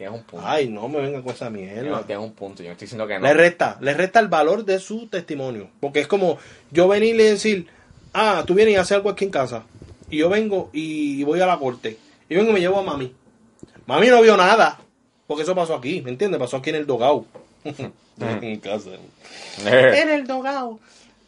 Tienes 0.00 0.18
un 0.18 0.24
punto. 0.24 0.46
Ay, 0.48 0.66
no 0.66 0.88
me 0.88 0.98
venga 0.98 1.20
con 1.20 1.34
esa 1.34 1.50
mierda. 1.50 2.02
tienes 2.06 2.24
un 2.24 2.32
punto, 2.32 2.62
yo 2.62 2.70
no 2.70 2.72
estoy 2.72 2.86
diciendo 2.86 3.06
que 3.06 3.18
no. 3.18 3.26
Le 3.26 3.34
resta, 3.34 3.76
le 3.82 3.92
resta 3.92 4.18
el 4.18 4.28
valor 4.28 4.64
de 4.64 4.78
su 4.78 5.08
testimonio. 5.08 5.68
Porque 5.78 6.00
es 6.00 6.06
como 6.06 6.38
yo 6.70 6.88
venirle 6.88 7.24
y 7.24 7.26
decir, 7.26 7.66
ah, 8.14 8.42
tú 8.46 8.54
vienes 8.54 8.72
y 8.72 8.76
haces 8.78 8.92
algo 8.92 9.10
aquí 9.10 9.26
en 9.26 9.30
casa. 9.30 9.64
Y 10.08 10.16
yo 10.16 10.30
vengo 10.30 10.70
y 10.72 11.22
voy 11.24 11.42
a 11.42 11.46
la 11.46 11.58
corte. 11.58 11.98
Y 12.30 12.34
vengo 12.34 12.48
y 12.48 12.54
me 12.54 12.60
llevo 12.60 12.78
a 12.78 12.82
mami. 12.82 13.12
Mami 13.84 14.06
no 14.06 14.22
vio 14.22 14.38
nada. 14.38 14.80
Porque 15.26 15.42
eso 15.42 15.54
pasó 15.54 15.74
aquí, 15.74 16.00
¿me 16.00 16.08
entiendes? 16.08 16.40
Pasó 16.40 16.56
aquí 16.56 16.70
en 16.70 16.76
el 16.76 16.86
dogao. 16.86 17.26
en 18.20 18.60
casa. 18.60 18.92
En 19.66 20.08
el 20.08 20.26
dogao. 20.26 20.80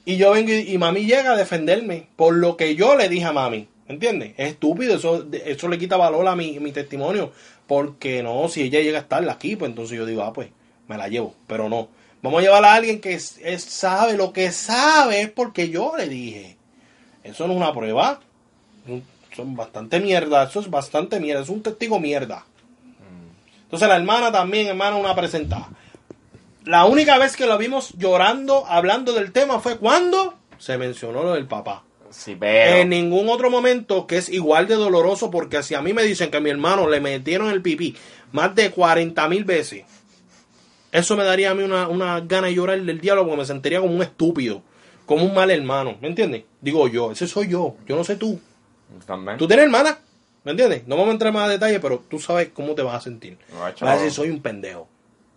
Y 0.07 0.17
yo 0.17 0.31
vengo 0.31 0.51
y, 0.51 0.73
y 0.73 0.79
mami 0.79 1.05
llega 1.05 1.33
a 1.33 1.37
defenderme 1.37 2.09
por 2.17 2.35
lo 2.35 2.57
que 2.57 2.75
yo 2.75 2.97
le 2.97 3.11
dije 3.11 3.27
a 3.27 3.33
mami. 3.35 3.69
¿Me 3.87 3.95
entiendes? 3.95 4.33
Es 4.39 4.53
estúpido, 4.53 4.95
eso, 4.95 5.27
eso 5.45 5.69
le 5.69 5.79
quita 5.79 5.99
valor 5.99 6.27
a 6.27 6.35
mi, 6.35 6.59
mi 6.59 6.73
testimonio. 6.73 7.33
Porque 7.73 8.23
no, 8.23 8.51
si 8.51 8.61
ella 8.61 8.83
llega 8.83 8.99
a 8.99 9.01
estar 9.01 9.27
aquí, 9.31 9.57
pues 9.57 9.71
entonces 9.71 9.97
yo 9.97 10.05
digo, 10.05 10.23
ah, 10.25 10.35
pues 10.35 10.51
me 10.89 10.99
la 10.99 11.09
llevo. 11.09 11.35
Pero 11.47 11.71
no. 11.71 11.89
Vamos 12.21 12.41
a 12.41 12.43
llevar 12.43 12.63
a 12.67 12.75
alguien 12.75 13.01
que 13.01 13.19
sabe 13.19 14.13
lo 14.13 14.35
que 14.35 14.53
sabe 14.53 15.23
es 15.23 15.31
porque 15.31 15.71
yo 15.71 15.95
le 15.97 16.07
dije. 16.07 16.59
Eso 17.25 17.47
no 17.47 17.55
es 17.55 17.57
una 17.57 17.73
prueba. 17.73 18.21
Son 19.35 19.57
bastante 19.57 20.01
mierda. 20.01 20.43
Eso 20.43 20.61
es 20.61 20.69
bastante 20.69 21.19
mierda. 21.19 21.41
Es 21.41 21.49
un 21.49 21.63
testigo 21.63 21.99
mierda. 21.99 22.45
Entonces 23.63 23.89
la 23.89 23.97
hermana 23.97 24.31
también, 24.31 24.67
hermana, 24.67 24.97
una 24.97 25.15
presentada. 25.15 25.71
La 26.67 26.85
única 26.85 27.17
vez 27.17 27.39
que 27.39 27.47
la 27.47 27.57
vimos 27.57 27.95
llorando, 27.97 28.67
hablando 28.67 29.15
del 29.15 29.33
tema, 29.33 29.61
fue 29.61 29.79
cuando 29.79 30.35
se 30.59 30.77
mencionó 30.77 31.23
lo 31.23 31.33
del 31.33 31.47
papá. 31.47 31.85
Sí, 32.13 32.37
pero. 32.39 32.77
En 32.77 32.91
ningún 32.91 33.29
otro 33.29 33.51
momento 33.51 34.07
que 34.07 34.19
es 34.19 34.29
igual 34.29 34.69
de 34.69 34.75
doloroso, 34.75 35.31
porque 35.31 35.63
si 35.63 35.75
a 35.75 35.83
mí 35.83 35.93
me 35.93 36.03
dicen 36.03 36.31
que 36.31 36.37
a 36.37 36.41
mi 36.41 36.51
hermano 36.51 36.89
le 36.89 37.01
metieron 37.01 37.51
el 37.51 37.63
pipí 37.63 37.97
más 38.33 38.55
de 38.55 38.71
40 38.71 39.29
mil 39.29 39.45
veces, 39.45 39.85
eso 40.93 41.17
me 41.17 41.25
daría 41.25 41.51
a 41.51 41.55
mí 41.55 41.63
una, 41.63 41.89
una 41.89 42.21
gana 42.21 42.49
de 42.49 42.55
llorar 42.55 42.81
del 42.81 43.01
diablo, 43.01 43.25
porque 43.25 43.39
me 43.39 43.45
sentiría 43.47 43.81
como 43.81 43.95
un 43.95 44.03
estúpido, 44.03 44.63
como 45.07 45.25
un 45.25 45.35
mal 45.35 45.51
hermano, 45.51 45.97
¿me 46.01 46.09
entiendes? 46.09 46.45
Digo 46.61 46.87
yo, 46.89 47.13
ese 47.13 47.27
soy 47.27 47.49
yo, 47.49 47.77
yo 47.87 47.97
no 47.97 48.05
sé 48.05 48.17
tú. 48.17 48.39
También. 49.07 49.39
Tú 49.39 49.47
tienes 49.47 49.65
hermana, 49.65 49.99
¿me 50.45 50.51
entiendes? 50.51 50.87
No 50.87 50.97
vamos 50.97 51.11
a 51.11 51.13
entrar 51.13 51.33
más 51.33 51.49
a 51.49 51.53
detalle, 51.53 51.81
pero 51.81 52.03
tú 52.09 52.19
sabes 52.19 52.51
cómo 52.53 52.75
te 52.75 52.83
vas 52.83 52.97
a 52.97 53.01
sentir. 53.01 53.39
No, 53.53 53.61
Vas 53.61 53.83
a 53.83 53.95
decir, 53.95 54.11
soy 54.11 54.29
un 54.29 54.43
pendejo. 54.43 54.87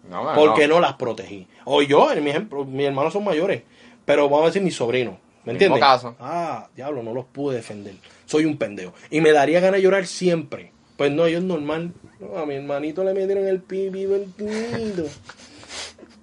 no, 0.09 0.23
no, 0.25 0.35
Porque 0.35 0.67
no 0.67 0.81
las 0.81 0.95
protegí. 0.95 1.47
O 1.63 1.81
yo, 1.81 2.11
en 2.11 2.23
mi 2.23 2.31
ejemplo, 2.31 2.65
mis 2.65 2.85
hermanos 2.85 3.13
son 3.13 3.23
mayores. 3.23 3.63
Pero 4.03 4.29
vamos 4.29 4.43
a 4.43 4.45
decir 4.47 4.61
mis 4.61 4.75
sobrinos. 4.75 5.15
¿Me 5.45 5.53
entiendes? 5.53 5.79
caso. 5.79 6.15
Ah, 6.19 6.67
diablo, 6.75 7.03
no 7.03 7.13
los 7.13 7.25
pude 7.25 7.57
defender. 7.57 7.95
Soy 8.25 8.45
un 8.45 8.57
pendejo. 8.57 8.93
Y 9.11 9.21
me 9.21 9.31
daría 9.31 9.59
ganas 9.59 9.77
de 9.77 9.83
llorar 9.83 10.07
siempre. 10.07 10.71
Pues 10.97 11.11
no, 11.11 11.27
yo 11.27 11.39
es 11.39 11.43
normal. 11.43 11.93
No, 12.19 12.37
a 12.37 12.45
mi 12.45 12.55
hermanito 12.55 13.03
le 13.03 13.13
metieron 13.13 13.47
el 13.47 13.61
pibi 13.61 14.05
vertido. 14.05 15.05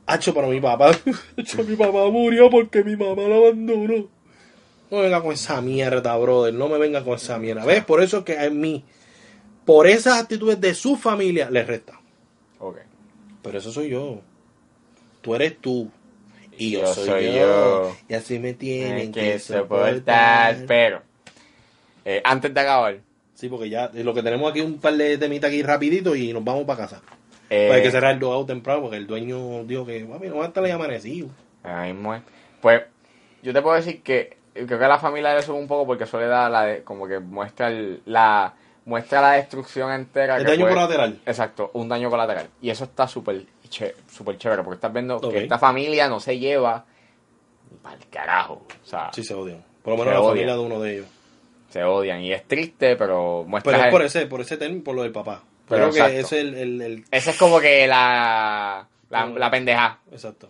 Hacho, 0.06 0.34
pero 0.34 0.48
mi 0.48 0.60
papá. 0.60 0.90
Hacho, 1.38 1.62
mi 1.62 1.76
papá 1.76 2.08
murió 2.10 2.50
porque 2.50 2.82
mi 2.82 2.96
mamá 2.96 3.22
lo 3.22 3.46
abandonó. 3.46 4.08
No 4.90 4.98
me 4.98 5.02
venga 5.04 5.22
con 5.22 5.32
esa 5.32 5.60
mierda, 5.60 6.16
brother. 6.16 6.52
No 6.52 6.68
me 6.68 6.78
venga 6.78 7.04
con 7.04 7.14
esa 7.14 7.38
mierda. 7.38 7.64
¿Ves? 7.64 7.84
Por 7.84 8.02
eso 8.02 8.24
que 8.24 8.38
a 8.38 8.50
mí, 8.50 8.84
por 9.64 9.86
esas 9.86 10.20
actitudes 10.20 10.60
de 10.60 10.74
su 10.74 10.96
familia, 10.96 11.50
les 11.50 11.66
resta. 11.66 11.98
Ok. 12.58 12.78
Pero 13.42 13.58
eso 13.58 13.72
soy 13.72 13.90
yo. 13.90 14.20
Tú 15.22 15.34
eres 15.34 15.58
tú. 15.58 15.90
Y 16.58 16.70
yo, 16.72 16.80
Yo 16.80 16.86
soy, 16.94 17.06
soy 17.06 17.26
yo. 17.26 17.32
yo. 17.32 17.96
Y 18.08 18.14
así 18.14 18.38
me 18.38 18.52
tienen 18.54 19.10
que, 19.12 19.20
que 19.32 19.38
soportar. 19.38 20.54
soportar. 20.54 20.56
Pero. 20.66 21.02
eh, 22.04 22.20
antes 22.24 22.52
de 22.52 22.60
acabar. 22.60 22.96
Sí, 23.34 23.48
porque 23.48 23.68
ya 23.68 23.90
eh, 23.94 24.04
lo 24.04 24.14
que 24.14 24.22
tenemos 24.22 24.50
aquí 24.50 24.60
un 24.60 24.78
par 24.78 24.94
de 24.94 25.18
temitas 25.18 25.48
aquí 25.48 25.62
rapidito 25.62 26.14
y 26.14 26.32
nos 26.32 26.44
vamos 26.44 26.64
para 26.64 26.80
casa. 26.82 27.00
eh, 27.50 27.66
Pues 27.68 27.78
hay 27.78 27.82
que 27.82 27.90
cerrar 27.90 28.12
el 28.14 28.20
dogado 28.20 28.44
temprano 28.46 28.82
porque 28.82 28.96
el 28.98 29.06
dueño 29.06 29.64
dijo 29.64 29.84
que, 29.86 30.04
mami, 30.04 30.28
no 30.28 30.36
va 30.36 30.44
a 30.44 30.48
estar 30.48 30.62
ahí 30.64 30.70
amanecido. 30.70 31.28
Es. 31.64 31.94
Pues, 32.60 32.82
yo 33.42 33.52
te 33.52 33.62
puedo 33.62 33.74
decir 33.76 34.02
que 34.02 34.36
creo 34.52 34.66
que 34.78 34.86
la 34.86 34.98
familia 34.98 35.34
le 35.34 35.42
sube 35.42 35.58
un 35.58 35.66
poco 35.66 35.86
porque 35.86 36.06
suele 36.06 36.26
dar 36.26 36.50
la 36.50 36.64
de, 36.64 36.82
como 36.84 37.08
que 37.08 37.18
muestra 37.18 37.68
el- 37.68 38.02
la 38.06 38.54
muestra 38.84 39.20
la 39.20 39.32
destrucción 39.32 39.90
entera. 39.92 40.36
El 40.36 40.44
que 40.44 40.50
daño 40.52 40.68
colateral. 40.68 41.20
Exacto, 41.26 41.70
un 41.74 41.88
daño 41.88 42.10
colateral. 42.10 42.48
Y 42.60 42.70
eso 42.70 42.84
está 42.84 43.08
súper 43.08 43.44
ché- 43.72 43.94
súper 44.10 44.36
chévere 44.38 44.62
porque 44.62 44.74
estás 44.76 44.92
viendo 44.92 45.18
que 45.20 45.38
esta 45.44 45.58
familia 45.58 46.08
no 46.08 46.20
se 46.20 46.38
lleva 46.38 46.84
ni 47.70 47.78
para 47.78 47.96
el 47.96 48.06
carajo. 48.08 48.62
O 48.84 48.86
sea, 48.86 49.10
Sí, 49.12 49.24
se 49.24 49.34
odian. 49.34 49.64
Por 49.82 49.94
lo 49.94 49.98
menos 49.98 50.12
la 50.14 50.20
odian. 50.20 50.32
familia 50.34 50.54
de 50.54 50.60
uno 50.60 50.80
de 50.80 50.92
ellos. 50.94 51.06
se 51.70 51.82
odian. 51.82 52.20
Y 52.20 52.32
es 52.32 52.46
triste, 52.46 52.96
pero 52.96 53.44
muestra. 53.48 53.72
Pero 53.72 53.84
es 53.86 53.90
por 53.90 54.02
ese, 54.02 54.26
por 54.26 54.40
ese 54.42 54.56
término, 54.58 54.84
por 54.84 54.94
lo 54.94 55.02
del 55.02 55.12
papá. 55.12 55.42
Pero 55.68 55.90
Creo 55.90 55.92
que 55.92 55.98
exacto. 56.18 56.18
ese 56.18 56.36
es 56.40 56.44
el, 56.46 56.54
el, 56.54 56.82
el- 56.82 57.04
Esa 57.10 57.30
es 57.30 57.38
como 57.38 57.58
que 57.60 57.86
la. 57.86 58.86
La, 59.10 59.26
la 59.26 59.50
pendeja. 59.50 59.98
Exacto. 60.10 60.48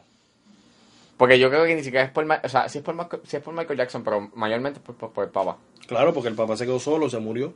Porque 1.16 1.38
yo 1.38 1.48
creo 1.50 1.64
que 1.64 1.74
ni 1.76 1.84
siquiera 1.84 2.04
es 2.06 2.10
por. 2.10 2.24
O 2.24 2.48
sea, 2.48 2.68
sí 2.68 2.78
es 2.78 2.84
por, 2.84 2.94
Ma- 2.94 3.08
sí 3.24 3.36
es 3.36 3.42
por 3.42 3.54
Michael 3.54 3.78
Jackson, 3.78 4.02
pero 4.02 4.30
mayormente 4.34 4.80
por, 4.80 4.96
por, 4.96 5.12
por 5.12 5.24
el 5.24 5.30
papá. 5.30 5.56
Claro, 5.86 6.12
porque 6.12 6.28
el 6.28 6.34
papá 6.34 6.56
se 6.56 6.64
quedó 6.66 6.80
solo, 6.80 7.08
se 7.08 7.18
murió. 7.18 7.54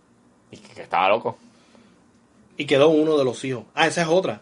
Y 0.53 0.59
que, 0.59 0.75
que 0.75 0.83
estaba 0.83 1.09
loco. 1.09 1.37
Y 2.57 2.67
quedó 2.67 2.89
uno 2.89 3.19
de 3.19 3.25
los 3.25 3.45
hijos. 3.45 3.65
Ah, 3.75 3.87
esa 3.89 4.03
es 4.03 4.09
otra. 4.09 4.41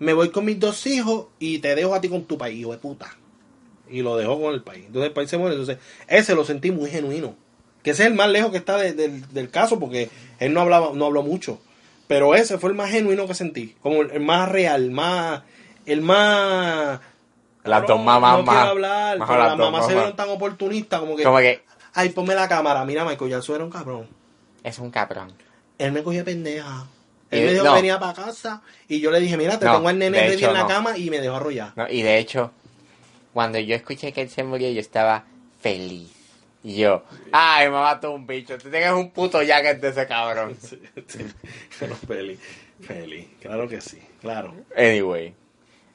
Me 0.00 0.12
voy 0.12 0.30
con 0.30 0.44
mis 0.44 0.58
dos 0.58 0.84
hijos 0.86 1.26
y 1.38 1.58
te 1.60 1.74
dejo 1.76 1.94
a 1.94 2.00
ti 2.00 2.08
con 2.08 2.24
tu 2.24 2.36
país, 2.36 2.58
hijo 2.58 2.72
de 2.72 2.78
puta. 2.78 3.14
Y 3.88 4.02
lo 4.02 4.16
dejó 4.16 4.40
con 4.40 4.52
el 4.54 4.62
país. 4.62 4.84
Entonces 4.86 5.08
el 5.08 5.12
país 5.12 5.30
se 5.30 5.36
muere. 5.38 5.54
Entonces, 5.54 5.78
ese 6.08 6.34
lo 6.34 6.44
sentí 6.44 6.70
muy 6.72 6.90
genuino. 6.90 7.34
Que 7.82 7.90
ese 7.90 8.02
es 8.02 8.08
el 8.08 8.14
más 8.14 8.28
lejos 8.28 8.50
que 8.50 8.56
está 8.58 8.76
de- 8.76 8.92
del- 8.94 9.32
del 9.32 9.50
caso 9.50 9.78
porque 9.78 10.10
él 10.38 10.52
no 10.52 10.60
hablaba, 10.60 10.90
no 10.94 11.06
habló 11.06 11.22
mucho. 11.22 11.60
Pero 12.06 12.34
ese 12.34 12.58
fue 12.58 12.70
el 12.70 12.76
más 12.76 12.90
genuino 12.90 13.26
que 13.26 13.34
sentí. 13.34 13.76
Como 13.82 14.02
el, 14.02 14.10
el 14.10 14.20
más 14.20 14.48
real, 14.48 14.90
más, 14.90 15.42
el 15.86 16.02
más 16.02 17.00
Las 17.64 17.86
dos 17.86 18.00
mamás 18.02 18.38
no 18.38 18.42
más. 18.44 18.54
quiero 18.56 18.70
hablar, 18.70 19.18
más 19.18 19.28
pero 19.28 19.40
las 19.42 19.56
dos 19.56 19.58
mamás 19.70 19.86
se 19.86 19.92
vieron 19.94 20.16
tan 20.16 20.28
oportunistas 20.30 21.00
como 21.00 21.14
que, 21.16 21.22
Como 21.24 21.38
que 21.38 21.62
ay, 21.94 22.08
ponme 22.10 22.34
la 22.34 22.48
cámara, 22.48 22.84
mira, 22.84 23.04
Michael 23.04 23.30
Jackson 23.30 23.54
era 23.56 23.64
un 23.64 23.70
cabrón. 23.70 24.06
es 24.64 24.78
un 24.78 24.90
cabrón. 24.90 25.32
Él 25.78 25.92
me 25.92 26.02
cogía 26.02 26.24
pendeja. 26.24 26.86
Él 27.30 27.40
Eh, 27.42 27.44
me 27.46 27.52
dijo 27.52 27.64
no. 27.64 27.70
que 27.70 27.76
venía 27.76 27.98
para 28.00 28.12
casa 28.14 28.62
y 28.88 29.00
yo 29.00 29.10
le 29.10 29.20
dije, 29.20 29.36
mira, 29.36 29.58
te 29.58 29.64
No, 29.64 29.74
tengo 29.76 29.88
al 29.88 29.98
nene 29.98 30.18
de 30.18 30.28
ready 30.30 30.44
en 30.44 30.52
la 30.52 30.66
cama 30.66 30.96
y 30.98 31.10
me 31.10 31.20
dejó 31.20 31.36
arrollar. 31.36 31.72
Y 31.90 32.02
de 32.02 32.18
hecho, 32.18 32.52
cuando 33.32 33.58
yo 33.58 33.74
escuché 33.76 34.12
que 34.12 34.22
él 34.22 34.30
se 34.30 34.42
murió, 34.42 34.70
yo 34.70 34.80
estaba 34.80 35.24
feliz. 35.60 36.10
Y 36.62 36.76
yo, 36.76 37.04
ay, 37.32 37.68
me 37.70 37.76
mató 37.80 38.10
un 38.12 38.26
bicho. 38.26 38.58
Tú 38.58 38.68
tienes 38.68 38.90
un 38.92 39.10
puto 39.12 39.42
jacket 39.42 39.80
de 39.80 39.88
ese 39.88 40.06
cabrón. 40.06 40.56
Sí, 40.62 40.78
sí. 41.06 41.24
Feliz, 42.06 42.38
feliz, 42.82 43.26
claro 43.40 43.66
que 43.68 43.80
sí, 43.80 43.98
claro. 44.20 44.54
Anyway. 44.76 45.34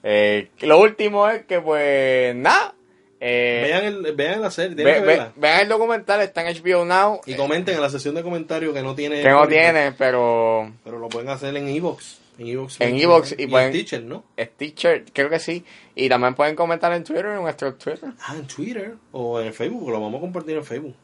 Eh, 0.04 0.50
lo 0.62 0.80
último 0.80 1.28
es 1.30 1.46
que, 1.46 1.60
pues, 1.62 2.36
nada. 2.36 2.74
Eh, 3.20 3.62
Vean, 3.66 3.86
el, 3.86 4.14
vean 4.16 4.42
la 4.42 4.52
serie, 4.52 4.76
ve- 4.84 5.00
ve- 5.02 5.28
vean 5.38 5.62
el 5.62 5.70
documental, 5.70 6.22
está 6.22 6.48
en 6.48 6.56
HBO 6.62 6.84
Now. 6.86 7.22
Y 7.26 7.36
comenten 7.36 7.76
en 7.76 7.82
la 7.82 7.90
sección 7.90 8.14
de 8.16 8.22
comentarios 8.24 8.74
que 8.74 8.82
no 8.82 8.94
tiene... 8.94 9.22
que 9.22 9.30
no 9.30 9.48
tiene, 9.48 9.94
pero 9.94 10.72
Pero 10.84 11.00
lo 11.00 11.08
pueden 11.10 11.30
hacer 11.30 11.56
en 11.56 11.68
Evox. 11.70 12.20
En 12.38 12.48
Evox, 12.48 12.82
En 12.82 12.96
Evox 13.00 13.32
y 13.38 13.44
y, 13.44 13.48
pueden- 13.48 13.68
en 13.68 13.72
Teacher, 13.74 14.04
¿no? 14.04 14.26
es 14.36 14.52
teacher, 14.58 15.06
creo 15.14 15.30
que 15.30 15.40
sí. 15.40 15.64
Y 15.96 16.10
también 16.10 16.36
pueden 16.36 16.56
comentar 16.56 16.92
en 16.92 17.04
Twitter, 17.06 17.28
en 17.28 17.36
nuestro 17.42 17.74
Twitter. 17.76 18.10
Ah, 18.20 18.36
en 18.38 18.46
Twitter 18.46 18.96
o 19.14 19.40
en 19.40 19.54
Facebook, 19.54 19.90
lo 19.90 20.02
vamos 20.02 20.18
a 20.18 20.22
compartir 20.22 20.58
en 20.58 20.66
Facebook. 20.66 20.96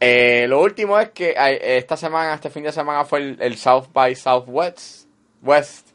Eh, 0.00 0.46
lo 0.48 0.60
último 0.60 0.98
es 0.98 1.10
que 1.10 1.34
esta 1.60 1.96
semana, 1.96 2.34
este 2.34 2.50
fin 2.50 2.64
de 2.64 2.72
semana 2.72 3.04
fue 3.04 3.20
el, 3.20 3.36
el 3.40 3.56
South 3.56 3.86
by 3.92 4.16
Southwest. 4.16 5.06
West. 5.42 5.89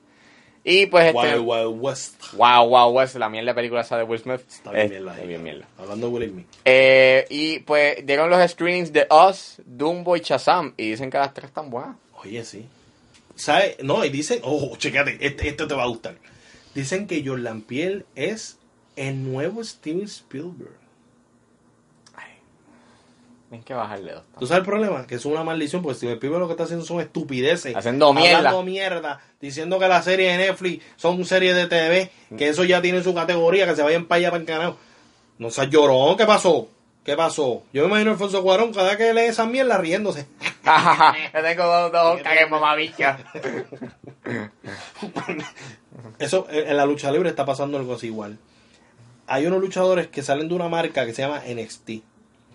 Y 0.67 0.87
pues 0.87 1.05
este. 1.05 1.37
Wild 1.37 1.47
Wild 1.47 1.77
West. 1.79 2.33
Wow, 2.33 2.67
wow, 2.69 2.89
West, 2.89 3.15
la 3.15 3.29
mierda 3.29 3.51
de 3.51 3.55
película 3.55 3.81
esa 3.81 3.97
de 3.97 4.03
Will 4.03 4.19
Smith. 4.19 4.41
Está 4.49 4.71
bien 4.71 4.89
mierda. 4.89 5.11
está 5.11 5.21
ahí, 5.21 5.27
bien 5.27 5.43
mierda. 5.43 5.67
Hablando 5.77 6.07
de 6.07 6.13
Will 6.13 6.29
Smith. 6.31 6.47
Eh, 6.65 7.25
y 7.29 7.59
pues 7.59 8.03
dieron 8.03 8.31
los 8.31 8.51
screenings 8.51 8.91
de 8.91 9.07
Us, 9.11 9.61
Dumbo 9.63 10.17
y 10.17 10.21
Shazam. 10.21 10.73
Y 10.75 10.89
dicen 10.89 11.11
que 11.11 11.19
las 11.19 11.35
tres 11.35 11.49
están 11.49 11.69
buenas. 11.69 11.95
Oye, 12.23 12.43
sí. 12.43 12.65
¿Sabes? 13.35 13.77
No, 13.83 14.03
y 14.03 14.09
dicen, 14.09 14.39
oh, 14.41 14.75
chécate, 14.75 15.19
este, 15.21 15.49
esto 15.49 15.67
te 15.67 15.75
va 15.75 15.83
a 15.83 15.87
gustar. 15.87 16.15
Dicen 16.73 17.05
que 17.05 17.23
Jordan 17.23 17.61
Piel 17.61 18.07
es 18.15 18.57
el 18.95 19.23
nuevo 19.23 19.63
Steven 19.63 20.05
Spielberg. 20.05 20.84
Tienen 23.55 23.63
que 23.63 23.73
bajarle 23.73 24.11
dos. 24.11 24.23
¿Tú 24.37 24.47
sabes 24.47 24.59
el 24.59 24.65
problema? 24.65 25.07
Que 25.07 25.15
es 25.15 25.23
una 25.23 25.43
maldición, 25.43 25.81
porque 25.81 25.95
Steven 25.95 26.15
Spielberg 26.15 26.41
lo 26.41 26.47
que 26.47 26.53
está 26.53 26.65
haciendo 26.65 26.85
son 26.85 26.99
estupideces. 26.99 27.73
Haciendo 27.73 28.13
mierda. 28.13 28.37
Hablando 28.39 28.63
mierda, 28.63 29.21
diciendo 29.39 29.79
que 29.79 29.87
las 29.87 30.03
series 30.03 30.37
de 30.37 30.45
Netflix 30.45 30.83
son 30.97 31.23
series 31.23 31.55
de 31.55 31.67
TV, 31.67 32.11
que 32.37 32.49
eso 32.49 32.65
ya 32.65 32.81
tiene 32.81 33.01
su 33.01 33.13
categoría, 33.15 33.65
que 33.65 33.77
se 33.77 33.81
vayan 33.81 34.07
para 34.07 34.17
allá 34.17 34.31
para 34.31 34.41
el 34.41 34.45
canal. 34.45 34.75
No 35.37 35.49
seas 35.51 35.69
llorón, 35.69 36.17
¿qué 36.17 36.25
pasó? 36.25 36.67
¿Qué 37.05 37.15
pasó? 37.15 37.63
Yo 37.71 37.83
me 37.83 37.87
imagino 37.87 38.09
a 38.09 38.13
Alfonso 38.15 38.43
Cuarón 38.43 38.73
cada 38.73 38.89
vez 38.89 38.97
que 38.97 39.13
lee 39.13 39.27
esa 39.27 39.45
mierda 39.45 39.77
riéndose. 39.77 40.27
Yo 41.33 41.41
tengo 41.41 41.63
dos, 41.63 41.91
dos 41.93 42.21
cagues 42.23 42.49
mamabichas. 42.49 43.21
Eso 46.19 46.45
en 46.49 46.67
en 46.71 46.75
la 46.75 46.85
lucha 46.85 47.09
libre 47.09 47.29
está 47.29 47.45
pasando 47.45 47.77
algo 47.77 47.93
así 47.93 48.07
igual. 48.07 48.37
Hay 49.27 49.45
unos 49.45 49.61
luchadores 49.61 50.07
que 50.07 50.23
salen 50.23 50.49
de 50.49 50.55
una 50.55 50.67
marca 50.67 51.05
que 51.05 51.13
se 51.13 51.21
llama 51.21 51.41
NXT. 51.47 51.87
Sí, 51.87 52.03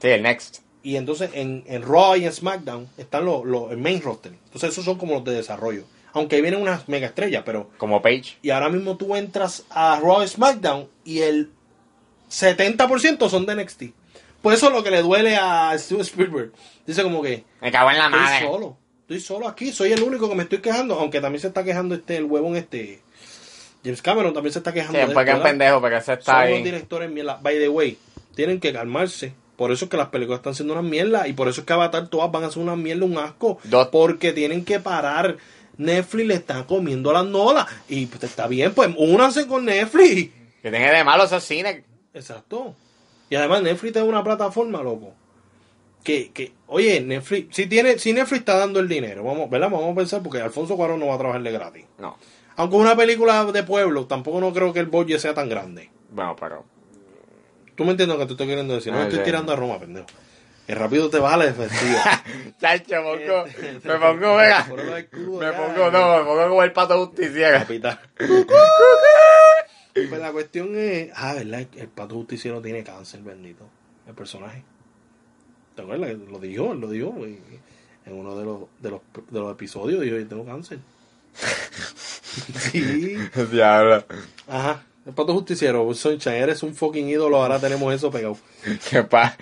el 0.02 0.22
next. 0.22 0.60
Y 0.82 0.96
entonces 0.96 1.30
en, 1.34 1.62
en 1.66 1.82
Raw 1.82 2.16
y 2.16 2.24
en 2.24 2.32
SmackDown 2.32 2.88
están 2.96 3.24
los, 3.26 3.44
los 3.44 3.70
el 3.70 3.76
main 3.78 4.00
roster. 4.00 4.32
Entonces 4.46 4.70
esos 4.70 4.84
son 4.84 4.96
como 4.98 5.14
los 5.14 5.24
de 5.24 5.32
desarrollo. 5.32 5.84
Aunque 6.12 6.36
ahí 6.36 6.42
vienen 6.42 6.60
unas 6.62 6.88
mega 6.88 7.06
estrellas, 7.06 7.42
pero... 7.46 7.70
Como 7.76 8.02
Page. 8.02 8.36
Y 8.42 8.50
ahora 8.50 8.68
mismo 8.68 8.96
tú 8.96 9.14
entras 9.14 9.64
a 9.70 10.00
Raw 10.00 10.22
y 10.24 10.28
SmackDown 10.28 10.88
y 11.04 11.20
el 11.20 11.50
70% 12.30 13.28
son 13.28 13.46
de 13.46 13.56
NXT. 13.56 13.82
Pues 14.42 14.56
eso 14.58 14.68
es 14.68 14.72
lo 14.72 14.82
que 14.82 14.90
le 14.90 15.02
duele 15.02 15.36
a 15.36 15.76
Steven 15.78 16.00
Spielberg. 16.02 16.52
Dice 16.86 17.02
como 17.02 17.22
que... 17.22 17.44
Me 17.60 17.70
cago 17.70 17.90
en 17.90 17.98
la 17.98 18.04
Estoy 18.06 18.20
madre. 18.20 18.46
solo. 18.46 18.76
Estoy 19.02 19.20
solo 19.20 19.48
aquí. 19.48 19.72
Soy 19.72 19.92
el 19.92 20.02
único 20.02 20.28
que 20.28 20.34
me 20.34 20.44
estoy 20.44 20.58
quejando. 20.58 20.94
Aunque 20.98 21.20
también 21.20 21.40
se 21.40 21.48
está 21.48 21.62
quejando 21.62 21.94
este 21.94 22.16
el 22.16 22.24
huevón 22.24 22.56
este... 22.56 23.02
James 23.84 24.02
Cameron 24.02 24.32
también 24.34 24.52
se 24.52 24.58
está 24.58 24.70
Sí, 24.72 24.78
quejando 24.78 24.98
de 24.98 25.06
porque 25.14 25.30
es 25.30 25.36
un 25.36 25.42
pendejo, 25.42 25.80
porque 25.80 25.96
ese 25.96 26.12
está 26.14 26.32
Son 26.32 26.40
los 26.50 26.56
ahí. 26.58 26.62
directores 26.62 27.10
mierda. 27.10 27.38
By 27.42 27.58
the 27.58 27.68
way, 27.68 27.96
tienen 28.34 28.60
que 28.60 28.72
calmarse. 28.72 29.32
Por 29.60 29.72
eso 29.72 29.84
es 29.84 29.90
que 29.90 29.98
las 29.98 30.08
películas 30.08 30.38
están 30.38 30.54
siendo 30.54 30.72
una 30.72 30.80
mierda. 30.80 31.28
Y 31.28 31.34
por 31.34 31.46
eso 31.46 31.60
es 31.60 31.66
que 31.66 31.72
Avatar 31.74 32.08
todas 32.08 32.32
van 32.32 32.44
a 32.44 32.50
ser 32.50 32.62
una 32.62 32.76
mierda, 32.76 33.04
un 33.04 33.18
asco. 33.18 33.58
Dos- 33.64 33.88
Porque 33.88 34.32
tienen 34.32 34.64
que 34.64 34.80
parar. 34.80 35.36
Netflix 35.76 36.26
le 36.26 36.32
está 36.34 36.64
comiendo 36.66 37.12
las 37.12 37.26
nolas. 37.26 37.66
Y 37.86 38.06
pues 38.06 38.24
está 38.24 38.46
bien, 38.46 38.72
pues 38.72 38.88
únanse 38.96 39.46
con 39.46 39.66
Netflix. 39.66 40.32
Que 40.62 40.70
tiene 40.70 40.90
de 40.90 41.04
malo 41.04 41.24
esos 41.24 41.44
cines. 41.44 41.84
Exacto. 42.14 42.74
Y 43.28 43.34
además 43.34 43.60
Netflix 43.62 43.96
es 43.96 44.02
una 44.02 44.24
plataforma, 44.24 44.82
loco. 44.82 45.12
Que, 46.02 46.30
que, 46.32 46.54
oye, 46.66 47.02
Netflix, 47.02 47.54
si 47.54 47.66
tiene, 47.66 47.98
si 47.98 48.14
Netflix 48.14 48.40
está 48.40 48.56
dando 48.56 48.80
el 48.80 48.88
dinero, 48.88 49.22
vamos, 49.24 49.50
¿verdad? 49.50 49.68
Vamos 49.68 49.92
a 49.92 49.94
pensar 49.94 50.22
porque 50.22 50.40
Alfonso 50.40 50.74
Cuarón 50.74 51.00
no 51.00 51.08
va 51.08 51.16
a 51.16 51.18
trabajarle 51.18 51.52
gratis. 51.52 51.84
No. 51.98 52.16
Aunque 52.56 52.76
una 52.76 52.96
película 52.96 53.44
de 53.44 53.62
pueblo, 53.62 54.06
tampoco 54.06 54.40
no 54.40 54.54
creo 54.54 54.72
que 54.72 54.80
el 54.80 54.86
budget 54.86 55.18
sea 55.20 55.34
tan 55.34 55.50
grande. 55.50 55.90
Bueno, 56.10 56.34
pero. 56.40 56.64
Tú 57.80 57.86
me 57.86 57.92
entiendes 57.92 58.14
lo 58.18 58.20
que 58.20 58.26
te 58.26 58.32
estoy 58.34 58.46
queriendo 58.46 58.74
decir. 58.74 58.92
No 58.92 58.98
Ah, 58.98 59.04
me 59.04 59.08
estoy 59.08 59.24
tirando 59.24 59.54
a 59.54 59.56
Roma, 59.56 59.78
pendejo. 59.80 60.04
Que 60.66 60.74
rápido 60.74 61.08
te 61.08 61.18
vas 61.18 61.32
a 61.32 61.36
la 61.38 61.46
defensiva. 61.46 62.22
Chacho, 62.60 62.96
pongo, 63.02 63.46
me 63.46 63.98
pongo, 63.98 64.36
venga. 64.36 64.58
Escudos, 64.98 65.40
Me 65.40 65.52
pongo, 65.54 65.90
no, 65.90 66.18
me 66.18 66.24
pongo 66.24 66.48
como 66.50 66.62
el 66.62 66.72
pato 66.72 67.06
justiciero. 67.06 67.58
Capitán. 67.60 67.98
pues 69.94 70.20
la 70.20 70.30
cuestión 70.30 70.76
es. 70.76 71.10
Ah, 71.16 71.32
¿verdad? 71.32 71.66
El 71.74 71.88
pato 71.88 72.16
justiciero 72.16 72.60
tiene 72.60 72.84
cáncer, 72.84 73.20
bendito. 73.22 73.66
El 74.06 74.12
personaje. 74.12 74.62
¿Te 75.74 75.80
acuerdas? 75.80 76.18
Lo 76.30 76.38
dijo, 76.38 76.74
lo 76.74 76.90
dijo. 76.90 77.14
y- 77.26 77.40
En 78.04 78.12
uno 78.14 78.36
de 78.38 78.44
los, 78.44 78.58
de 78.78 78.90
los, 78.90 79.00
de 79.30 79.40
los 79.40 79.52
episodios 79.52 80.02
dijo: 80.02 80.16
Yo 80.16 80.28
tengo 80.28 80.44
cáncer. 80.44 80.80
sí. 82.72 83.16
Diablo. 83.50 84.04
Ajá. 84.46 84.82
El 85.06 85.12
pato 85.14 85.32
justiciero. 85.32 85.92
Sunshine, 85.94 86.36
eres 86.36 86.62
un 86.62 86.74
fucking 86.74 87.08
ídolo. 87.08 87.42
Ahora 87.42 87.58
tenemos 87.58 87.92
eso 87.92 88.10
pegado. 88.10 88.36
Qué 88.90 89.02
pa. 89.02 89.36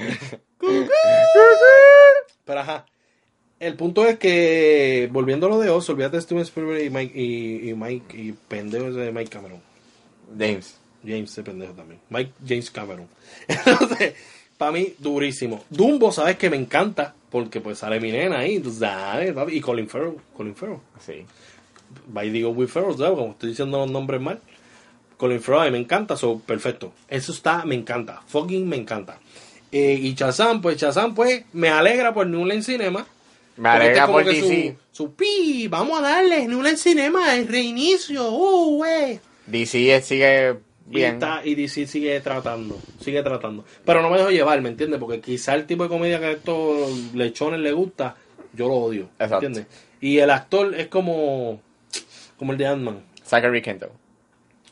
Pero 2.45 2.61
ajá. 2.61 2.87
El 3.61 3.75
punto 3.75 4.07
es 4.07 4.19
que, 4.19 5.09
volviendo 5.11 5.47
a 5.47 5.51
lo 5.51 5.59
de 5.59 5.69
Oz, 5.69 5.89
olvídate 5.91 6.17
de 6.17 6.23
Steven 6.23 6.43
Spielberg 6.43 6.85
y 6.85 6.91
Mike, 6.91 7.21
y, 7.21 7.71
y 7.71 7.75
Mike, 7.75 8.17
y 8.17 8.33
pendejo 8.33 8.87
ese 8.87 9.01
de 9.01 9.11
Mike 9.13 9.31
Cameron. 9.31 9.61
James. 10.39 10.79
James, 11.05 11.33
ese 11.33 11.43
pendejo 11.43 11.73
también. 11.73 12.01
Mike 12.09 12.33
James 12.47 12.71
Cameron. 12.71 13.09
Entonces, 13.49 14.15
para 14.57 14.71
mí, 14.71 14.95
durísimo. 14.99 15.65
Dumbo, 15.71 16.13
sabes 16.13 16.37
que 16.37 16.51
me 16.51 16.57
encanta, 16.57 17.15
porque 17.31 17.61
pues 17.61 17.79
sale 17.79 17.99
mi 17.99 18.13
nena 18.13 18.39
ahí, 18.39 18.63
sabes, 18.63 19.35
y 19.53 19.61
Colin 19.61 19.89
Farrell, 19.89 20.15
Colin 20.37 20.55
Farrell. 20.55 20.79
Sí. 21.05 21.25
By 22.07 22.31
digo 22.31 22.51
Will 22.51 22.69
Ferrell, 22.69 22.97
¿sabes? 22.97 23.19
Como 23.19 23.33
estoy 23.33 23.51
diciendo 23.51 23.79
los 23.79 23.91
nombres 23.91 24.21
mal. 24.21 24.41
Colin 25.19 25.43
mí 25.65 25.71
me 25.73 25.79
encanta, 25.79 26.17
so, 26.17 26.39
perfecto. 26.39 26.93
Eso 27.09 27.33
está, 27.33 27.65
me 27.65 27.75
encanta. 27.75 28.23
Fucking 28.29 28.67
me 28.67 28.77
encanta. 28.77 29.19
Eh, 29.71 29.99
y 30.01 30.15
Shazam, 30.15 30.63
pues 30.63 30.79
Shazam, 30.79 31.15
pues, 31.15 31.45
me 31.53 31.69
alegra 31.69 32.15
por 32.15 32.27
New 32.27 32.47
Line 32.47 32.63
Cinema. 32.63 33.05
Me 33.57 33.69
este 33.69 33.81
alegra 33.81 34.07
por 34.07 34.25
DC. 34.25 34.77
Su, 34.93 35.05
su 35.05 35.15
pi, 35.15 35.67
vamos 35.69 35.99
a 35.99 36.03
darle 36.03 36.47
New 36.47 36.63
Line 36.63 36.77
Cinema, 36.77 37.35
el 37.35 37.49
reinicio, 37.49 38.31
uh, 38.31 38.77
güey. 38.77 39.19
DC 39.47 40.01
sigue 40.03 40.57
Y, 40.89 40.95
bien. 40.95 41.15
está, 41.15 41.43
y 41.45 41.57
DC 41.57 41.89
sigue 41.89 42.21
tratando, 42.21 42.79
sigue 43.01 43.21
tratando. 43.23 43.65
Pero 43.85 44.01
no 44.03 44.11
me 44.11 44.19
dejo 44.19 44.31
llevar, 44.31 44.63
¿me 44.63 44.69
entiendes? 44.69 45.01
Porque 45.01 45.21
quizá 45.21 45.57
el 45.57 45.67
tipo 45.67 45.83
de 45.83 45.89
comedia 45.89 46.21
que 46.21 46.27
a 46.27 46.31
estos 46.31 47.13
lechones 47.13 47.59
les 47.59 47.75
gusta, 47.75 48.15
yo 48.53 48.69
lo 48.69 48.75
odio. 48.75 49.09
¿me 49.19 49.25
Exacto. 49.25 49.47
¿Entiendes? 49.47 49.67
Y 50.01 50.19
el 50.19 50.31
actor 50.31 50.75
es 50.77 50.87
como, 50.87 51.61
como 52.39 52.53
el 52.53 52.59
de 52.59 52.69
Ant-Man. 52.69 53.03
Zachary 53.27 53.61
Quinto. 53.61 53.91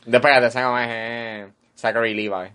De 0.07 0.17
ese 0.47 0.61
nombre 0.61 0.83
es 0.85 0.89
eh, 0.89 1.47
Zachary 1.75 2.13
Levi. 2.13 2.49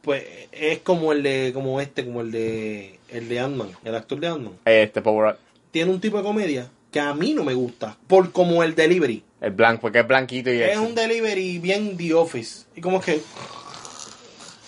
Pues 0.00 0.24
es 0.50 0.78
como 0.78 1.12
el 1.12 1.22
de, 1.22 1.50
como 1.52 1.78
este, 1.80 2.04
como 2.06 2.22
el 2.22 2.30
de, 2.32 2.98
el 3.10 3.28
de 3.28 3.38
Ant-Man, 3.40 3.68
el 3.84 3.94
actor 3.94 4.18
de 4.18 4.28
Ant-Man. 4.28 4.54
Este 4.64 5.02
Power 5.02 5.34
Up. 5.34 5.38
Tiene 5.70 5.90
un 5.90 6.00
tipo 6.00 6.16
de 6.16 6.22
comedia 6.22 6.70
que 6.90 6.98
a 6.98 7.12
mí 7.12 7.34
no 7.34 7.44
me 7.44 7.52
gusta, 7.52 7.98
por 8.06 8.32
como 8.32 8.62
el 8.62 8.74
delivery. 8.74 9.22
El 9.42 9.50
blanco, 9.50 9.82
porque 9.82 9.98
es 9.98 10.08
blanquito 10.08 10.50
y 10.50 10.62
Es 10.62 10.70
eso. 10.72 10.82
un 10.82 10.94
delivery 10.94 11.58
bien 11.58 11.98
The 11.98 12.14
Office. 12.14 12.64
Y 12.74 12.80
como 12.80 12.98
que. 12.98 13.20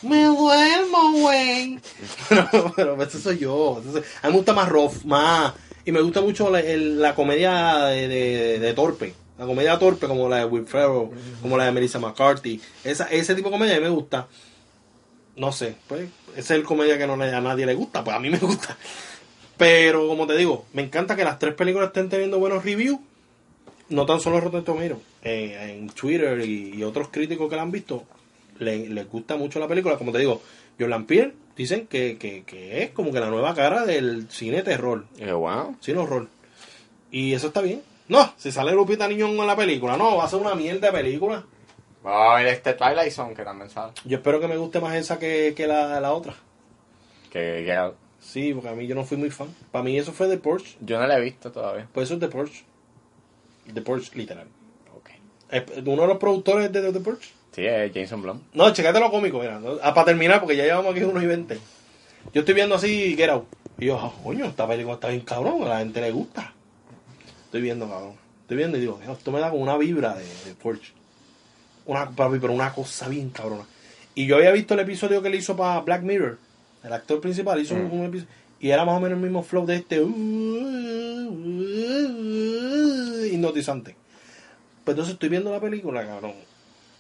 Me 0.03 0.25
duermo, 0.27 1.13
güey. 1.13 1.79
pero, 2.29 2.73
pero 2.77 3.03
eso 3.03 3.19
soy 3.19 3.39
yo. 3.39 3.83
A 4.23 4.27
mí 4.27 4.33
me 4.33 4.37
gusta 4.39 4.53
más 4.53 4.69
rough, 4.69 5.03
más. 5.05 5.55
Y 5.87 5.93
me 5.93 6.03
gusta 6.03 6.21
mucho 6.21 6.51
la, 6.51 6.61
el- 6.61 7.01
la 7.01 7.15
comedia 7.15 7.87
de, 7.87 8.07
de- 8.07 8.59
de 8.59 8.75
torpe. 8.75 9.15
La 9.39 9.47
comedia 9.47 9.79
torpe, 9.79 10.07
como 10.09 10.29
la 10.29 10.39
de 10.39 10.45
Will 10.47 10.67
Ferrell, 10.67 11.11
como 11.41 11.57
la 11.57 11.65
de 11.67 11.73
Melissa 11.73 11.99
McCarthy. 11.99 12.61
Esa, 12.85 13.05
ese 13.05 13.35
tipo 13.35 13.49
de 13.49 13.53
comedia 13.55 13.77
a 13.77 13.79
mí 13.79 13.85
me 13.85 13.91
gusta. 13.91 14.27
No 15.37 15.53
sé, 15.53 15.77
pues. 15.87 16.09
Ese 16.33 16.41
es 16.41 16.51
el 16.51 16.65
comedia 16.65 16.99
que 16.99 17.07
no 17.07 17.17
le- 17.17 17.33
a 17.33 17.41
nadie 17.41 17.65
le 17.65 17.75
gusta, 17.75 18.03
pues 18.03 18.17
a 18.17 18.21
mí 18.21 18.29
me 18.31 18.39
gusta. 18.39 18.77
Pero, 19.57 20.07
como 20.09 20.27
te 20.27 20.37
digo, 20.37 20.67
me 20.73 20.83
encanta 20.83 21.17
que 21.17 21.25
las 21.25 21.39
tres 21.39 21.55
películas 21.55 21.89
estén 21.89 22.09
teniendo 22.09 22.39
buenos 22.39 22.65
reviews 22.65 22.99
no 23.91 24.05
tan 24.07 24.21
solo 24.21 24.39
Rotten 24.41 24.65
Tomatoes, 24.65 24.99
eh, 25.23 25.77
en 25.79 25.89
Twitter 25.89 26.41
y, 26.45 26.75
y 26.77 26.85
otros 26.85 27.09
críticos 27.09 27.49
que 27.49 27.57
la 27.57 27.63
han 27.63 27.71
visto, 27.71 28.05
le- 28.59 28.89
les 28.91 29.09
gusta 29.09 29.37
mucho 29.37 29.59
la 29.61 29.67
película. 29.69 29.97
Como 29.97 30.13
te 30.13 30.19
digo, 30.19 30.43
Jordan 30.79 31.07
Peele 31.07 31.33
dicen 31.57 31.87
que, 31.87 32.19
que, 32.19 32.45
que 32.45 32.83
es 32.83 32.91
como 32.91 33.13
que 33.13 33.21
la 33.21 33.31
nueva 33.31 33.55
cara 33.55 33.87
del 33.87 34.29
cine 34.31 34.63
terror, 34.63 35.07
yo, 35.19 35.39
wow. 35.39 35.77
cine 35.81 35.99
horror. 36.01 36.29
Y 37.11 37.33
eso 37.33 37.47
está 37.49 37.63
bien. 37.63 37.83
No, 38.09 38.33
si 38.37 38.51
sale 38.51 38.73
Lupita 38.73 39.07
Niñón 39.07 39.31
en 39.31 39.47
la 39.47 39.57
película, 39.57 39.97
no, 39.97 40.17
va 40.17 40.25
a 40.25 40.29
ser 40.29 40.41
una 40.41 40.55
mierda 40.55 40.89
de 40.89 40.93
película. 40.93 41.45
Vamos 42.03 42.33
a 42.33 42.37
ver 42.37 42.47
este 42.49 42.75
Twilight 42.75 43.13
Zone 43.13 43.35
que 43.35 43.43
también 43.43 43.69
sale. 43.71 43.93
Yo 44.05 44.19
espero 44.19 44.41
que 44.41 44.49
me 44.49 44.57
guste 44.57 44.81
más 44.81 44.95
esa 44.95 45.19
que, 45.19 45.53
que 45.57 45.67
la, 45.67 46.01
la 46.01 46.13
otra. 46.13 46.35
Que, 47.31 47.65
que 47.67 47.91
Sí, 48.21 48.53
porque 48.53 48.69
a 48.69 48.73
mí 48.73 48.87
yo 48.87 48.95
no 48.95 49.05
fui 49.05 49.17
muy 49.17 49.31
fan. 49.31 49.49
Para 49.71 49.85
mí 49.85 49.99
eso 49.99 50.13
fue 50.13 50.29
The 50.29 50.39
Porsche. 50.39 50.77
yo 50.81 50.99
no 50.99 51.07
la 51.07 51.19
he 51.19 51.21
visto 51.21 51.53
todavía. 51.53 51.89
Pues 51.93 52.07
eso 52.07 52.15
es 52.15 52.21
The 52.21 52.29
Porsche. 52.29 52.65
The 53.73 53.83
Porsche, 53.83 54.17
literal. 54.17 54.47
Ok. 54.97 55.11
Uno 55.87 56.03
de 56.03 56.09
los 56.09 56.19
productores 56.19 56.73
de 56.73 56.93
The 56.93 57.01
Porsche. 57.01 57.31
Sí, 57.53 57.67
es 57.67 57.93
Jason 57.93 58.23
Blum. 58.23 58.41
No, 58.53 58.73
checate 58.73 59.01
lo 59.01 59.11
cómico, 59.11 59.41
mira. 59.41 59.61
Ah, 59.83 59.95
para 59.95 60.07
terminar, 60.07 60.41
porque 60.41 60.57
ya 60.57 60.65
llevamos 60.65 60.95
aquí 60.95 61.05
unos 61.05 61.23
y 61.23 61.27
20. 61.27 61.59
Yo 62.33 62.41
estoy 62.41 62.55
viendo 62.55 62.75
así 62.75 63.17
Get 63.17 63.31
Out. 63.31 63.47
Y 63.79 63.87
yo, 63.87 63.99
ah, 63.99 64.13
coño, 64.23 64.47
esta 64.47 64.67
película 64.67 64.95
está 64.95 65.09
bien 65.09 65.23
cabrón, 65.23 65.63
a 65.63 65.69
la 65.69 65.79
gente 65.79 66.01
le 66.01 66.11
gusta. 66.11 66.53
Estoy 67.49 67.63
viendo, 67.63 67.89
cabrón. 67.89 68.13
Estoy 68.43 68.57
viendo 68.59 68.77
y 68.77 68.81
digo, 68.81 69.01
esto 69.11 69.33
me 69.33 69.41
da 69.41 69.51
como 69.51 69.63
una 69.63 69.77
vibra 69.77 70.15
de, 70.15 70.25
de 70.45 70.55
Porsche. 70.55 70.93
Una, 71.87 72.11
papi, 72.11 72.39
pero 72.39 72.53
una 72.53 72.73
cosa 72.75 73.09
bien 73.09 73.31
cabrona. 73.31 73.65
Y 74.15 74.27
yo 74.27 74.37
había 74.37 74.53
visto 74.53 74.75
el 74.75 74.81
episodio 74.81 75.23
que 75.23 75.31
le 75.31 75.39
hizo 75.39 75.57
para 75.57 75.81
Black 75.81 76.03
Mirror. 76.03 76.39
El 76.85 76.93
actor 76.93 77.21
principal 77.21 77.61
hizo 77.61 77.75
un, 77.75 77.85
Mm. 77.89 77.93
un 77.93 78.05
episodio. 78.07 78.31
Y 78.61 78.71
era 78.71 78.85
más 78.85 78.97
o 78.97 79.01
menos 79.01 79.17
el 79.19 79.23
mismo 79.23 79.43
flow 79.43 79.65
de 79.67 79.77
este. 79.77 80.01
hipnotizante. 83.33 83.97
Pues 84.85 84.95
entonces 84.95 85.15
estoy 85.15 85.29
viendo 85.29 85.51
la 85.53 85.61
película, 85.61 86.05
cabrón. 86.07 86.33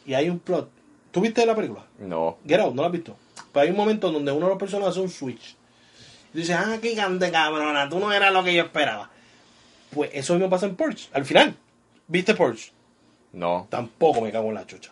Y 0.06 0.14
hay 0.14 0.28
un 0.28 0.38
plot. 0.38 0.70
¿Tú 1.10 1.20
viste 1.20 1.44
la 1.46 1.54
película? 1.54 1.84
No. 1.98 2.38
Get 2.46 2.60
Out, 2.60 2.74
¿no 2.74 2.82
la 2.82 2.88
has 2.88 2.92
visto? 2.92 3.16
Pues 3.52 3.64
hay 3.64 3.70
un 3.70 3.76
momento 3.76 4.10
donde 4.12 4.30
uno 4.32 4.46
de 4.46 4.50
los 4.50 4.58
personajes 4.58 4.90
hace 4.92 5.00
un 5.00 5.08
switch. 5.10 5.56
Y 6.34 6.38
dice, 6.38 6.54
ah, 6.54 6.78
qué 6.80 6.94
grande 6.94 7.30
cabrona, 7.30 7.88
tú 7.88 7.98
no 7.98 8.12
eras 8.12 8.32
lo 8.32 8.44
que 8.44 8.54
yo 8.54 8.62
esperaba. 8.64 9.10
Pues 9.90 10.10
eso 10.12 10.35
mismo 10.35 10.51
pasa 10.51 10.66
en 10.66 10.77
Porsche. 10.77 11.09
Al 11.12 11.24
final, 11.24 11.55
¿viste 12.06 12.35
Porsche? 12.35 12.73
No. 13.32 13.66
Tampoco 13.70 14.20
me 14.20 14.32
cago 14.32 14.48
en 14.48 14.55
la 14.55 14.66
chucha. 14.66 14.90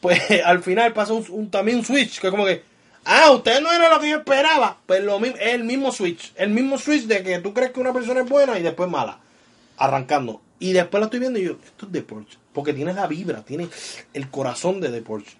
Pues 0.00 0.20
al 0.44 0.62
final 0.62 0.92
pasa 0.92 1.12
un, 1.12 1.24
un- 1.30 1.50
también 1.50 1.78
un 1.78 1.84
switch, 1.84 2.20
que 2.20 2.26
es 2.28 2.30
como 2.30 2.46
que, 2.46 2.62
ah, 3.04 3.30
usted 3.32 3.60
no 3.60 3.72
era 3.72 3.90
lo 3.92 4.00
que 4.00 4.10
yo 4.10 4.16
esperaba. 4.18 4.78
Pues 4.86 5.02
lo 5.02 5.18
mismo, 5.20 5.36
es 5.38 5.54
el 5.54 5.64
mismo 5.64 5.92
switch. 5.92 6.32
El 6.36 6.50
mismo 6.50 6.78
switch 6.78 7.04
de 7.04 7.22
que 7.22 7.38
tú 7.40 7.52
crees 7.54 7.70
que 7.72 7.80
una 7.80 7.92
persona 7.92 8.20
es 8.22 8.28
buena 8.28 8.58
y 8.58 8.62
después 8.62 8.88
mala. 8.90 9.18
Arrancando. 9.76 10.40
Y 10.58 10.72
después 10.72 11.00
la 11.00 11.06
estoy 11.06 11.20
viendo 11.20 11.38
y 11.38 11.44
yo, 11.44 11.52
esto 11.64 11.86
es 11.86 11.92
de 11.92 12.02
Porsche. 12.02 12.38
Porque 12.52 12.74
tiene 12.74 12.92
la 12.92 13.06
vibra, 13.06 13.42
tiene 13.42 13.68
el 14.12 14.28
corazón 14.30 14.80
de 14.80 14.90
The 14.90 15.00
Porsche. 15.02 15.36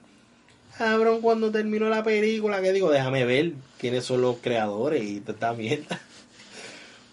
Cabrón, 0.78 1.20
cuando 1.20 1.50
terminó 1.50 1.90
la 1.90 2.02
película, 2.02 2.62
que 2.62 2.72
digo, 2.72 2.90
déjame 2.90 3.26
ver 3.26 3.52
quiénes 3.78 4.04
son 4.04 4.22
los 4.22 4.36
creadores 4.38 5.02
y 5.02 5.22
esta 5.26 5.52
mierda. 5.52 6.00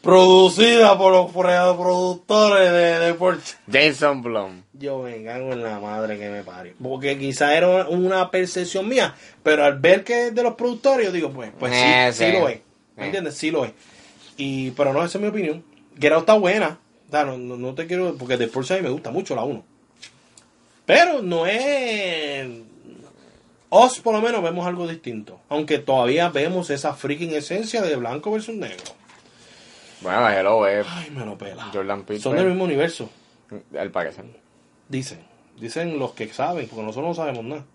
Producida 0.07 0.97
por 0.97 1.11
los 1.11 1.31
pro- 1.33 1.77
productores 1.77 2.71
de, 2.71 2.99
de 2.99 3.13
Porsche. 3.15 3.55
Jason 3.69 4.21
Blum. 4.21 4.61
Yo 4.71 4.99
me 4.99 5.21
cago 5.25 5.51
en 5.51 5.61
la 5.61 5.81
madre 5.81 6.17
que 6.17 6.29
me 6.29 6.43
parió. 6.43 6.71
Porque 6.81 7.17
quizá 7.19 7.53
era 7.57 7.89
una 7.89 8.31
percepción 8.31 8.87
mía, 8.87 9.13
pero 9.43 9.65
al 9.65 9.77
ver 9.79 10.05
que 10.05 10.27
es 10.27 10.33
de 10.35 10.43
los 10.43 10.53
productores, 10.55 11.07
yo 11.07 11.11
digo, 11.11 11.31
pues, 11.31 11.51
pues 11.59 11.73
sí, 11.73 11.81
Eh, 11.83 12.09
sí 12.13 12.23
sí. 12.23 12.31
lo 12.31 12.47
es. 12.47 12.59
¿Me 12.95 13.03
Eh. 13.03 13.05
entiendes? 13.07 13.35
Sí 13.35 13.51
lo 13.51 13.65
es. 13.65 13.73
Y, 14.37 14.71
pero 14.71 14.93
no, 14.93 15.03
esa 15.03 15.17
es 15.17 15.21
mi 15.21 15.27
opinión. 15.27 15.61
Get 15.99 16.13
Out 16.13 16.21
está 16.21 16.35
buena. 16.35 16.79
O 17.09 17.11
sea, 17.11 17.25
no, 17.25 17.37
no, 17.37 17.57
no 17.57 17.75
te 17.75 17.85
quiero, 17.85 18.15
porque 18.15 18.37
de 18.37 18.47
Porsche 18.47 18.75
a 18.75 18.77
mí 18.77 18.83
me 18.83 18.89
gusta 18.91 19.11
mucho 19.11 19.35
la 19.35 19.43
1. 19.43 19.61
Pero 20.85 21.21
no 21.21 21.45
es... 21.47 22.47
Os 23.67 23.99
por 23.99 24.15
lo 24.15 24.21
menos 24.21 24.41
vemos 24.41 24.65
algo 24.65 24.87
distinto. 24.87 25.41
Aunque 25.49 25.79
todavía 25.79 26.29
vemos 26.29 26.69
esa 26.69 26.93
freaking 26.93 27.35
esencia 27.35 27.81
de 27.81 27.97
blanco 27.97 28.31
versus 28.31 28.55
negro. 28.55 28.85
Bueno, 30.01 30.29
Hello 30.29 30.67
es 30.67 30.85
Ay, 30.89 31.09
me 31.11 31.25
lo 31.25 31.37
pela. 31.37 31.69
Jordan 31.73 32.03
Peele. 32.03 32.21
Son 32.21 32.35
del 32.35 32.47
mismo 32.47 32.63
universo. 32.63 33.09
Al 33.77 33.91
parecer. 33.91 34.25
Dicen. 34.87 35.19
Dicen 35.59 35.97
los 35.97 36.11
que 36.13 36.27
saben, 36.27 36.67
porque 36.67 36.83
nosotros 36.83 37.09
no 37.09 37.13
sabemos 37.15 37.43
nada. 37.43 37.65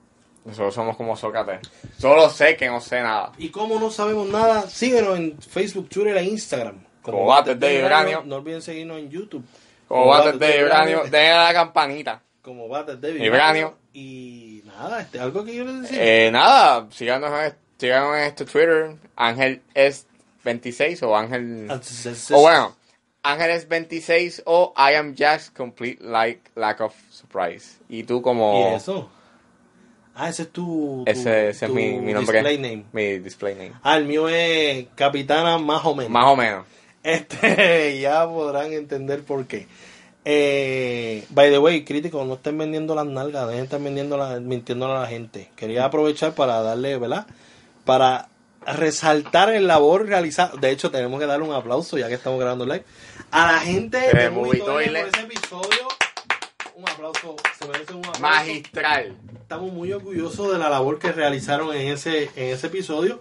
Nosotros 0.44 0.74
somos 0.74 0.96
como 0.96 1.16
Sócrates. 1.16 1.60
Solo 1.98 2.28
sé 2.30 2.56
que 2.56 2.68
no 2.68 2.80
sé 2.80 3.00
nada. 3.00 3.32
Y 3.38 3.48
como 3.50 3.78
no 3.78 3.90
sabemos 3.90 4.28
nada, 4.28 4.62
síguenos 4.62 5.18
en 5.18 5.40
Facebook, 5.40 5.88
Twitter 5.88 6.16
e 6.16 6.24
Instagram. 6.24 6.84
Como 7.00 7.26
Bates 7.26 7.58
de 7.58 7.76
Vibranio. 7.78 8.22
No 8.24 8.36
olviden 8.36 8.62
seguirnos 8.62 8.98
en 8.98 9.10
YouTube. 9.10 9.44
Como 9.92 10.06
bates 10.06 10.38
de 10.38 10.58
vibranio, 10.58 11.02
denle 11.02 11.32
a 11.32 11.44
la 11.44 11.52
campanita. 11.52 12.22
Como 12.40 12.66
Bates 12.66 12.98
de 12.98 13.12
Vibranio. 13.12 13.76
Y 13.92 14.62
nada, 14.64 15.02
este, 15.02 15.20
algo 15.20 15.44
que 15.44 15.54
yo 15.54 15.64
les 15.64 15.82
decía. 15.82 15.98
Eh, 16.00 16.30
nada, 16.30 16.86
síganos 16.90 17.30
en, 17.30 17.54
síganos 17.76 18.16
en 18.16 18.22
este 18.22 18.46
Twitter. 18.46 18.96
Ángel 19.16 19.60
es 19.74 20.06
26 20.44 21.02
o 21.02 21.16
Ángel. 21.16 21.68
O 22.30 22.40
bueno, 22.40 22.74
Ángel 23.22 23.50
es 23.50 23.68
26 23.68 24.42
o 24.46 24.72
I 24.76 24.94
am 24.94 25.14
just 25.16 25.56
complete 25.56 26.02
like 26.02 26.40
lack 26.54 26.80
of 26.80 26.94
surprise. 27.10 27.78
Y 27.88 28.04
tú 28.04 28.22
como. 28.22 28.70
¿Y 28.72 28.74
eso? 28.76 29.10
Ah, 30.14 30.28
ese 30.28 30.42
es 30.42 30.50
tu, 30.50 31.04
Ese, 31.06 31.48
es 31.48 31.62
mi, 31.70 31.98
mi 31.98 32.12
nombre. 32.12 32.42
display 32.42 32.58
name. 32.58 32.84
Mi 32.92 33.18
display 33.18 33.54
name. 33.54 33.72
Ah, 33.82 33.96
el 33.96 34.04
mío 34.04 34.28
es 34.28 34.86
Capitana 34.94 35.56
más 35.56 35.84
o 35.86 35.94
menos. 35.94 36.10
Más 36.12 36.26
o 36.26 36.36
menos. 36.36 36.66
Este, 37.02 37.98
ya 38.00 38.26
podrán 38.28 38.72
entender 38.72 39.22
por 39.22 39.46
qué. 39.46 39.66
Eh, 40.24 41.24
by 41.30 41.50
the 41.50 41.58
way, 41.58 41.84
críticos, 41.84 42.26
no 42.26 42.34
estén 42.34 42.56
vendiendo 42.58 42.94
las 42.94 43.06
nalgas, 43.06 43.46
dejen 43.46 43.60
de 43.60 43.64
estar 43.64 43.80
vendiendo 43.80 44.16
la, 44.16 44.38
mintiendo 44.38 44.86
a 44.86 45.00
la 45.00 45.06
gente. 45.06 45.50
Quería 45.56 45.86
aprovechar 45.86 46.34
para 46.34 46.60
darle, 46.62 46.96
¿verdad? 46.98 47.26
Para 47.84 48.28
resaltar 48.66 49.50
el 49.50 49.66
labor 49.66 50.06
realizado. 50.06 50.56
De 50.58 50.70
hecho, 50.70 50.90
tenemos 50.90 51.20
que 51.20 51.26
darle 51.26 51.46
un 51.46 51.54
aplauso, 51.54 51.98
ya 51.98 52.08
que 52.08 52.14
estamos 52.14 52.38
grabando 52.38 52.64
live, 52.64 52.84
a 53.30 53.52
la 53.52 53.58
gente 53.60 53.98
De 53.98 54.12
de 54.12 54.30
Movie 54.30 54.60
Toilet 54.60 55.06
por 55.10 55.18
ese 55.18 55.26
episodio. 55.26 55.88
Un 56.74 56.88
aplauso, 56.88 57.36
se 57.58 57.66
merece 57.66 57.92
un 57.94 58.00
aplauso. 58.00 58.20
Magistral. 58.20 59.16
Estamos 59.40 59.72
muy 59.72 59.92
orgullosos 59.92 60.52
de 60.52 60.58
la 60.58 60.70
labor 60.70 60.98
que 60.98 61.12
realizaron 61.12 61.74
en 61.74 61.88
ese, 61.88 62.30
en 62.36 62.54
ese 62.54 62.68
episodio. 62.68 63.20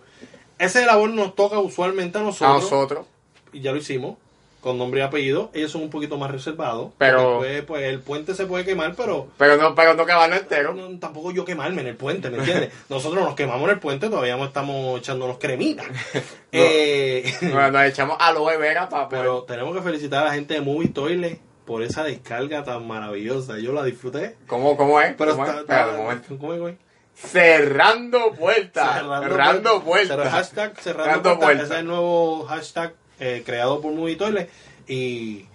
Ese 0.57 0.85
labor 0.85 1.09
nos 1.09 1.35
toca 1.35 1.59
usualmente 1.59 2.17
a 2.17 2.21
nosotros. 2.21 3.05
y 3.51 3.61
ya 3.61 3.71
lo 3.71 3.77
hicimos 3.77 4.17
con 4.61 4.77
nombre 4.77 4.99
y 5.01 5.03
apellido. 5.03 5.49
Ellos 5.53 5.71
son 5.71 5.81
un 5.81 5.89
poquito 5.89 6.17
más 6.17 6.31
reservados. 6.31 6.91
Pero- 6.97 7.41
Después, 7.41 7.63
pues 7.63 7.83
el 7.83 7.99
puente 7.99 8.33
se 8.35 8.45
puede 8.45 8.63
quemar, 8.63 8.93
pero 8.95 9.27
Pero 9.37 9.57
no, 9.57 9.73
pero 9.75 9.95
no 9.95 10.03
acabarlo 10.03 10.35
entero. 10.35 10.73
no, 10.73 10.97
tampoco 10.99 11.31
yo 11.31 11.43
quemarme 11.43 11.81
en 11.81 11.87
el 11.87 11.95
puente, 11.97 12.29
¿me 12.29 12.37
entiendes? 12.37 12.71
Nosotros 12.89 13.23
nos 13.23 13.35
quemamos 13.35 13.63
en 13.65 13.71
el 13.71 13.79
puente, 13.79 14.07
todavía 14.09 14.37
no 14.37 14.45
estamos 14.45 14.99
echándonos 14.99 15.37
cremitas. 15.39 15.87
Eh, 16.53 17.33
Bueno, 17.41 17.71
nos 17.71 17.83
echamos 17.83 18.17
aloe 18.19 18.57
vera 18.57 18.89
para 18.89 19.07
pero 19.09 19.43
tenemos 19.43 19.73
que 19.75 19.81
felicitar 19.81 20.23
a 20.23 20.25
la 20.29 20.33
gente 20.33 20.53
de 20.55 20.61
Movie 20.61 20.89
Toilet 20.89 21.39
por 21.65 21.81
esa 21.81 22.03
descarga 22.03 22.63
tan 22.65 22.85
maravillosa. 22.85 23.57
Yo 23.57 23.71
la 23.71 23.83
disfruté. 23.83 24.35
¿Cómo, 24.47 24.75
¿Cómo 24.75 24.99
es? 24.99 25.13
Pero 25.17 25.31
¿Cómo 25.31 25.43
es? 25.45 25.49
está, 25.49 25.61
Espérate 25.61 25.89
está- 25.89 25.97
un 25.99 26.03
momento. 26.05 26.37
¿cómo 26.37 26.53
es, 26.53 26.59
güey? 26.59 26.77
Cerrando 27.15 28.31
puertas. 28.33 28.95
Cerrando, 28.99 29.81
puertas. 29.83 30.07
Cerra- 30.17 30.29
hashtag 30.29 30.79
cerrando, 30.79 31.03
Cerrando 31.03 31.23
puertas. 31.23 31.39
puertas. 31.45 31.65
Ese 31.65 31.73
es 31.73 31.79
el 31.79 31.87
nuevo 31.87 32.43
hashtag 32.45 32.93
eh, 33.21 33.43
creado 33.45 33.79
por 33.79 33.93
Movie 33.93 34.15
Toilet 34.17 34.49
y, 34.87 35.45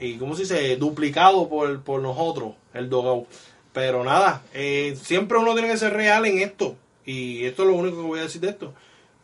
y 0.00 0.16
¿cómo 0.18 0.34
se 0.34 0.42
dice? 0.42 0.76
Duplicado 0.76 1.48
por, 1.48 1.82
por 1.82 2.00
nosotros, 2.00 2.54
el 2.74 2.88
Dogout. 2.88 3.28
Pero 3.72 4.02
nada, 4.02 4.42
eh, 4.52 4.96
siempre 5.00 5.38
uno 5.38 5.52
tiene 5.52 5.68
que 5.68 5.76
ser 5.76 5.92
real 5.92 6.26
en 6.26 6.40
esto. 6.40 6.76
Y 7.04 7.44
esto 7.44 7.62
es 7.62 7.68
lo 7.68 7.74
único 7.74 7.98
que 7.98 8.08
voy 8.08 8.18
a 8.18 8.24
decir 8.24 8.40
de 8.40 8.48
esto. 8.48 8.74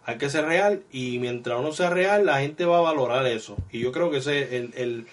Hay 0.04 0.18
que 0.18 0.30
ser 0.30 0.44
real 0.44 0.84
y 0.92 1.18
mientras 1.18 1.58
uno 1.58 1.72
sea 1.72 1.90
real, 1.90 2.26
la 2.26 2.40
gente 2.40 2.64
va 2.64 2.78
a 2.78 2.82
valorar 2.82 3.26
eso. 3.26 3.56
Y 3.72 3.80
yo 3.80 3.90
creo 3.90 4.10
que 4.10 4.18
ese 4.18 4.42
es 4.42 4.52
el, 4.52 4.74
el... 4.76 5.06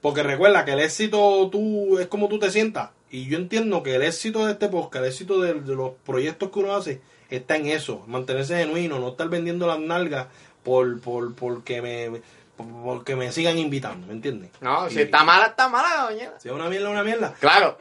Porque 0.00 0.22
recuerda 0.22 0.64
que 0.64 0.72
el 0.72 0.80
éxito 0.80 1.48
tú 1.50 1.98
es 1.98 2.06
como 2.06 2.28
tú 2.28 2.38
te 2.38 2.50
sientas. 2.50 2.90
Y 3.10 3.26
yo 3.26 3.38
entiendo 3.38 3.82
que 3.82 3.94
el 3.94 4.02
éxito 4.02 4.44
de 4.44 4.52
este 4.52 4.68
podcast, 4.68 5.04
el 5.04 5.10
éxito 5.10 5.40
de 5.40 5.54
los 5.74 5.92
proyectos 6.04 6.50
que 6.50 6.58
uno 6.58 6.76
hace, 6.76 7.00
está 7.30 7.56
en 7.56 7.66
eso. 7.66 8.04
Mantenerse 8.06 8.56
genuino, 8.56 8.98
no 8.98 9.10
estar 9.10 9.28
vendiendo 9.28 9.66
las 9.66 9.80
nalgas 9.80 10.28
por, 10.64 11.00
por, 11.00 11.34
porque 11.34 11.80
me 11.82 12.20
por- 12.56 12.66
porque 12.84 13.16
me 13.16 13.30
sigan 13.32 13.58
invitando, 13.58 14.06
¿me 14.06 14.12
entiendes? 14.14 14.50
No, 14.60 14.88
Y- 14.88 14.92
si 14.92 15.00
está 15.02 15.24
mala, 15.24 15.46
está 15.46 15.68
mala, 15.68 16.08
doña. 16.10 16.32
Si 16.38 16.48
es 16.48 16.54
una 16.54 16.68
mierda, 16.68 16.88
una 16.90 17.02
mierda. 17.04 17.34
Claro, 17.40 17.78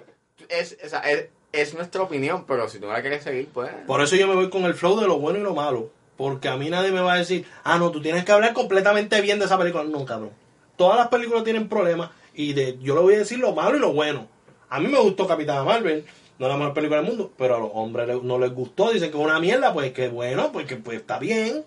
es, 0.49 0.77
es, 0.81 0.93
es, 0.93 1.27
es 1.51 1.73
nuestra 1.75 2.01
opinión, 2.01 2.45
pero 2.47 2.67
si 2.67 2.79
tú 2.79 2.87
no 2.87 2.93
la 2.93 3.01
quieres 3.01 3.23
seguir, 3.23 3.49
pues. 3.53 3.71
Por 3.87 4.01
eso 4.01 4.15
yo 4.15 4.27
me 4.27 4.35
voy 4.35 4.49
con 4.49 4.63
el 4.65 4.73
flow 4.73 4.99
de 4.99 5.07
lo 5.07 5.19
bueno 5.19 5.39
y 5.39 5.43
lo 5.43 5.53
malo. 5.53 5.89
Porque 6.17 6.47
a 6.47 6.57
mí 6.57 6.69
nadie 6.69 6.91
me 6.91 7.01
va 7.01 7.13
a 7.13 7.17
decir, 7.17 7.45
ah, 7.63 7.77
no, 7.79 7.89
tú 7.91 7.99
tienes 8.01 8.23
que 8.23 8.31
hablar 8.31 8.53
completamente 8.53 9.19
bien 9.21 9.39
de 9.39 9.45
esa 9.45 9.57
película. 9.57 9.83
No, 9.83 10.05
cabrón. 10.05 10.29
Todas 10.75 10.97
las 10.97 11.07
películas 11.07 11.43
tienen 11.43 11.67
problemas 11.69 12.11
y 12.35 12.53
de, 12.53 12.77
yo 12.79 12.93
le 12.95 13.01
voy 13.01 13.15
a 13.15 13.19
decir 13.19 13.39
lo 13.39 13.53
malo 13.53 13.77
y 13.77 13.79
lo 13.79 13.93
bueno. 13.93 14.27
A 14.69 14.79
mí 14.79 14.87
me 14.87 14.99
gustó 14.99 15.27
Capitana 15.27 15.63
Marvel, 15.63 16.05
no 16.39 16.45
es 16.47 16.51
la 16.51 16.57
mejor 16.57 16.73
película 16.75 16.99
del 17.01 17.09
mundo, 17.09 17.31
pero 17.37 17.55
a 17.55 17.59
los 17.59 17.69
hombres 17.73 18.07
no 18.23 18.37
les 18.39 18.51
gustó, 18.53 18.91
dicen 18.91 19.11
que 19.11 19.17
es 19.17 19.23
una 19.23 19.39
mierda, 19.39 19.73
pues 19.73 19.91
que 19.91 20.07
bueno, 20.09 20.51
pues 20.51 20.65
que 20.67 20.75
pues, 20.77 20.97
está 20.99 21.17
bien. 21.19 21.63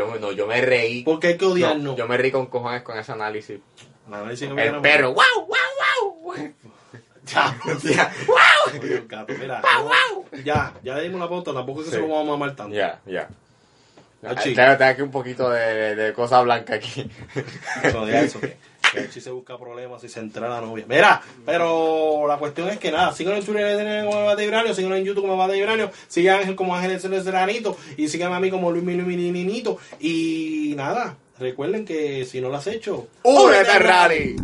Yo, 0.00 0.10
me- 0.10 0.18
no, 0.18 0.32
yo 0.32 0.46
me 0.46 0.60
reí. 0.62 1.02
Porque 1.02 1.26
hay 1.28 1.36
que 1.36 1.44
No, 1.44 1.52
odiarnos. 1.52 1.94
yo 1.96 2.08
me 2.08 2.16
reí 2.16 2.30
con 2.30 2.46
cojones 2.46 2.82
con 2.82 2.98
ese 2.98 3.12
análisis. 3.12 3.60
A 4.10 4.22
ver 4.22 4.34
si 4.36 4.48
no 4.48 4.54
me 4.54 4.66
El 4.66 4.80
perro, 4.80 5.12
wow, 5.12 5.46
wow, 5.46 6.22
wow. 6.22 6.54
Ya, 7.26 7.54
Oye, 8.72 8.94
el 8.94 9.06
gato, 9.06 9.32
mira, 9.38 9.60
no, 9.62 10.24
ya, 10.42 10.72
ya 10.82 10.94
le 10.96 11.02
dimos 11.02 11.20
la 11.20 11.28
pauta, 11.28 11.52
tampoco 11.52 11.80
es 11.80 11.86
que 11.88 11.90
Sí. 11.92 11.96
se 11.96 12.02
lo 12.02 12.08
vamos 12.08 12.28
a 12.28 12.30
mamar 12.32 12.56
tanto. 12.56 12.74
ya. 12.74 12.98
ya. 13.06 13.28
Ah. 14.24 14.34
Tengo, 14.34 14.84
aquí 14.84 15.02
un 15.02 15.10
poquito 15.10 15.48
de, 15.50 15.94
de 15.94 16.12
cosa 16.14 16.40
blanca 16.42 16.74
aquí. 16.74 17.08
Eso, 17.82 18.06
eso, 18.08 18.40
que, 18.40 18.56
chi 19.12 19.20
se 19.20 19.30
busca 19.30 19.58
problemas 19.58 20.02
y 20.04 20.08
se 20.08 20.20
entera 20.20 20.48
la 20.48 20.60
novia. 20.60 20.84
Mira, 20.88 21.22
pero 21.44 22.26
la 22.26 22.36
cuestión 22.38 22.68
es 22.68 22.78
que 22.78 22.90
nada, 22.90 23.12
síganos 23.12 23.40
en 23.40 23.46
Twitter 23.46 24.04
como 24.04 24.24
Bate 24.24 24.42
Vibranio, 24.42 24.74
síganos 24.74 24.98
en 24.98 25.04
YouTube 25.04 25.22
como 25.22 25.36
Bate 25.36 25.54
Vibranio, 25.54 25.90
sigan 26.08 26.36
a 26.36 26.38
Ángel 26.40 26.56
como 26.56 26.74
Ángel 26.74 27.00
Ceranito 27.00 27.76
y 27.96 28.08
síganme 28.08 28.36
a 28.36 28.40
mí 28.40 28.50
como 28.50 28.70
Luis 28.70 28.84
Mininito. 28.84 29.78
Y 30.00 30.74
nada, 30.76 31.16
recuerden 31.38 31.84
que 31.84 32.24
si 32.24 32.40
no 32.40 32.48
lo 32.48 32.56
has 32.56 32.66
hecho, 32.66 33.08
¡Únete 33.22 33.70
al 33.70 33.80
rally! 33.80 34.36